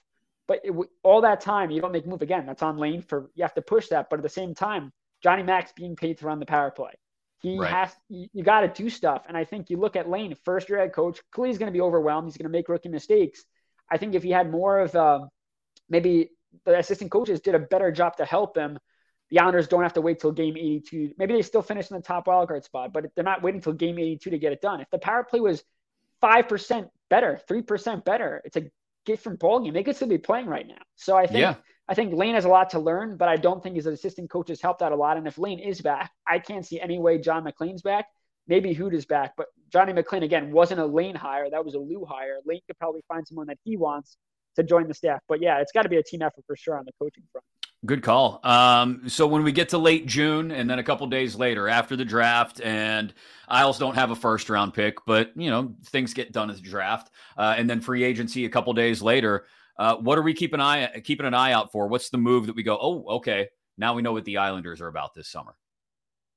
But 0.47 0.61
it, 0.63 0.73
all 1.03 1.21
that 1.21 1.41
time, 1.41 1.71
you 1.71 1.81
don't 1.81 1.91
make 1.91 2.07
move 2.07 2.21
again. 2.21 2.45
That's 2.45 2.63
on 2.63 2.77
Lane 2.77 3.01
for 3.01 3.29
you 3.35 3.43
have 3.43 3.53
to 3.55 3.61
push 3.61 3.87
that. 3.89 4.09
But 4.09 4.19
at 4.19 4.23
the 4.23 4.29
same 4.29 4.55
time, 4.55 4.91
Johnny 5.21 5.43
Mack's 5.43 5.73
being 5.73 5.95
paid 5.95 6.19
to 6.19 6.25
run 6.25 6.39
the 6.39 6.45
power 6.45 6.71
play. 6.71 6.91
He 7.39 7.59
right. 7.59 7.69
has 7.69 7.95
you, 8.09 8.27
you 8.33 8.43
got 8.43 8.61
to 8.61 8.67
do 8.67 8.89
stuff. 8.89 9.23
And 9.27 9.35
I 9.35 9.43
think 9.43 9.69
you 9.69 9.77
look 9.77 9.95
at 9.95 10.09
Lane, 10.09 10.35
first 10.45 10.69
year 10.69 10.79
head 10.79 10.93
coach, 10.93 11.19
clearly 11.31 11.49
he's 11.49 11.57
going 11.57 11.71
to 11.71 11.77
be 11.77 11.81
overwhelmed. 11.81 12.27
He's 12.27 12.37
going 12.37 12.51
to 12.51 12.57
make 12.57 12.69
rookie 12.69 12.89
mistakes. 12.89 13.43
I 13.89 13.97
think 13.97 14.15
if 14.15 14.23
he 14.23 14.31
had 14.31 14.49
more 14.49 14.79
of 14.79 14.95
uh, 14.95 15.19
maybe 15.89 16.31
the 16.65 16.77
assistant 16.77 17.11
coaches 17.11 17.41
did 17.41 17.55
a 17.55 17.59
better 17.59 17.91
job 17.91 18.17
to 18.17 18.25
help 18.25 18.57
him, 18.57 18.79
the 19.29 19.39
Islanders 19.39 19.67
don't 19.67 19.83
have 19.83 19.93
to 19.93 20.01
wait 20.01 20.19
till 20.19 20.31
game 20.31 20.55
82. 20.57 21.13
Maybe 21.17 21.33
they 21.33 21.41
still 21.41 21.61
finish 21.61 21.91
in 21.91 21.97
the 21.97 22.03
top 22.03 22.27
wildcard 22.27 22.63
spot, 22.63 22.93
but 22.93 23.05
they're 23.13 23.23
not 23.23 23.43
waiting 23.43 23.61
till 23.61 23.73
game 23.73 23.99
82 23.99 24.29
to 24.29 24.37
get 24.37 24.53
it 24.53 24.61
done. 24.61 24.79
If 24.79 24.89
the 24.89 24.99
power 24.99 25.23
play 25.23 25.39
was 25.39 25.63
5% 26.23 26.89
better, 27.09 27.39
3% 27.49 28.05
better, 28.05 28.41
it's 28.45 28.57
a 28.57 28.69
different 29.05 29.39
ball 29.39 29.59
game. 29.59 29.73
They 29.73 29.83
could 29.83 29.95
still 29.95 30.07
be 30.07 30.17
playing 30.17 30.47
right 30.47 30.67
now. 30.67 30.81
So 30.95 31.15
I 31.15 31.27
think 31.27 31.39
yeah. 31.39 31.55
I 31.89 31.93
think 31.93 32.13
Lane 32.13 32.35
has 32.35 32.45
a 32.45 32.49
lot 32.49 32.71
to 32.71 32.79
learn, 32.79 33.15
but 33.15 33.29
I 33.29 33.37
don't 33.37 33.63
think 33.63 33.75
his 33.75 33.85
assistant 33.85 34.29
coach 34.29 34.49
has 34.49 34.61
helped 34.61 34.81
out 34.81 34.91
a 34.91 34.95
lot. 34.95 35.15
And 35.15 35.25
if 35.25 35.37
Lane 35.37 35.59
is 35.59 35.79
back, 35.79 36.11
I 36.27 36.39
can't 36.39 36.65
see 36.65 36.81
any 36.81 36.99
way 36.99 37.17
John 37.17 37.45
MacLean's 37.45 37.81
back. 37.81 38.07
Maybe 38.47 38.73
Hoot 38.73 38.93
is 38.93 39.05
back, 39.05 39.33
but 39.37 39.47
Johnny 39.71 39.93
MacLean 39.93 40.23
again 40.23 40.51
wasn't 40.51 40.79
a 40.79 40.85
Lane 40.85 41.15
hire. 41.15 41.49
That 41.49 41.63
was 41.63 41.75
a 41.75 41.79
Lou 41.79 42.05
hire. 42.05 42.39
Lane 42.45 42.61
could 42.67 42.77
probably 42.77 43.01
find 43.07 43.25
someone 43.27 43.47
that 43.47 43.57
he 43.63 43.77
wants 43.77 44.17
to 44.55 44.63
join 44.63 44.87
the 44.87 44.93
staff. 44.93 45.21
But 45.27 45.41
yeah, 45.41 45.59
it's 45.59 45.71
got 45.71 45.83
to 45.83 45.89
be 45.89 45.97
a 45.97 46.03
team 46.03 46.21
effort 46.21 46.43
for 46.45 46.55
sure 46.55 46.77
on 46.77 46.85
the 46.85 46.93
coaching 46.99 47.23
front. 47.31 47.45
Good 47.85 48.01
call. 48.01 48.39
Um, 48.43 49.07
so 49.07 49.27
when 49.27 49.43
we 49.43 49.51
get 49.51 49.69
to 49.69 49.77
late 49.77 50.07
June 50.07 50.51
and 50.51 50.67
then 50.67 50.79
a 50.79 50.83
couple 50.83 51.05
days 51.07 51.35
later 51.35 51.69
after 51.69 51.95
the 51.95 52.05
draft, 52.05 52.59
and 52.59 53.13
Isles 53.47 53.77
don't 53.77 53.93
have 53.93 54.09
a 54.09 54.15
first 54.15 54.49
round 54.49 54.73
pick, 54.73 55.05
but 55.05 55.31
you 55.35 55.51
know 55.51 55.75
things 55.85 56.13
get 56.13 56.31
done 56.31 56.49
at 56.49 56.55
the 56.55 56.61
draft, 56.63 57.11
uh, 57.37 57.53
and 57.55 57.69
then 57.69 57.79
free 57.79 58.03
agency 58.03 58.45
a 58.45 58.49
couple 58.49 58.73
days 58.73 59.01
later. 59.01 59.45
Uh, 59.77 59.95
what 59.97 60.17
are 60.17 60.23
we 60.23 60.33
keeping 60.33 60.59
an 60.59 60.65
eye 60.65 61.01
keeping 61.03 61.27
an 61.27 61.35
eye 61.35 61.51
out 61.51 61.71
for? 61.71 61.87
What's 61.87 62.09
the 62.09 62.17
move 62.17 62.47
that 62.47 62.55
we 62.55 62.63
go? 62.63 62.79
Oh, 62.81 63.17
okay, 63.17 63.47
now 63.77 63.93
we 63.93 64.01
know 64.01 64.11
what 64.11 64.25
the 64.25 64.37
Islanders 64.37 64.81
are 64.81 64.87
about 64.87 65.13
this 65.13 65.27
summer. 65.27 65.55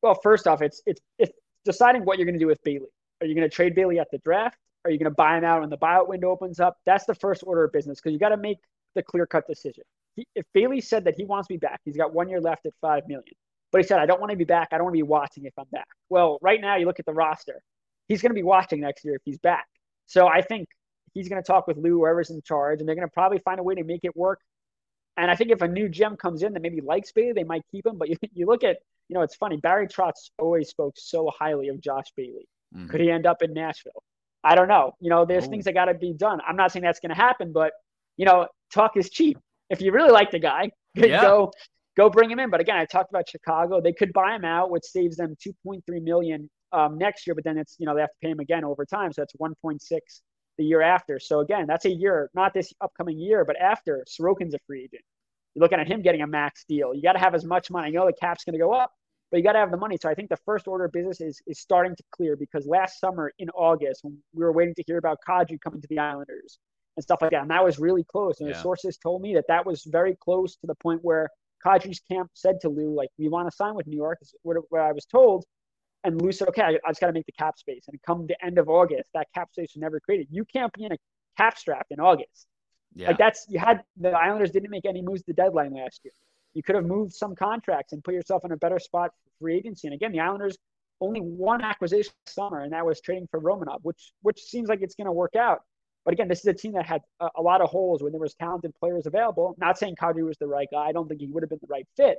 Well, 0.03 0.19
first 0.23 0.47
off, 0.47 0.61
it's 0.61 0.83
it's 0.85 1.01
it's 1.19 1.33
deciding 1.65 2.05
what 2.05 2.19
you're 2.19 2.27
going 2.27 2.39
to 2.39 2.45
do 2.45 2.49
with 2.49 2.63
Bailey. 2.65 2.89
Are 3.23 3.27
you 3.27 3.35
going 3.35 3.49
to 3.49 3.55
trade 3.55 3.75
Bailey 3.75 3.99
at 3.99 4.11
the 4.11 4.19
draft? 4.19 4.59
Are 4.85 4.91
you 4.91 4.99
going 4.99 5.11
to 5.11 5.15
buy 5.15 5.39
him 5.39 5.45
out 5.45 5.61
when 5.61 5.71
the 5.71 5.79
buyout 5.79 6.07
window 6.07 6.31
opens 6.31 6.61
up? 6.61 6.77
That's 6.85 7.07
the 7.07 7.15
first 7.15 7.43
order 7.47 7.65
of 7.65 7.73
business 7.73 7.99
because 7.99 8.13
you 8.13 8.19
got 8.19 8.31
to 8.31 8.37
make 8.37 8.59
the 8.95 9.03
clear 9.03 9.27
cut 9.27 9.47
decision. 9.47 9.85
He, 10.17 10.27
if 10.35 10.45
Bailey 10.53 10.81
said 10.81 11.05
that 11.05 11.15
he 11.17 11.25
wants 11.25 11.49
to 11.49 11.55
be 11.55 11.59
back, 11.59 11.81
he's 11.85 11.97
got 11.97 12.13
one 12.13 12.29
year 12.29 12.41
left 12.41 12.67
at 12.67 12.73
five 12.81 13.05
million. 13.07 13.35
But 13.73 13.81
he 13.83 13.87
said, 13.87 13.99
I 13.99 14.07
don't 14.07 14.21
want 14.21 14.31
to 14.31 14.37
be 14.37 14.45
back. 14.45 14.69
I 14.73 14.77
don't 14.77 14.85
want 14.85 14.95
to 14.95 14.99
be 14.99 15.05
watching 15.05 15.45
if 15.45 15.53
I'm 15.59 15.67
back. 15.71 15.87
Well, 16.09 16.39
right 16.43 16.61
now 16.61 16.77
you 16.77 16.87
look 16.87 16.99
at 16.99 17.07
the 17.07 17.13
roster. 17.13 17.63
He's 18.09 18.21
going 18.21 18.31
to 18.31 18.35
be 18.35 18.43
watching 18.43 18.81
next 18.81 19.05
year 19.05 19.15
if 19.15 19.23
he's 19.25 19.39
back. 19.39 19.67
So 20.07 20.27
I 20.27 20.43
think 20.43 20.67
he's 21.15 21.29
going 21.29 21.41
to 21.41 21.47
talk 21.47 21.69
with 21.69 21.77
Lou, 21.77 21.99
whoever's 21.99 22.31
in 22.31 22.43
charge, 22.43 22.81
and 22.81 22.89
they're 22.89 22.97
going 22.97 23.07
to 23.07 23.13
probably 23.13 23.39
find 23.39 23.61
a 23.61 23.63
way 23.63 23.77
to 23.77 23.85
make 23.85 24.01
it 24.03 24.17
work. 24.17 24.41
And 25.17 25.31
I 25.31 25.37
think 25.37 25.51
if 25.51 25.63
a 25.63 25.69
new 25.69 25.89
gem 25.89 26.17
comes 26.17 26.43
in 26.43 26.53
that 26.55 26.63
maybe 26.63 26.81
likes 26.81 27.13
Bailey, 27.13 27.33
they 27.33 27.45
might 27.45 27.63
keep 27.71 27.87
him. 27.87 27.97
But 27.97 28.09
you, 28.11 28.17
you 28.33 28.47
look 28.47 28.65
at, 28.65 28.79
you 29.09 29.15
know, 29.15 29.23
it's 29.23 29.37
funny. 29.37 29.57
Barry 29.59 29.87
Trotz 29.87 30.31
always 30.39 30.69
spoke 30.69 30.95
so 30.97 31.31
highly 31.39 31.69
of 31.69 31.81
Josh 31.81 32.07
Bailey. 32.17 32.49
Mm-hmm. 32.75 32.89
Could 32.89 33.01
he 33.01 33.11
end 33.11 33.27
up 33.27 33.43
in 33.43 33.53
Nashville? 33.53 34.03
I 34.43 34.55
don't 34.55 34.69
know. 34.69 34.93
You 35.01 35.11
know, 35.11 35.25
there's 35.25 35.47
oh. 35.47 35.51
things 35.51 35.65
that 35.67 35.75
got 35.75 35.87
to 35.87 35.95
be 35.95 36.13
done. 36.13 36.41
I'm 36.47 36.57
not 36.57 36.73
saying 36.73 36.83
that's 36.83 37.01
going 37.01 37.11
to 37.11 37.17
happen, 37.17 37.53
but 37.53 37.73
you 38.17 38.25
know, 38.25 38.49
talk 38.73 38.97
is 38.97 39.11
cheap. 39.11 39.39
If 39.71 39.81
you 39.81 39.93
really 39.93 40.11
like 40.11 40.31
the 40.31 40.39
guy, 40.39 40.71
yeah. 40.95 41.23
go 41.23 41.53
go 41.97 42.11
bring 42.11 42.31
him 42.31 42.39
in. 42.39 42.51
But 42.51 42.61
again, 42.61 42.77
I 42.77 42.85
talked 42.85 43.11
about 43.11 43.29
Chicago. 43.29 43.81
They 43.81 43.93
could 43.93 44.13
buy 44.13 44.35
him 44.35 44.45
out, 44.45 44.71
which 44.71 44.85
saves 44.85 45.17
them 45.17 45.37
2.3 45.67 45.81
million 46.03 46.51
um, 46.73 46.99
next 46.99 47.27
year. 47.27 47.35
But 47.35 47.45
then 47.45 47.57
it's 47.57 47.77
you 47.79 47.87
know 47.87 47.95
they 47.95 48.01
have 48.01 48.11
to 48.11 48.19
pay 48.23 48.31
him 48.31 48.41
again 48.41 48.65
over 48.65 48.85
time, 48.85 49.13
so 49.13 49.23
that's 49.23 49.35
1.6 49.37 49.79
the 50.59 50.65
year 50.65 50.83
after. 50.83 51.19
So 51.19 51.41
again, 51.41 51.67
that's 51.67 51.87
a 51.87 51.91
year, 51.91 52.31
not 52.35 52.53
this 52.53 52.73
upcoming 52.81 53.19
year, 53.19 53.45
but 53.45 53.57
after 53.57 54.05
Sorokin's 54.09 54.55
a 54.55 54.59
free 54.67 54.83
agent. 54.83 55.03
You're 55.55 55.63
looking 55.63 55.81
at 55.81 55.89
him 55.89 56.03
getting 56.03 56.23
a 56.23 56.27
max 56.27 56.65
deal. 56.69 56.95
You 56.95 57.03
got 57.03 57.15
to 57.15 57.19
have 57.19 57.35
as 57.35 57.45
much 57.45 57.71
money. 57.71 57.89
I 57.89 57.91
know 57.91 58.07
the 58.07 58.13
cap's 58.13 58.45
going 58.45 58.53
to 58.53 58.59
go 58.59 58.73
up, 58.73 58.93
but 59.31 59.39
you 59.39 59.43
got 59.43 59.55
to 59.55 59.59
have 59.59 59.73
the 59.73 59.77
money. 59.77 59.97
So 60.01 60.09
I 60.09 60.15
think 60.15 60.29
the 60.29 60.39
first 60.45 60.69
order 60.69 60.85
of 60.85 60.93
business 60.93 61.21
is 61.21 61.41
is 61.47 61.59
starting 61.59 61.97
to 61.97 62.03
clear 62.13 62.37
because 62.37 62.67
last 62.67 63.01
summer 63.01 63.33
in 63.39 63.51
August, 63.51 64.05
when 64.05 64.19
we 64.33 64.45
were 64.45 64.53
waiting 64.53 64.75
to 64.77 64.85
hear 64.87 64.99
about 64.99 65.19
Kadri 65.27 65.61
coming 65.61 65.81
to 65.81 65.89
the 65.89 65.99
Islanders 65.99 66.59
and 66.97 67.05
stuff 67.05 67.23
like 67.23 67.31
that, 67.31 67.43
and 67.43 67.51
that 67.51 67.65
was 67.65 67.79
really 67.79 68.05
close. 68.05 68.41
And 68.41 68.49
yeah. 68.49 68.55
the 68.55 68.63
sources 68.63 68.97
told 68.97 69.23
me 69.23 69.35
that 69.35 69.45
that 69.49 69.65
was 69.65 69.85
very 69.85 70.17
close 70.21 70.57
to 70.57 70.67
the 70.67 70.75
point 70.75 71.01
where 71.03 71.29
Kadri's 71.65 72.01
camp 72.11 72.31
said 72.35 72.61
to 72.63 72.69
Lou, 72.69 72.95
like, 72.95 73.11
we 73.19 73.29
want 73.29 73.49
to 73.49 73.55
sign 73.55 73.75
with 73.75 73.87
New 73.87 73.97
York, 73.97 74.19
is 74.23 74.35
what, 74.43 74.57
what 74.71 74.81
I 74.81 74.93
was 74.93 75.05
told. 75.07 75.45
And 76.05 76.21
Lou 76.21 76.33
said, 76.33 76.49
okay, 76.49 76.63
I, 76.63 76.69
I 76.69 76.91
just 76.91 77.01
got 77.01 77.09
to 77.09 77.13
make 77.13 77.27
the 77.27 77.33
cap 77.33 77.59
space. 77.59 77.85
And 77.89 78.01
come 78.03 78.27
the 78.27 78.43
end 78.45 78.59
of 78.59 78.69
August, 78.69 79.11
that 79.15 79.29
cap 79.35 79.51
space 79.53 79.73
was 79.75 79.81
never 79.81 80.01
created. 80.01 80.29
You 80.31 80.45
can't 80.45 80.73
be 80.73 80.85
in 80.85 80.93
a 80.93 80.97
cap 81.37 81.59
strap 81.59 81.87
in 81.91 82.01
August. 82.01 82.47
Yeah. 82.95 83.09
Like 83.09 83.19
that's 83.19 83.47
you 83.49 83.59
had 83.59 83.83
the 83.97 84.11
Islanders 84.11 84.51
didn't 84.51 84.71
make 84.71 84.85
any 84.85 85.03
moves 85.03 85.21
to 85.23 85.27
the 85.29 85.35
deadline 85.35 85.75
last 85.75 86.01
year. 86.03 86.13
You 86.55 86.63
could 86.63 86.75
have 86.75 86.85
moved 86.85 87.13
some 87.13 87.37
contracts 87.37 87.93
and 87.93 88.03
put 88.03 88.15
yourself 88.15 88.45
in 88.45 88.51
a 88.51 88.57
better 88.57 88.81
spot 88.81 89.11
for 89.11 89.31
free 89.45 89.57
agency. 89.57 89.87
And 89.87 89.95
again, 89.95 90.11
the 90.11 90.21
Islanders 90.21 90.59
only 91.01 91.21
one 91.21 91.63
acquisition 91.63 92.13
summer, 92.27 92.61
and 92.61 92.73
that 92.73 92.85
was 92.85 93.01
trading 93.01 93.29
for 93.31 93.41
Romanov, 93.41 93.79
which 93.83 94.13
which 94.23 94.43
seems 94.43 94.69
like 94.69 94.81
it's 94.83 94.95
going 94.95 95.07
to 95.07 95.13
work 95.13 95.37
out. 95.37 95.63
But 96.05 96.15
again, 96.15 96.29
this 96.29 96.41
is 96.41 96.47
a 96.47 96.55
team 96.55 96.73
that 96.73 96.87
had 96.87 97.03
a, 97.21 97.29
a, 97.37 97.43
lot 97.43 97.61
of 97.61 97.69
holes 97.69 98.03
when 98.03 98.13
there 98.13 98.21
was 98.21 98.35
talented 98.35 98.75
players 98.81 99.07
available. 99.07 99.55
Not 99.59 99.79
saying 99.79 99.97
Kadri 99.97 100.25
was 100.25 100.39
the 100.39 100.47
right 100.47 100.69
guy. 100.73 100.87
I 100.87 100.93
don't 100.93 101.09
think 101.09 101.21
he 101.21 101.27
would 101.27 101.43
have 101.43 101.51
been 101.51 101.59
the 101.61 101.69
right 101.69 101.87
fit. 101.97 102.19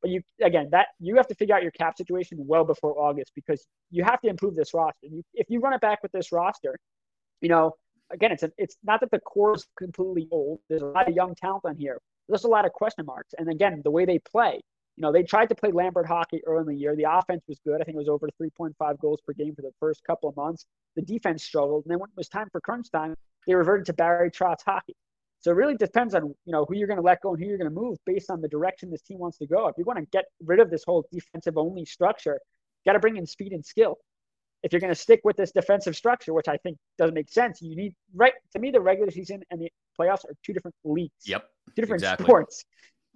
But 0.00 0.10
you 0.12 0.22
again 0.42 0.68
that 0.70 0.88
you 1.00 1.16
have 1.16 1.26
to 1.26 1.34
figure 1.34 1.56
out 1.56 1.62
your 1.62 1.72
cap 1.72 1.98
situation 1.98 2.38
well 2.40 2.64
before 2.64 2.96
August 2.98 3.32
because 3.34 3.66
you 3.90 4.04
have 4.04 4.20
to 4.20 4.28
improve 4.28 4.54
this 4.54 4.72
roster. 4.72 5.08
You, 5.08 5.24
if 5.34 5.50
you 5.50 5.58
run 5.60 5.72
it 5.72 5.80
back 5.80 6.02
with 6.04 6.12
this 6.12 6.30
roster, 6.30 6.78
you 7.40 7.48
know, 7.48 7.74
again, 8.10 8.30
it's 8.32 8.44
a, 8.44 8.52
it's 8.58 8.76
not 8.84 9.00
that 9.00 9.10
the 9.10 9.18
core 9.20 9.54
is 9.54 9.66
completely 9.76 10.28
old. 10.30 10.60
There's 10.68 10.82
a 10.82 10.86
lot 10.86 11.08
of 11.08 11.14
young 11.14 11.34
talent 11.34 11.64
on 11.64 11.76
here. 11.76 11.98
There's 12.28 12.44
a 12.44 12.48
lot 12.48 12.64
of 12.64 12.72
question 12.72 13.06
marks. 13.06 13.34
And 13.38 13.48
again, 13.48 13.80
the 13.82 13.90
way 13.90 14.04
they 14.04 14.18
play, 14.20 14.60
you 14.98 15.02
know, 15.02 15.12
they 15.12 15.22
tried 15.22 15.48
to 15.48 15.54
play 15.54 15.70
Lambert 15.70 16.06
hockey 16.06 16.40
early 16.44 16.62
in 16.62 16.66
the 16.66 16.74
year. 16.74 16.96
The 16.96 17.06
offense 17.08 17.44
was 17.46 17.60
good. 17.64 17.80
I 17.80 17.84
think 17.84 17.94
it 17.94 17.98
was 17.98 18.08
over 18.08 18.28
3.5 18.42 18.98
goals 18.98 19.20
per 19.24 19.32
game 19.32 19.54
for 19.54 19.62
the 19.62 19.70
first 19.78 20.02
couple 20.02 20.28
of 20.28 20.34
months. 20.34 20.66
The 20.96 21.02
defense 21.02 21.44
struggled. 21.44 21.84
And 21.84 21.92
then 21.92 22.00
when 22.00 22.10
it 22.10 22.16
was 22.16 22.28
time 22.28 22.48
for 22.50 22.60
crunch 22.60 22.90
time, 22.90 23.14
they 23.46 23.54
reverted 23.54 23.86
to 23.86 23.92
Barry 23.92 24.28
Trotz 24.28 24.64
hockey. 24.66 24.96
So 25.38 25.52
it 25.52 25.54
really 25.54 25.76
depends 25.76 26.16
on 26.16 26.34
you 26.46 26.52
know 26.52 26.66
who 26.68 26.74
you're 26.74 26.88
going 26.88 26.98
to 26.98 27.04
let 27.04 27.22
go 27.22 27.32
and 27.32 27.40
who 27.40 27.48
you're 27.48 27.58
going 27.58 27.72
to 27.72 27.80
move 27.80 27.96
based 28.06 28.28
on 28.28 28.40
the 28.40 28.48
direction 28.48 28.90
this 28.90 29.02
team 29.02 29.18
wants 29.20 29.38
to 29.38 29.46
go. 29.46 29.68
If 29.68 29.76
you 29.78 29.84
want 29.84 30.00
to 30.00 30.06
get 30.10 30.24
rid 30.44 30.58
of 30.58 30.68
this 30.68 30.82
whole 30.84 31.06
defensive 31.12 31.56
only 31.56 31.84
structure, 31.84 32.36
you 32.84 32.90
got 32.90 32.94
to 32.94 32.98
bring 32.98 33.16
in 33.16 33.24
speed 33.24 33.52
and 33.52 33.64
skill. 33.64 33.98
If 34.64 34.72
you're 34.72 34.80
going 34.80 34.92
to 34.92 35.00
stick 35.00 35.20
with 35.22 35.36
this 35.36 35.52
defensive 35.52 35.94
structure, 35.94 36.34
which 36.34 36.48
I 36.48 36.56
think 36.56 36.76
doesn't 36.98 37.14
make 37.14 37.30
sense, 37.30 37.62
you 37.62 37.76
need 37.76 37.94
right 38.16 38.32
to 38.52 38.58
me 38.58 38.72
the 38.72 38.80
regular 38.80 39.12
season 39.12 39.44
and 39.52 39.60
the 39.60 39.70
playoffs 39.96 40.24
are 40.24 40.34
two 40.44 40.52
different 40.52 40.74
leagues. 40.82 41.12
Yep, 41.24 41.48
two 41.76 41.82
different 41.82 42.02
exactly. 42.02 42.24
sports. 42.24 42.64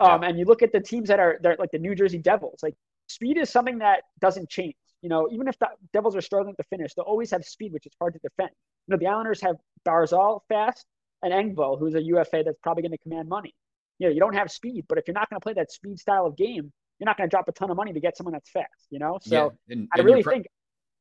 Um, 0.03 0.23
and 0.23 0.39
you 0.39 0.45
look 0.45 0.63
at 0.63 0.73
the 0.73 0.81
teams 0.81 1.09
that 1.09 1.21
are 1.21 1.39
they're 1.43 1.57
like 1.59 1.71
the 1.71 1.79
New 1.79 1.95
Jersey 1.95 2.19
Devils. 2.19 2.61
Like 2.63 2.75
speed 3.07 3.39
is 3.39 3.51
something 3.51 3.79
that 3.79 4.03
doesn't 4.21 4.49
change. 4.49 4.75
You 5.01 5.09
know, 5.09 5.29
even 5.33 5.49
if 5.49 5.59
the 5.59 5.69
Devils 5.93 6.15
are 6.15 6.21
struggling 6.21 6.55
to 6.57 6.63
finish, 6.65 6.95
they'll 6.95 7.05
always 7.05 7.31
have 7.33 7.45
speed, 7.45 7.73
which 7.73 7.87
is 7.87 7.93
hard 7.99 8.15
to 8.15 8.21
defend. 8.21 8.51
You 8.87 8.93
know, 8.93 8.99
the 8.99 9.07
Islanders 9.07 9.41
have 9.43 9.57
Barzal 9.87 10.41
fast, 10.49 10.87
and 11.23 11.33
Engvall, 11.33 11.79
who's 11.79 11.95
a 11.95 12.03
UFA 12.03 12.43
that's 12.45 12.59
probably 12.63 12.83
going 12.83 12.93
to 12.93 12.99
command 12.99 13.29
money. 13.29 13.55
You 13.99 14.09
know, 14.09 14.15
you 14.15 14.21
don't 14.21 14.35
have 14.35 14.51
speed, 14.51 14.85
but 14.89 14.99
if 14.99 15.05
you're 15.07 15.15
not 15.15 15.29
going 15.29 15.41
to 15.41 15.45
play 15.45 15.55
that 15.55 15.73
speed 15.73 15.99
style 15.99 16.27
of 16.27 16.37
game, 16.37 16.73
you're 16.99 17.07
not 17.07 17.17
going 17.17 17.29
to 17.29 17.31
drop 17.31 17.49
a 17.49 17.53
ton 17.53 17.71
of 17.71 17.77
money 17.77 17.93
to 17.93 18.01
get 18.01 18.17
someone 18.17 18.33
that's 18.33 18.51
fast. 18.51 18.87
You 18.91 19.01
know, 19.01 19.19
so 19.23 19.53
yeah, 19.67 19.75
and, 19.75 19.89
I 19.95 20.01
really 20.03 20.23
think, 20.23 20.47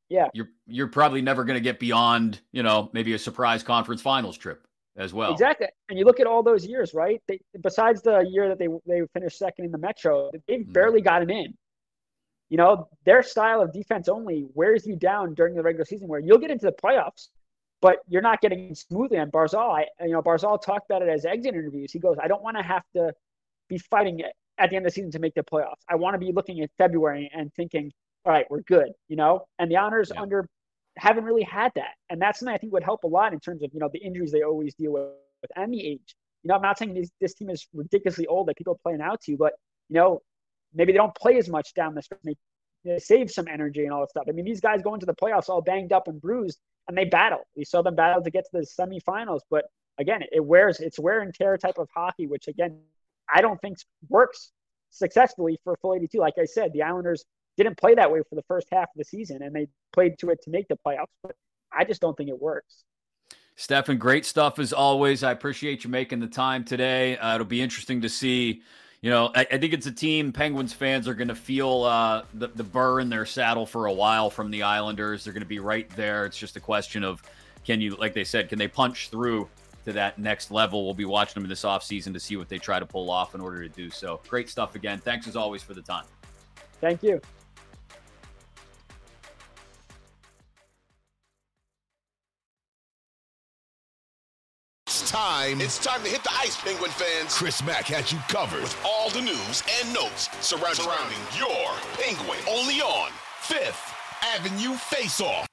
yeah, 0.08 0.26
you're 0.34 0.48
you're 0.66 0.88
probably 0.88 1.22
never 1.22 1.44
going 1.44 1.56
to 1.56 1.62
get 1.62 1.78
beyond 1.78 2.40
you 2.50 2.64
know 2.64 2.90
maybe 2.92 3.14
a 3.14 3.18
surprise 3.18 3.62
conference 3.62 4.02
finals 4.02 4.36
trip 4.36 4.66
as 4.96 5.12
well. 5.12 5.32
Exactly, 5.32 5.68
and 5.88 5.98
you 5.98 6.04
look 6.04 6.20
at 6.20 6.26
all 6.26 6.42
those 6.42 6.66
years, 6.66 6.94
right? 6.94 7.20
They, 7.28 7.40
besides 7.60 8.02
the 8.02 8.20
year 8.20 8.48
that 8.48 8.58
they 8.58 8.68
they 8.86 9.02
finished 9.12 9.38
second 9.38 9.64
in 9.64 9.72
the 9.72 9.78
Metro, 9.78 10.30
they've 10.46 10.60
mm 10.60 10.72
barely 10.72 11.00
gotten 11.00 11.30
in. 11.30 11.54
You 12.48 12.58
know, 12.58 12.88
their 13.06 13.22
style 13.22 13.62
of 13.62 13.72
defense 13.72 14.08
only 14.08 14.44
wears 14.54 14.86
you 14.86 14.96
down 14.96 15.34
during 15.34 15.54
the 15.54 15.62
regular 15.62 15.86
season, 15.86 16.08
where 16.08 16.20
you'll 16.20 16.38
get 16.38 16.50
into 16.50 16.66
the 16.66 16.72
playoffs 16.72 17.28
but 17.82 17.98
you're 18.08 18.22
not 18.22 18.40
getting 18.40 18.74
smoothly 18.74 19.18
on 19.18 19.30
Barzal. 19.30 19.76
I, 19.76 20.04
you 20.06 20.12
know, 20.12 20.22
Barzal 20.22 20.62
talked 20.62 20.88
about 20.88 21.02
it 21.02 21.08
as 21.08 21.26
exit 21.26 21.54
interviews. 21.54 21.92
He 21.92 21.98
goes, 21.98 22.16
I 22.22 22.28
don't 22.28 22.42
want 22.42 22.56
to 22.56 22.62
have 22.62 22.84
to 22.94 23.12
be 23.68 23.76
fighting 23.76 24.22
at 24.56 24.70
the 24.70 24.76
end 24.76 24.86
of 24.86 24.92
the 24.92 24.94
season 24.94 25.10
to 25.10 25.18
make 25.18 25.34
the 25.34 25.42
playoffs. 25.42 25.82
I 25.88 25.96
want 25.96 26.14
to 26.14 26.18
be 26.18 26.32
looking 26.32 26.60
at 26.60 26.70
February 26.78 27.28
and 27.34 27.52
thinking, 27.54 27.90
all 28.24 28.32
right, 28.32 28.46
we're 28.48 28.62
good, 28.62 28.92
you 29.08 29.16
know? 29.16 29.46
And 29.58 29.68
the 29.68 29.76
honors 29.76 30.12
yeah. 30.14 30.22
under 30.22 30.46
haven't 30.96 31.24
really 31.24 31.42
had 31.42 31.72
that. 31.74 31.94
And 32.10 32.20
that's 32.20 32.40
something 32.40 32.54
I 32.54 32.58
think 32.58 32.72
would 32.72 32.84
help 32.84 33.04
a 33.04 33.08
lot 33.08 33.32
in 33.32 33.40
terms 33.40 33.62
of, 33.62 33.70
you 33.72 33.80
know, 33.80 33.88
the 33.92 34.00
injuries 34.00 34.32
they 34.32 34.42
always 34.42 34.74
deal 34.74 34.92
with 34.92 35.50
and 35.56 35.72
the 35.72 35.86
age. 35.86 36.14
You 36.42 36.48
know, 36.48 36.54
I'm 36.54 36.62
not 36.62 36.78
saying 36.78 36.94
this, 36.94 37.10
this 37.20 37.34
team 37.34 37.50
is 37.50 37.66
ridiculously 37.72 38.26
old 38.26 38.48
that 38.48 38.56
people 38.56 38.74
are 38.74 38.82
playing 38.82 39.00
out 39.00 39.20
to, 39.22 39.36
but, 39.36 39.54
you 39.88 39.94
know, 39.94 40.20
maybe 40.74 40.92
they 40.92 40.98
don't 40.98 41.14
play 41.14 41.38
as 41.38 41.48
much 41.48 41.74
down 41.74 41.94
the 41.94 42.02
stretch. 42.02 42.20
They, 42.24 42.36
they 42.84 42.98
save 42.98 43.30
some 43.30 43.46
energy 43.48 43.84
and 43.84 43.92
all 43.92 44.00
that 44.00 44.10
stuff. 44.10 44.24
I 44.28 44.32
mean, 44.32 44.44
these 44.44 44.60
guys 44.60 44.82
go 44.82 44.94
into 44.94 45.06
the 45.06 45.14
playoffs 45.14 45.48
all 45.48 45.62
banged 45.62 45.92
up 45.92 46.08
and 46.08 46.20
bruised 46.20 46.58
and 46.88 46.98
they 46.98 47.04
battle. 47.04 47.46
We 47.56 47.64
saw 47.64 47.82
them 47.82 47.94
battle 47.94 48.22
to 48.22 48.30
get 48.30 48.44
to 48.44 48.50
the 48.52 48.66
semifinals, 48.66 49.40
but 49.50 49.66
again, 49.98 50.22
it 50.32 50.44
wears, 50.44 50.80
it's 50.80 50.98
wear 50.98 51.20
and 51.20 51.32
tear 51.32 51.56
type 51.56 51.78
of 51.78 51.88
hockey, 51.94 52.26
which 52.26 52.48
again, 52.48 52.80
I 53.32 53.40
don't 53.40 53.60
think 53.60 53.78
works 54.08 54.50
successfully 54.90 55.58
for 55.64 55.76
full 55.80 55.94
82. 55.94 56.18
Like 56.18 56.34
I 56.40 56.44
said, 56.44 56.72
the 56.72 56.82
Islanders 56.82 57.24
didn't 57.56 57.76
play 57.76 57.94
that 57.94 58.10
way 58.10 58.20
for 58.28 58.34
the 58.34 58.42
first 58.42 58.68
half 58.72 58.84
of 58.84 58.96
the 58.96 59.04
season, 59.04 59.42
and 59.42 59.54
they 59.54 59.68
played 59.92 60.18
to 60.20 60.30
it 60.30 60.42
to 60.42 60.50
make 60.50 60.68
the 60.68 60.78
playoffs. 60.86 61.06
But 61.22 61.36
I 61.72 61.84
just 61.84 62.00
don't 62.00 62.16
think 62.16 62.28
it 62.28 62.40
works. 62.40 62.84
Stefen, 63.56 63.98
great 63.98 64.24
stuff 64.24 64.58
as 64.58 64.72
always. 64.72 65.22
I 65.22 65.32
appreciate 65.32 65.84
you 65.84 65.90
making 65.90 66.20
the 66.20 66.26
time 66.26 66.64
today. 66.64 67.16
Uh, 67.18 67.34
it'll 67.34 67.46
be 67.46 67.60
interesting 67.60 68.00
to 68.02 68.08
see. 68.08 68.62
You 69.02 69.10
know, 69.10 69.30
I, 69.34 69.46
I 69.50 69.58
think 69.58 69.72
it's 69.72 69.86
a 69.86 69.92
team 69.92 70.32
Penguins 70.32 70.72
fans 70.72 71.08
are 71.08 71.14
going 71.14 71.28
to 71.28 71.34
feel 71.34 71.82
uh, 71.82 72.22
the, 72.34 72.48
the 72.48 72.62
burr 72.62 73.00
in 73.00 73.08
their 73.08 73.26
saddle 73.26 73.66
for 73.66 73.86
a 73.86 73.92
while 73.92 74.30
from 74.30 74.50
the 74.50 74.62
Islanders. 74.62 75.24
They're 75.24 75.32
going 75.32 75.42
to 75.42 75.48
be 75.48 75.58
right 75.58 75.90
there. 75.96 76.24
It's 76.24 76.38
just 76.38 76.56
a 76.56 76.60
question 76.60 77.02
of 77.02 77.22
can 77.64 77.80
you, 77.80 77.96
like 77.96 78.14
they 78.14 78.24
said, 78.24 78.48
can 78.48 78.58
they 78.58 78.68
punch 78.68 79.08
through 79.08 79.48
to 79.84 79.92
that 79.92 80.18
next 80.18 80.50
level. 80.50 80.84
We'll 80.84 80.94
be 80.94 81.04
watching 81.04 81.34
them 81.34 81.44
in 81.44 81.48
this 81.48 81.62
offseason 81.62 82.12
to 82.14 82.20
see 82.20 82.36
what 82.36 82.48
they 82.48 82.58
try 82.58 82.78
to 82.78 82.86
pull 82.86 83.10
off 83.10 83.34
in 83.34 83.40
order 83.40 83.62
to 83.62 83.68
do 83.68 83.90
so. 83.90 84.20
Great 84.28 84.48
stuff 84.48 84.74
again. 84.74 84.98
Thanks 84.98 85.26
as 85.26 85.36
always 85.36 85.62
for 85.62 85.74
the 85.74 85.82
time. 85.82 86.04
Thank 86.80 87.02
you. 87.02 87.20
Time. 95.12 95.60
It's 95.60 95.76
time 95.76 96.02
to 96.04 96.08
hit 96.08 96.22
the 96.22 96.32
ice, 96.32 96.58
Penguin 96.58 96.90
fans. 96.90 97.36
Chris 97.36 97.62
Mack 97.62 97.84
has 97.88 98.10
you 98.10 98.18
covered 98.28 98.62
with 98.62 98.82
all 98.82 99.10
the 99.10 99.20
news 99.20 99.62
and 99.78 99.92
notes 99.92 100.30
surrounding, 100.40 100.86
surrounding 100.86 101.18
your 101.36 101.70
Penguin. 102.00 102.38
Only 102.48 102.80
on 102.80 103.10
Fifth 103.38 103.94
Avenue 104.22 104.72
Face 104.72 105.20
Off. 105.20 105.46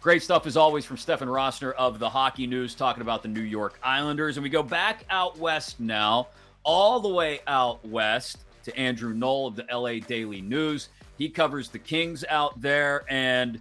Great 0.00 0.22
stuff 0.22 0.46
as 0.46 0.56
always 0.56 0.84
from 0.84 0.96
Stefen 0.96 1.26
Rosner 1.26 1.72
of 1.72 1.98
the 1.98 2.08
Hockey 2.08 2.46
News 2.46 2.76
talking 2.76 3.00
about 3.00 3.24
the 3.24 3.28
New 3.28 3.40
York 3.40 3.80
Islanders. 3.82 4.36
And 4.36 4.44
we 4.44 4.48
go 4.48 4.62
back 4.62 5.04
out 5.10 5.36
west 5.36 5.80
now, 5.80 6.28
all 6.62 7.00
the 7.00 7.08
way 7.08 7.40
out 7.48 7.84
west 7.84 8.44
to 8.62 8.78
Andrew 8.78 9.12
Knoll 9.12 9.48
of 9.48 9.56
the 9.56 9.66
LA 9.72 9.94
Daily 10.06 10.40
News. 10.40 10.90
He 11.18 11.28
covers 11.28 11.68
the 11.68 11.80
Kings 11.80 12.24
out 12.30 12.60
there. 12.60 13.04
And 13.08 13.60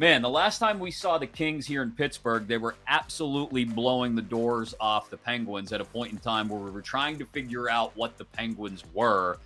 man, 0.00 0.22
the 0.22 0.30
last 0.30 0.58
time 0.58 0.78
we 0.78 0.90
saw 0.90 1.18
the 1.18 1.26
Kings 1.26 1.66
here 1.66 1.82
in 1.82 1.90
Pittsburgh, 1.90 2.48
they 2.48 2.56
were 2.56 2.74
absolutely 2.88 3.66
blowing 3.66 4.14
the 4.14 4.22
doors 4.22 4.74
off 4.80 5.10
the 5.10 5.16
Penguins 5.18 5.74
at 5.74 5.82
a 5.82 5.84
point 5.84 6.10
in 6.10 6.18
time 6.18 6.48
where 6.48 6.58
we 6.58 6.70
were 6.70 6.80
trying 6.80 7.18
to 7.18 7.26
figure 7.26 7.68
out 7.68 7.94
what 7.98 8.16
the 8.16 8.24
Penguins 8.24 8.82
were. 8.94 9.36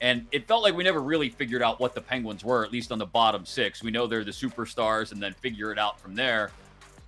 And 0.00 0.24
it 0.30 0.46
felt 0.46 0.62
like 0.62 0.76
we 0.76 0.84
never 0.84 1.02
really 1.02 1.30
figured 1.30 1.62
out 1.62 1.80
what 1.80 1.96
the 1.96 2.00
Penguins 2.00 2.44
were, 2.44 2.64
at 2.64 2.70
least 2.70 2.92
on 2.92 2.98
the 2.98 3.06
bottom 3.06 3.44
six. 3.44 3.82
We 3.82 3.90
know 3.90 4.06
they're 4.06 4.22
the 4.22 4.30
superstars 4.30 5.10
and 5.10 5.20
then 5.20 5.32
figure 5.32 5.72
it 5.72 5.80
out 5.80 5.98
from 5.98 6.14
there. 6.14 6.52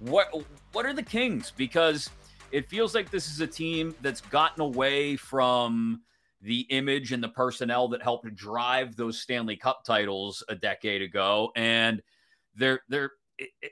What 0.01 0.45
what 0.73 0.85
are 0.85 0.93
the 0.93 1.03
Kings? 1.03 1.53
Because 1.57 2.11
it 2.51 2.69
feels 2.69 2.93
like 2.93 3.13
this 3.13 3.31
is 3.31 3.41
a 3.41 3.47
team 3.47 3.95
that's 4.03 4.21
gotten 4.21 4.63
away 4.63 5.15
from 5.15 6.01
the 6.43 6.67
image 6.71 7.13
and 7.13 7.23
the 7.23 7.29
personnel 7.29 7.87
that 7.89 8.03
helped 8.03 8.35
drive 8.35 8.97
those 8.97 9.21
Stanley 9.21 9.57
Cup 9.57 9.85
titles 9.85 10.43
a 10.49 10.57
decade 10.57 11.03
ago. 11.03 11.53
And 11.55 12.03
they're 12.57 12.81
they're 12.89 13.13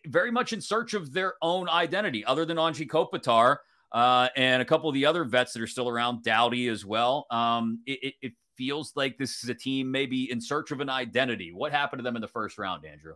very 0.06 0.31
much 0.31 0.52
in 0.52 0.61
search 0.61 0.94
of 0.94 1.12
their 1.12 1.35
own 1.43 1.69
identity, 1.69 2.24
other 2.24 2.44
than 2.44 2.56
Anze 2.56 2.86
Kopitar 2.86 3.59
uh, 3.93 4.28
and 4.36 4.61
a 4.61 4.65
couple 4.65 4.89
of 4.89 4.94
the 4.94 5.06
other 5.06 5.24
vets 5.24 5.52
that 5.52 5.62
are 5.62 5.66
still 5.66 5.89
around, 5.89 6.23
Doughty 6.23 6.69
as 6.69 6.85
well. 6.85 7.27
Um, 7.31 7.81
it, 7.86 8.15
it, 8.20 8.32
feels 8.56 8.93
like 8.94 9.19
this 9.19 9.43
is 9.43 9.51
a 9.51 9.55
team 9.55 9.90
maybe 9.90 10.31
in 10.31 10.40
search 10.40 10.70
of 10.70 10.78
an 10.78 10.89
identity. 10.89 11.52
What 11.52 11.73
happened 11.73 11.98
to 11.98 12.05
them 12.05 12.15
in 12.15 12.23
the 12.23 12.28
first 12.28 12.56
round, 12.56 12.85
Andrew? 12.85 13.15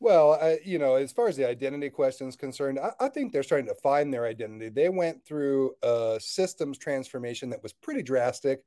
Well, 0.00 0.34
I, 0.34 0.58
you 0.62 0.78
know, 0.78 0.96
as 0.96 1.12
far 1.12 1.28
as 1.28 1.36
the 1.36 1.48
identity 1.48 1.88
question 1.88 2.28
is 2.28 2.36
concerned, 2.36 2.78
I, 2.78 2.90
I, 3.00 3.08
think 3.08 3.32
they're 3.32 3.42
starting 3.42 3.68
to 3.68 3.74
find 3.74 4.12
their 4.12 4.26
identity. 4.26 4.68
They 4.68 4.90
went 4.90 5.24
through 5.24 5.76
a 5.82 6.18
systems 6.20 6.76
transformation 6.76 7.48
that 7.48 7.62
was 7.62 7.72
pretty 7.72 8.02
drastic. 8.02 8.60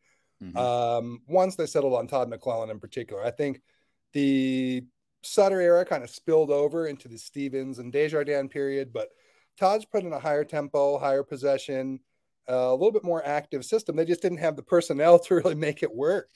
Mm-hmm. 0.43 0.57
Um, 0.57 1.21
once 1.27 1.55
they 1.55 1.67
settled 1.67 1.93
on 1.93 2.07
Todd 2.07 2.31
McLellan 2.31 2.71
in 2.71 2.79
particular, 2.79 3.23
I 3.23 3.29
think 3.29 3.61
the 4.13 4.83
Sutter 5.23 5.61
era 5.61 5.85
kind 5.85 6.03
of 6.03 6.09
spilled 6.09 6.51
over 6.51 6.87
into 6.87 7.07
the 7.07 7.17
Stevens 7.17 7.79
and 7.79 7.91
Desjardins 7.91 8.51
period, 8.51 8.91
but 8.93 9.09
Todd's 9.57 9.85
put 9.85 10.03
in 10.03 10.13
a 10.13 10.19
higher 10.19 10.43
tempo, 10.43 10.97
higher 10.97 11.23
possession, 11.23 11.99
uh, 12.49 12.53
a 12.53 12.73
little 12.73 12.91
bit 12.91 13.03
more 13.03 13.25
active 13.25 13.63
system. 13.65 13.95
They 13.95 14.05
just 14.05 14.21
didn't 14.21 14.39
have 14.39 14.55
the 14.55 14.63
personnel 14.63 15.19
to 15.25 15.35
really 15.35 15.55
make 15.55 15.83
it 15.83 15.93
work. 15.93 16.29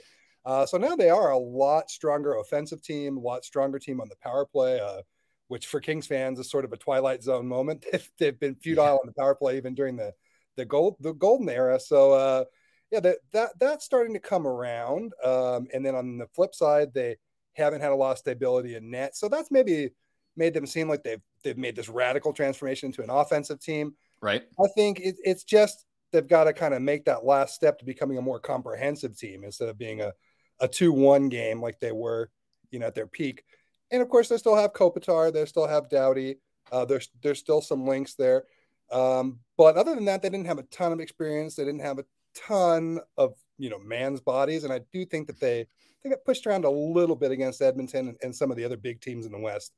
Uh, 0.45 0.65
so 0.65 0.77
now 0.77 0.95
they 0.95 1.09
are 1.09 1.31
a 1.31 1.37
lot 1.37 1.89
stronger 1.89 2.35
offensive 2.35 2.81
team, 2.81 3.17
a 3.17 3.19
lot 3.19 3.43
stronger 3.43 3.79
team 3.79 3.99
on 3.99 4.07
the 4.07 4.15
power 4.23 4.45
play, 4.45 4.79
uh, 4.79 5.01
which 5.49 5.67
for 5.67 5.81
Kings 5.81 6.07
fans 6.07 6.39
is 6.39 6.49
sort 6.49 6.63
of 6.63 6.71
a 6.71 6.77
twilight 6.77 7.21
zone 7.21 7.47
moment. 7.47 7.85
They've, 7.91 8.11
they've 8.17 8.39
been 8.39 8.55
futile 8.55 8.85
yeah. 8.85 8.91
on 8.91 9.05
the 9.05 9.13
power 9.13 9.35
play 9.35 9.57
even 9.57 9.75
during 9.75 9.97
the 9.97 10.13
the 10.55 10.65
gold 10.65 10.95
the 11.01 11.13
golden 11.13 11.49
era. 11.49 11.79
So 11.79 12.13
uh, 12.13 12.45
yeah, 12.91 13.01
that 13.01 13.17
that 13.33 13.49
that's 13.59 13.85
starting 13.85 14.13
to 14.13 14.19
come 14.19 14.47
around. 14.47 15.13
Um, 15.23 15.67
and 15.73 15.85
then 15.85 15.95
on 15.95 16.17
the 16.17 16.27
flip 16.27 16.55
side, 16.55 16.93
they 16.93 17.17
haven't 17.57 17.81
had 17.81 17.91
a 17.91 17.95
lot 17.95 18.11
of 18.11 18.17
stability 18.19 18.75
in 18.75 18.89
net. 18.91 19.15
So 19.15 19.27
that's 19.27 19.51
maybe 19.51 19.91
made 20.35 20.53
them 20.53 20.65
seem 20.65 20.87
like 20.87 21.03
they've 21.03 21.21
they've 21.43 21.57
made 21.57 21.75
this 21.75 21.89
radical 21.89 22.31
transformation 22.31 22.87
into 22.87 23.03
an 23.03 23.09
offensive 23.09 23.59
team. 23.59 23.95
Right. 24.21 24.43
I 24.59 24.67
think 24.75 24.99
it, 24.99 25.15
it's 25.23 25.43
just 25.43 25.85
they've 26.11 26.27
got 26.27 26.45
to 26.45 26.53
kind 26.53 26.73
of 26.73 26.81
make 26.81 27.05
that 27.05 27.25
last 27.25 27.55
step 27.55 27.79
to 27.79 27.85
becoming 27.85 28.17
a 28.17 28.21
more 28.21 28.39
comprehensive 28.39 29.17
team 29.17 29.43
instead 29.43 29.69
of 29.69 29.77
being 29.77 30.01
a, 30.01 30.13
a 30.59 30.67
2-1 30.67 31.29
game 31.29 31.61
like 31.61 31.79
they 31.79 31.91
were, 31.91 32.29
you 32.71 32.79
know, 32.79 32.87
at 32.87 32.95
their 32.95 33.07
peak. 33.07 33.43
And 33.91 34.01
of 34.01 34.09
course, 34.09 34.29
they 34.29 34.37
still 34.37 34.55
have 34.55 34.73
Kopitar, 34.73 35.31
they 35.33 35.45
still 35.45 35.67
have 35.67 35.89
Doughty. 35.89 36.37
Uh, 36.71 36.85
there's 36.85 37.09
there's 37.21 37.39
still 37.39 37.61
some 37.61 37.87
links 37.87 38.15
there. 38.15 38.43
Um, 38.91 39.39
but 39.57 39.75
other 39.77 39.95
than 39.95 40.05
that, 40.05 40.21
they 40.21 40.29
didn't 40.29 40.47
have 40.47 40.59
a 40.59 40.63
ton 40.63 40.91
of 40.91 40.99
experience. 40.99 41.55
They 41.55 41.65
didn't 41.65 41.81
have 41.81 41.99
a 41.99 42.05
ton 42.35 42.99
of 43.17 43.33
you 43.57 43.69
know 43.69 43.79
man's 43.79 44.19
bodies, 44.19 44.63
and 44.63 44.73
I 44.73 44.81
do 44.91 45.05
think 45.05 45.27
that 45.27 45.39
they 45.39 45.67
they 46.07 46.15
got 46.15 46.25
pushed 46.25 46.47
around 46.47 46.65
a 46.65 46.69
little 46.69 47.15
bit 47.15 47.31
against 47.31 47.61
Edmonton 47.61 48.09
and, 48.09 48.17
and 48.21 48.35
some 48.35 48.51
of 48.51 48.57
the 48.57 48.63
other 48.63 48.77
big 48.77 49.01
teams 49.01 49.25
in 49.25 49.31
the 49.31 49.39
West. 49.39 49.73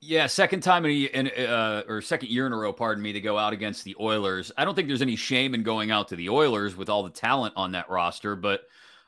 Yeah, 0.00 0.26
second 0.26 0.60
time 0.60 0.84
in, 0.84 1.28
uh, 1.28 1.82
or 1.88 2.02
second 2.02 2.28
year 2.28 2.46
in 2.46 2.52
a 2.52 2.56
row, 2.56 2.74
pardon 2.74 3.02
me, 3.02 3.14
to 3.14 3.20
go 3.20 3.38
out 3.38 3.54
against 3.54 3.84
the 3.84 3.96
Oilers. 3.98 4.52
I 4.58 4.64
don't 4.64 4.74
think 4.74 4.86
there's 4.86 5.00
any 5.00 5.16
shame 5.16 5.54
in 5.54 5.62
going 5.62 5.90
out 5.90 6.08
to 6.08 6.16
the 6.16 6.28
Oilers 6.28 6.76
with 6.76 6.90
all 6.90 7.02
the 7.02 7.10
talent 7.10 7.54
on 7.56 7.72
that 7.72 7.88
roster, 7.88 8.36
but 8.36 8.62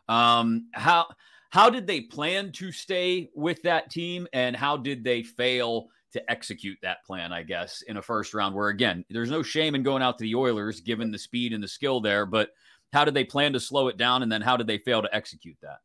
um, 0.09 0.69
how 0.73 1.07
how 1.51 1.69
did 1.71 1.87
they 1.87 2.01
plan 2.01 2.51
to 2.53 2.73
stay 2.73 3.31
with 3.35 3.63
that 3.63 3.91
team, 3.91 4.27
and 4.33 4.57
how 4.57 4.77
did 4.77 5.05
they 5.05 5.23
fail 5.23 5.89
to 6.13 6.31
execute 6.31 6.79
that 6.83 7.05
plan? 7.05 7.31
I 7.31 7.43
guess 7.43 7.83
in 7.83 7.99
a 7.99 8.03
first 8.03 8.33
round, 8.33 8.55
where 8.55 8.69
again, 8.69 9.05
there's 9.11 9.31
no 9.31 9.43
shame 9.43 9.75
in 9.75 9.83
going 9.83 10.03
out 10.03 10.17
to 10.19 10.25
the 10.25 10.35
Oilers 10.35 10.81
given 10.81 11.11
the 11.11 11.19
speed 11.19 11.53
and 11.53 11.63
the 11.63 11.69
skill 11.69 12.01
there, 12.01 12.25
but 12.25 12.51
how 12.93 13.05
did 13.05 13.15
they 13.15 13.25
plan 13.25 13.53
to 13.53 13.61
slow 13.61 13.89
it 13.89 13.99
down, 13.99 14.23
and 14.23 14.33
then 14.33 14.41
how 14.41 14.57
did 14.57 14.67
they 14.67 14.79
fail 14.79 15.03
to 15.03 15.15
execute 15.15 15.59
that? 15.61 15.79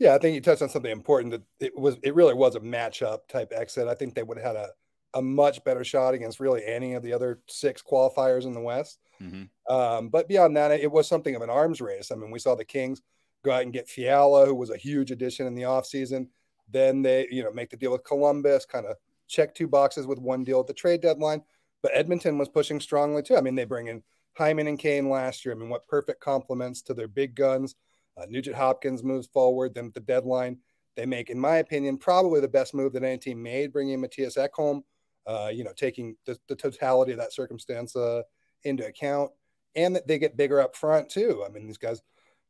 Yeah, 0.00 0.14
I 0.14 0.18
think 0.18 0.34
you 0.34 0.40
touched 0.40 0.62
on 0.62 0.70
something 0.70 0.90
important 0.90 1.30
that 1.32 1.42
it 1.60 1.78
was 1.78 1.98
it 2.02 2.14
really 2.14 2.34
was 2.34 2.56
a 2.56 2.60
matchup 2.60 3.28
type 3.28 3.52
exit. 3.54 3.86
I 3.86 3.94
think 3.94 4.14
they 4.14 4.22
would 4.22 4.38
have 4.38 4.56
had 4.56 4.56
a, 4.56 4.70
a 5.14 5.22
much 5.22 5.62
better 5.62 5.84
shot 5.84 6.14
against 6.14 6.40
really 6.40 6.64
any 6.64 6.94
of 6.94 7.02
the 7.02 7.12
other 7.12 7.40
six 7.46 7.82
qualifiers 7.82 8.46
in 8.46 8.54
the 8.54 8.60
West. 8.60 8.98
Mm-hmm. 9.22 9.72
Um, 9.72 10.08
but 10.08 10.26
beyond 10.26 10.56
that, 10.56 10.72
it 10.72 10.90
was 10.90 11.06
something 11.06 11.36
of 11.36 11.42
an 11.42 11.50
arms 11.50 11.82
race. 11.82 12.10
I 12.10 12.14
mean, 12.14 12.30
we 12.30 12.38
saw 12.38 12.54
the 12.54 12.64
Kings 12.64 13.02
go 13.44 13.52
out 13.52 13.62
and 13.62 13.74
get 13.74 13.88
Fiala, 13.88 14.46
who 14.46 14.54
was 14.54 14.70
a 14.70 14.76
huge 14.76 15.10
addition 15.10 15.46
in 15.46 15.54
the 15.54 15.62
offseason. 15.62 16.28
Then 16.70 17.02
they, 17.02 17.28
you 17.30 17.44
know, 17.44 17.52
make 17.52 17.68
the 17.68 17.76
deal 17.76 17.92
with 17.92 18.04
Columbus, 18.04 18.64
kind 18.64 18.86
of 18.86 18.96
check 19.28 19.54
two 19.54 19.68
boxes 19.68 20.06
with 20.06 20.18
one 20.18 20.44
deal 20.44 20.60
at 20.60 20.66
the 20.66 20.72
trade 20.72 21.02
deadline. 21.02 21.42
But 21.82 21.92
Edmonton 21.94 22.38
was 22.38 22.48
pushing 22.48 22.80
strongly 22.80 23.22
too. 23.22 23.36
I 23.36 23.42
mean, 23.42 23.54
they 23.54 23.64
bring 23.64 23.88
in 23.88 24.02
Hyman 24.34 24.66
and 24.66 24.78
Kane 24.78 25.10
last 25.10 25.44
year. 25.44 25.54
I 25.54 25.58
mean, 25.58 25.68
what 25.68 25.86
perfect 25.86 26.20
complements 26.20 26.80
to 26.82 26.94
their 26.94 27.08
big 27.08 27.34
guns. 27.34 27.74
Uh, 28.20 28.26
Nugent 28.28 28.56
Hopkins 28.56 29.02
moves 29.02 29.26
forward. 29.28 29.74
Then 29.74 29.90
the 29.94 30.00
deadline, 30.00 30.58
they 30.96 31.06
make, 31.06 31.30
in 31.30 31.38
my 31.38 31.56
opinion, 31.56 31.96
probably 31.96 32.40
the 32.40 32.48
best 32.48 32.74
move 32.74 32.92
that 32.92 33.04
any 33.04 33.18
team 33.18 33.42
made, 33.42 33.72
bringing 33.72 34.00
Mattias 34.00 34.36
Ekholm. 34.36 34.82
Uh, 35.26 35.50
you 35.52 35.62
know, 35.62 35.72
taking 35.76 36.16
the, 36.24 36.36
the, 36.48 36.56
totality 36.56 37.12
of 37.12 37.18
that 37.18 37.32
circumstance 37.32 37.94
uh, 37.94 38.22
into 38.64 38.86
account, 38.86 39.30
and 39.76 39.94
that 39.94 40.06
they 40.08 40.18
get 40.18 40.36
bigger 40.36 40.60
up 40.60 40.74
front 40.74 41.10
too. 41.10 41.44
I 41.46 41.50
mean, 41.50 41.66
these 41.66 41.78
guys, 41.78 42.00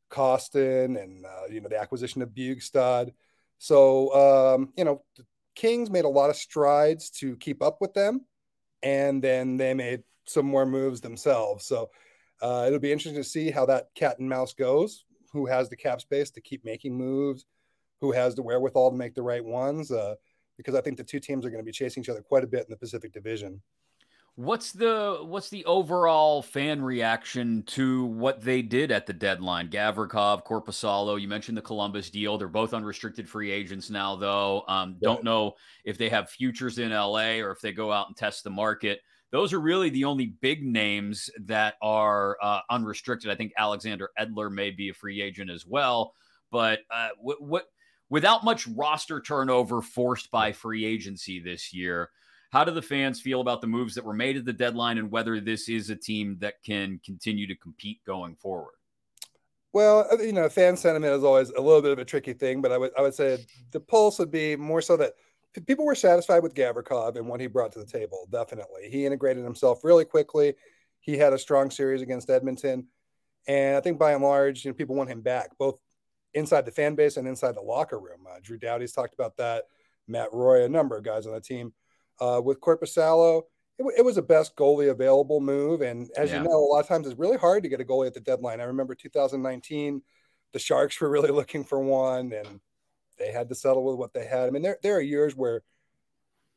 Kostin, 0.09 1.03
and 1.03 1.27
uh, 1.27 1.47
you 1.51 1.61
know 1.61 1.69
the 1.69 1.81
acquisition 1.81 2.23
of 2.23 2.31
Bjugstad. 2.31 3.13
So 3.59 4.55
um, 4.55 4.73
you 4.77 4.85
know, 4.85 5.03
the 5.17 5.27
Kings 5.57 5.91
made 5.91 6.05
a 6.05 6.09
lot 6.09 6.31
of 6.31 6.37
strides 6.37 7.11
to 7.11 7.37
keep 7.37 7.63
up 7.63 7.79
with 7.81 7.93
them. 7.93 8.25
and 8.83 9.23
then 9.23 9.57
they 9.57 9.75
made 9.75 10.03
some 10.25 10.47
more 10.47 10.65
moves 10.65 11.01
themselves. 11.01 11.67
So 11.67 11.91
uh, 12.41 12.65
it'll 12.67 12.79
be 12.79 12.93
interesting 12.93 13.21
to 13.21 13.29
see 13.29 13.51
how 13.51 13.67
that 13.67 13.89
cat 13.95 14.19
and 14.19 14.29
mouse 14.29 14.55
goes. 14.55 15.05
Who 15.33 15.47
has 15.47 15.69
the 15.69 15.77
cap 15.77 16.01
space 16.01 16.31
to 16.33 16.41
keep 16.41 16.65
making 16.65 16.97
moves? 16.97 17.47
Who 18.01 18.13
has 18.13 18.35
the 18.35 18.43
wherewithal 18.43 18.91
to 18.91 18.97
make 18.97 19.15
the 19.15 19.23
right 19.23 19.45
ones? 19.45 19.91
Uh, 19.91 20.15
because 20.57 20.75
I 20.75 20.81
think 20.81 20.97
the 20.97 21.05
two 21.05 21.21
teams 21.21 21.47
are 21.47 21.51
going 21.51 21.63
to 21.63 21.67
be 21.67 21.73
chasing 21.73 22.03
each 22.03 22.09
other 22.09 22.23
quite 22.23 22.45
a 22.45 22.47
bit 22.47 22.61
in 22.61 22.71
the 22.71 22.77
Pacific 22.77 23.13
Division. 23.13 23.63
What's 24.37 24.73
the 24.73 25.19
what's 25.23 25.51
the 25.51 25.65
overall 25.65 26.41
fan 26.41 26.81
reaction 26.81 27.63
to 27.65 28.05
what 28.07 28.41
they 28.41 28.63
did 28.63 28.91
at 28.91 29.07
the 29.07 29.13
deadline? 29.13 29.69
Gavrikov, 29.69 30.47
Korpisalo, 30.47 31.21
you 31.21 31.29
mentioned 31.29 31.59
the 31.59 31.63
Columbus 31.63 32.11
deal. 32.11 32.39
They're 32.39 32.49
both 32.49 32.73
unrestricted 32.73 33.29
free 33.29 33.51
agents 33.51 33.91
now, 33.91 34.17
though. 34.17 34.65
Um, 34.69 34.97
don't 35.03 35.25
know 35.25 35.55
if 35.85 35.99
they 35.99 36.09
have 36.09 36.31
futures 36.31 36.79
in 36.79 36.91
LA 36.91 37.41
or 37.41 37.51
if 37.51 37.61
they 37.61 37.73
go 37.73 37.93
out 37.93 38.07
and 38.07 38.17
test 38.17 38.45
the 38.45 38.51
market. 38.51 39.01
Those 39.31 39.53
are 39.53 39.61
really 39.61 39.91
the 39.91 40.05
only 40.05 40.35
big 40.41 40.65
names 40.65 41.31
that 41.45 41.75
are 41.81 42.37
uh, 42.43 42.61
unrestricted. 42.69 43.31
I 43.31 43.37
think 43.37 43.53
Alexander 43.57 44.11
Edler 44.19 44.51
may 44.51 44.71
be 44.71 44.89
a 44.89 44.95
free 44.95 45.23
agent 45.23 45.51
as 45.51 45.67
well. 45.67 46.15
But 46.51 46.81
uh, 46.91 47.11
what, 47.19 47.41
what 47.41 47.65
without 48.09 48.45
much 48.45 48.67
roster 48.67 49.21
turnover 49.21 49.83
forced 49.83 50.31
by 50.31 50.53
free 50.53 50.85
agency 50.85 51.39
this 51.39 51.73
year 51.73 52.11
how 52.51 52.65
do 52.65 52.73
the 52.73 52.83
fans 52.83 53.21
feel 53.21 53.41
about 53.41 53.61
the 53.61 53.67
moves 53.67 53.95
that 53.95 54.05
were 54.05 54.15
made 54.15 54.37
at 54.37 54.45
the 54.45 54.53
deadline 54.53 54.99
and 54.99 55.11
whether 55.11 55.41
this 55.41 55.69
is 55.69 55.89
a 55.89 55.97
team 55.97 56.37
that 56.41 56.63
can 56.65 57.01
continue 57.05 57.47
to 57.47 57.55
compete 57.55 58.01
going 58.05 58.35
forward? 58.37 58.75
Well, 59.73 60.07
uh, 60.13 60.19
you 60.19 60.33
know, 60.33 60.49
fan 60.49 60.77
sentiment 60.77 61.15
is 61.15 61.23
always 61.23 61.51
a 61.51 61.61
little 61.61 61.81
bit 61.81 61.93
of 61.93 62.01
a 62.01 62.05
tricky 62.05 62.33
thing, 62.33 62.61
but 62.61 62.73
I 62.73 62.79
would 62.79 62.91
I 62.99 63.03
would 63.03 63.15
say 63.15 63.47
the 63.71 63.79
pulse 63.79 64.19
would 64.19 64.33
be 64.33 64.57
more 64.57 64.83
so 64.83 64.97
that 64.97 65.13
people 65.67 65.85
were 65.85 65.95
satisfied 65.95 66.43
with 66.43 66.55
Gavrikov 66.55 67.17
and 67.17 67.29
what 67.29 67.41
he 67.41 67.47
brought 67.47 67.73
to 67.73 67.79
the 67.79 67.87
table. 67.87 68.27
Definitely, 68.31 68.89
he 68.91 69.07
integrated 69.07 69.45
himself 69.45 69.85
really 69.85 70.05
quickly. 70.05 70.55
He 71.01 71.17
had 71.17 71.33
a 71.33 71.39
strong 71.39 71.71
series 71.71 72.03
against 72.03 72.31
Edmonton, 72.31 72.87
and 73.47 73.77
I 73.77 73.81
think 73.81 73.99
by 73.99 74.13
and 74.13 74.23
large, 74.23 74.65
you 74.65 74.71
know, 74.71 74.75
people 74.75 74.97
want 74.97 75.11
him 75.11 75.23
back, 75.23 75.57
both 75.59 75.79
inside 76.35 76.65
the 76.65 76.71
fan 76.71 76.95
base 76.95 77.17
and 77.17 77.27
inside 77.27 77.55
the 77.55 77.63
locker 77.63 77.99
room. 77.99 78.27
Uh, 78.29 78.39
Drew 78.43 78.59
Doughty's 78.59 78.93
talked 78.93 79.15
about 79.15 79.37
that. 79.39 79.65
Matt 80.07 80.33
Roy, 80.33 80.65
a 80.65 80.69
number 80.69 80.97
of 80.97 81.05
guys 81.05 81.27
on 81.27 81.33
the 81.33 81.41
team. 81.41 81.73
Uh, 82.21 82.41
with 82.45 82.61
Korpisalo, 82.61 83.43
it, 83.79 83.95
it, 83.99 84.05
was 84.05 84.19
a 84.19 84.23
best 84.23 84.55
goalie 84.57 84.91
available 84.91 85.41
move. 85.41 85.81
And 85.81 86.11
as 86.17 86.31
yeah. 86.31 86.43
you 86.43 86.49
know, 86.49 86.57
a 86.57 86.69
lot 86.69 86.81
of 86.81 86.89
times 86.89 87.07
it's 87.07 87.19
really 87.19 87.39
hard 87.39 87.63
to 87.63 87.69
get 87.69 87.81
a 87.81 87.85
goalie 87.85 88.09
at 88.09 88.15
the 88.15 88.21
deadline. 88.21 88.61
I 88.61 88.65
remember 88.65 88.95
2019, 88.95 90.03
the 90.53 90.59
Sharks 90.59 91.01
were 91.01 91.09
really 91.09 91.31
looking 91.33 91.65
for 91.65 91.81
one 91.81 92.33
and 92.33 92.61
they 93.21 93.31
had 93.31 93.49
to 93.51 93.55
settle 93.55 93.85
with 93.85 93.97
what 93.97 94.13
they 94.13 94.25
had. 94.25 94.49
I 94.49 94.51
mean, 94.51 94.63
there, 94.63 94.79
there 94.83 94.97
are 94.97 95.01
years 95.01 95.37
where 95.37 95.63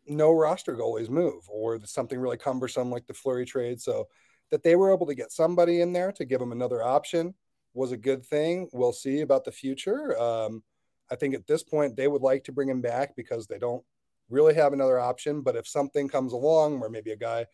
no 0.08 0.32
roster 0.32 0.76
goalies 0.76 1.10
move 1.10 1.44
or 1.48 1.80
something 1.86 2.20
really 2.20 2.38
cumbersome 2.38 2.90
like 2.90 3.06
the 3.06 3.14
Fleury 3.14 3.46
trade. 3.46 3.80
So 3.80 4.08
that 4.50 4.64
they 4.64 4.76
were 4.76 4.94
able 4.94 5.08
to 5.08 5.16
get 5.16 5.32
somebody 5.32 5.82
in 5.82 5.94
there 5.94 6.12
to 6.12 6.26
give 6.26 6.40
them 6.40 6.52
another 6.52 6.84
option 6.84 7.34
was 7.74 7.92
a 7.92 7.98
good 7.98 8.26
thing. 8.26 8.70
We'll 8.72 8.94
see 8.94 9.22
about 9.22 9.46
the 9.46 9.52
future. 9.52 10.20
Um, 10.20 10.64
I 11.12 11.16
think 11.16 11.34
at 11.34 11.48
this 11.48 11.64
point 11.64 11.96
they 11.96 12.08
would 12.08 12.22
like 12.22 12.44
to 12.46 12.52
bring 12.52 12.70
him 12.70 12.82
back 12.82 13.16
because 13.16 13.48
they 13.48 13.58
don't 13.58 13.84
really 14.30 14.54
have 14.54 14.74
another 14.74 15.00
option. 15.00 15.42
But 15.42 15.56
if 15.56 15.68
something 15.68 16.08
comes 16.08 16.34
along 16.34 16.80
where 16.80 16.90
maybe 16.90 17.12
a 17.12 17.18
guy 17.18 17.46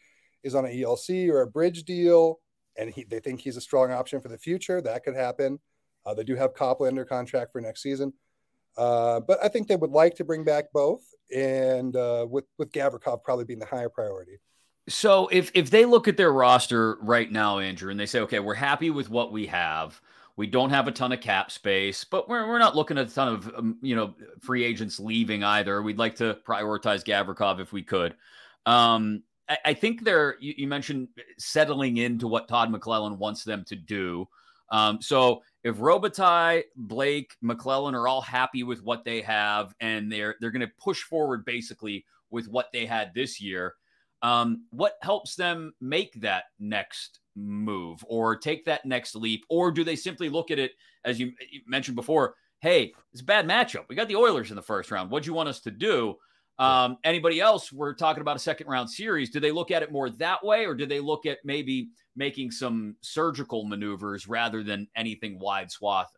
is 0.44 0.56
on 0.56 0.66
an 0.66 0.74
ELC 0.74 1.30
or 1.30 1.42
a 1.42 1.48
bridge 1.48 1.84
deal 1.84 2.40
and 2.78 2.92
he, 2.92 3.06
they 3.06 3.20
think 3.20 3.42
he's 3.42 3.58
a 3.58 3.62
strong 3.62 3.92
option 3.92 4.20
for 4.20 4.28
the 4.28 4.38
future, 4.38 4.82
that 4.82 5.04
could 5.04 5.16
happen. 5.16 5.60
Uh, 6.06 6.14
they 6.14 6.24
do 6.24 6.36
have 6.36 6.54
Copley 6.54 6.88
under 6.88 7.06
contract 7.06 7.52
for 7.52 7.62
next 7.62 7.82
season. 7.82 8.14
Uh, 8.78 9.20
but 9.20 9.44
I 9.44 9.48
think 9.48 9.68
they 9.68 9.76
would 9.76 9.92
like 9.92 10.16
to 10.16 10.24
bring 10.24 10.44
back 10.44 10.66
both, 10.74 11.04
and 11.36 11.96
uh, 11.96 12.26
with 12.30 12.46
with 12.58 12.72
Gavrikov 12.72 13.24
probably 13.24 13.46
being 13.46 13.60
the 13.60 13.66
higher 13.66 13.90
priority. 13.90 14.40
So 14.88 15.28
if 15.32 15.52
if 15.54 15.70
they 15.70 15.86
look 15.86 16.08
at 16.08 16.18
their 16.18 16.32
roster 16.32 16.98
right 17.02 17.32
now, 17.32 17.60
Andrew, 17.60 17.92
and 17.92 18.00
they 18.00 18.06
say, 18.06 18.22
okay, 18.22 18.40
we're 18.40 18.56
happy 18.56 18.90
with 18.90 19.10
what 19.10 19.32
we 19.32 19.46
have. 19.48 20.02
We 20.36 20.48
don't 20.48 20.70
have 20.70 20.88
a 20.88 20.92
ton 20.92 21.12
of 21.12 21.20
cap 21.20 21.52
space, 21.52 22.06
but 22.06 22.30
we're, 22.30 22.48
we're 22.48 22.60
not 22.60 22.74
looking 22.76 22.98
at 22.98 23.08
a 23.08 23.14
ton 23.14 23.28
of 23.28 23.54
um, 23.56 23.78
you 23.82 23.96
know 23.96 24.16
free 24.40 24.64
agents 24.64 25.00
leaving 25.00 25.44
either. 25.44 25.82
We'd 25.82 26.00
like 26.00 26.16
to 26.16 26.38
prioritize 26.48 27.04
Gavrikov 27.04 27.60
if 27.60 27.74
we 27.74 27.84
could. 27.84 28.16
Um, 28.66 29.24
I, 29.50 29.58
I, 29.66 29.74
think 29.74 30.04
they're 30.04 30.38
you, 30.40 30.54
you, 30.58 30.68
mentioned 30.68 31.10
settling 31.38 31.98
into 31.98 32.28
what 32.28 32.48
Todd 32.48 32.72
McLellan 32.72 33.18
wants 33.18 33.44
them 33.44 33.66
to 33.68 33.76
do. 33.76 34.28
Um, 34.72 35.02
so 35.02 35.44
if 35.64 35.78
Robitaille, 35.78 36.64
Blake, 36.76 37.36
McLellan 37.44 37.94
are 37.94 38.08
all 38.08 38.22
happy 38.22 38.64
with 38.64 38.84
what 38.84 39.04
they 39.04 39.22
have 39.22 39.74
and 39.80 40.12
they're 40.12 40.36
they're 40.40 40.52
going 40.52 40.66
to 40.66 40.72
push 40.80 41.02
forward 41.04 41.46
basically 41.46 42.06
with 42.30 42.48
what 42.48 42.68
they 42.72 42.86
had 42.86 43.14
this 43.14 43.42
year, 43.42 43.76
um, 44.22 44.66
what 44.70 44.94
helps 45.02 45.36
them 45.36 45.74
make 45.82 46.14
that 46.22 46.46
next 46.60 47.20
move 47.36 48.04
or 48.08 48.36
take 48.36 48.66
that 48.66 48.86
next 48.86 49.16
leap? 49.16 49.46
Or 49.50 49.72
do 49.72 49.84
they 49.84 49.96
simply 49.96 50.30
look 50.30 50.52
at 50.52 50.60
it, 50.60 50.72
as 51.06 51.20
you 51.20 51.34
mentioned 51.66 51.96
before, 51.96 52.36
hey, 52.62 52.94
it's 53.12 53.22
a 53.22 53.26
bad 53.26 53.48
matchup. 53.48 53.86
We 53.88 53.96
got 53.96 54.08
the 54.08 54.16
Oilers 54.16 54.50
in 54.50 54.56
the 54.56 54.62
first 54.62 54.92
round. 54.92 55.10
What 55.10 55.24
do 55.24 55.28
you 55.28 55.34
want 55.34 55.50
us 55.50 55.62
to 55.62 55.72
do? 55.72 56.18
Um, 56.60 56.98
anybody 57.06 57.40
else, 57.40 57.72
we're 57.72 57.94
talking 57.94 58.22
about 58.22 58.36
a 58.36 58.40
second 58.40 58.68
round 58.68 58.90
series. 58.90 59.30
Do 59.30 59.40
they 59.40 59.52
look 59.52 59.72
at 59.72 59.82
it 59.82 59.92
more 59.92 60.10
that 60.12 60.44
way, 60.44 60.66
or 60.66 60.76
do 60.76 60.86
they 60.86 61.00
look 61.00 61.26
at 61.26 61.40
maybe 61.46 61.90
making 62.16 62.52
some 62.52 62.98
surgical 63.02 63.64
maneuvers 63.64 64.28
rather 64.28 64.62
than 64.62 64.88
anything 64.96 65.40
wide 65.40 65.72
swathing? 65.72 66.12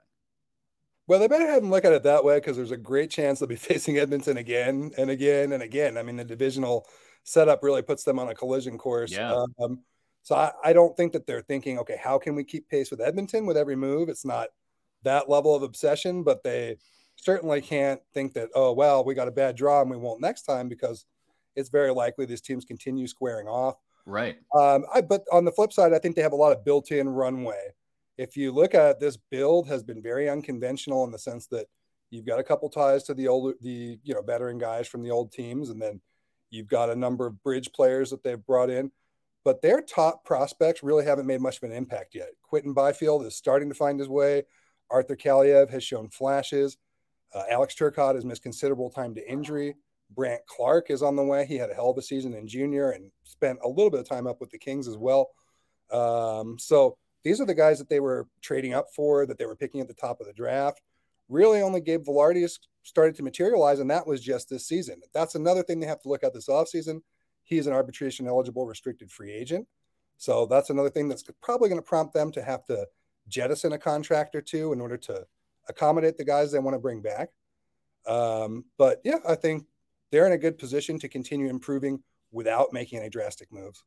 Well, 1.07 1.19
they 1.19 1.27
better 1.27 1.47
have 1.47 1.61
them 1.61 1.69
look 1.69 1.85
at 1.85 1.93
it 1.93 2.03
that 2.03 2.23
way 2.23 2.37
because 2.37 2.57
there's 2.57 2.71
a 2.71 2.77
great 2.77 3.11
chance 3.11 3.39
they'll 3.39 3.47
be 3.49 3.55
facing 3.57 3.99
Edmonton 3.99 4.37
again 4.37 4.91
and 4.97 5.11
again 5.11 5.51
and 5.53 5.61
again. 5.61 5.97
I 5.97 6.03
mean, 6.03 6.17
the 6.17 6.23
divisional 6.23 6.87
setup 7.23 7.61
really 7.63 7.83
puts 7.83 8.03
them 8.03 8.17
on 8.17 8.29
a 8.29 8.33
collision 8.33 8.77
course. 8.77 9.11
Yeah. 9.11 9.45
Um, 9.59 9.81
so 10.23 10.35
I, 10.35 10.51
I 10.63 10.73
don't 10.73 10.95
think 10.97 11.13
that 11.13 11.27
they're 11.27 11.41
thinking, 11.41 11.79
okay, 11.79 11.99
how 12.01 12.17
can 12.17 12.35
we 12.35 12.43
keep 12.43 12.67
pace 12.67 12.89
with 12.89 13.01
Edmonton 13.01 13.45
with 13.45 13.57
every 13.57 13.75
move? 13.75 14.09
It's 14.09 14.25
not 14.25 14.49
that 15.03 15.29
level 15.29 15.55
of 15.55 15.63
obsession, 15.63 16.23
but 16.23 16.43
they 16.43 16.77
certainly 17.21 17.61
can't 17.61 18.01
think 18.13 18.33
that, 18.33 18.49
oh, 18.53 18.73
well, 18.73 19.03
we 19.03 19.13
got 19.13 19.27
a 19.27 19.31
bad 19.31 19.55
draw 19.55 19.81
and 19.81 19.89
we 19.89 19.97
won't 19.97 20.21
next 20.21 20.43
time 20.43 20.67
because 20.67 21.05
it's 21.55 21.69
very 21.69 21.91
likely 21.91 22.25
these 22.25 22.41
teams 22.41 22.65
continue 22.65 23.07
squaring 23.07 23.47
off. 23.47 23.75
Right. 24.05 24.37
Um, 24.55 24.85
I, 24.93 25.01
but 25.01 25.23
on 25.31 25.45
the 25.45 25.51
flip 25.51 25.71
side, 25.71 25.93
I 25.93 25.99
think 25.99 26.15
they 26.15 26.21
have 26.21 26.33
a 26.33 26.37
lot 26.37 26.51
of 26.51 26.65
built 26.65 26.91
in 26.91 27.07
runway. 27.07 27.73
If 28.17 28.35
you 28.35 28.51
look 28.51 28.75
at 28.75 28.99
this 28.99 29.17
build 29.17 29.67
has 29.67 29.83
been 29.83 30.01
very 30.01 30.29
unconventional 30.29 31.03
in 31.05 31.11
the 31.11 31.19
sense 31.19 31.47
that 31.47 31.67
you've 32.09 32.25
got 32.25 32.39
a 32.39 32.43
couple 32.43 32.69
ties 32.69 33.03
to 33.03 33.13
the 33.13 33.27
old, 33.27 33.53
the, 33.61 33.99
you 34.03 34.13
know, 34.13 34.21
veteran 34.21 34.57
guys 34.57 34.87
from 34.87 35.03
the 35.03 35.11
old 35.11 35.31
teams. 35.31 35.69
And 35.69 35.81
then 35.81 36.01
you've 36.49 36.67
got 36.67 36.89
a 36.89 36.95
number 36.95 37.25
of 37.25 37.41
bridge 37.43 37.71
players 37.71 38.09
that 38.09 38.23
they've 38.23 38.45
brought 38.45 38.69
in 38.69 38.91
but 39.43 39.61
their 39.61 39.81
top 39.81 40.23
prospects 40.23 40.83
really 40.83 41.05
haven't 41.05 41.25
made 41.25 41.41
much 41.41 41.57
of 41.57 41.63
an 41.63 41.71
impact 41.71 42.13
yet. 42.15 42.29
Quinton 42.43 42.73
Byfield 42.73 43.25
is 43.25 43.35
starting 43.35 43.69
to 43.69 43.75
find 43.75 43.99
his 43.99 44.09
way. 44.09 44.43
Arthur 44.89 45.15
Kaliyev 45.15 45.69
has 45.69 45.83
shown 45.83 46.09
flashes. 46.09 46.77
Uh, 47.33 47.43
Alex 47.49 47.75
Turcotte 47.75 48.15
has 48.15 48.25
missed 48.25 48.43
considerable 48.43 48.89
time 48.89 49.15
to 49.15 49.31
injury. 49.31 49.75
Brandt 50.13 50.41
Clarke 50.47 50.89
is 50.89 51.01
on 51.01 51.15
the 51.15 51.23
way. 51.23 51.45
He 51.45 51.55
had 51.55 51.69
a 51.69 51.73
hell 51.73 51.89
of 51.89 51.97
a 51.97 52.01
season 52.01 52.33
in 52.33 52.47
junior 52.47 52.91
and 52.91 53.11
spent 53.23 53.59
a 53.63 53.67
little 53.67 53.89
bit 53.89 54.01
of 54.01 54.09
time 54.09 54.27
up 54.27 54.41
with 54.41 54.49
the 54.49 54.57
Kings 54.57 54.87
as 54.87 54.97
well. 54.97 55.29
Um, 55.91 56.57
so 56.59 56.97
these 57.23 57.39
are 57.39 57.45
the 57.45 57.53
guys 57.53 57.79
that 57.79 57.89
they 57.89 57.99
were 57.99 58.27
trading 58.41 58.73
up 58.73 58.87
for, 58.93 59.25
that 59.25 59.37
they 59.37 59.45
were 59.45 59.55
picking 59.55 59.79
at 59.79 59.87
the 59.87 59.93
top 59.93 60.19
of 60.19 60.27
the 60.27 60.33
draft. 60.33 60.81
Really, 61.29 61.61
only 61.61 61.79
Gabe 61.79 62.03
Vilardi 62.03 62.49
started 62.83 63.15
to 63.15 63.23
materialize, 63.23 63.79
and 63.79 63.89
that 63.89 64.05
was 64.05 64.21
just 64.21 64.49
this 64.49 64.67
season. 64.67 64.99
That's 65.13 65.35
another 65.35 65.63
thing 65.63 65.79
they 65.79 65.87
have 65.87 66.01
to 66.01 66.09
look 66.09 66.23
at 66.23 66.33
this 66.33 66.49
offseason 66.49 67.01
He's 67.43 67.67
an 67.67 67.73
arbitration 67.73 68.27
eligible 68.27 68.65
restricted 68.65 69.11
free 69.11 69.31
agent. 69.31 69.67
So 70.17 70.45
that's 70.45 70.69
another 70.69 70.89
thing 70.89 71.09
that's 71.09 71.25
probably 71.41 71.67
going 71.67 71.81
to 71.81 71.85
prompt 71.85 72.13
them 72.13 72.31
to 72.31 72.41
have 72.41 72.63
to 72.65 72.87
jettison 73.27 73.73
a 73.73 73.77
contract 73.77 74.35
or 74.35 74.41
two 74.41 74.71
in 74.71 74.79
order 74.79 74.97
to 74.97 75.25
accommodate 75.71 76.17
the 76.17 76.25
guys 76.25 76.51
they 76.51 76.59
want 76.59 76.75
to 76.75 76.79
bring 76.79 77.01
back. 77.01 77.29
Um, 78.05 78.65
but 78.77 79.01
yeah, 79.03 79.17
I 79.27 79.35
think 79.35 79.65
they're 80.11 80.27
in 80.27 80.33
a 80.33 80.37
good 80.37 80.57
position 80.57 80.99
to 80.99 81.09
continue 81.09 81.49
improving 81.49 82.01
without 82.31 82.73
making 82.73 82.99
any 82.99 83.09
drastic 83.09 83.51
moves. 83.51 83.83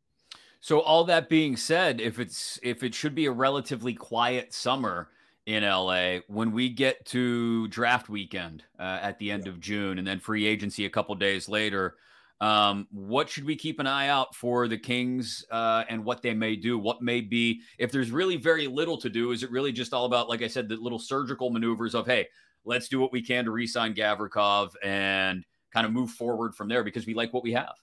So 0.60 0.80
all 0.80 1.04
that 1.04 1.28
being 1.28 1.56
said, 1.56 2.00
if 2.00 2.18
it's 2.18 2.58
if 2.62 2.82
it 2.82 2.94
should 2.94 3.14
be 3.14 3.26
a 3.26 3.32
relatively 3.32 3.92
quiet 3.92 4.54
summer 4.54 5.10
in 5.46 5.62
LA 5.62 6.20
when 6.26 6.52
we 6.52 6.70
get 6.70 7.04
to 7.06 7.68
draft 7.68 8.08
weekend 8.08 8.64
uh, 8.78 8.98
at 9.02 9.18
the 9.18 9.30
end 9.30 9.44
yeah. 9.44 9.52
of 9.52 9.60
June 9.60 9.98
and 9.98 10.06
then 10.06 10.18
free 10.20 10.46
agency 10.46 10.86
a 10.86 10.90
couple 10.90 11.14
days 11.16 11.48
later, 11.50 11.96
um, 12.40 12.88
what 12.90 13.28
should 13.28 13.44
we 13.44 13.56
keep 13.56 13.78
an 13.80 13.86
eye 13.86 14.08
out 14.08 14.34
for 14.34 14.68
the 14.68 14.76
Kings 14.76 15.44
uh, 15.50 15.84
and 15.88 16.04
what 16.04 16.22
they 16.22 16.34
may 16.34 16.56
do? 16.56 16.78
What 16.78 17.00
may 17.00 17.20
be, 17.20 17.60
if 17.78 17.92
there's 17.92 18.10
really 18.10 18.36
very 18.36 18.66
little 18.66 18.98
to 18.98 19.08
do, 19.08 19.30
is 19.32 19.42
it 19.42 19.50
really 19.50 19.72
just 19.72 19.94
all 19.94 20.04
about, 20.04 20.28
like 20.28 20.42
I 20.42 20.48
said, 20.48 20.68
the 20.68 20.76
little 20.76 20.98
surgical 20.98 21.50
maneuvers 21.50 21.94
of, 21.94 22.06
hey, 22.06 22.26
let's 22.64 22.88
do 22.88 22.98
what 23.00 23.12
we 23.12 23.22
can 23.22 23.44
to 23.44 23.50
re 23.50 23.66
sign 23.66 23.94
Gavrikov 23.94 24.72
and 24.82 25.44
kind 25.72 25.86
of 25.86 25.92
move 25.92 26.10
forward 26.10 26.54
from 26.54 26.68
there 26.68 26.84
because 26.84 27.06
we 27.06 27.14
like 27.14 27.32
what 27.32 27.44
we 27.44 27.52
have? 27.52 27.74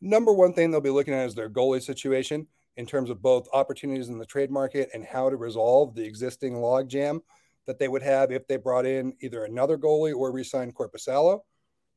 Number 0.00 0.32
one 0.32 0.52
thing 0.52 0.70
they'll 0.70 0.80
be 0.80 0.90
looking 0.90 1.14
at 1.14 1.26
is 1.26 1.34
their 1.34 1.50
goalie 1.50 1.82
situation 1.82 2.46
in 2.76 2.86
terms 2.86 3.10
of 3.10 3.22
both 3.22 3.48
opportunities 3.52 4.08
in 4.08 4.18
the 4.18 4.26
trade 4.26 4.50
market 4.50 4.88
and 4.94 5.04
how 5.04 5.28
to 5.28 5.36
resolve 5.36 5.94
the 5.94 6.04
existing 6.04 6.54
logjam 6.54 7.20
that 7.66 7.78
they 7.78 7.88
would 7.88 8.02
have 8.02 8.32
if 8.32 8.46
they 8.48 8.56
brought 8.56 8.86
in 8.86 9.12
either 9.20 9.44
another 9.44 9.76
goalie 9.76 10.14
or 10.14 10.32
re 10.32 10.42
signed 10.42 10.74
Korpisalo 10.74 11.40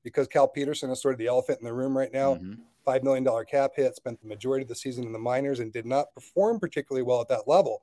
because 0.06 0.28
Cal 0.28 0.48
Petersen 0.48 0.92
is 0.92 1.02
sort 1.02 1.16
of 1.16 1.18
the 1.18 1.28
elephant 1.28 1.60
in 1.60 1.66
the 1.66 1.74
room 1.74 1.98
right 1.98 2.14
now. 2.14 2.36
Mm-hmm. 2.36 2.62
$5 2.88 3.04
million 3.04 3.28
cap 3.50 3.72
hit, 3.76 3.96
spent 3.96 4.22
the 4.22 4.28
majority 4.28 4.62
of 4.62 4.70
the 4.70 4.76
season 4.76 5.04
in 5.04 5.12
the 5.12 5.20
minors, 5.20 5.60
and 5.60 5.74
did 5.74 5.88
not 5.88 6.14
perform 6.14 6.60
particularly 6.60 7.02
well 7.02 7.20
at 7.20 7.28
that 7.28 7.48
level. 7.48 7.82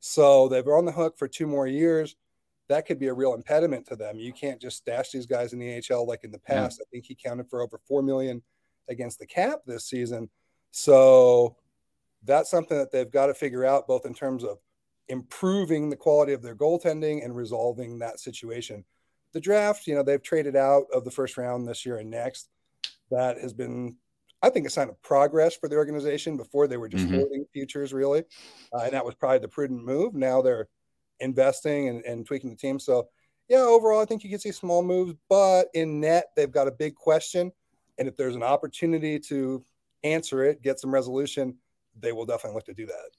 So 0.00 0.48
they're 0.48 0.76
on 0.76 0.84
the 0.84 0.92
hook 0.92 1.16
for 1.16 1.26
two 1.26 1.46
more 1.46 1.66
years. 1.66 2.14
That 2.68 2.86
could 2.86 2.98
be 3.00 3.06
a 3.06 3.14
real 3.14 3.32
impediment 3.32 3.86
to 3.88 3.96
them. 3.96 4.18
You 4.18 4.34
can't 4.34 4.60
just 4.60 4.76
stash 4.76 5.10
these 5.10 5.24
guys 5.24 5.54
in 5.54 5.58
the 5.58 5.82
AHL 5.90 6.06
like 6.06 6.24
in 6.24 6.30
the 6.30 6.38
past. 6.38 6.78
Yeah. 6.78 6.84
I 6.84 6.86
think 6.92 7.06
he 7.06 7.14
counted 7.14 7.48
for 7.48 7.62
over 7.62 7.80
4 7.88 8.02
million 8.02 8.42
against 8.90 9.18
the 9.18 9.26
cap 9.26 9.60
this 9.66 9.86
season. 9.86 10.28
So 10.70 11.56
that's 12.22 12.50
something 12.50 12.76
that 12.76 12.92
they've 12.92 13.10
got 13.10 13.26
to 13.26 13.34
figure 13.34 13.64
out 13.64 13.88
both 13.88 14.04
in 14.04 14.12
terms 14.12 14.44
of 14.44 14.58
improving 15.08 15.88
the 15.88 15.96
quality 15.96 16.34
of 16.34 16.42
their 16.42 16.54
goaltending 16.54 17.24
and 17.24 17.34
resolving 17.34 17.98
that 18.00 18.20
situation. 18.20 18.84
The 19.34 19.40
draft, 19.40 19.86
you 19.86 19.94
know, 19.94 20.02
they've 20.02 20.22
traded 20.22 20.56
out 20.56 20.84
of 20.94 21.04
the 21.04 21.10
first 21.10 21.36
round 21.36 21.68
this 21.68 21.84
year 21.84 21.98
and 21.98 22.10
next. 22.10 22.48
That 23.10 23.36
has 23.38 23.52
been, 23.52 23.96
I 24.40 24.48
think, 24.48 24.66
a 24.66 24.70
sign 24.70 24.88
of 24.88 25.02
progress 25.02 25.56
for 25.56 25.68
the 25.68 25.76
organization. 25.76 26.36
Before 26.36 26.66
they 26.66 26.78
were 26.78 26.88
just 26.88 27.04
mm-hmm. 27.04 27.16
holding 27.16 27.44
futures, 27.52 27.92
really, 27.92 28.22
uh, 28.72 28.84
and 28.84 28.92
that 28.92 29.04
was 29.04 29.14
probably 29.14 29.40
the 29.40 29.48
prudent 29.48 29.84
move. 29.84 30.14
Now 30.14 30.40
they're 30.40 30.68
investing 31.20 31.88
and, 31.88 32.04
and 32.04 32.24
tweaking 32.24 32.50
the 32.50 32.56
team. 32.56 32.78
So, 32.78 33.08
yeah, 33.48 33.58
overall, 33.58 34.00
I 34.00 34.04
think 34.04 34.24
you 34.24 34.30
can 34.30 34.38
see 34.38 34.52
small 34.52 34.82
moves, 34.82 35.14
but 35.28 35.68
in 35.74 36.00
net, 36.00 36.26
they've 36.36 36.50
got 36.50 36.68
a 36.68 36.72
big 36.72 36.94
question. 36.94 37.52
And 37.98 38.08
if 38.08 38.16
there's 38.16 38.36
an 38.36 38.42
opportunity 38.42 39.18
to 39.20 39.64
answer 40.02 40.44
it, 40.44 40.62
get 40.62 40.80
some 40.80 40.92
resolution, 40.92 41.56
they 41.98 42.12
will 42.12 42.26
definitely 42.26 42.54
look 42.54 42.66
to 42.66 42.74
do 42.74 42.86
that. 42.86 43.10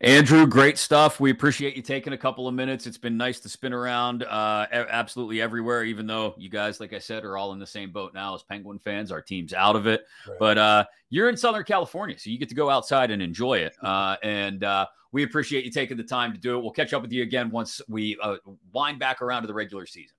Andrew, 0.00 0.46
great 0.46 0.78
stuff. 0.78 1.18
We 1.18 1.32
appreciate 1.32 1.76
you 1.76 1.82
taking 1.82 2.12
a 2.12 2.18
couple 2.18 2.46
of 2.46 2.54
minutes. 2.54 2.86
It's 2.86 2.98
been 2.98 3.16
nice 3.16 3.40
to 3.40 3.48
spin 3.48 3.72
around 3.72 4.22
uh, 4.22 4.66
absolutely 4.70 5.40
everywhere, 5.40 5.82
even 5.82 6.06
though 6.06 6.34
you 6.38 6.48
guys, 6.48 6.78
like 6.78 6.92
I 6.92 7.00
said, 7.00 7.24
are 7.24 7.36
all 7.36 7.52
in 7.52 7.58
the 7.58 7.66
same 7.66 7.90
boat 7.90 8.14
now 8.14 8.34
as 8.36 8.44
Penguin 8.44 8.78
fans. 8.78 9.10
Our 9.10 9.20
team's 9.20 9.52
out 9.52 9.74
of 9.74 9.88
it. 9.88 10.06
Right. 10.28 10.38
But 10.38 10.58
uh, 10.58 10.84
you're 11.10 11.28
in 11.28 11.36
Southern 11.36 11.64
California, 11.64 12.16
so 12.16 12.30
you 12.30 12.38
get 12.38 12.48
to 12.48 12.54
go 12.54 12.70
outside 12.70 13.10
and 13.10 13.20
enjoy 13.20 13.58
it. 13.58 13.74
Uh, 13.82 14.16
and 14.22 14.62
uh, 14.62 14.86
we 15.10 15.24
appreciate 15.24 15.64
you 15.64 15.70
taking 15.72 15.96
the 15.96 16.04
time 16.04 16.32
to 16.32 16.38
do 16.38 16.56
it. 16.56 16.62
We'll 16.62 16.70
catch 16.70 16.92
up 16.92 17.02
with 17.02 17.10
you 17.12 17.24
again 17.24 17.50
once 17.50 17.80
we 17.88 18.16
uh, 18.22 18.36
wind 18.72 19.00
back 19.00 19.20
around 19.20 19.42
to 19.42 19.48
the 19.48 19.54
regular 19.54 19.84
season. 19.84 20.14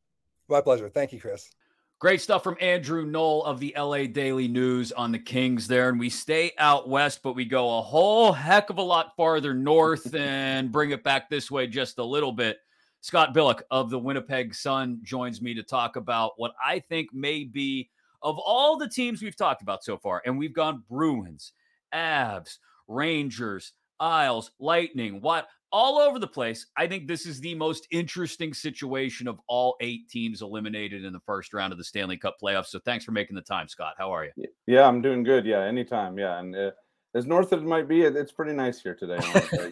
My 0.50 0.60
pleasure. 0.60 0.90
Thank 0.90 1.14
you, 1.14 1.22
Chris. 1.22 1.52
Great 2.00 2.22
stuff 2.22 2.46
from 2.46 2.56
Andrew 2.62 3.06
Knoll 3.06 3.44
of 3.44 3.60
the 3.60 3.76
LA 3.78 4.06
Daily 4.06 4.48
News 4.48 4.94
on 4.94 5.12
the 5.12 5.20
Kings 5.20 5.68
there. 5.68 5.90
And 5.90 6.00
we 6.00 6.10
stay 6.10 6.54
out 6.58 6.88
west, 6.88 7.20
but 7.22 7.36
we 7.36 7.44
go 7.44 7.78
a 7.78 7.82
whole 7.82 8.32
heck 8.32 8.70
of 8.70 8.78
a 8.78 8.82
lot 8.82 9.18
farther 9.18 9.54
north 9.54 10.16
and 10.18 10.72
bring 10.72 10.92
it 10.92 11.04
back 11.04 11.30
this 11.30 11.52
way 11.52 11.68
just 11.68 11.98
a 11.98 12.04
little 12.04 12.32
bit. 12.32 12.60
Scott 13.02 13.36
Billeck 13.36 13.64
of 13.70 13.90
the 13.90 14.00
Winnipeg 14.00 14.56
Sun 14.56 15.02
joins 15.04 15.42
me 15.42 15.54
to 15.54 15.62
talk 15.62 15.98
about 15.98 16.32
what 16.38 16.54
I 16.66 16.80
think 16.80 17.14
may 17.14 17.44
be, 17.44 17.90
of 18.22 18.40
all 18.40 18.78
the 18.78 18.88
teams 18.88 19.22
we've 19.22 19.36
talked 19.36 19.62
about 19.62 19.84
so 19.84 19.98
far, 19.98 20.22
and 20.26 20.40
we've 20.40 20.54
gone 20.54 20.84
Bruins, 20.90 21.52
Avs, 21.94 22.60
Rangers, 22.88 23.74
Isles, 24.00 24.52
Lightning, 24.58 25.20
what 25.20 25.50
all 25.72 26.00
over 26.00 26.20
the 26.20 26.28
place. 26.28 26.68
I 26.78 26.88
think 26.88 27.08
this 27.08 27.26
is 27.26 27.40
the 27.40 27.56
most 27.56 27.88
interesting 27.92 28.54
situation 28.54 29.28
of 29.28 29.40
all 29.48 29.76
eight 29.82 30.10
teams 30.10 30.42
eliminated 30.42 31.06
in 31.06 31.14
the 31.14 31.20
first 31.22 31.54
round 31.54 31.72
of 31.72 31.78
the 31.78 31.84
Stanley 31.84 32.18
Cup 32.18 32.38
playoffs. 32.42 32.68
So 32.68 32.80
thanks 32.80 33.06
for 33.06 33.12
making 33.12 33.36
the 33.36 33.42
time, 33.42 33.68
Scott. 33.68 33.96
How 33.98 34.12
are 34.12 34.26
you? 34.26 34.46
Yeah, 34.68 34.88
I'm 34.88 35.02
doing 35.02 35.24
good. 35.24 35.46
Yeah, 35.46 35.64
anytime. 35.64 36.18
Yeah, 36.18 36.40
and 36.40 36.56
uh, 36.56 36.72
as 37.16 37.26
north 37.26 37.52
as 37.54 37.62
it 37.62 37.66
might 37.66 37.88
be, 37.88 38.02
it's 38.02 38.32
pretty 38.32 38.54
nice 38.54 38.82
here 38.82 38.94
today. 38.96 39.20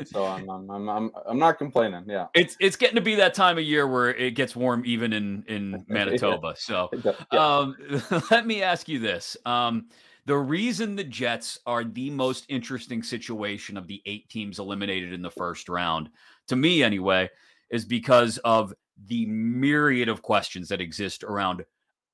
so 0.05 0.25
I'm, 0.25 0.49
I'm, 0.49 0.69
I'm, 0.71 0.89
I'm, 0.89 1.11
I'm 1.27 1.39
not 1.39 1.57
complaining. 1.57 2.03
Yeah, 2.07 2.27
it's 2.33 2.57
it's 2.59 2.75
getting 2.75 2.95
to 2.95 3.01
be 3.01 3.15
that 3.15 3.33
time 3.33 3.57
of 3.57 3.63
year 3.63 3.87
where 3.87 4.09
it 4.09 4.31
gets 4.31 4.55
warm 4.55 4.83
even 4.85 5.13
in 5.13 5.43
in 5.47 5.85
Manitoba. 5.87 6.55
So 6.57 6.89
um, 7.31 7.75
let 8.31 8.47
me 8.47 8.63
ask 8.63 8.89
you 8.89 8.99
this. 8.99 9.37
Um, 9.45 9.87
the 10.27 10.37
reason 10.37 10.97
the 10.97 11.05
Jets 11.05 11.57
are 11.65 11.85
the 11.85 12.09
most 12.09 12.45
interesting 12.49 13.01
situation 13.01 13.77
of 13.77 13.87
the 13.87 14.01
eight 14.05 14.27
teams 14.29 14.59
eliminated 14.59 15.13
in 15.13 15.21
the 15.21 15.31
first 15.31 15.69
round, 15.69 16.09
to 16.49 16.57
me 16.57 16.83
anyway, 16.83 17.29
is 17.71 17.85
because 17.85 18.37
of 18.39 18.73
the 19.05 19.25
myriad 19.25 20.09
of 20.09 20.21
questions 20.21 20.67
that 20.67 20.81
exist 20.81 21.23
around 21.23 21.63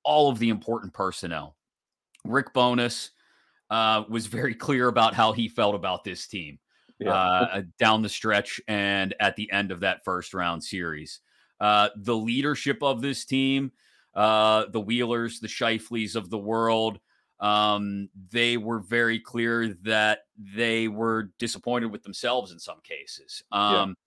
all 0.03 0.29
of 0.29 0.37
the 0.37 0.49
important 0.49 0.93
personnel. 0.93 1.55
Rick 2.23 2.53
Bowness 2.53 3.09
uh, 3.71 4.03
was 4.07 4.27
very 4.27 4.53
clear 4.53 4.89
about 4.89 5.15
how 5.15 5.31
he 5.31 5.47
felt 5.47 5.73
about 5.73 6.03
this 6.03 6.27
team 6.27 6.59
yeah. 6.99 7.13
uh, 7.13 7.61
down 7.79 8.03
the 8.03 8.09
stretch 8.09 8.61
and 8.67 9.15
at 9.19 9.35
the 9.35 9.51
end 9.51 9.71
of 9.71 9.79
that 9.79 10.03
first 10.05 10.35
round 10.35 10.63
series. 10.63 11.21
Uh, 11.59 11.89
the 11.95 12.15
leadership 12.15 12.77
of 12.83 13.01
this 13.01 13.25
team, 13.25 13.71
uh, 14.13 14.65
the 14.69 14.81
Wheelers, 14.81 15.39
the 15.39 15.47
Scheifele's 15.47 16.15
of 16.15 16.29
the 16.29 16.37
world, 16.37 16.99
um, 17.43 18.07
they 18.31 18.55
were 18.55 18.79
very 18.79 19.19
clear 19.19 19.75
that 19.83 20.19
they 20.37 20.87
were 20.87 21.31
disappointed 21.39 21.91
with 21.91 22.01
themselves 22.01 22.53
in 22.53 22.59
some 22.59 22.79
cases. 22.83 23.43
Um, 23.51 23.97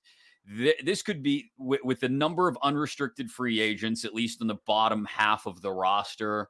yeah. 0.48 0.64
th- 0.64 0.82
this 0.86 1.02
could 1.02 1.22
be 1.22 1.50
w- 1.58 1.82
with 1.84 2.00
the 2.00 2.08
number 2.08 2.48
of 2.48 2.56
unrestricted 2.62 3.30
free 3.30 3.60
agents, 3.60 4.06
at 4.06 4.14
least 4.14 4.40
in 4.40 4.46
the 4.46 4.56
bottom 4.66 5.04
half 5.04 5.44
of 5.44 5.60
the 5.60 5.70
roster, 5.70 6.48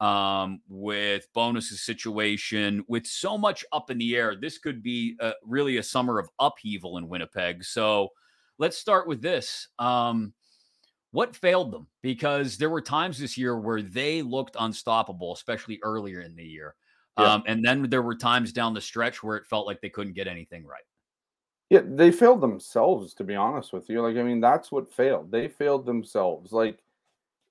um, 0.00 0.60
with 0.68 1.26
Bowness's 1.32 1.80
situation, 1.80 2.84
with 2.88 3.06
so 3.06 3.38
much 3.38 3.64
up 3.72 3.90
in 3.90 3.96
the 3.96 4.14
air. 4.14 4.36
This 4.36 4.58
could 4.58 4.82
be 4.82 5.16
uh, 5.20 5.32
really 5.42 5.78
a 5.78 5.82
summer 5.82 6.18
of 6.18 6.28
upheaval 6.38 6.98
in 6.98 7.08
Winnipeg. 7.08 7.64
So 7.64 8.10
let's 8.58 8.76
start 8.76 9.08
with 9.08 9.22
this. 9.22 9.68
Um, 9.78 10.34
what 11.10 11.34
failed 11.34 11.72
them? 11.72 11.86
Because 12.02 12.56
there 12.58 12.70
were 12.70 12.80
times 12.80 13.18
this 13.18 13.38
year 13.38 13.58
where 13.58 13.82
they 13.82 14.22
looked 14.22 14.56
unstoppable, 14.58 15.32
especially 15.32 15.78
earlier 15.82 16.20
in 16.20 16.36
the 16.36 16.44
year. 16.44 16.74
Yeah. 17.18 17.34
Um, 17.34 17.42
and 17.46 17.64
then 17.64 17.88
there 17.88 18.02
were 18.02 18.14
times 18.14 18.52
down 18.52 18.74
the 18.74 18.80
stretch 18.80 19.22
where 19.22 19.36
it 19.36 19.46
felt 19.46 19.66
like 19.66 19.80
they 19.80 19.88
couldn't 19.88 20.12
get 20.12 20.28
anything 20.28 20.64
right. 20.64 20.82
Yeah, 21.70 21.80
they 21.84 22.10
failed 22.12 22.40
themselves, 22.40 23.12
to 23.14 23.24
be 23.24 23.34
honest 23.34 23.72
with 23.72 23.90
you. 23.90 24.00
Like, 24.00 24.16
I 24.16 24.22
mean, 24.22 24.40
that's 24.40 24.72
what 24.72 24.90
failed. 24.90 25.30
They 25.30 25.48
failed 25.48 25.84
themselves. 25.84 26.52
Like, 26.52 26.78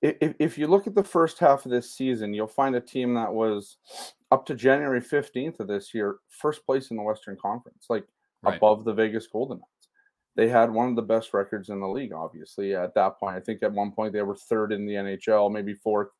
if, 0.00 0.34
if 0.38 0.58
you 0.58 0.66
look 0.66 0.86
at 0.86 0.94
the 0.94 1.04
first 1.04 1.38
half 1.38 1.64
of 1.64 1.70
this 1.70 1.92
season, 1.92 2.34
you'll 2.34 2.46
find 2.46 2.74
a 2.74 2.80
team 2.80 3.14
that 3.14 3.32
was 3.32 3.76
up 4.30 4.46
to 4.46 4.54
January 4.54 5.00
15th 5.00 5.60
of 5.60 5.68
this 5.68 5.92
year, 5.94 6.16
first 6.28 6.64
place 6.66 6.90
in 6.90 6.96
the 6.96 7.02
Western 7.02 7.36
Conference, 7.36 7.86
like 7.88 8.04
right. 8.42 8.56
above 8.56 8.84
the 8.84 8.92
Vegas 8.92 9.26
Golden 9.26 9.58
Knights 9.58 9.77
they 10.38 10.48
had 10.48 10.70
one 10.70 10.88
of 10.88 10.94
the 10.94 11.02
best 11.02 11.34
records 11.34 11.68
in 11.68 11.80
the 11.80 11.88
league, 11.88 12.12
obviously, 12.12 12.72
at 12.72 12.94
that 12.94 13.18
point. 13.18 13.34
I 13.34 13.40
think 13.40 13.60
at 13.64 13.72
one 13.72 13.90
point 13.90 14.12
they 14.12 14.22
were 14.22 14.36
third 14.36 14.70
in 14.70 14.86
the 14.86 14.92
NHL, 14.92 15.50
maybe 15.50 15.74
fourth 15.74 16.10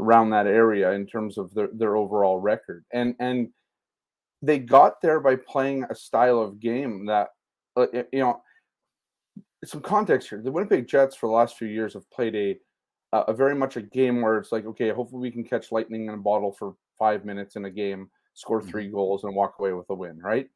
around 0.00 0.30
that 0.30 0.46
area 0.46 0.92
in 0.92 1.06
terms 1.06 1.36
of 1.36 1.52
their, 1.52 1.68
their 1.74 1.94
overall 1.94 2.38
record. 2.40 2.86
And 2.94 3.14
and 3.20 3.50
they 4.40 4.58
got 4.58 5.02
there 5.02 5.20
by 5.20 5.36
playing 5.36 5.84
a 5.84 5.94
style 5.94 6.40
of 6.40 6.60
game 6.60 7.04
that 7.06 7.28
uh, 7.76 7.88
you 8.10 8.20
know 8.20 8.40
some 9.66 9.82
context 9.82 10.30
here. 10.30 10.40
The 10.40 10.50
Winnipeg 10.50 10.88
Jets 10.88 11.14
for 11.14 11.26
the 11.26 11.34
last 11.34 11.58
few 11.58 11.68
years 11.68 11.92
have 11.92 12.10
played 12.10 12.34
a 12.34 12.58
a 13.12 13.34
very 13.34 13.54
much 13.54 13.76
a 13.76 13.82
game 13.82 14.22
where 14.22 14.38
it's 14.38 14.50
like, 14.50 14.64
okay, 14.64 14.88
hopefully 14.88 15.20
we 15.20 15.30
can 15.30 15.44
catch 15.44 15.72
lightning 15.72 16.08
in 16.08 16.14
a 16.14 16.16
bottle 16.16 16.52
for 16.52 16.74
five 16.98 17.26
minutes 17.26 17.56
in 17.56 17.66
a 17.66 17.70
game, 17.70 18.08
score 18.32 18.62
3 18.62 18.84
mm-hmm. 18.84 18.94
goals, 18.94 19.24
and 19.24 19.34
walk 19.34 19.56
away 19.58 19.72
with 19.74 19.88
a 19.90 19.94
win, 19.94 20.18
right? 20.20 20.48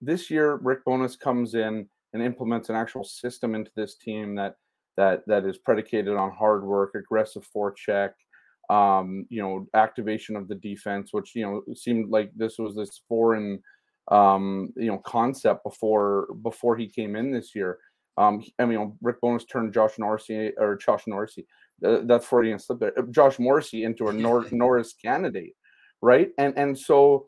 This 0.00 0.30
year, 0.30 0.56
Rick 0.56 0.84
Bowness 0.84 1.16
comes 1.16 1.54
in 1.54 1.88
and 2.12 2.22
implements 2.22 2.68
an 2.68 2.76
actual 2.76 3.04
system 3.04 3.54
into 3.54 3.70
this 3.76 3.96
team 3.96 4.34
that 4.36 4.54
that 4.96 5.22
that 5.26 5.44
is 5.44 5.58
predicated 5.58 6.16
on 6.16 6.30
hard 6.32 6.64
work, 6.64 6.94
aggressive 6.94 7.46
forecheck, 7.54 8.10
um, 8.70 9.26
you 9.28 9.40
know, 9.40 9.66
activation 9.74 10.36
of 10.36 10.48
the 10.48 10.56
defense, 10.56 11.10
which 11.12 11.34
you 11.34 11.42
know 11.42 11.62
seemed 11.74 12.10
like 12.10 12.30
this 12.34 12.58
was 12.58 12.74
this 12.74 13.02
foreign 13.08 13.60
um, 14.10 14.70
you 14.76 14.88
know 14.88 14.98
concept 14.98 15.62
before 15.64 16.28
before 16.42 16.76
he 16.76 16.88
came 16.88 17.16
in 17.16 17.30
this 17.30 17.54
year. 17.54 17.78
Um, 18.16 18.42
I 18.58 18.64
mean, 18.64 18.96
Rick 19.00 19.20
Bowness 19.20 19.44
turned 19.44 19.72
Josh 19.72 19.94
Norrisy 19.94 20.50
or 20.58 20.76
Josh 20.76 21.04
Norrisy, 21.04 21.44
uh, 21.84 21.98
that's 22.04 22.26
Freudian 22.26 22.58
slip 22.58 22.80
there, 22.80 22.92
Josh 23.10 23.38
Morrissey 23.38 23.84
into 23.84 24.08
a 24.08 24.12
Nor- 24.24 24.46
Norris 24.50 24.94
candidate, 24.94 25.54
right? 26.02 26.30
And 26.38 26.56
and 26.58 26.78
so 26.78 27.26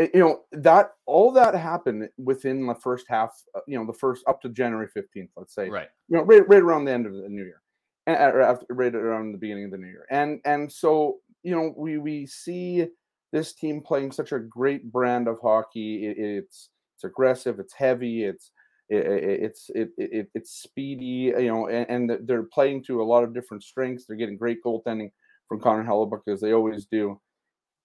Eh, 0.00 0.08
you 0.14 0.20
know 0.20 0.40
that 0.52 0.92
all 1.06 1.30
that 1.32 1.54
happened 1.54 2.08
within 2.16 2.66
the 2.66 2.74
first 2.74 3.06
half 3.08 3.30
uh, 3.54 3.60
you 3.66 3.78
know 3.78 3.86
the 3.86 3.92
first 3.92 4.24
up 4.26 4.40
to 4.40 4.48
january 4.48 4.88
15th 4.96 5.28
let's 5.36 5.54
say. 5.54 5.68
Right. 5.68 5.88
You 6.08 6.18
know 6.18 6.24
right, 6.24 6.48
right 6.48 6.62
around 6.62 6.86
the 6.86 6.92
end 6.92 7.06
of 7.06 7.12
the 7.12 7.28
new 7.28 7.44
year 7.44 7.62
and 8.06 8.16
or 8.16 8.40
after, 8.40 8.66
right 8.70 8.94
around 8.94 9.32
the 9.32 9.38
beginning 9.38 9.66
of 9.66 9.70
the 9.72 9.78
new 9.78 9.88
year. 9.88 10.06
And 10.10 10.40
and 10.44 10.72
so 10.72 11.18
you 11.42 11.54
know 11.54 11.74
we 11.76 11.98
we 11.98 12.26
see 12.26 12.86
this 13.32 13.52
team 13.52 13.80
playing 13.80 14.12
such 14.12 14.32
a 14.32 14.38
great 14.38 14.90
brand 14.90 15.28
of 15.28 15.38
hockey. 15.40 16.06
It, 16.06 16.16
it's 16.18 16.70
it's 16.96 17.04
aggressive 17.04 17.58
it's 17.58 17.72
heavy 17.72 18.24
it's 18.24 18.50
it, 18.90 19.06
it's 19.06 19.70
it, 19.74 19.88
it, 19.96 20.28
it's 20.34 20.62
speedy 20.62 21.32
you 21.38 21.48
know 21.48 21.68
and, 21.68 22.10
and 22.10 22.28
they're 22.28 22.42
playing 22.42 22.84
to 22.84 23.00
a 23.02 23.04
lot 23.04 23.24
of 23.24 23.34
different 23.34 23.62
strengths. 23.62 24.06
They're 24.06 24.16
getting 24.16 24.38
great 24.38 24.62
goaltending 24.64 25.10
from 25.48 25.60
connor 25.60 25.84
hellebuyck 25.84 26.22
as 26.28 26.40
they 26.40 26.52
always 26.52 26.86
do 26.86 27.20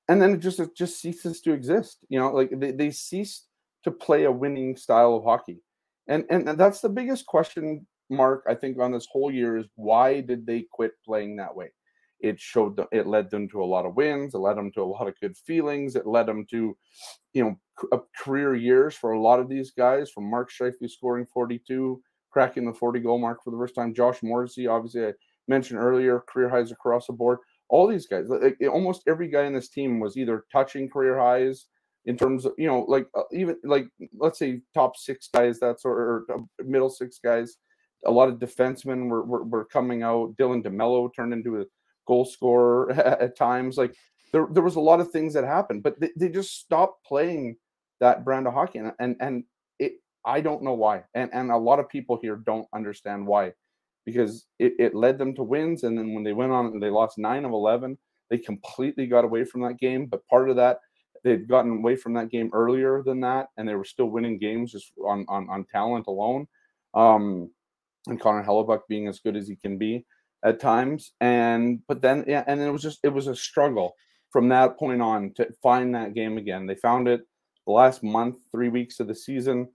and 0.07 0.22
then 0.22 0.34
it 0.34 0.40
just 0.40 0.60
it 0.60 0.76
just 0.76 0.99
ceases 0.99 1.41
to 1.41 1.53
exist. 1.53 1.99
You 2.10 2.19
know, 2.19 2.32
like 2.32 2.52
they, 2.60 2.72
they 2.72 2.91
cease 2.91 3.45
to 3.84 3.91
play 3.91 4.23
a 4.23 4.32
winning 4.32 4.76
style 4.76 5.15
of 5.15 5.23
hockey, 5.23 5.61
and 6.07 6.26
and 6.30 6.48
that's 6.48 6.82
the 6.82 6.90
biggest 6.90 7.26
question 7.26 7.86
mark 8.10 8.44
I 8.48 8.53
think 8.53 8.80
on 8.80 8.91
this 8.91 9.07
whole 9.11 9.32
year 9.32 9.57
is 9.57 9.65
why 9.76 10.22
did 10.22 10.45
they 10.45 10.65
quit 10.72 10.91
playing 11.06 11.38
that 11.38 11.56
way? 11.56 11.72
it 12.19 12.40
showed 12.40 12.76
them, 12.76 12.88
it 12.91 13.07
led 13.07 13.30
them 13.30 13.48
to 13.49 13.61
a 13.61 13.65
lot 13.65 13.86
of 13.86 13.95
wins. 13.95 14.34
It 14.34 14.40
led 14.40 14.57
them 14.57 14.72
to 14.73 14.82
a 14.82 14.86
lot 14.86 15.07
of 15.07 15.19
good 15.19 15.38
feelings. 15.38 15.95
It 15.95 16.07
led 16.07 16.26
them 16.26 16.45
to, 16.52 16.76
you 17.34 17.44
know, 17.44 18.06
career 18.18 18.56
years 18.56 18.95
for 18.95 19.11
a 19.11 19.22
lot 19.22 19.40
of 19.40 19.49
these 19.49 19.72
guys. 19.72 20.10
From 20.10 20.30
Mark 20.30 20.49
Scheifele 20.52 20.90
scoring 20.90 21.27
42, 21.34 22.02
cracking 22.32 22.65
the 22.65 22.73
40 22.73 22.99
goal 23.02 23.19
mark 23.19 23.44
for 23.44 23.52
the 23.52 23.57
first 23.57 23.76
time. 23.76 23.94
Josh 23.94 24.23
Morrissey, 24.23 24.68
obviously, 24.68 25.06
I 25.06 25.14
mentioned 25.48 25.80
earlier, 25.80 26.23
career 26.27 26.49
highs 26.49 26.72
across 26.72 27.07
the 27.07 27.14
board. 27.14 27.40
All 27.70 27.88
these 27.88 28.08
guys, 28.08 28.26
like, 28.28 28.58
almost 28.72 29.04
every 29.08 29.28
guy 29.28 29.46
in 29.46 29.54
this 29.54 29.70
team 29.70 30.00
was 30.00 30.18
either 30.18 30.46
touching 30.52 30.90
career 30.90 31.20
highs 31.20 31.66
in 32.06 32.16
terms 32.16 32.46
of 32.46 32.54
you 32.58 32.68
know 32.68 32.86
like 32.88 33.08
uh, 33.18 33.24
even 33.34 33.58
like 33.64 33.88
let's 34.20 34.38
say 34.38 34.62
top 34.76 34.96
six 34.96 35.28
guys 35.34 35.60
that 35.60 35.80
sort 35.80 35.98
or 35.98 36.26
uh, 36.32 36.64
middle 36.64 36.90
six 36.90 37.20
guys 37.24 37.58
a 38.06 38.12
lot 38.12 38.30
of 38.30 38.36
defensemen 38.36 39.10
were, 39.10 39.26
were, 39.26 39.44
were 39.46 39.66
coming 39.66 40.04
out. 40.04 40.36
Dylan 40.38 40.64
demello 40.64 41.10
turned 41.16 41.34
into 41.34 41.60
a 41.62 41.66
goal 42.08 42.24
scorer 42.24 42.92
at 43.22 43.36
times. 43.36 43.78
Like 43.78 43.96
there, 44.36 44.48
there 44.52 44.64
was 44.64 44.76
a 44.76 44.82
lot 44.82 45.00
of 45.00 45.12
things 45.12 45.34
that 45.34 45.46
happened 45.46 45.82
but 45.82 45.98
they, 46.00 46.10
they 46.18 46.28
just 46.30 46.60
stopped 46.60 47.06
playing 47.06 47.56
that 48.02 48.26
brand 48.26 48.48
of 48.48 48.54
hockey 48.54 48.80
and 48.80 48.92
and, 49.00 49.16
and 49.22 49.44
it 49.80 49.94
i 50.26 50.42
don't 50.42 50.62
know 50.62 50.74
why 50.74 51.02
and 51.14 51.30
and 51.34 51.52
a 51.52 51.58
lot 51.58 51.80
of 51.80 51.88
people 51.88 52.20
here 52.22 52.36
don't 52.46 52.68
understand 52.74 53.26
why 53.26 53.54
because 54.06 54.45
it, 54.60 54.73
it 54.80 54.95
led 54.95 55.18
them 55.18 55.34
to 55.36 55.44
wins 55.44 55.84
and 55.84 55.98
then 55.98 56.14
when 56.14 56.23
they 56.23 56.34
went 56.34 56.52
on 56.52 56.68
and 56.68 56.82
they 56.82 56.90
lost 56.90 57.18
9 57.18 57.45
of 57.45 57.52
11 57.52 57.98
they 58.30 58.38
completely 58.38 59.07
got 59.07 59.26
away 59.26 59.44
from 59.44 59.61
that 59.61 59.80
game 59.80 60.06
but 60.06 60.26
part 60.27 60.49
of 60.49 60.56
that 60.56 60.80
they'd 61.26 61.48
gotten 61.48 61.80
away 61.80 61.95
from 61.95 62.14
that 62.14 62.30
game 62.30 62.52
earlier 62.53 63.02
than 63.03 63.19
that, 63.22 63.48
and 63.57 63.68
they 63.68 63.73
were 63.73 63.84
still 63.84 64.06
winning 64.06 64.38
games 64.38 64.72
just 64.72 64.94
on 65.03 65.26
on, 65.27 65.49
on 65.49 65.65
talent 65.65 66.06
alone. 66.07 66.48
Um, 66.94 67.49
and 68.07 68.22
Connor 68.22 68.44
Hellebuyck 68.44 68.82
being 68.88 69.07
as 69.07 69.19
good 69.19 69.36
as 69.36 69.48
he 69.48 69.56
can 69.57 69.77
be 69.77 70.06
at 70.45 70.60
times, 70.61 71.11
and 71.19 71.80
but 71.88 72.02
then 72.02 72.23
yeah, 72.27 72.44
and 72.48 72.61
it 72.61 72.69
was 72.69 72.84
just 72.84 72.99
it 73.03 73.10
was 73.10 73.27
a 73.27 73.36
struggle 73.36 73.95
from 74.32 74.49
that 74.49 74.77
point 74.77 75.02
on 75.02 75.34
to 75.36 75.49
find 75.61 75.95
that 75.95 76.14
game 76.14 76.38
again. 76.38 76.68
They 76.68 76.76
found 76.76 77.07
it 77.07 77.22
the 77.66 77.74
last 77.74 78.04
month, 78.04 78.38
three 78.52 78.70
weeks 78.70 79.00
of 79.00 79.08
the 79.08 79.16
season. 79.16 79.68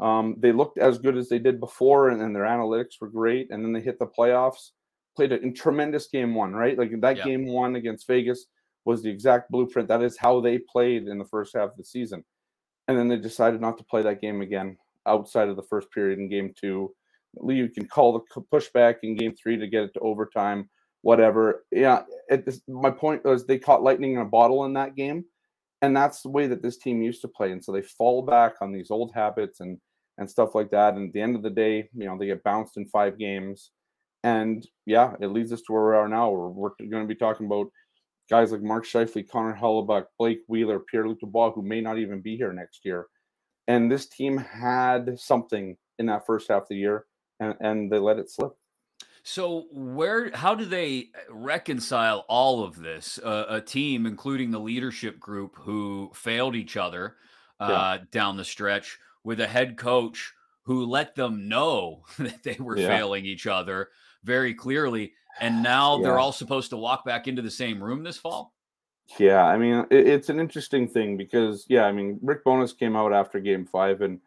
Um, 0.00 0.36
they 0.38 0.52
looked 0.52 0.78
as 0.78 0.98
good 0.98 1.16
as 1.16 1.28
they 1.28 1.38
did 1.38 1.60
before, 1.60 2.10
and 2.10 2.20
then 2.20 2.32
their 2.32 2.44
analytics 2.44 3.00
were 3.00 3.08
great. 3.08 3.50
And 3.50 3.64
then 3.64 3.72
they 3.72 3.80
hit 3.80 3.98
the 3.98 4.06
playoffs, 4.06 4.70
played 5.16 5.32
a 5.32 5.50
tremendous 5.52 6.08
game 6.08 6.34
one, 6.34 6.52
right? 6.52 6.78
Like 6.78 6.92
that 7.00 7.16
yeah. 7.18 7.24
game 7.24 7.46
one 7.46 7.76
against 7.76 8.06
Vegas 8.06 8.46
was 8.84 9.02
the 9.02 9.10
exact 9.10 9.50
blueprint. 9.50 9.88
That 9.88 10.02
is 10.02 10.16
how 10.16 10.40
they 10.40 10.58
played 10.58 11.06
in 11.06 11.18
the 11.18 11.24
first 11.24 11.54
half 11.54 11.70
of 11.70 11.76
the 11.76 11.84
season. 11.84 12.24
And 12.88 12.98
then 12.98 13.08
they 13.08 13.16
decided 13.16 13.60
not 13.60 13.78
to 13.78 13.84
play 13.84 14.02
that 14.02 14.20
game 14.20 14.42
again 14.42 14.76
outside 15.06 15.48
of 15.48 15.56
the 15.56 15.62
first 15.62 15.90
period 15.92 16.18
in 16.18 16.28
game 16.28 16.52
two. 16.60 16.94
You 17.46 17.68
can 17.68 17.86
call 17.86 18.12
the 18.34 18.42
pushback 18.52 18.96
in 19.02 19.16
game 19.16 19.34
three 19.40 19.56
to 19.56 19.68
get 19.68 19.84
it 19.84 19.94
to 19.94 20.00
overtime, 20.00 20.68
whatever. 21.02 21.64
Yeah, 21.70 22.02
this, 22.28 22.60
my 22.66 22.90
point 22.90 23.24
was 23.24 23.46
they 23.46 23.58
caught 23.58 23.84
lightning 23.84 24.14
in 24.14 24.18
a 24.18 24.24
bottle 24.24 24.64
in 24.64 24.72
that 24.74 24.96
game. 24.96 25.24
And 25.82 25.96
that's 25.96 26.22
the 26.22 26.28
way 26.28 26.46
that 26.46 26.62
this 26.62 26.76
team 26.76 27.02
used 27.02 27.22
to 27.22 27.28
play. 27.28 27.52
And 27.52 27.64
so 27.64 27.72
they 27.72 27.82
fall 27.82 28.22
back 28.22 28.54
on 28.60 28.72
these 28.72 28.90
old 28.90 29.12
habits 29.14 29.60
and 29.60 29.78
and 30.18 30.30
stuff 30.30 30.54
like 30.54 30.70
that. 30.70 30.94
And 30.94 31.08
at 31.08 31.12
the 31.14 31.20
end 31.22 31.34
of 31.34 31.42
the 31.42 31.50
day, 31.50 31.88
you 31.94 32.04
know, 32.04 32.18
they 32.18 32.26
get 32.26 32.44
bounced 32.44 32.76
in 32.76 32.86
five 32.88 33.18
games. 33.18 33.70
And 34.22 34.66
yeah, 34.84 35.14
it 35.20 35.28
leads 35.28 35.50
us 35.50 35.62
to 35.62 35.72
where 35.72 35.88
we 35.88 35.94
are 35.94 36.08
now. 36.08 36.30
We're, 36.30 36.48
we're 36.48 36.70
going 36.90 37.04
to 37.04 37.08
be 37.08 37.14
talking 37.14 37.46
about 37.46 37.68
guys 38.28 38.52
like 38.52 38.60
Mark 38.60 38.84
Scheifele, 38.84 39.28
Connor 39.30 39.56
Hellebuyck, 39.58 40.04
Blake 40.18 40.40
Wheeler, 40.46 40.78
Pierre-Luc 40.78 41.20
Dubois, 41.20 41.52
who 41.52 41.62
may 41.62 41.80
not 41.80 41.98
even 41.98 42.20
be 42.20 42.36
here 42.36 42.52
next 42.52 42.84
year. 42.84 43.06
And 43.66 43.90
this 43.90 44.08
team 44.08 44.36
had 44.36 45.18
something 45.18 45.76
in 45.98 46.06
that 46.06 46.26
first 46.26 46.48
half 46.48 46.62
of 46.62 46.68
the 46.68 46.76
year, 46.76 47.06
and, 47.40 47.54
and 47.60 47.90
they 47.90 47.98
let 47.98 48.18
it 48.18 48.30
slip. 48.30 48.52
So 49.22 49.66
where 49.72 50.30
how 50.34 50.54
do 50.54 50.64
they 50.64 51.10
reconcile 51.28 52.24
all 52.28 52.64
of 52.64 52.80
this? 52.80 53.18
Uh, 53.18 53.46
a 53.48 53.60
team, 53.60 54.06
including 54.06 54.50
the 54.50 54.60
leadership 54.60 55.20
group, 55.20 55.56
who 55.56 56.10
failed 56.14 56.56
each 56.56 56.76
other 56.76 57.16
uh, 57.58 57.98
yeah. 57.98 58.04
down 58.10 58.36
the 58.36 58.44
stretch, 58.44 58.98
with 59.24 59.40
a 59.40 59.46
head 59.46 59.76
coach 59.76 60.32
who 60.62 60.86
let 60.86 61.14
them 61.14 61.48
know 61.48 62.02
that 62.18 62.42
they 62.42 62.56
were 62.58 62.78
yeah. 62.78 62.86
failing 62.86 63.24
each 63.24 63.46
other 63.46 63.88
very 64.24 64.54
clearly 64.54 65.12
and 65.40 65.62
now 65.62 65.96
yeah. 65.96 66.04
they're 66.04 66.18
all 66.18 66.32
supposed 66.32 66.70
to 66.70 66.76
walk 66.76 67.04
back 67.04 67.28
into 67.28 67.42
the 67.42 67.50
same 67.50 67.82
room 67.82 68.02
this 68.02 68.16
fall. 68.16 68.54
Yeah, 69.18 69.44
I 69.44 69.58
mean 69.58 69.86
it, 69.90 70.06
it's 70.06 70.28
an 70.28 70.40
interesting 70.40 70.88
thing 70.88 71.16
because 71.16 71.66
yeah, 71.68 71.84
I 71.84 71.92
mean 71.92 72.18
Rick 72.22 72.44
Bowness 72.44 72.72
came 72.72 72.96
out 72.96 73.12
after 73.12 73.40
Game 73.40 73.66
Five, 73.66 74.02
and 74.02 74.20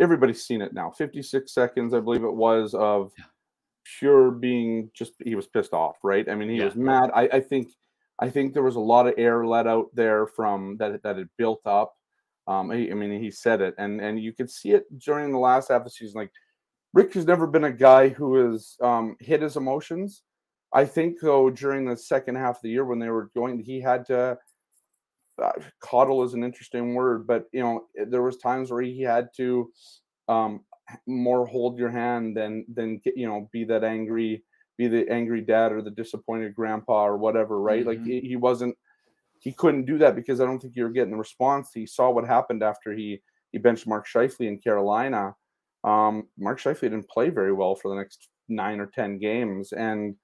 everybody's 0.00 0.44
seen 0.44 0.62
it 0.62 0.72
now. 0.72 0.90
Fifty-six 0.90 1.52
seconds, 1.52 1.92
I 1.94 2.00
believe 2.00 2.24
it 2.24 2.32
was, 2.32 2.74
of 2.74 3.12
pure 3.98 4.30
being 4.30 4.90
just 4.94 5.12
he 5.24 5.34
was 5.34 5.46
pissed 5.46 5.72
off, 5.72 5.96
right? 6.02 6.28
I 6.28 6.34
mean 6.34 6.48
he 6.48 6.58
yeah. 6.58 6.66
was 6.66 6.76
mad. 6.76 7.10
I, 7.14 7.22
I 7.32 7.40
think 7.40 7.68
I 8.18 8.28
think 8.28 8.52
there 8.52 8.62
was 8.62 8.76
a 8.76 8.80
lot 8.80 9.06
of 9.06 9.14
air 9.16 9.46
let 9.46 9.66
out 9.66 9.86
there 9.94 10.26
from 10.26 10.76
that 10.78 11.02
that 11.02 11.16
had 11.16 11.28
built 11.36 11.60
up. 11.66 11.94
Um, 12.46 12.70
I, 12.70 12.88
I 12.90 12.94
mean 12.94 13.22
he 13.22 13.30
said 13.30 13.60
it, 13.60 13.74
and 13.78 14.00
and 14.00 14.20
you 14.20 14.32
could 14.32 14.50
see 14.50 14.72
it 14.72 14.84
during 14.98 15.32
the 15.32 15.38
last 15.38 15.68
half 15.68 15.80
of 15.80 15.84
the 15.84 15.90
season. 15.90 16.20
Like 16.20 16.32
Rick 16.92 17.14
has 17.14 17.26
never 17.26 17.46
been 17.46 17.64
a 17.64 17.72
guy 17.72 18.08
who 18.08 18.34
has 18.34 18.76
um, 18.82 19.16
hit 19.20 19.42
his 19.42 19.56
emotions 19.56 20.22
I 20.72 20.84
think 20.84 21.20
though 21.20 21.50
during 21.50 21.84
the 21.84 21.96
second 21.96 22.36
half 22.36 22.56
of 22.56 22.62
the 22.62 22.70
year 22.70 22.84
when 22.84 22.98
they 22.98 23.08
were 23.08 23.30
going, 23.34 23.58
he 23.58 23.80
had 23.80 24.06
to 24.06 24.38
uh, 25.42 25.52
coddle 25.80 26.22
is 26.22 26.34
an 26.34 26.44
interesting 26.44 26.94
word, 26.94 27.26
but 27.26 27.46
you 27.52 27.60
know 27.60 27.86
there 28.06 28.22
was 28.22 28.36
times 28.36 28.70
where 28.70 28.82
he 28.82 29.00
had 29.00 29.28
to 29.36 29.70
um, 30.28 30.60
more 31.06 31.46
hold 31.46 31.78
your 31.78 31.90
hand 31.90 32.36
than 32.36 32.64
than 32.72 33.00
you 33.16 33.26
know 33.26 33.48
be 33.52 33.64
that 33.64 33.84
angry, 33.84 34.42
be 34.76 34.88
the 34.88 35.08
angry 35.10 35.40
dad 35.40 35.72
or 35.72 35.82
the 35.82 35.90
disappointed 35.90 36.54
grandpa 36.54 37.06
or 37.06 37.16
whatever, 37.16 37.60
right? 37.60 37.84
Mm-hmm. 37.84 37.88
Like 37.88 38.04
he, 38.04 38.20
he 38.20 38.36
wasn't 38.36 38.76
he 39.40 39.52
couldn't 39.52 39.86
do 39.86 39.98
that 39.98 40.14
because 40.14 40.40
I 40.40 40.44
don't 40.44 40.60
think 40.60 40.76
you 40.76 40.84
were 40.84 40.90
getting 40.90 41.12
the 41.12 41.16
response. 41.16 41.70
He 41.74 41.86
saw 41.86 42.10
what 42.10 42.26
happened 42.26 42.62
after 42.62 42.92
he 42.92 43.20
he 43.52 43.58
benched 43.58 43.86
Mark 43.86 44.06
Scheifele 44.06 44.48
in 44.48 44.58
Carolina. 44.58 45.34
Um, 45.82 46.28
Mark 46.38 46.60
Scheifele 46.60 46.82
didn't 46.82 47.08
play 47.08 47.30
very 47.30 47.52
well 47.52 47.74
for 47.74 47.88
the 47.88 47.96
next 47.96 48.28
nine 48.48 48.80
or 48.80 48.86
ten 48.86 49.18
games, 49.18 49.72
and 49.72 50.14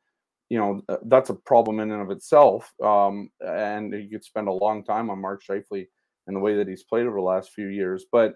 you 0.48 0.58
know 0.58 0.82
that's 1.06 1.30
a 1.30 1.34
problem 1.34 1.80
in 1.80 1.90
and 1.90 2.02
of 2.02 2.10
itself. 2.10 2.72
Um, 2.82 3.30
and 3.40 3.92
you 3.92 4.10
could 4.10 4.24
spend 4.24 4.48
a 4.48 4.52
long 4.52 4.84
time 4.84 5.10
on 5.10 5.20
Mark 5.20 5.42
Scheifele 5.42 5.86
and 6.26 6.36
the 6.36 6.40
way 6.40 6.56
that 6.56 6.68
he's 6.68 6.84
played 6.84 7.06
over 7.06 7.16
the 7.16 7.22
last 7.22 7.52
few 7.52 7.68
years. 7.68 8.04
But 8.10 8.34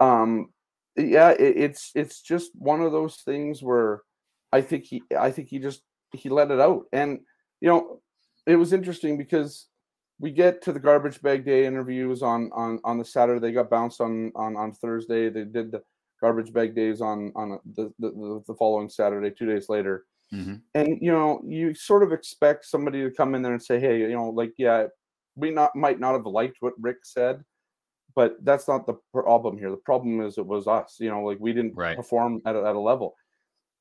um, 0.00 0.50
yeah, 0.98 1.30
it, 1.30 1.56
it's 1.56 1.92
it's 1.94 2.20
just 2.20 2.50
one 2.54 2.80
of 2.82 2.92
those 2.92 3.16
things 3.16 3.62
where 3.62 4.02
I 4.52 4.60
think 4.60 4.84
he 4.84 5.02
I 5.18 5.30
think 5.30 5.48
he 5.48 5.58
just 5.58 5.82
he 6.12 6.28
let 6.28 6.50
it 6.50 6.60
out, 6.60 6.84
and 6.92 7.20
you 7.60 7.68
know 7.68 8.00
it 8.46 8.56
was 8.56 8.72
interesting 8.72 9.16
because 9.16 9.66
we 10.20 10.30
get 10.30 10.62
to 10.62 10.72
the 10.72 10.80
garbage 10.80 11.22
bag 11.22 11.44
day 11.44 11.66
interviews 11.66 12.22
on 12.22 12.50
on 12.52 12.80
on 12.84 12.98
the 12.98 13.04
Saturday. 13.04 13.40
They 13.40 13.52
got 13.52 13.70
bounced 13.70 14.00
on 14.00 14.32
on 14.34 14.56
on 14.56 14.72
Thursday. 14.72 15.28
They 15.28 15.44
did 15.44 15.72
the 15.72 15.82
garbage 16.20 16.52
bag 16.52 16.74
days 16.74 17.00
on 17.00 17.32
on 17.36 17.60
the 17.76 17.92
the, 17.98 18.42
the 18.46 18.54
following 18.54 18.88
Saturday, 18.88 19.30
two 19.30 19.46
days 19.46 19.68
later. 19.68 20.04
Mm-hmm. 20.32 20.56
And 20.74 20.98
you 21.00 21.12
know, 21.12 21.40
you 21.46 21.74
sort 21.74 22.02
of 22.02 22.12
expect 22.12 22.66
somebody 22.66 23.02
to 23.02 23.10
come 23.10 23.34
in 23.34 23.42
there 23.42 23.52
and 23.52 23.62
say, 23.62 23.78
"Hey, 23.80 24.00
you 24.00 24.12
know, 24.12 24.28
like, 24.30 24.52
yeah, 24.58 24.86
we 25.36 25.50
not 25.50 25.74
might 25.74 26.00
not 26.00 26.12
have 26.12 26.26
liked 26.26 26.56
what 26.60 26.74
Rick 26.80 26.98
said, 27.04 27.44
but 28.18 28.34
that's 28.44 28.66
not 28.66 28.84
the 28.84 28.94
problem 29.12 29.56
here. 29.56 29.70
The 29.70 29.76
problem 29.76 30.20
is 30.22 30.38
it 30.38 30.44
was 30.46 30.66
us. 30.66 30.96
You 30.98 31.08
know, 31.08 31.22
like 31.22 31.38
we 31.38 31.52
didn't 31.52 31.76
right. 31.76 31.96
perform 31.96 32.42
at 32.44 32.56
a, 32.56 32.64
at 32.64 32.74
a 32.74 32.80
level." 32.80 33.14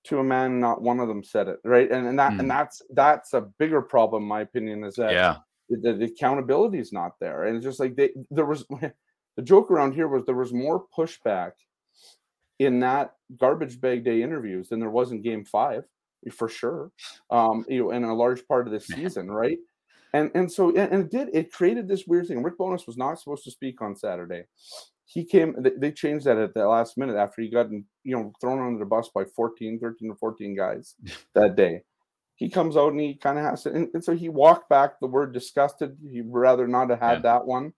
To 0.09 0.19
a 0.19 0.23
man, 0.23 0.59
not 0.59 0.83
one 0.83 0.99
of 0.99 1.07
them 1.07 1.23
said 1.23 1.47
it, 1.47 1.57
right? 1.63 1.89
And 1.89 2.05
and 2.05 2.19
that 2.19 2.33
mm. 2.33 2.41
and 2.41 2.51
that's 2.51 2.83
that's 2.91 3.33
a 3.33 3.41
bigger 3.57 3.81
problem, 3.81 4.23
my 4.23 4.41
opinion, 4.41 4.83
is 4.83 4.93
that 4.97 5.11
yeah. 5.11 5.37
the, 5.69 5.93
the 5.93 6.05
accountability 6.05 6.77
is 6.77 6.93
not 6.93 7.13
there, 7.19 7.45
and 7.45 7.57
it's 7.57 7.65
just 7.65 7.79
like 7.79 7.95
they 7.95 8.11
there 8.29 8.45
was 8.45 8.63
the 9.37 9.41
joke 9.41 9.71
around 9.71 9.93
here 9.93 10.07
was 10.07 10.23
there 10.25 10.35
was 10.35 10.53
more 10.53 10.85
pushback 10.95 11.53
in 12.59 12.79
that 12.81 13.15
garbage 13.39 13.81
bag 13.81 14.05
day 14.05 14.21
interviews 14.21 14.69
than 14.69 14.79
there 14.79 14.91
was 14.91 15.11
in 15.11 15.23
game 15.23 15.45
five 15.45 15.83
for 16.31 16.47
sure. 16.47 16.91
Um, 17.31 17.65
you 17.67 17.79
know, 17.79 17.91
in 17.91 18.03
a 18.03 18.13
large 18.13 18.47
part 18.47 18.67
of 18.67 18.73
the 18.73 18.79
season, 18.79 19.31
right? 19.31 19.57
And 20.13 20.31
and 20.33 20.51
so 20.51 20.75
and, 20.75 21.03
it 21.03 21.11
did 21.11 21.29
it 21.33 21.51
created 21.51 21.87
this 21.87 22.05
weird 22.07 22.27
thing. 22.27 22.43
Rick 22.43 22.57
Bowness 22.57 22.87
was 22.87 22.97
not 22.97 23.19
supposed 23.19 23.43
to 23.43 23.51
speak 23.51 23.81
on 23.81 23.95
Saturday. 23.95 24.43
He 25.05 25.23
came 25.23 25.55
they 25.77 25.91
changed 25.91 26.25
that 26.25 26.37
at 26.37 26.53
the 26.53 26.67
last 26.67 26.97
minute 26.97 27.15
after 27.15 27.41
he 27.41 27.49
got 27.49 27.69
you 27.71 27.85
know 28.03 28.31
thrown 28.39 28.65
under 28.65 28.79
the 28.79 28.85
bus 28.85 29.09
by 29.13 29.23
14, 29.35 29.79
13 29.79 30.09
or 30.09 30.15
14 30.15 30.55
guys 30.55 30.95
that 31.35 31.55
day. 31.55 31.81
He 32.35 32.49
comes 32.49 32.77
out 32.77 32.91
and 32.91 33.01
he 33.01 33.15
kind 33.15 33.39
of 33.39 33.45
has 33.45 33.63
to, 33.63 33.71
and, 33.71 33.87
and, 33.95 34.03
so 34.03 34.15
he 34.15 34.29
walked 34.29 34.69
back 34.69 34.99
the 34.99 35.07
word 35.07 35.33
disgusted. 35.33 35.97
He'd 36.07 36.25
rather 36.27 36.67
not 36.67 36.91
have 36.91 36.99
had 36.99 37.13
yeah. 37.13 37.33
that 37.33 37.47
one. 37.47 37.73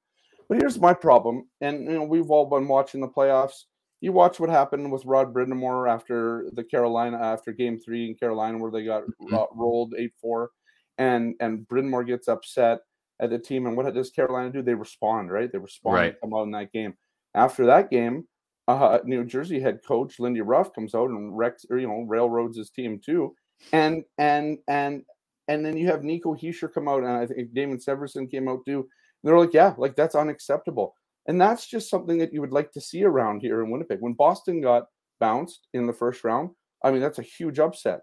But 0.49 0.59
here's 0.59 0.77
my 0.77 0.93
problem, 0.93 1.47
and 1.61 1.85
you 1.85 1.91
know 1.91 2.03
we've 2.03 2.29
all 2.29 2.45
been 2.45 2.67
watching 2.67 2.99
the 2.99 3.07
playoffs 3.07 3.63
you 4.01 4.11
watch 4.13 4.39
what 4.39 4.49
happened 4.49 4.91
with 4.91 5.05
Rod 5.05 5.33
Brind'Amour 5.33 5.89
after 5.89 6.45
the 6.53 6.63
Carolina 6.63 7.17
after 7.17 7.51
Game 7.51 7.79
Three 7.79 8.07
in 8.07 8.15
Carolina 8.15 8.57
where 8.57 8.71
they 8.71 8.85
got 8.85 9.03
mm-hmm. 9.03 9.33
uh, 9.33 9.45
rolled 9.53 9.93
eight 9.97 10.13
four, 10.21 10.51
and 10.99 11.33
and 11.39 11.67
Brind'Amour 11.67 12.05
gets 12.05 12.27
upset 12.27 12.79
at 13.19 13.31
the 13.31 13.39
team. 13.39 13.65
And 13.65 13.75
what 13.75 13.91
does 13.93 14.11
Carolina 14.11 14.51
do? 14.51 14.61
They 14.61 14.75
respond, 14.75 15.31
right? 15.31 15.51
They 15.51 15.57
respond 15.57 15.95
right. 15.95 16.21
come 16.21 16.33
out 16.33 16.43
in 16.43 16.51
that 16.51 16.71
game. 16.71 16.93
After 17.33 17.65
that 17.65 17.89
game, 17.89 18.25
uh, 18.67 18.99
New 19.03 19.25
Jersey 19.25 19.59
head 19.59 19.79
coach 19.87 20.19
Lindy 20.19 20.41
Ruff 20.41 20.73
comes 20.73 20.93
out 20.93 21.09
and 21.09 21.35
wrecks 21.35 21.65
or 21.69 21.79
you 21.79 21.87
know 21.87 22.05
railroads 22.07 22.57
his 22.57 22.69
team 22.69 22.99
too, 23.03 23.33
and 23.73 24.03
and 24.19 24.59
and 24.67 25.03
and 25.47 25.65
then 25.65 25.75
you 25.75 25.87
have 25.87 26.03
Nico 26.03 26.35
Hischier 26.35 26.71
come 26.71 26.87
out, 26.87 27.03
and 27.03 27.11
I 27.11 27.25
think 27.25 27.53
Damon 27.53 27.79
Severson 27.79 28.29
came 28.29 28.47
out 28.47 28.59
too. 28.65 28.87
they're 29.23 29.39
like, 29.39 29.53
yeah, 29.53 29.73
like 29.77 29.95
that's 29.95 30.15
unacceptable. 30.15 30.93
And 31.27 31.39
that's 31.39 31.67
just 31.67 31.89
something 31.89 32.17
that 32.19 32.33
you 32.33 32.41
would 32.41 32.51
like 32.51 32.71
to 32.71 32.81
see 32.81 33.03
around 33.03 33.41
here 33.41 33.63
in 33.63 33.69
Winnipeg. 33.69 33.99
When 33.99 34.13
Boston 34.13 34.61
got 34.61 34.85
bounced 35.19 35.67
in 35.73 35.85
the 35.85 35.93
first 35.93 36.23
round, 36.23 36.51
I 36.83 36.91
mean, 36.91 37.01
that's 37.01 37.19
a 37.19 37.23
huge 37.23 37.59
upset. 37.59 38.01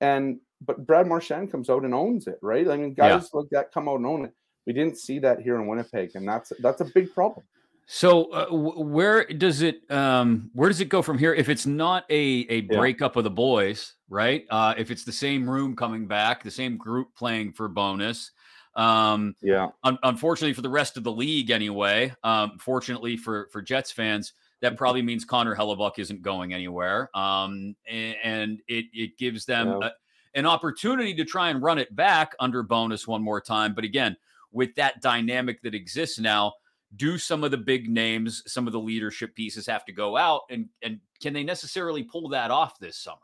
And 0.00 0.38
but 0.60 0.86
Brad 0.86 1.06
Marchand 1.06 1.50
comes 1.50 1.70
out 1.70 1.84
and 1.84 1.94
owns 1.94 2.26
it, 2.26 2.38
right? 2.42 2.68
I 2.68 2.76
mean, 2.76 2.94
guys 2.94 3.30
yeah. 3.32 3.40
like 3.40 3.48
that 3.50 3.72
come 3.72 3.88
out 3.88 3.96
and 3.96 4.06
own 4.06 4.24
it. 4.26 4.34
We 4.66 4.72
didn't 4.72 4.98
see 4.98 5.18
that 5.20 5.40
here 5.40 5.56
in 5.56 5.66
Winnipeg, 5.66 6.12
and 6.14 6.26
that's 6.26 6.52
that's 6.60 6.80
a 6.80 6.86
big 6.86 7.12
problem. 7.12 7.44
So 7.86 8.32
uh, 8.32 8.46
where 8.50 9.24
does 9.24 9.60
it 9.60 9.90
um, 9.90 10.50
where 10.54 10.68
does 10.70 10.80
it 10.80 10.88
go 10.88 11.02
from 11.02 11.18
here? 11.18 11.34
If 11.34 11.48
it's 11.48 11.66
not 11.66 12.04
a 12.08 12.46
a 12.48 12.62
breakup 12.62 13.14
yeah. 13.14 13.20
of 13.20 13.24
the 13.24 13.30
boys, 13.30 13.94
right? 14.08 14.46
Uh, 14.48 14.74
if 14.78 14.90
it's 14.90 15.04
the 15.04 15.12
same 15.12 15.48
room 15.48 15.76
coming 15.76 16.06
back, 16.06 16.42
the 16.42 16.50
same 16.50 16.76
group 16.78 17.14
playing 17.14 17.52
for 17.52 17.68
Bowness. 17.68 18.30
Um, 18.74 19.36
yeah. 19.40 19.68
Un- 19.84 19.98
unfortunately 20.02 20.54
for 20.54 20.62
the 20.62 20.70
rest 20.70 20.96
of 20.96 21.04
the 21.04 21.12
league, 21.12 21.50
anyway. 21.50 22.12
Um, 22.24 22.58
fortunately 22.58 23.16
for 23.16 23.48
for 23.52 23.60
Jets 23.60 23.92
fans, 23.92 24.32
that 24.62 24.68
mm-hmm. 24.68 24.76
probably 24.76 25.02
means 25.02 25.26
Connor 25.26 25.54
Hellebuyck 25.54 25.98
isn't 25.98 26.22
going 26.22 26.54
anywhere. 26.54 27.10
Um, 27.14 27.76
and, 27.86 28.16
and 28.24 28.60
it 28.66 28.86
it 28.94 29.18
gives 29.18 29.44
them 29.44 29.68
yeah. 29.68 29.88
a, 29.88 29.90
an 30.34 30.46
opportunity 30.46 31.14
to 31.14 31.24
try 31.24 31.50
and 31.50 31.62
run 31.62 31.78
it 31.78 31.94
back 31.94 32.34
under 32.40 32.62
Bowness 32.62 33.06
one 33.06 33.22
more 33.22 33.40
time. 33.40 33.74
But 33.74 33.84
again, 33.84 34.16
with 34.52 34.74
that 34.76 35.00
dynamic 35.00 35.62
that 35.62 35.74
exists 35.74 36.18
now 36.18 36.54
do 36.96 37.18
some 37.18 37.42
of 37.42 37.50
the 37.50 37.56
big 37.56 37.88
names, 37.88 38.42
some 38.46 38.66
of 38.66 38.72
the 38.72 38.80
leadership 38.80 39.34
pieces 39.34 39.66
have 39.66 39.84
to 39.84 39.92
go 39.92 40.16
out, 40.16 40.42
and 40.50 40.68
and 40.82 41.00
can 41.20 41.32
they 41.32 41.42
necessarily 41.42 42.02
pull 42.02 42.28
that 42.28 42.50
off 42.50 42.78
this 42.78 42.96
summer? 42.96 43.18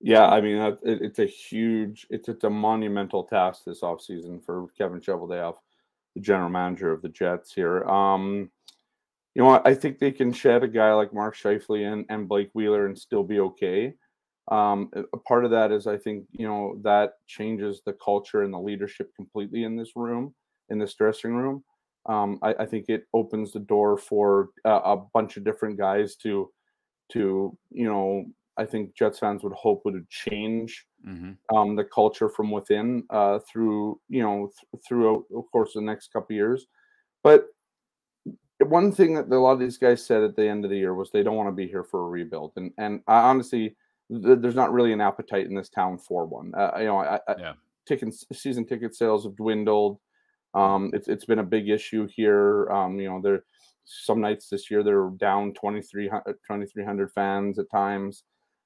Yeah, 0.00 0.26
I 0.26 0.40
mean 0.40 0.76
it's 0.82 1.18
a 1.18 1.24
huge, 1.24 2.06
it's, 2.10 2.28
it's 2.28 2.44
a 2.44 2.50
monumental 2.50 3.24
task 3.24 3.62
this 3.64 3.80
offseason 3.80 4.44
for 4.44 4.66
Kevin 4.76 5.00
Cheveldayoff, 5.00 5.56
the 6.14 6.20
general 6.20 6.50
manager 6.50 6.92
of 6.92 7.00
the 7.00 7.08
Jets 7.08 7.54
here. 7.54 7.84
Um, 7.84 8.50
you 9.34 9.42
know, 9.42 9.62
I 9.64 9.74
think 9.74 9.98
they 9.98 10.12
can 10.12 10.32
shed 10.32 10.62
a 10.62 10.68
guy 10.68 10.92
like 10.92 11.14
Mark 11.14 11.36
Scheifele 11.36 11.90
and, 11.92 12.04
and 12.08 12.28
Blake 12.28 12.50
Wheeler 12.52 12.86
and 12.86 12.96
still 12.96 13.24
be 13.24 13.40
okay. 13.40 13.94
Um, 14.48 14.90
a 14.94 15.16
part 15.16 15.44
of 15.46 15.50
that 15.52 15.72
is 15.72 15.86
I 15.86 15.96
think 15.96 16.26
you 16.32 16.46
know 16.46 16.78
that 16.82 17.14
changes 17.26 17.80
the 17.84 17.94
culture 17.94 18.42
and 18.42 18.52
the 18.52 18.58
leadership 18.58 19.14
completely 19.16 19.64
in 19.64 19.76
this 19.76 19.92
room, 19.96 20.34
in 20.68 20.78
this 20.78 20.94
dressing 20.94 21.34
room. 21.34 21.64
Um, 22.06 22.38
I, 22.42 22.54
I, 22.60 22.66
think 22.66 22.90
it 22.90 23.06
opens 23.14 23.52
the 23.52 23.60
door 23.60 23.96
for 23.96 24.50
a, 24.66 24.70
a 24.70 24.96
bunch 25.14 25.38
of 25.38 25.44
different 25.44 25.78
guys 25.78 26.16
to, 26.16 26.50
to 27.12 27.56
you 27.70 27.86
know, 27.86 28.26
I 28.58 28.66
think 28.66 28.94
Jets 28.94 29.18
fans 29.18 29.42
would 29.42 29.54
hope 29.54 29.86
would 29.86 30.06
change 30.10 30.84
mm-hmm. 31.06 31.56
um, 31.56 31.76
the 31.76 31.84
culture 31.84 32.28
from 32.28 32.50
within 32.50 33.04
uh, 33.08 33.38
through 33.50 33.98
you 34.10 34.22
know 34.22 34.50
th- 34.72 34.82
through 34.86 35.24
of 35.34 35.44
course 35.50 35.72
the 35.74 35.80
next 35.80 36.12
couple 36.12 36.36
years. 36.36 36.66
But 37.22 37.46
one 38.60 38.92
thing 38.92 39.14
that 39.14 39.30
a 39.30 39.38
lot 39.38 39.52
of 39.52 39.58
these 39.58 39.78
guys 39.78 40.04
said 40.04 40.22
at 40.22 40.36
the 40.36 40.46
end 40.46 40.64
of 40.64 40.70
the 40.70 40.76
year 40.76 40.94
was 40.94 41.10
they 41.10 41.22
don't 41.22 41.36
want 41.36 41.48
to 41.48 41.52
be 41.52 41.66
here 41.66 41.84
for 41.84 42.04
a 42.04 42.08
rebuild, 42.08 42.52
and 42.56 42.70
and 42.78 43.00
I 43.08 43.20
honestly 43.22 43.76
th- 44.10 44.38
there's 44.40 44.54
not 44.54 44.72
really 44.72 44.92
an 44.92 45.00
appetite 45.00 45.46
in 45.46 45.54
this 45.54 45.68
town 45.68 45.98
for 45.98 46.26
one. 46.26 46.52
Uh, 46.54 46.72
you 46.78 46.84
know, 46.84 46.98
I, 46.98 47.16
I, 47.28 47.34
yeah. 47.38 47.52
tickets 47.86 48.24
season 48.32 48.66
ticket 48.66 48.94
sales 48.94 49.24
have 49.24 49.36
dwindled. 49.36 49.98
Um, 50.54 50.90
it's 50.92 51.08
it's 51.08 51.24
been 51.24 51.40
a 51.40 51.44
big 51.44 51.68
issue 51.68 52.06
here. 52.06 52.70
Um, 52.70 52.98
you 52.98 53.08
know, 53.08 53.20
there 53.20 53.44
some 53.84 54.20
nights 54.20 54.48
this 54.48 54.70
year 54.70 54.82
they're 54.82 55.10
down 55.18 55.52
2,300 55.52 57.12
fans 57.12 57.58
at 57.58 57.70
times. 57.70 58.24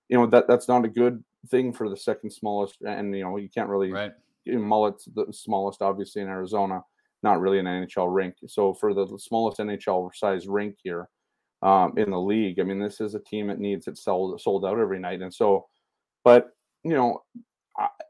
You 0.08 0.18
know 0.18 0.26
that 0.26 0.48
that's 0.48 0.68
not 0.68 0.84
a 0.84 0.88
good 0.88 1.22
thing 1.48 1.72
for 1.72 1.88
the 1.88 1.96
second 1.96 2.30
smallest, 2.30 2.76
and 2.86 3.14
you 3.14 3.24
know 3.24 3.36
you 3.36 3.48
can't 3.48 3.68
really. 3.68 3.92
Right. 3.92 4.12
You 4.44 4.54
know, 4.54 4.60
Mullett's 4.60 5.06
the 5.14 5.26
smallest, 5.30 5.82
obviously 5.82 6.22
in 6.22 6.28
Arizona, 6.28 6.82
not 7.22 7.38
really 7.38 7.58
an 7.58 7.66
NHL 7.66 8.14
rink. 8.14 8.36
So 8.46 8.72
for 8.72 8.94
the 8.94 9.06
smallest 9.18 9.58
NHL 9.58 10.14
size 10.14 10.48
rink 10.48 10.76
here 10.82 11.10
um, 11.62 11.94
in 11.96 12.10
the 12.10 12.20
league, 12.20 12.60
I 12.60 12.62
mean, 12.62 12.78
this 12.78 13.00
is 13.00 13.14
a 13.14 13.20
team 13.20 13.48
that 13.48 13.58
needs 13.58 13.88
it 13.88 13.98
sold 13.98 14.40
sold 14.40 14.64
out 14.64 14.78
every 14.78 14.98
night, 15.00 15.22
and 15.22 15.32
so, 15.32 15.66
but 16.24 16.50
you 16.84 16.94
know, 16.94 17.22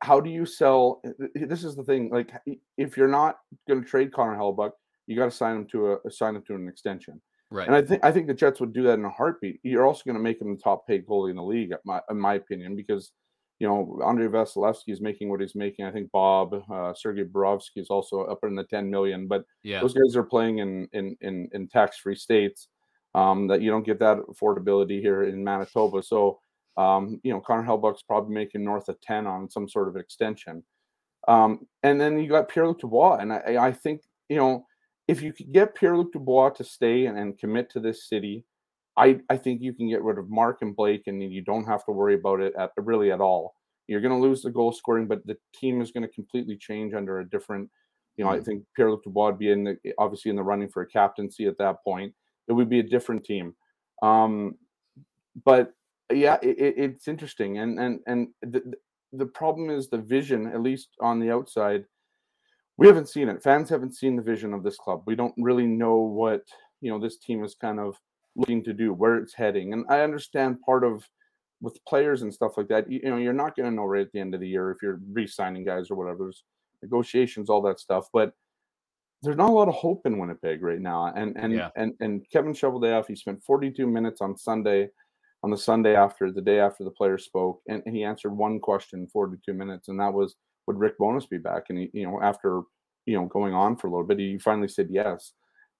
how 0.03 0.21
do 0.21 0.31
you 0.31 0.47
sell? 0.47 1.03
This 1.35 1.65
is 1.65 1.77
the 1.77 1.85
thing. 1.85 2.11
Like, 2.11 2.33
if 2.77 2.97
you're 2.97 3.09
not 3.09 3.39
going 3.67 3.83
to 3.83 3.89
trade 3.89 4.13
Connor 4.13 4.37
Hellebuyck, 4.37 4.73
you 5.07 5.17
got 5.17 5.27
to 5.27 5.31
sign 5.31 5.57
him 5.57 5.67
to 5.69 5.99
a 6.05 6.11
sign 6.11 6.37
him 6.37 6.43
to 6.47 6.55
an 6.55 6.69
extension. 6.69 7.21
Right. 7.51 7.67
And 7.67 7.75
I 7.75 7.83
think 7.83 8.05
I 8.05 8.13
think 8.13 8.27
the 8.27 8.35
Jets 8.35 8.61
would 8.61 8.75
do 8.75 8.83
that 8.85 8.99
in 8.99 9.05
a 9.05 9.11
heartbeat. 9.11 9.61
You're 9.63 9.87
also 9.87 10.03
going 10.05 10.17
to 10.17 10.23
make 10.23 10.41
him 10.41 10.55
the 10.55 10.63
top 10.63 10.87
paid 10.87 11.07
goalie 11.07 11.31
in 11.31 11.37
the 11.37 11.43
league, 11.43 11.73
my, 11.85 12.01
in 12.11 12.21
my 12.21 12.35
opinion, 12.35 12.77
because 12.77 13.13
you 13.59 13.67
know 13.67 14.01
Andrei 14.05 14.27
Vasilevskiy 14.27 14.93
is 14.93 15.01
making 15.01 15.31
what 15.31 15.41
he's 15.41 15.55
making. 15.55 15.87
I 15.87 15.91
think 15.91 16.11
Bob 16.13 16.55
uh, 16.71 16.93
Sergei 16.95 17.25
Bobrovsky 17.25 17.77
is 17.77 17.89
also 17.89 18.23
up 18.25 18.41
in 18.43 18.55
the 18.55 18.65
10 18.65 18.91
million, 18.91 19.27
but 19.27 19.45
yeah. 19.63 19.81
those 19.81 19.95
guys 19.95 20.15
are 20.15 20.25
playing 20.25 20.59
in 20.59 20.89
in 20.93 21.17
in, 21.23 21.49
in 21.53 21.69
tax 21.69 21.99
free 21.99 22.17
states. 22.17 22.69
Um, 23.19 23.49
that 23.49 23.63
you 23.63 23.71
don't 23.71 23.87
get 23.87 23.99
that 24.01 24.19
affordability 24.19 25.01
here 25.01 25.25
in 25.25 25.43
Manitoba. 25.43 26.03
So 26.03 26.39
um, 26.79 27.21
you 27.25 27.33
know, 27.33 27.41
Connor 27.41 27.65
Hellebuyck's 27.65 28.05
probably 28.05 28.33
making 28.33 28.65
north 28.65 28.89
of 28.89 29.01
10 29.01 29.27
on 29.27 29.51
some 29.51 29.69
sort 29.69 29.89
of 29.89 29.97
extension. 29.97 30.63
Um, 31.27 31.67
and 31.83 32.01
then 32.01 32.19
you 32.21 32.29
got 32.29 32.49
Pierre 32.49 32.69
Luc 32.69 32.81
Dubois. 32.81 33.17
And 33.17 33.33
I, 33.33 33.57
I 33.61 33.73
think, 33.73 34.03
you 34.29 34.37
know, 34.37 34.65
if 35.09 35.21
you 35.21 35.33
could 35.33 35.53
get 35.53 35.75
Pierre 35.75 35.97
Luc 35.97 36.13
Dubois 36.13 36.51
to 36.51 36.65
stay 36.65 37.07
and, 37.07 37.19
and 37.19 37.37
commit 37.37 37.69
to 37.71 37.81
this 37.81 38.09
city, 38.09 38.45
I, 38.97 39.19
I 39.29 39.37
think 39.37 39.61
you 39.61 39.73
can 39.73 39.89
get 39.89 40.05
rid 40.05 40.19
of 40.19 40.31
Mark 40.31 40.59
and 40.63 40.75
Blake 40.75 41.09
and 41.09 41.21
you 41.21 41.43
don't 41.43 41.67
have 41.67 41.85
to 41.87 41.93
worry 41.93 42.15
about 42.15 42.41
it 42.41 42.55
at 42.57 42.71
really 42.77 43.11
at 43.11 43.21
all. 43.21 43.55
You're 43.89 44.01
going 44.01 44.15
to 44.15 44.29
lose 44.29 44.43
the 44.43 44.51
goal 44.51 44.71
scoring, 44.71 45.09
but 45.09 45.27
the 45.27 45.37
team 45.53 45.83
is 45.83 45.91
going 45.91 46.07
to 46.07 46.15
completely 46.15 46.57
change 46.57 46.95
under 46.95 47.19
a 47.19 47.29
different, 47.29 47.69
you 48.17 48.25
know, 48.25 48.31
I 48.31 48.37
mm-hmm. 48.37 48.45
think 48.45 48.65
Pierre 48.77 48.91
Luc 48.91 49.03
Dubois 49.03 49.31
would 49.31 49.39
be 49.39 49.51
in 49.51 49.65
the, 49.65 49.77
obviously 49.99 50.31
in 50.31 50.37
the 50.37 50.43
running 50.45 50.69
for 50.69 50.83
a 50.83 50.87
captaincy 50.87 51.47
at 51.47 51.59
that 51.59 51.83
point. 51.83 52.15
It 52.49 52.53
would 52.53 52.69
be 52.69 52.81
a 52.81 52.85
different 52.85 53.25
team. 53.25 53.55
Um, 54.03 54.57
but 55.45 55.75
yeah, 56.13 56.39
it, 56.43 56.75
it's 56.77 57.09
interesting, 57.09 57.59
and 57.59 57.79
and 57.79 58.01
and 58.07 58.29
the 58.43 58.75
the 59.13 59.27
problem 59.27 59.71
is 59.71 59.89
the 59.89 59.99
vision, 59.99 60.47
at 60.47 60.63
least 60.63 60.89
on 61.01 61.21
the 61.21 61.31
outside. 61.31 61.85
We 62.77 62.87
haven't 62.87 63.09
seen 63.09 63.29
it. 63.29 63.43
Fans 63.43 63.69
haven't 63.69 63.97
seen 63.97 64.15
the 64.15 64.23
vision 64.23 64.55
of 64.55 64.63
this 64.63 64.77
club. 64.77 65.03
We 65.05 65.17
don't 65.17 65.35
really 65.37 65.67
know 65.67 65.97
what 65.97 66.43
you 66.81 66.91
know 66.91 66.99
this 66.99 67.19
team 67.19 67.45
is 67.45 67.55
kind 67.55 67.81
of 67.81 67.97
looking 68.37 68.63
to 68.65 68.73
do, 68.73 68.93
where 68.93 69.17
it's 69.17 69.35
heading. 69.35 69.73
And 69.73 69.85
I 69.89 70.01
understand 70.01 70.61
part 70.65 70.85
of 70.85 71.09
with 71.61 71.85
players 71.87 72.23
and 72.23 72.33
stuff 72.33 72.57
like 72.57 72.69
that. 72.69 72.91
You, 72.91 73.01
you 73.03 73.11
know, 73.11 73.17
you're 73.17 73.33
not 73.33 73.57
going 73.57 73.69
to 73.69 73.75
know 73.75 73.85
right 73.85 74.07
at 74.07 74.13
the 74.13 74.21
end 74.21 74.35
of 74.35 74.41
the 74.41 74.49
year 74.49 74.71
if 74.71 74.79
you're 74.81 75.01
re-signing 75.13 75.65
guys 75.65 75.91
or 75.91 75.97
whatever. 75.97 76.25
There's 76.25 76.45
negotiations, 76.83 77.51
all 77.51 77.63
that 77.63 77.81
stuff, 77.81 78.07
but 78.13 78.33
there's 79.23 79.37
not 79.37 79.51
a 79.51 79.53
lot 79.53 79.69
of 79.69 79.75
hope 79.75 80.07
in 80.07 80.19
Winnipeg 80.19 80.63
right 80.63 80.81
now. 80.81 81.13
And 81.15 81.37
and 81.37 81.53
yeah. 81.53 81.71
and 81.77 81.95
and 82.01 82.25
Kevin 82.31 82.53
Cheveldayoff, 82.53 83.07
he 83.07 83.17
spent 83.17 83.43
42 83.43 83.87
minutes 83.87 84.21
on 84.21 84.37
Sunday 84.37 84.89
on 85.43 85.51
the 85.51 85.57
Sunday 85.57 85.95
after 85.95 86.33
the 86.33 86.41
day 86.41 86.59
after 86.59 86.85
the 86.85 86.91
player 86.91 87.17
spoke, 87.17 87.61
and, 87.69 87.83
and 87.87 87.95
he 87.95 88.03
answered 88.03 88.33
one 88.33 88.59
question 88.59 89.07
42 89.07 89.53
minutes, 89.53 89.89
and 89.89 90.01
that 90.01 90.13
was, 90.13 90.35
would 90.67 90.79
Rick 90.79 90.99
Bowness 90.99 91.27
be 91.27 91.39
back? 91.39 91.65
And 91.69 91.79
he, 91.79 91.91
you 91.93 92.05
know, 92.05 92.21
after 92.21 92.63
you 93.07 93.17
know 93.17 93.27
going 93.27 93.55
on 93.55 93.77
for 93.77 93.87
a 93.87 93.91
little 93.91 94.07
bit, 94.07 94.19
he 94.19 94.39
finally 94.39 94.69
said 94.69 94.89
yes. 94.91 95.33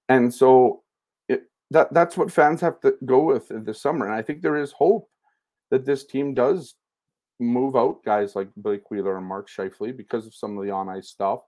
And 0.07 0.33
so 0.33 0.83
it, 1.27 1.43
that 1.71 1.93
that's 1.93 2.17
what 2.17 2.31
fans 2.31 2.61
have 2.61 2.79
to 2.81 2.95
go 3.05 3.21
with 3.21 3.47
this 3.49 3.81
summer. 3.81 4.05
And 4.05 4.15
I 4.15 4.21
think 4.21 4.41
there 4.41 4.57
is 4.57 4.71
hope 4.71 5.09
that 5.71 5.85
this 5.85 6.05
team 6.05 6.33
does 6.33 6.75
move 7.39 7.75
out 7.75 8.03
guys 8.03 8.35
like 8.35 8.49
Blake 8.57 8.89
Wheeler 8.91 9.17
and 9.17 9.25
Mark 9.25 9.49
Scheifele 9.49 9.95
because 9.95 10.25
of 10.25 10.35
some 10.35 10.57
of 10.57 10.65
the 10.65 10.71
on 10.71 10.89
ice 10.89 11.09
stuff. 11.09 11.41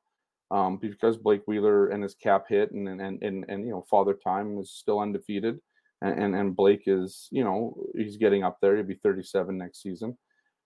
Um, 0.52 0.78
because 0.78 1.18
Blake 1.18 1.44
Wheeler 1.48 1.88
and 1.88 2.04
his 2.04 2.14
cap 2.14 2.46
hit 2.50 2.72
and 2.72 2.88
and 2.88 3.24
and 3.24 3.46
and 3.48 3.66
you 3.66 3.72
know 3.72 3.86
Father 3.90 4.14
Time 4.14 4.60
is 4.60 4.72
still 4.72 5.00
undefeated 5.00 5.60
and 6.02 6.36
and 6.36 6.56
Blake 6.56 6.84
is 6.88 7.28
you 7.32 7.44
know 7.44 7.76
he's 7.96 8.18
getting 8.18 8.44
up 8.44 8.58
there. 8.62 8.76
He'll 8.76 8.86
be 8.86 8.96
37 8.96 9.58
next 9.58 9.82
season. 9.82 10.18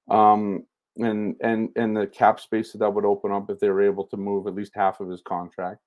Um, 0.09 0.65
and 0.97 1.35
and 1.41 1.69
and 1.75 1.95
the 1.95 2.07
cap 2.07 2.39
space 2.39 2.71
that, 2.71 2.77
that 2.79 2.93
would 2.93 3.05
open 3.05 3.31
up 3.31 3.49
if 3.49 3.59
they 3.59 3.69
were 3.69 3.83
able 3.83 4.05
to 4.07 4.17
move 4.17 4.47
at 4.47 4.55
least 4.55 4.71
half 4.75 4.99
of 4.99 5.09
his 5.09 5.21
contract 5.21 5.81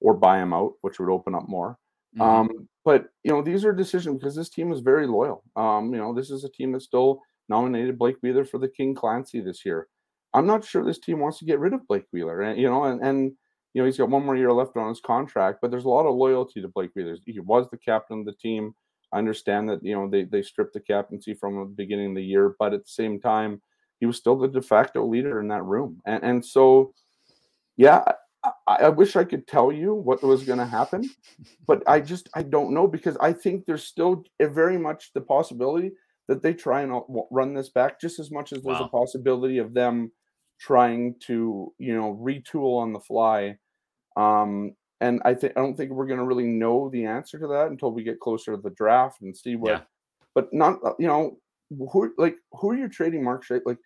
or 0.00 0.14
buy 0.14 0.40
him 0.40 0.52
out, 0.52 0.72
which 0.80 0.98
would 0.98 1.10
open 1.10 1.34
up 1.34 1.48
more. 1.48 1.78
Mm-hmm. 2.18 2.22
Um, 2.22 2.68
but 2.84 3.06
you 3.22 3.30
know 3.30 3.42
these 3.42 3.64
are 3.64 3.72
decisions 3.72 4.18
because 4.18 4.34
this 4.34 4.48
team 4.48 4.72
is 4.72 4.80
very 4.80 5.06
loyal. 5.06 5.44
Um, 5.54 5.92
you 5.92 5.98
know 5.98 6.12
this 6.12 6.30
is 6.30 6.44
a 6.44 6.50
team 6.50 6.72
that 6.72 6.82
still 6.82 7.22
nominated 7.48 7.98
Blake 7.98 8.16
Wheeler 8.20 8.44
for 8.44 8.58
the 8.58 8.68
King 8.68 8.94
Clancy 8.94 9.40
this 9.40 9.64
year. 9.64 9.86
I'm 10.34 10.46
not 10.46 10.64
sure 10.64 10.84
this 10.84 10.98
team 10.98 11.20
wants 11.20 11.38
to 11.38 11.44
get 11.44 11.58
rid 11.58 11.72
of 11.72 11.86
Blake 11.86 12.04
Wheeler, 12.12 12.42
and 12.42 12.60
you 12.60 12.68
know, 12.68 12.84
and 12.84 13.00
and 13.02 13.32
you 13.72 13.82
know 13.82 13.86
he's 13.86 13.98
got 13.98 14.10
one 14.10 14.24
more 14.24 14.36
year 14.36 14.52
left 14.52 14.76
on 14.76 14.88
his 14.88 15.00
contract, 15.00 15.58
but 15.62 15.70
there's 15.70 15.84
a 15.84 15.88
lot 15.88 16.06
of 16.06 16.14
loyalty 16.14 16.60
to 16.60 16.68
Blake 16.68 16.90
Wheeler. 16.94 17.16
He 17.24 17.40
was 17.40 17.68
the 17.70 17.78
captain 17.78 18.20
of 18.20 18.26
the 18.26 18.32
team. 18.32 18.74
I 19.12 19.18
understand 19.18 19.68
that 19.70 19.82
you 19.82 19.94
know 19.94 20.08
they 20.08 20.24
they 20.24 20.42
stripped 20.42 20.74
the 20.74 20.80
captaincy 20.80 21.34
from 21.34 21.56
the 21.56 21.64
beginning 21.64 22.10
of 22.10 22.16
the 22.16 22.24
year, 22.24 22.54
but 22.58 22.74
at 22.74 22.84
the 22.84 22.90
same 22.90 23.20
time, 23.20 23.62
he 24.00 24.06
was 24.06 24.16
still 24.16 24.38
the 24.38 24.48
de 24.48 24.60
facto 24.60 25.06
leader 25.06 25.40
in 25.40 25.48
that 25.48 25.64
room, 25.64 26.00
and 26.04 26.22
and 26.22 26.44
so, 26.44 26.92
yeah, 27.76 28.04
I, 28.44 28.52
I 28.66 28.88
wish 28.90 29.16
I 29.16 29.24
could 29.24 29.46
tell 29.46 29.72
you 29.72 29.94
what 29.94 30.22
was 30.22 30.44
going 30.44 30.58
to 30.58 30.66
happen, 30.66 31.08
but 31.66 31.82
I 31.86 32.00
just 32.00 32.28
I 32.34 32.42
don't 32.42 32.74
know 32.74 32.86
because 32.86 33.16
I 33.16 33.32
think 33.32 33.64
there's 33.64 33.84
still 33.84 34.24
very 34.40 34.78
much 34.78 35.12
the 35.14 35.22
possibility 35.22 35.92
that 36.28 36.42
they 36.42 36.52
try 36.52 36.82
and 36.82 36.92
uh, 36.92 37.00
run 37.30 37.54
this 37.54 37.70
back 37.70 38.00
just 38.00 38.20
as 38.20 38.30
much 38.30 38.52
as 38.52 38.62
there's 38.62 38.80
wow. 38.80 38.84
a 38.84 38.88
possibility 38.88 39.58
of 39.58 39.72
them 39.72 40.12
trying 40.58 41.14
to 41.26 41.72
you 41.78 41.94
know 41.94 42.18
retool 42.20 42.80
on 42.80 42.92
the 42.92 43.00
fly. 43.00 43.56
Um, 44.16 44.74
and 45.00 45.20
I 45.24 45.34
think 45.34 45.52
I 45.56 45.60
don't 45.60 45.76
think 45.76 45.92
we're 45.92 46.06
going 46.06 46.18
to 46.18 46.24
really 46.24 46.46
know 46.46 46.88
the 46.90 47.04
answer 47.04 47.38
to 47.38 47.46
that 47.48 47.68
until 47.68 47.92
we 47.92 48.02
get 48.02 48.20
closer 48.20 48.54
to 48.54 48.60
the 48.62 48.70
draft 48.70 49.20
and 49.22 49.36
see 49.36 49.56
what. 49.56 49.70
Yeah. 49.70 49.80
But 50.34 50.52
not 50.52 50.78
uh, 50.84 50.92
you 50.98 51.06
know 51.06 51.38
who 51.70 52.12
like 52.18 52.36
who 52.52 52.70
are 52.70 52.76
you 52.76 52.88
trading 52.88 53.24
Mark 53.24 53.44
Scheifele 53.46 53.62
like 53.66 53.78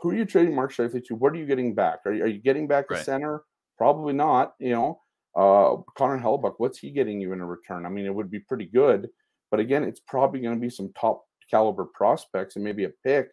who 0.00 0.10
are 0.10 0.14
you 0.14 0.24
trading 0.24 0.54
Mark 0.54 0.72
Scheifele 0.72 1.04
to? 1.04 1.14
What 1.14 1.32
are 1.32 1.36
you 1.36 1.46
getting 1.46 1.74
back? 1.74 2.00
Are 2.04 2.12
you, 2.12 2.24
are 2.24 2.28
you 2.28 2.40
getting 2.40 2.66
back 2.66 2.86
a 2.90 2.94
right. 2.94 3.04
center? 3.04 3.42
Probably 3.78 4.12
not. 4.12 4.54
You 4.58 4.70
know, 4.70 5.00
uh, 5.36 5.80
Connor 5.96 6.18
Hellebuyck, 6.18 6.54
what's 6.58 6.78
he 6.78 6.90
getting 6.90 7.20
you 7.20 7.32
in 7.32 7.40
a 7.40 7.46
return? 7.46 7.86
I 7.86 7.88
mean, 7.88 8.06
it 8.06 8.14
would 8.14 8.30
be 8.30 8.40
pretty 8.40 8.66
good, 8.66 9.08
but 9.50 9.60
again, 9.60 9.84
it's 9.84 10.00
probably 10.00 10.40
going 10.40 10.56
to 10.56 10.60
be 10.60 10.70
some 10.70 10.92
top 10.98 11.24
caliber 11.48 11.84
prospects 11.84 12.56
and 12.56 12.64
maybe 12.64 12.84
a 12.84 12.90
pick. 13.04 13.30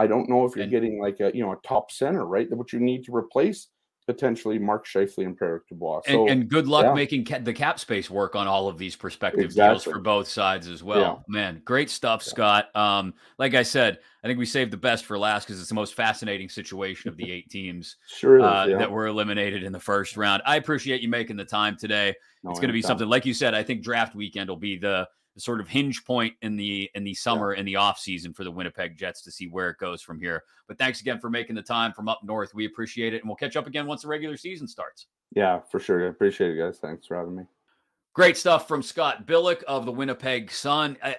I 0.00 0.06
don't 0.06 0.30
know 0.30 0.46
if 0.46 0.56
you're 0.56 0.62
and, 0.62 0.70
getting 0.70 0.98
like 0.98 1.20
a 1.20 1.30
you 1.34 1.44
know 1.44 1.52
a 1.52 1.58
top 1.62 1.92
center, 1.92 2.24
right? 2.24 2.48
That 2.48 2.56
what 2.56 2.72
you 2.72 2.80
need 2.80 3.04
to 3.04 3.14
replace 3.14 3.68
potentially 4.06 4.58
Mark 4.58 4.86
Scheifele 4.86 5.26
and 5.26 5.36
Pierre 5.36 5.62
Dubois. 5.68 6.00
So, 6.06 6.22
and, 6.22 6.30
and, 6.30 6.48
good 6.48 6.66
luck 6.66 6.86
yeah. 6.86 6.94
making 6.94 7.26
ca- 7.26 7.40
the 7.40 7.52
cap 7.52 7.78
space 7.78 8.10
work 8.10 8.34
on 8.34 8.48
all 8.48 8.66
of 8.66 8.78
these 8.78 8.96
prospective 8.96 9.44
exactly. 9.44 9.74
deals 9.74 9.84
for 9.84 10.00
both 10.00 10.26
sides 10.26 10.68
as 10.68 10.82
well. 10.82 11.22
Yeah. 11.28 11.32
Man, 11.32 11.62
great 11.64 11.90
stuff, 11.90 12.22
yeah. 12.24 12.30
Scott. 12.30 12.76
Um, 12.76 13.14
like 13.38 13.54
I 13.54 13.62
said, 13.62 13.98
I 14.24 14.26
think 14.26 14.38
we 14.38 14.46
saved 14.46 14.72
the 14.72 14.78
best 14.78 15.04
for 15.04 15.18
last 15.18 15.46
because 15.46 15.60
it's 15.60 15.68
the 15.68 15.74
most 15.74 15.94
fascinating 15.94 16.48
situation 16.48 17.08
of 17.08 17.16
the 17.18 17.30
eight 17.30 17.50
teams 17.50 17.96
sure 18.08 18.38
is, 18.38 18.42
uh, 18.42 18.66
that 18.78 18.90
were 18.90 19.06
eliminated 19.06 19.62
in 19.62 19.70
the 19.70 19.78
first 19.78 20.16
round. 20.16 20.42
I 20.46 20.56
appreciate 20.56 21.02
you 21.02 21.08
making 21.08 21.36
the 21.36 21.44
time 21.44 21.76
today. 21.76 22.14
No, 22.42 22.50
it's 22.50 22.58
going 22.58 22.68
to 22.68 22.74
be 22.74 22.82
something 22.82 23.08
like 23.08 23.26
you 23.26 23.34
said. 23.34 23.54
I 23.54 23.62
think 23.62 23.82
draft 23.82 24.14
weekend 24.14 24.48
will 24.48 24.56
be 24.56 24.78
the 24.78 25.06
the 25.34 25.40
sort 25.40 25.60
of 25.60 25.68
hinge 25.68 26.04
point 26.04 26.34
in 26.42 26.56
the 26.56 26.90
in 26.94 27.04
the 27.04 27.14
summer 27.14 27.52
yeah. 27.52 27.60
in 27.60 27.66
the 27.66 27.76
off 27.76 27.98
season 27.98 28.32
for 28.32 28.44
the 28.44 28.50
Winnipeg 28.50 28.96
Jets 28.96 29.22
to 29.22 29.30
see 29.30 29.46
where 29.46 29.70
it 29.70 29.78
goes 29.78 30.02
from 30.02 30.20
here. 30.20 30.42
But 30.66 30.78
thanks 30.78 31.00
again 31.00 31.20
for 31.20 31.30
making 31.30 31.56
the 31.56 31.62
time 31.62 31.92
from 31.92 32.08
up 32.08 32.20
north. 32.24 32.54
We 32.54 32.66
appreciate 32.66 33.14
it, 33.14 33.22
and 33.22 33.28
we'll 33.28 33.36
catch 33.36 33.56
up 33.56 33.66
again 33.66 33.86
once 33.86 34.02
the 34.02 34.08
regular 34.08 34.36
season 34.36 34.66
starts. 34.66 35.06
Yeah, 35.34 35.60
for 35.70 35.78
sure. 35.78 36.04
I 36.04 36.08
appreciate 36.08 36.50
it, 36.50 36.58
guys. 36.58 36.78
Thanks 36.78 37.06
for 37.06 37.16
having 37.16 37.36
me. 37.36 37.44
Great 38.12 38.36
stuff 38.36 38.66
from 38.66 38.82
Scott 38.82 39.26
Billeck 39.26 39.62
of 39.64 39.86
the 39.86 39.92
Winnipeg 39.92 40.50
Sun. 40.50 40.96
I, 41.02 41.16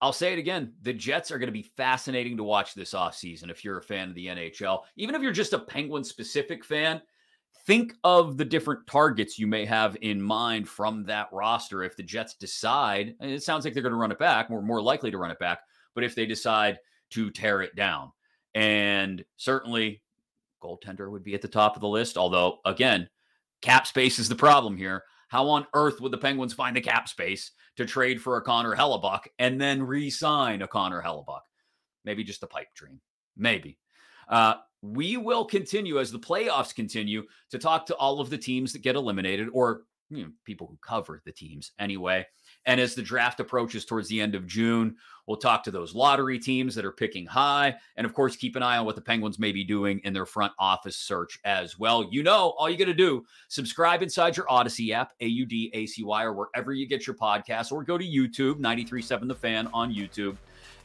I'll 0.00 0.12
say 0.12 0.32
it 0.32 0.38
again. 0.38 0.72
The 0.82 0.92
Jets 0.92 1.30
are 1.30 1.38
going 1.38 1.48
to 1.48 1.52
be 1.52 1.62
fascinating 1.62 2.36
to 2.38 2.42
watch 2.42 2.74
this 2.74 2.94
offseason 2.94 3.50
if 3.50 3.64
you're 3.64 3.78
a 3.78 3.82
fan 3.82 4.08
of 4.08 4.14
the 4.14 4.26
NHL. 4.26 4.80
Even 4.96 5.14
if 5.14 5.22
you're 5.22 5.32
just 5.32 5.52
a 5.52 5.58
Penguin 5.58 6.02
specific 6.02 6.64
fan, 6.64 7.02
think 7.66 7.94
of 8.04 8.36
the 8.36 8.44
different 8.44 8.86
targets 8.86 9.38
you 9.38 9.46
may 9.46 9.64
have 9.64 9.96
in 10.00 10.20
mind 10.20 10.68
from 10.68 11.04
that 11.04 11.28
roster 11.32 11.82
if 11.82 11.96
the 11.96 12.02
Jets 12.02 12.34
decide, 12.34 13.14
it 13.20 13.42
sounds 13.42 13.64
like 13.64 13.74
they're 13.74 13.82
going 13.82 13.92
to 13.92 13.98
run 13.98 14.12
it 14.12 14.18
back, 14.18 14.50
we're 14.50 14.62
more 14.62 14.82
likely 14.82 15.10
to 15.10 15.18
run 15.18 15.30
it 15.30 15.38
back, 15.38 15.60
but 15.94 16.04
if 16.04 16.14
they 16.14 16.26
decide 16.26 16.78
to 17.10 17.30
tear 17.30 17.62
it 17.62 17.76
down. 17.76 18.10
And 18.54 19.24
certainly 19.36 20.02
goaltender 20.62 21.10
would 21.10 21.24
be 21.24 21.34
at 21.34 21.42
the 21.42 21.48
top 21.48 21.76
of 21.76 21.80
the 21.80 21.88
list, 21.88 22.16
although 22.16 22.58
again, 22.64 23.08
cap 23.60 23.86
space 23.86 24.18
is 24.18 24.28
the 24.28 24.34
problem 24.34 24.76
here. 24.76 25.04
How 25.28 25.48
on 25.48 25.66
earth 25.74 26.00
would 26.00 26.12
the 26.12 26.18
Penguins 26.18 26.52
find 26.52 26.76
the 26.76 26.80
cap 26.80 27.08
space 27.08 27.52
to 27.76 27.86
trade 27.86 28.20
for 28.20 28.36
a 28.36 28.42
Connor 28.42 28.76
Hellebuyck 28.76 29.28
and 29.38 29.60
then 29.60 29.82
re-sign 29.82 30.60
a 30.60 30.68
Connor 30.68 31.02
Hellebuyck? 31.02 31.40
Maybe 32.04 32.22
just 32.22 32.42
a 32.42 32.46
pipe 32.46 32.68
dream. 32.74 33.00
Maybe. 33.36 33.78
Uh, 34.28 34.56
we 34.82 35.16
will 35.16 35.44
continue 35.44 36.00
as 36.00 36.10
the 36.10 36.18
playoffs 36.18 36.74
continue 36.74 37.22
to 37.50 37.58
talk 37.58 37.86
to 37.86 37.96
all 37.96 38.20
of 38.20 38.30
the 38.30 38.38
teams 38.38 38.72
that 38.72 38.82
get 38.82 38.96
eliminated 38.96 39.48
or 39.52 39.82
you 40.10 40.24
know, 40.24 40.30
people 40.44 40.66
who 40.66 40.76
cover 40.82 41.22
the 41.24 41.32
teams 41.32 41.72
anyway. 41.78 42.26
And 42.66 42.78
as 42.80 42.94
the 42.94 43.02
draft 43.02 43.40
approaches 43.40 43.84
towards 43.84 44.08
the 44.08 44.20
end 44.20 44.34
of 44.34 44.46
June, 44.46 44.96
we'll 45.26 45.38
talk 45.38 45.64
to 45.64 45.70
those 45.70 45.94
lottery 45.94 46.38
teams 46.38 46.74
that 46.74 46.84
are 46.84 46.92
picking 46.92 47.24
high. 47.24 47.74
And 47.96 48.04
of 48.04 48.12
course, 48.12 48.36
keep 48.36 48.54
an 48.54 48.62
eye 48.62 48.76
on 48.76 48.84
what 48.84 48.94
the 48.94 49.00
Penguins 49.00 49.38
may 49.38 49.52
be 49.52 49.64
doing 49.64 50.00
in 50.04 50.12
their 50.12 50.26
front 50.26 50.52
office 50.58 50.96
search 50.96 51.38
as 51.44 51.78
well. 51.78 52.06
You 52.10 52.22
know, 52.22 52.54
all 52.58 52.68
you 52.68 52.76
got 52.76 52.84
to 52.84 52.94
do, 52.94 53.24
subscribe 53.48 54.02
inside 54.02 54.36
your 54.36 54.46
Audacy 54.46 54.92
app, 54.92 55.12
A 55.20 55.26
U 55.26 55.46
D 55.46 55.70
A 55.72 55.86
C 55.86 56.02
Y, 56.02 56.24
or 56.24 56.34
wherever 56.34 56.72
you 56.72 56.86
get 56.86 57.06
your 57.06 57.16
podcasts, 57.16 57.72
or 57.72 57.82
go 57.82 57.96
to 57.96 58.04
YouTube, 58.04 58.58
937 58.58 59.28
The 59.28 59.34
Fan 59.34 59.68
on 59.72 59.94
YouTube 59.94 60.36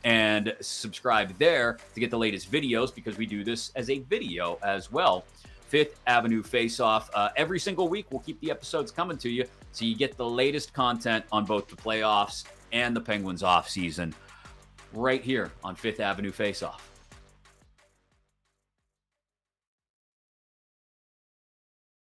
and 0.04 0.56
subscribe 0.62 1.38
there 1.38 1.78
to 1.94 2.00
get 2.00 2.10
the 2.10 2.18
latest 2.18 2.52
videos 2.52 2.94
because 2.94 3.18
we 3.18 3.26
do 3.26 3.44
this 3.44 3.72
as 3.76 3.90
a 3.90 4.00
video 4.00 4.58
as 4.64 4.92
well. 4.92 5.26
Fifth 5.68 6.00
Avenue 6.08 6.42
Face 6.44 6.80
Off. 6.80 7.10
Uh, 7.14 7.30
every 7.36 7.60
single 7.60 7.90
week, 7.90 8.06
we'll 8.10 8.22
keep 8.22 8.40
the 8.40 8.50
episodes 8.50 8.90
coming 8.92 9.18
to 9.18 9.30
you 9.30 9.46
so 9.74 9.84
you 9.86 9.96
get 9.96 10.16
the 10.16 10.28
latest 10.28 10.74
content 10.74 11.26
on 11.32 11.46
both 11.46 11.68
the 11.68 11.76
playoffs 11.76 12.46
and 12.72 12.96
the 12.96 13.02
Penguins 13.02 13.44
off 13.44 13.70
season 13.70 14.14
right 14.94 15.22
here 15.22 15.52
on 15.64 15.76
Fifth 15.76 16.00
Avenue 16.00 16.32
Face 16.32 16.64
Off. 16.64 16.97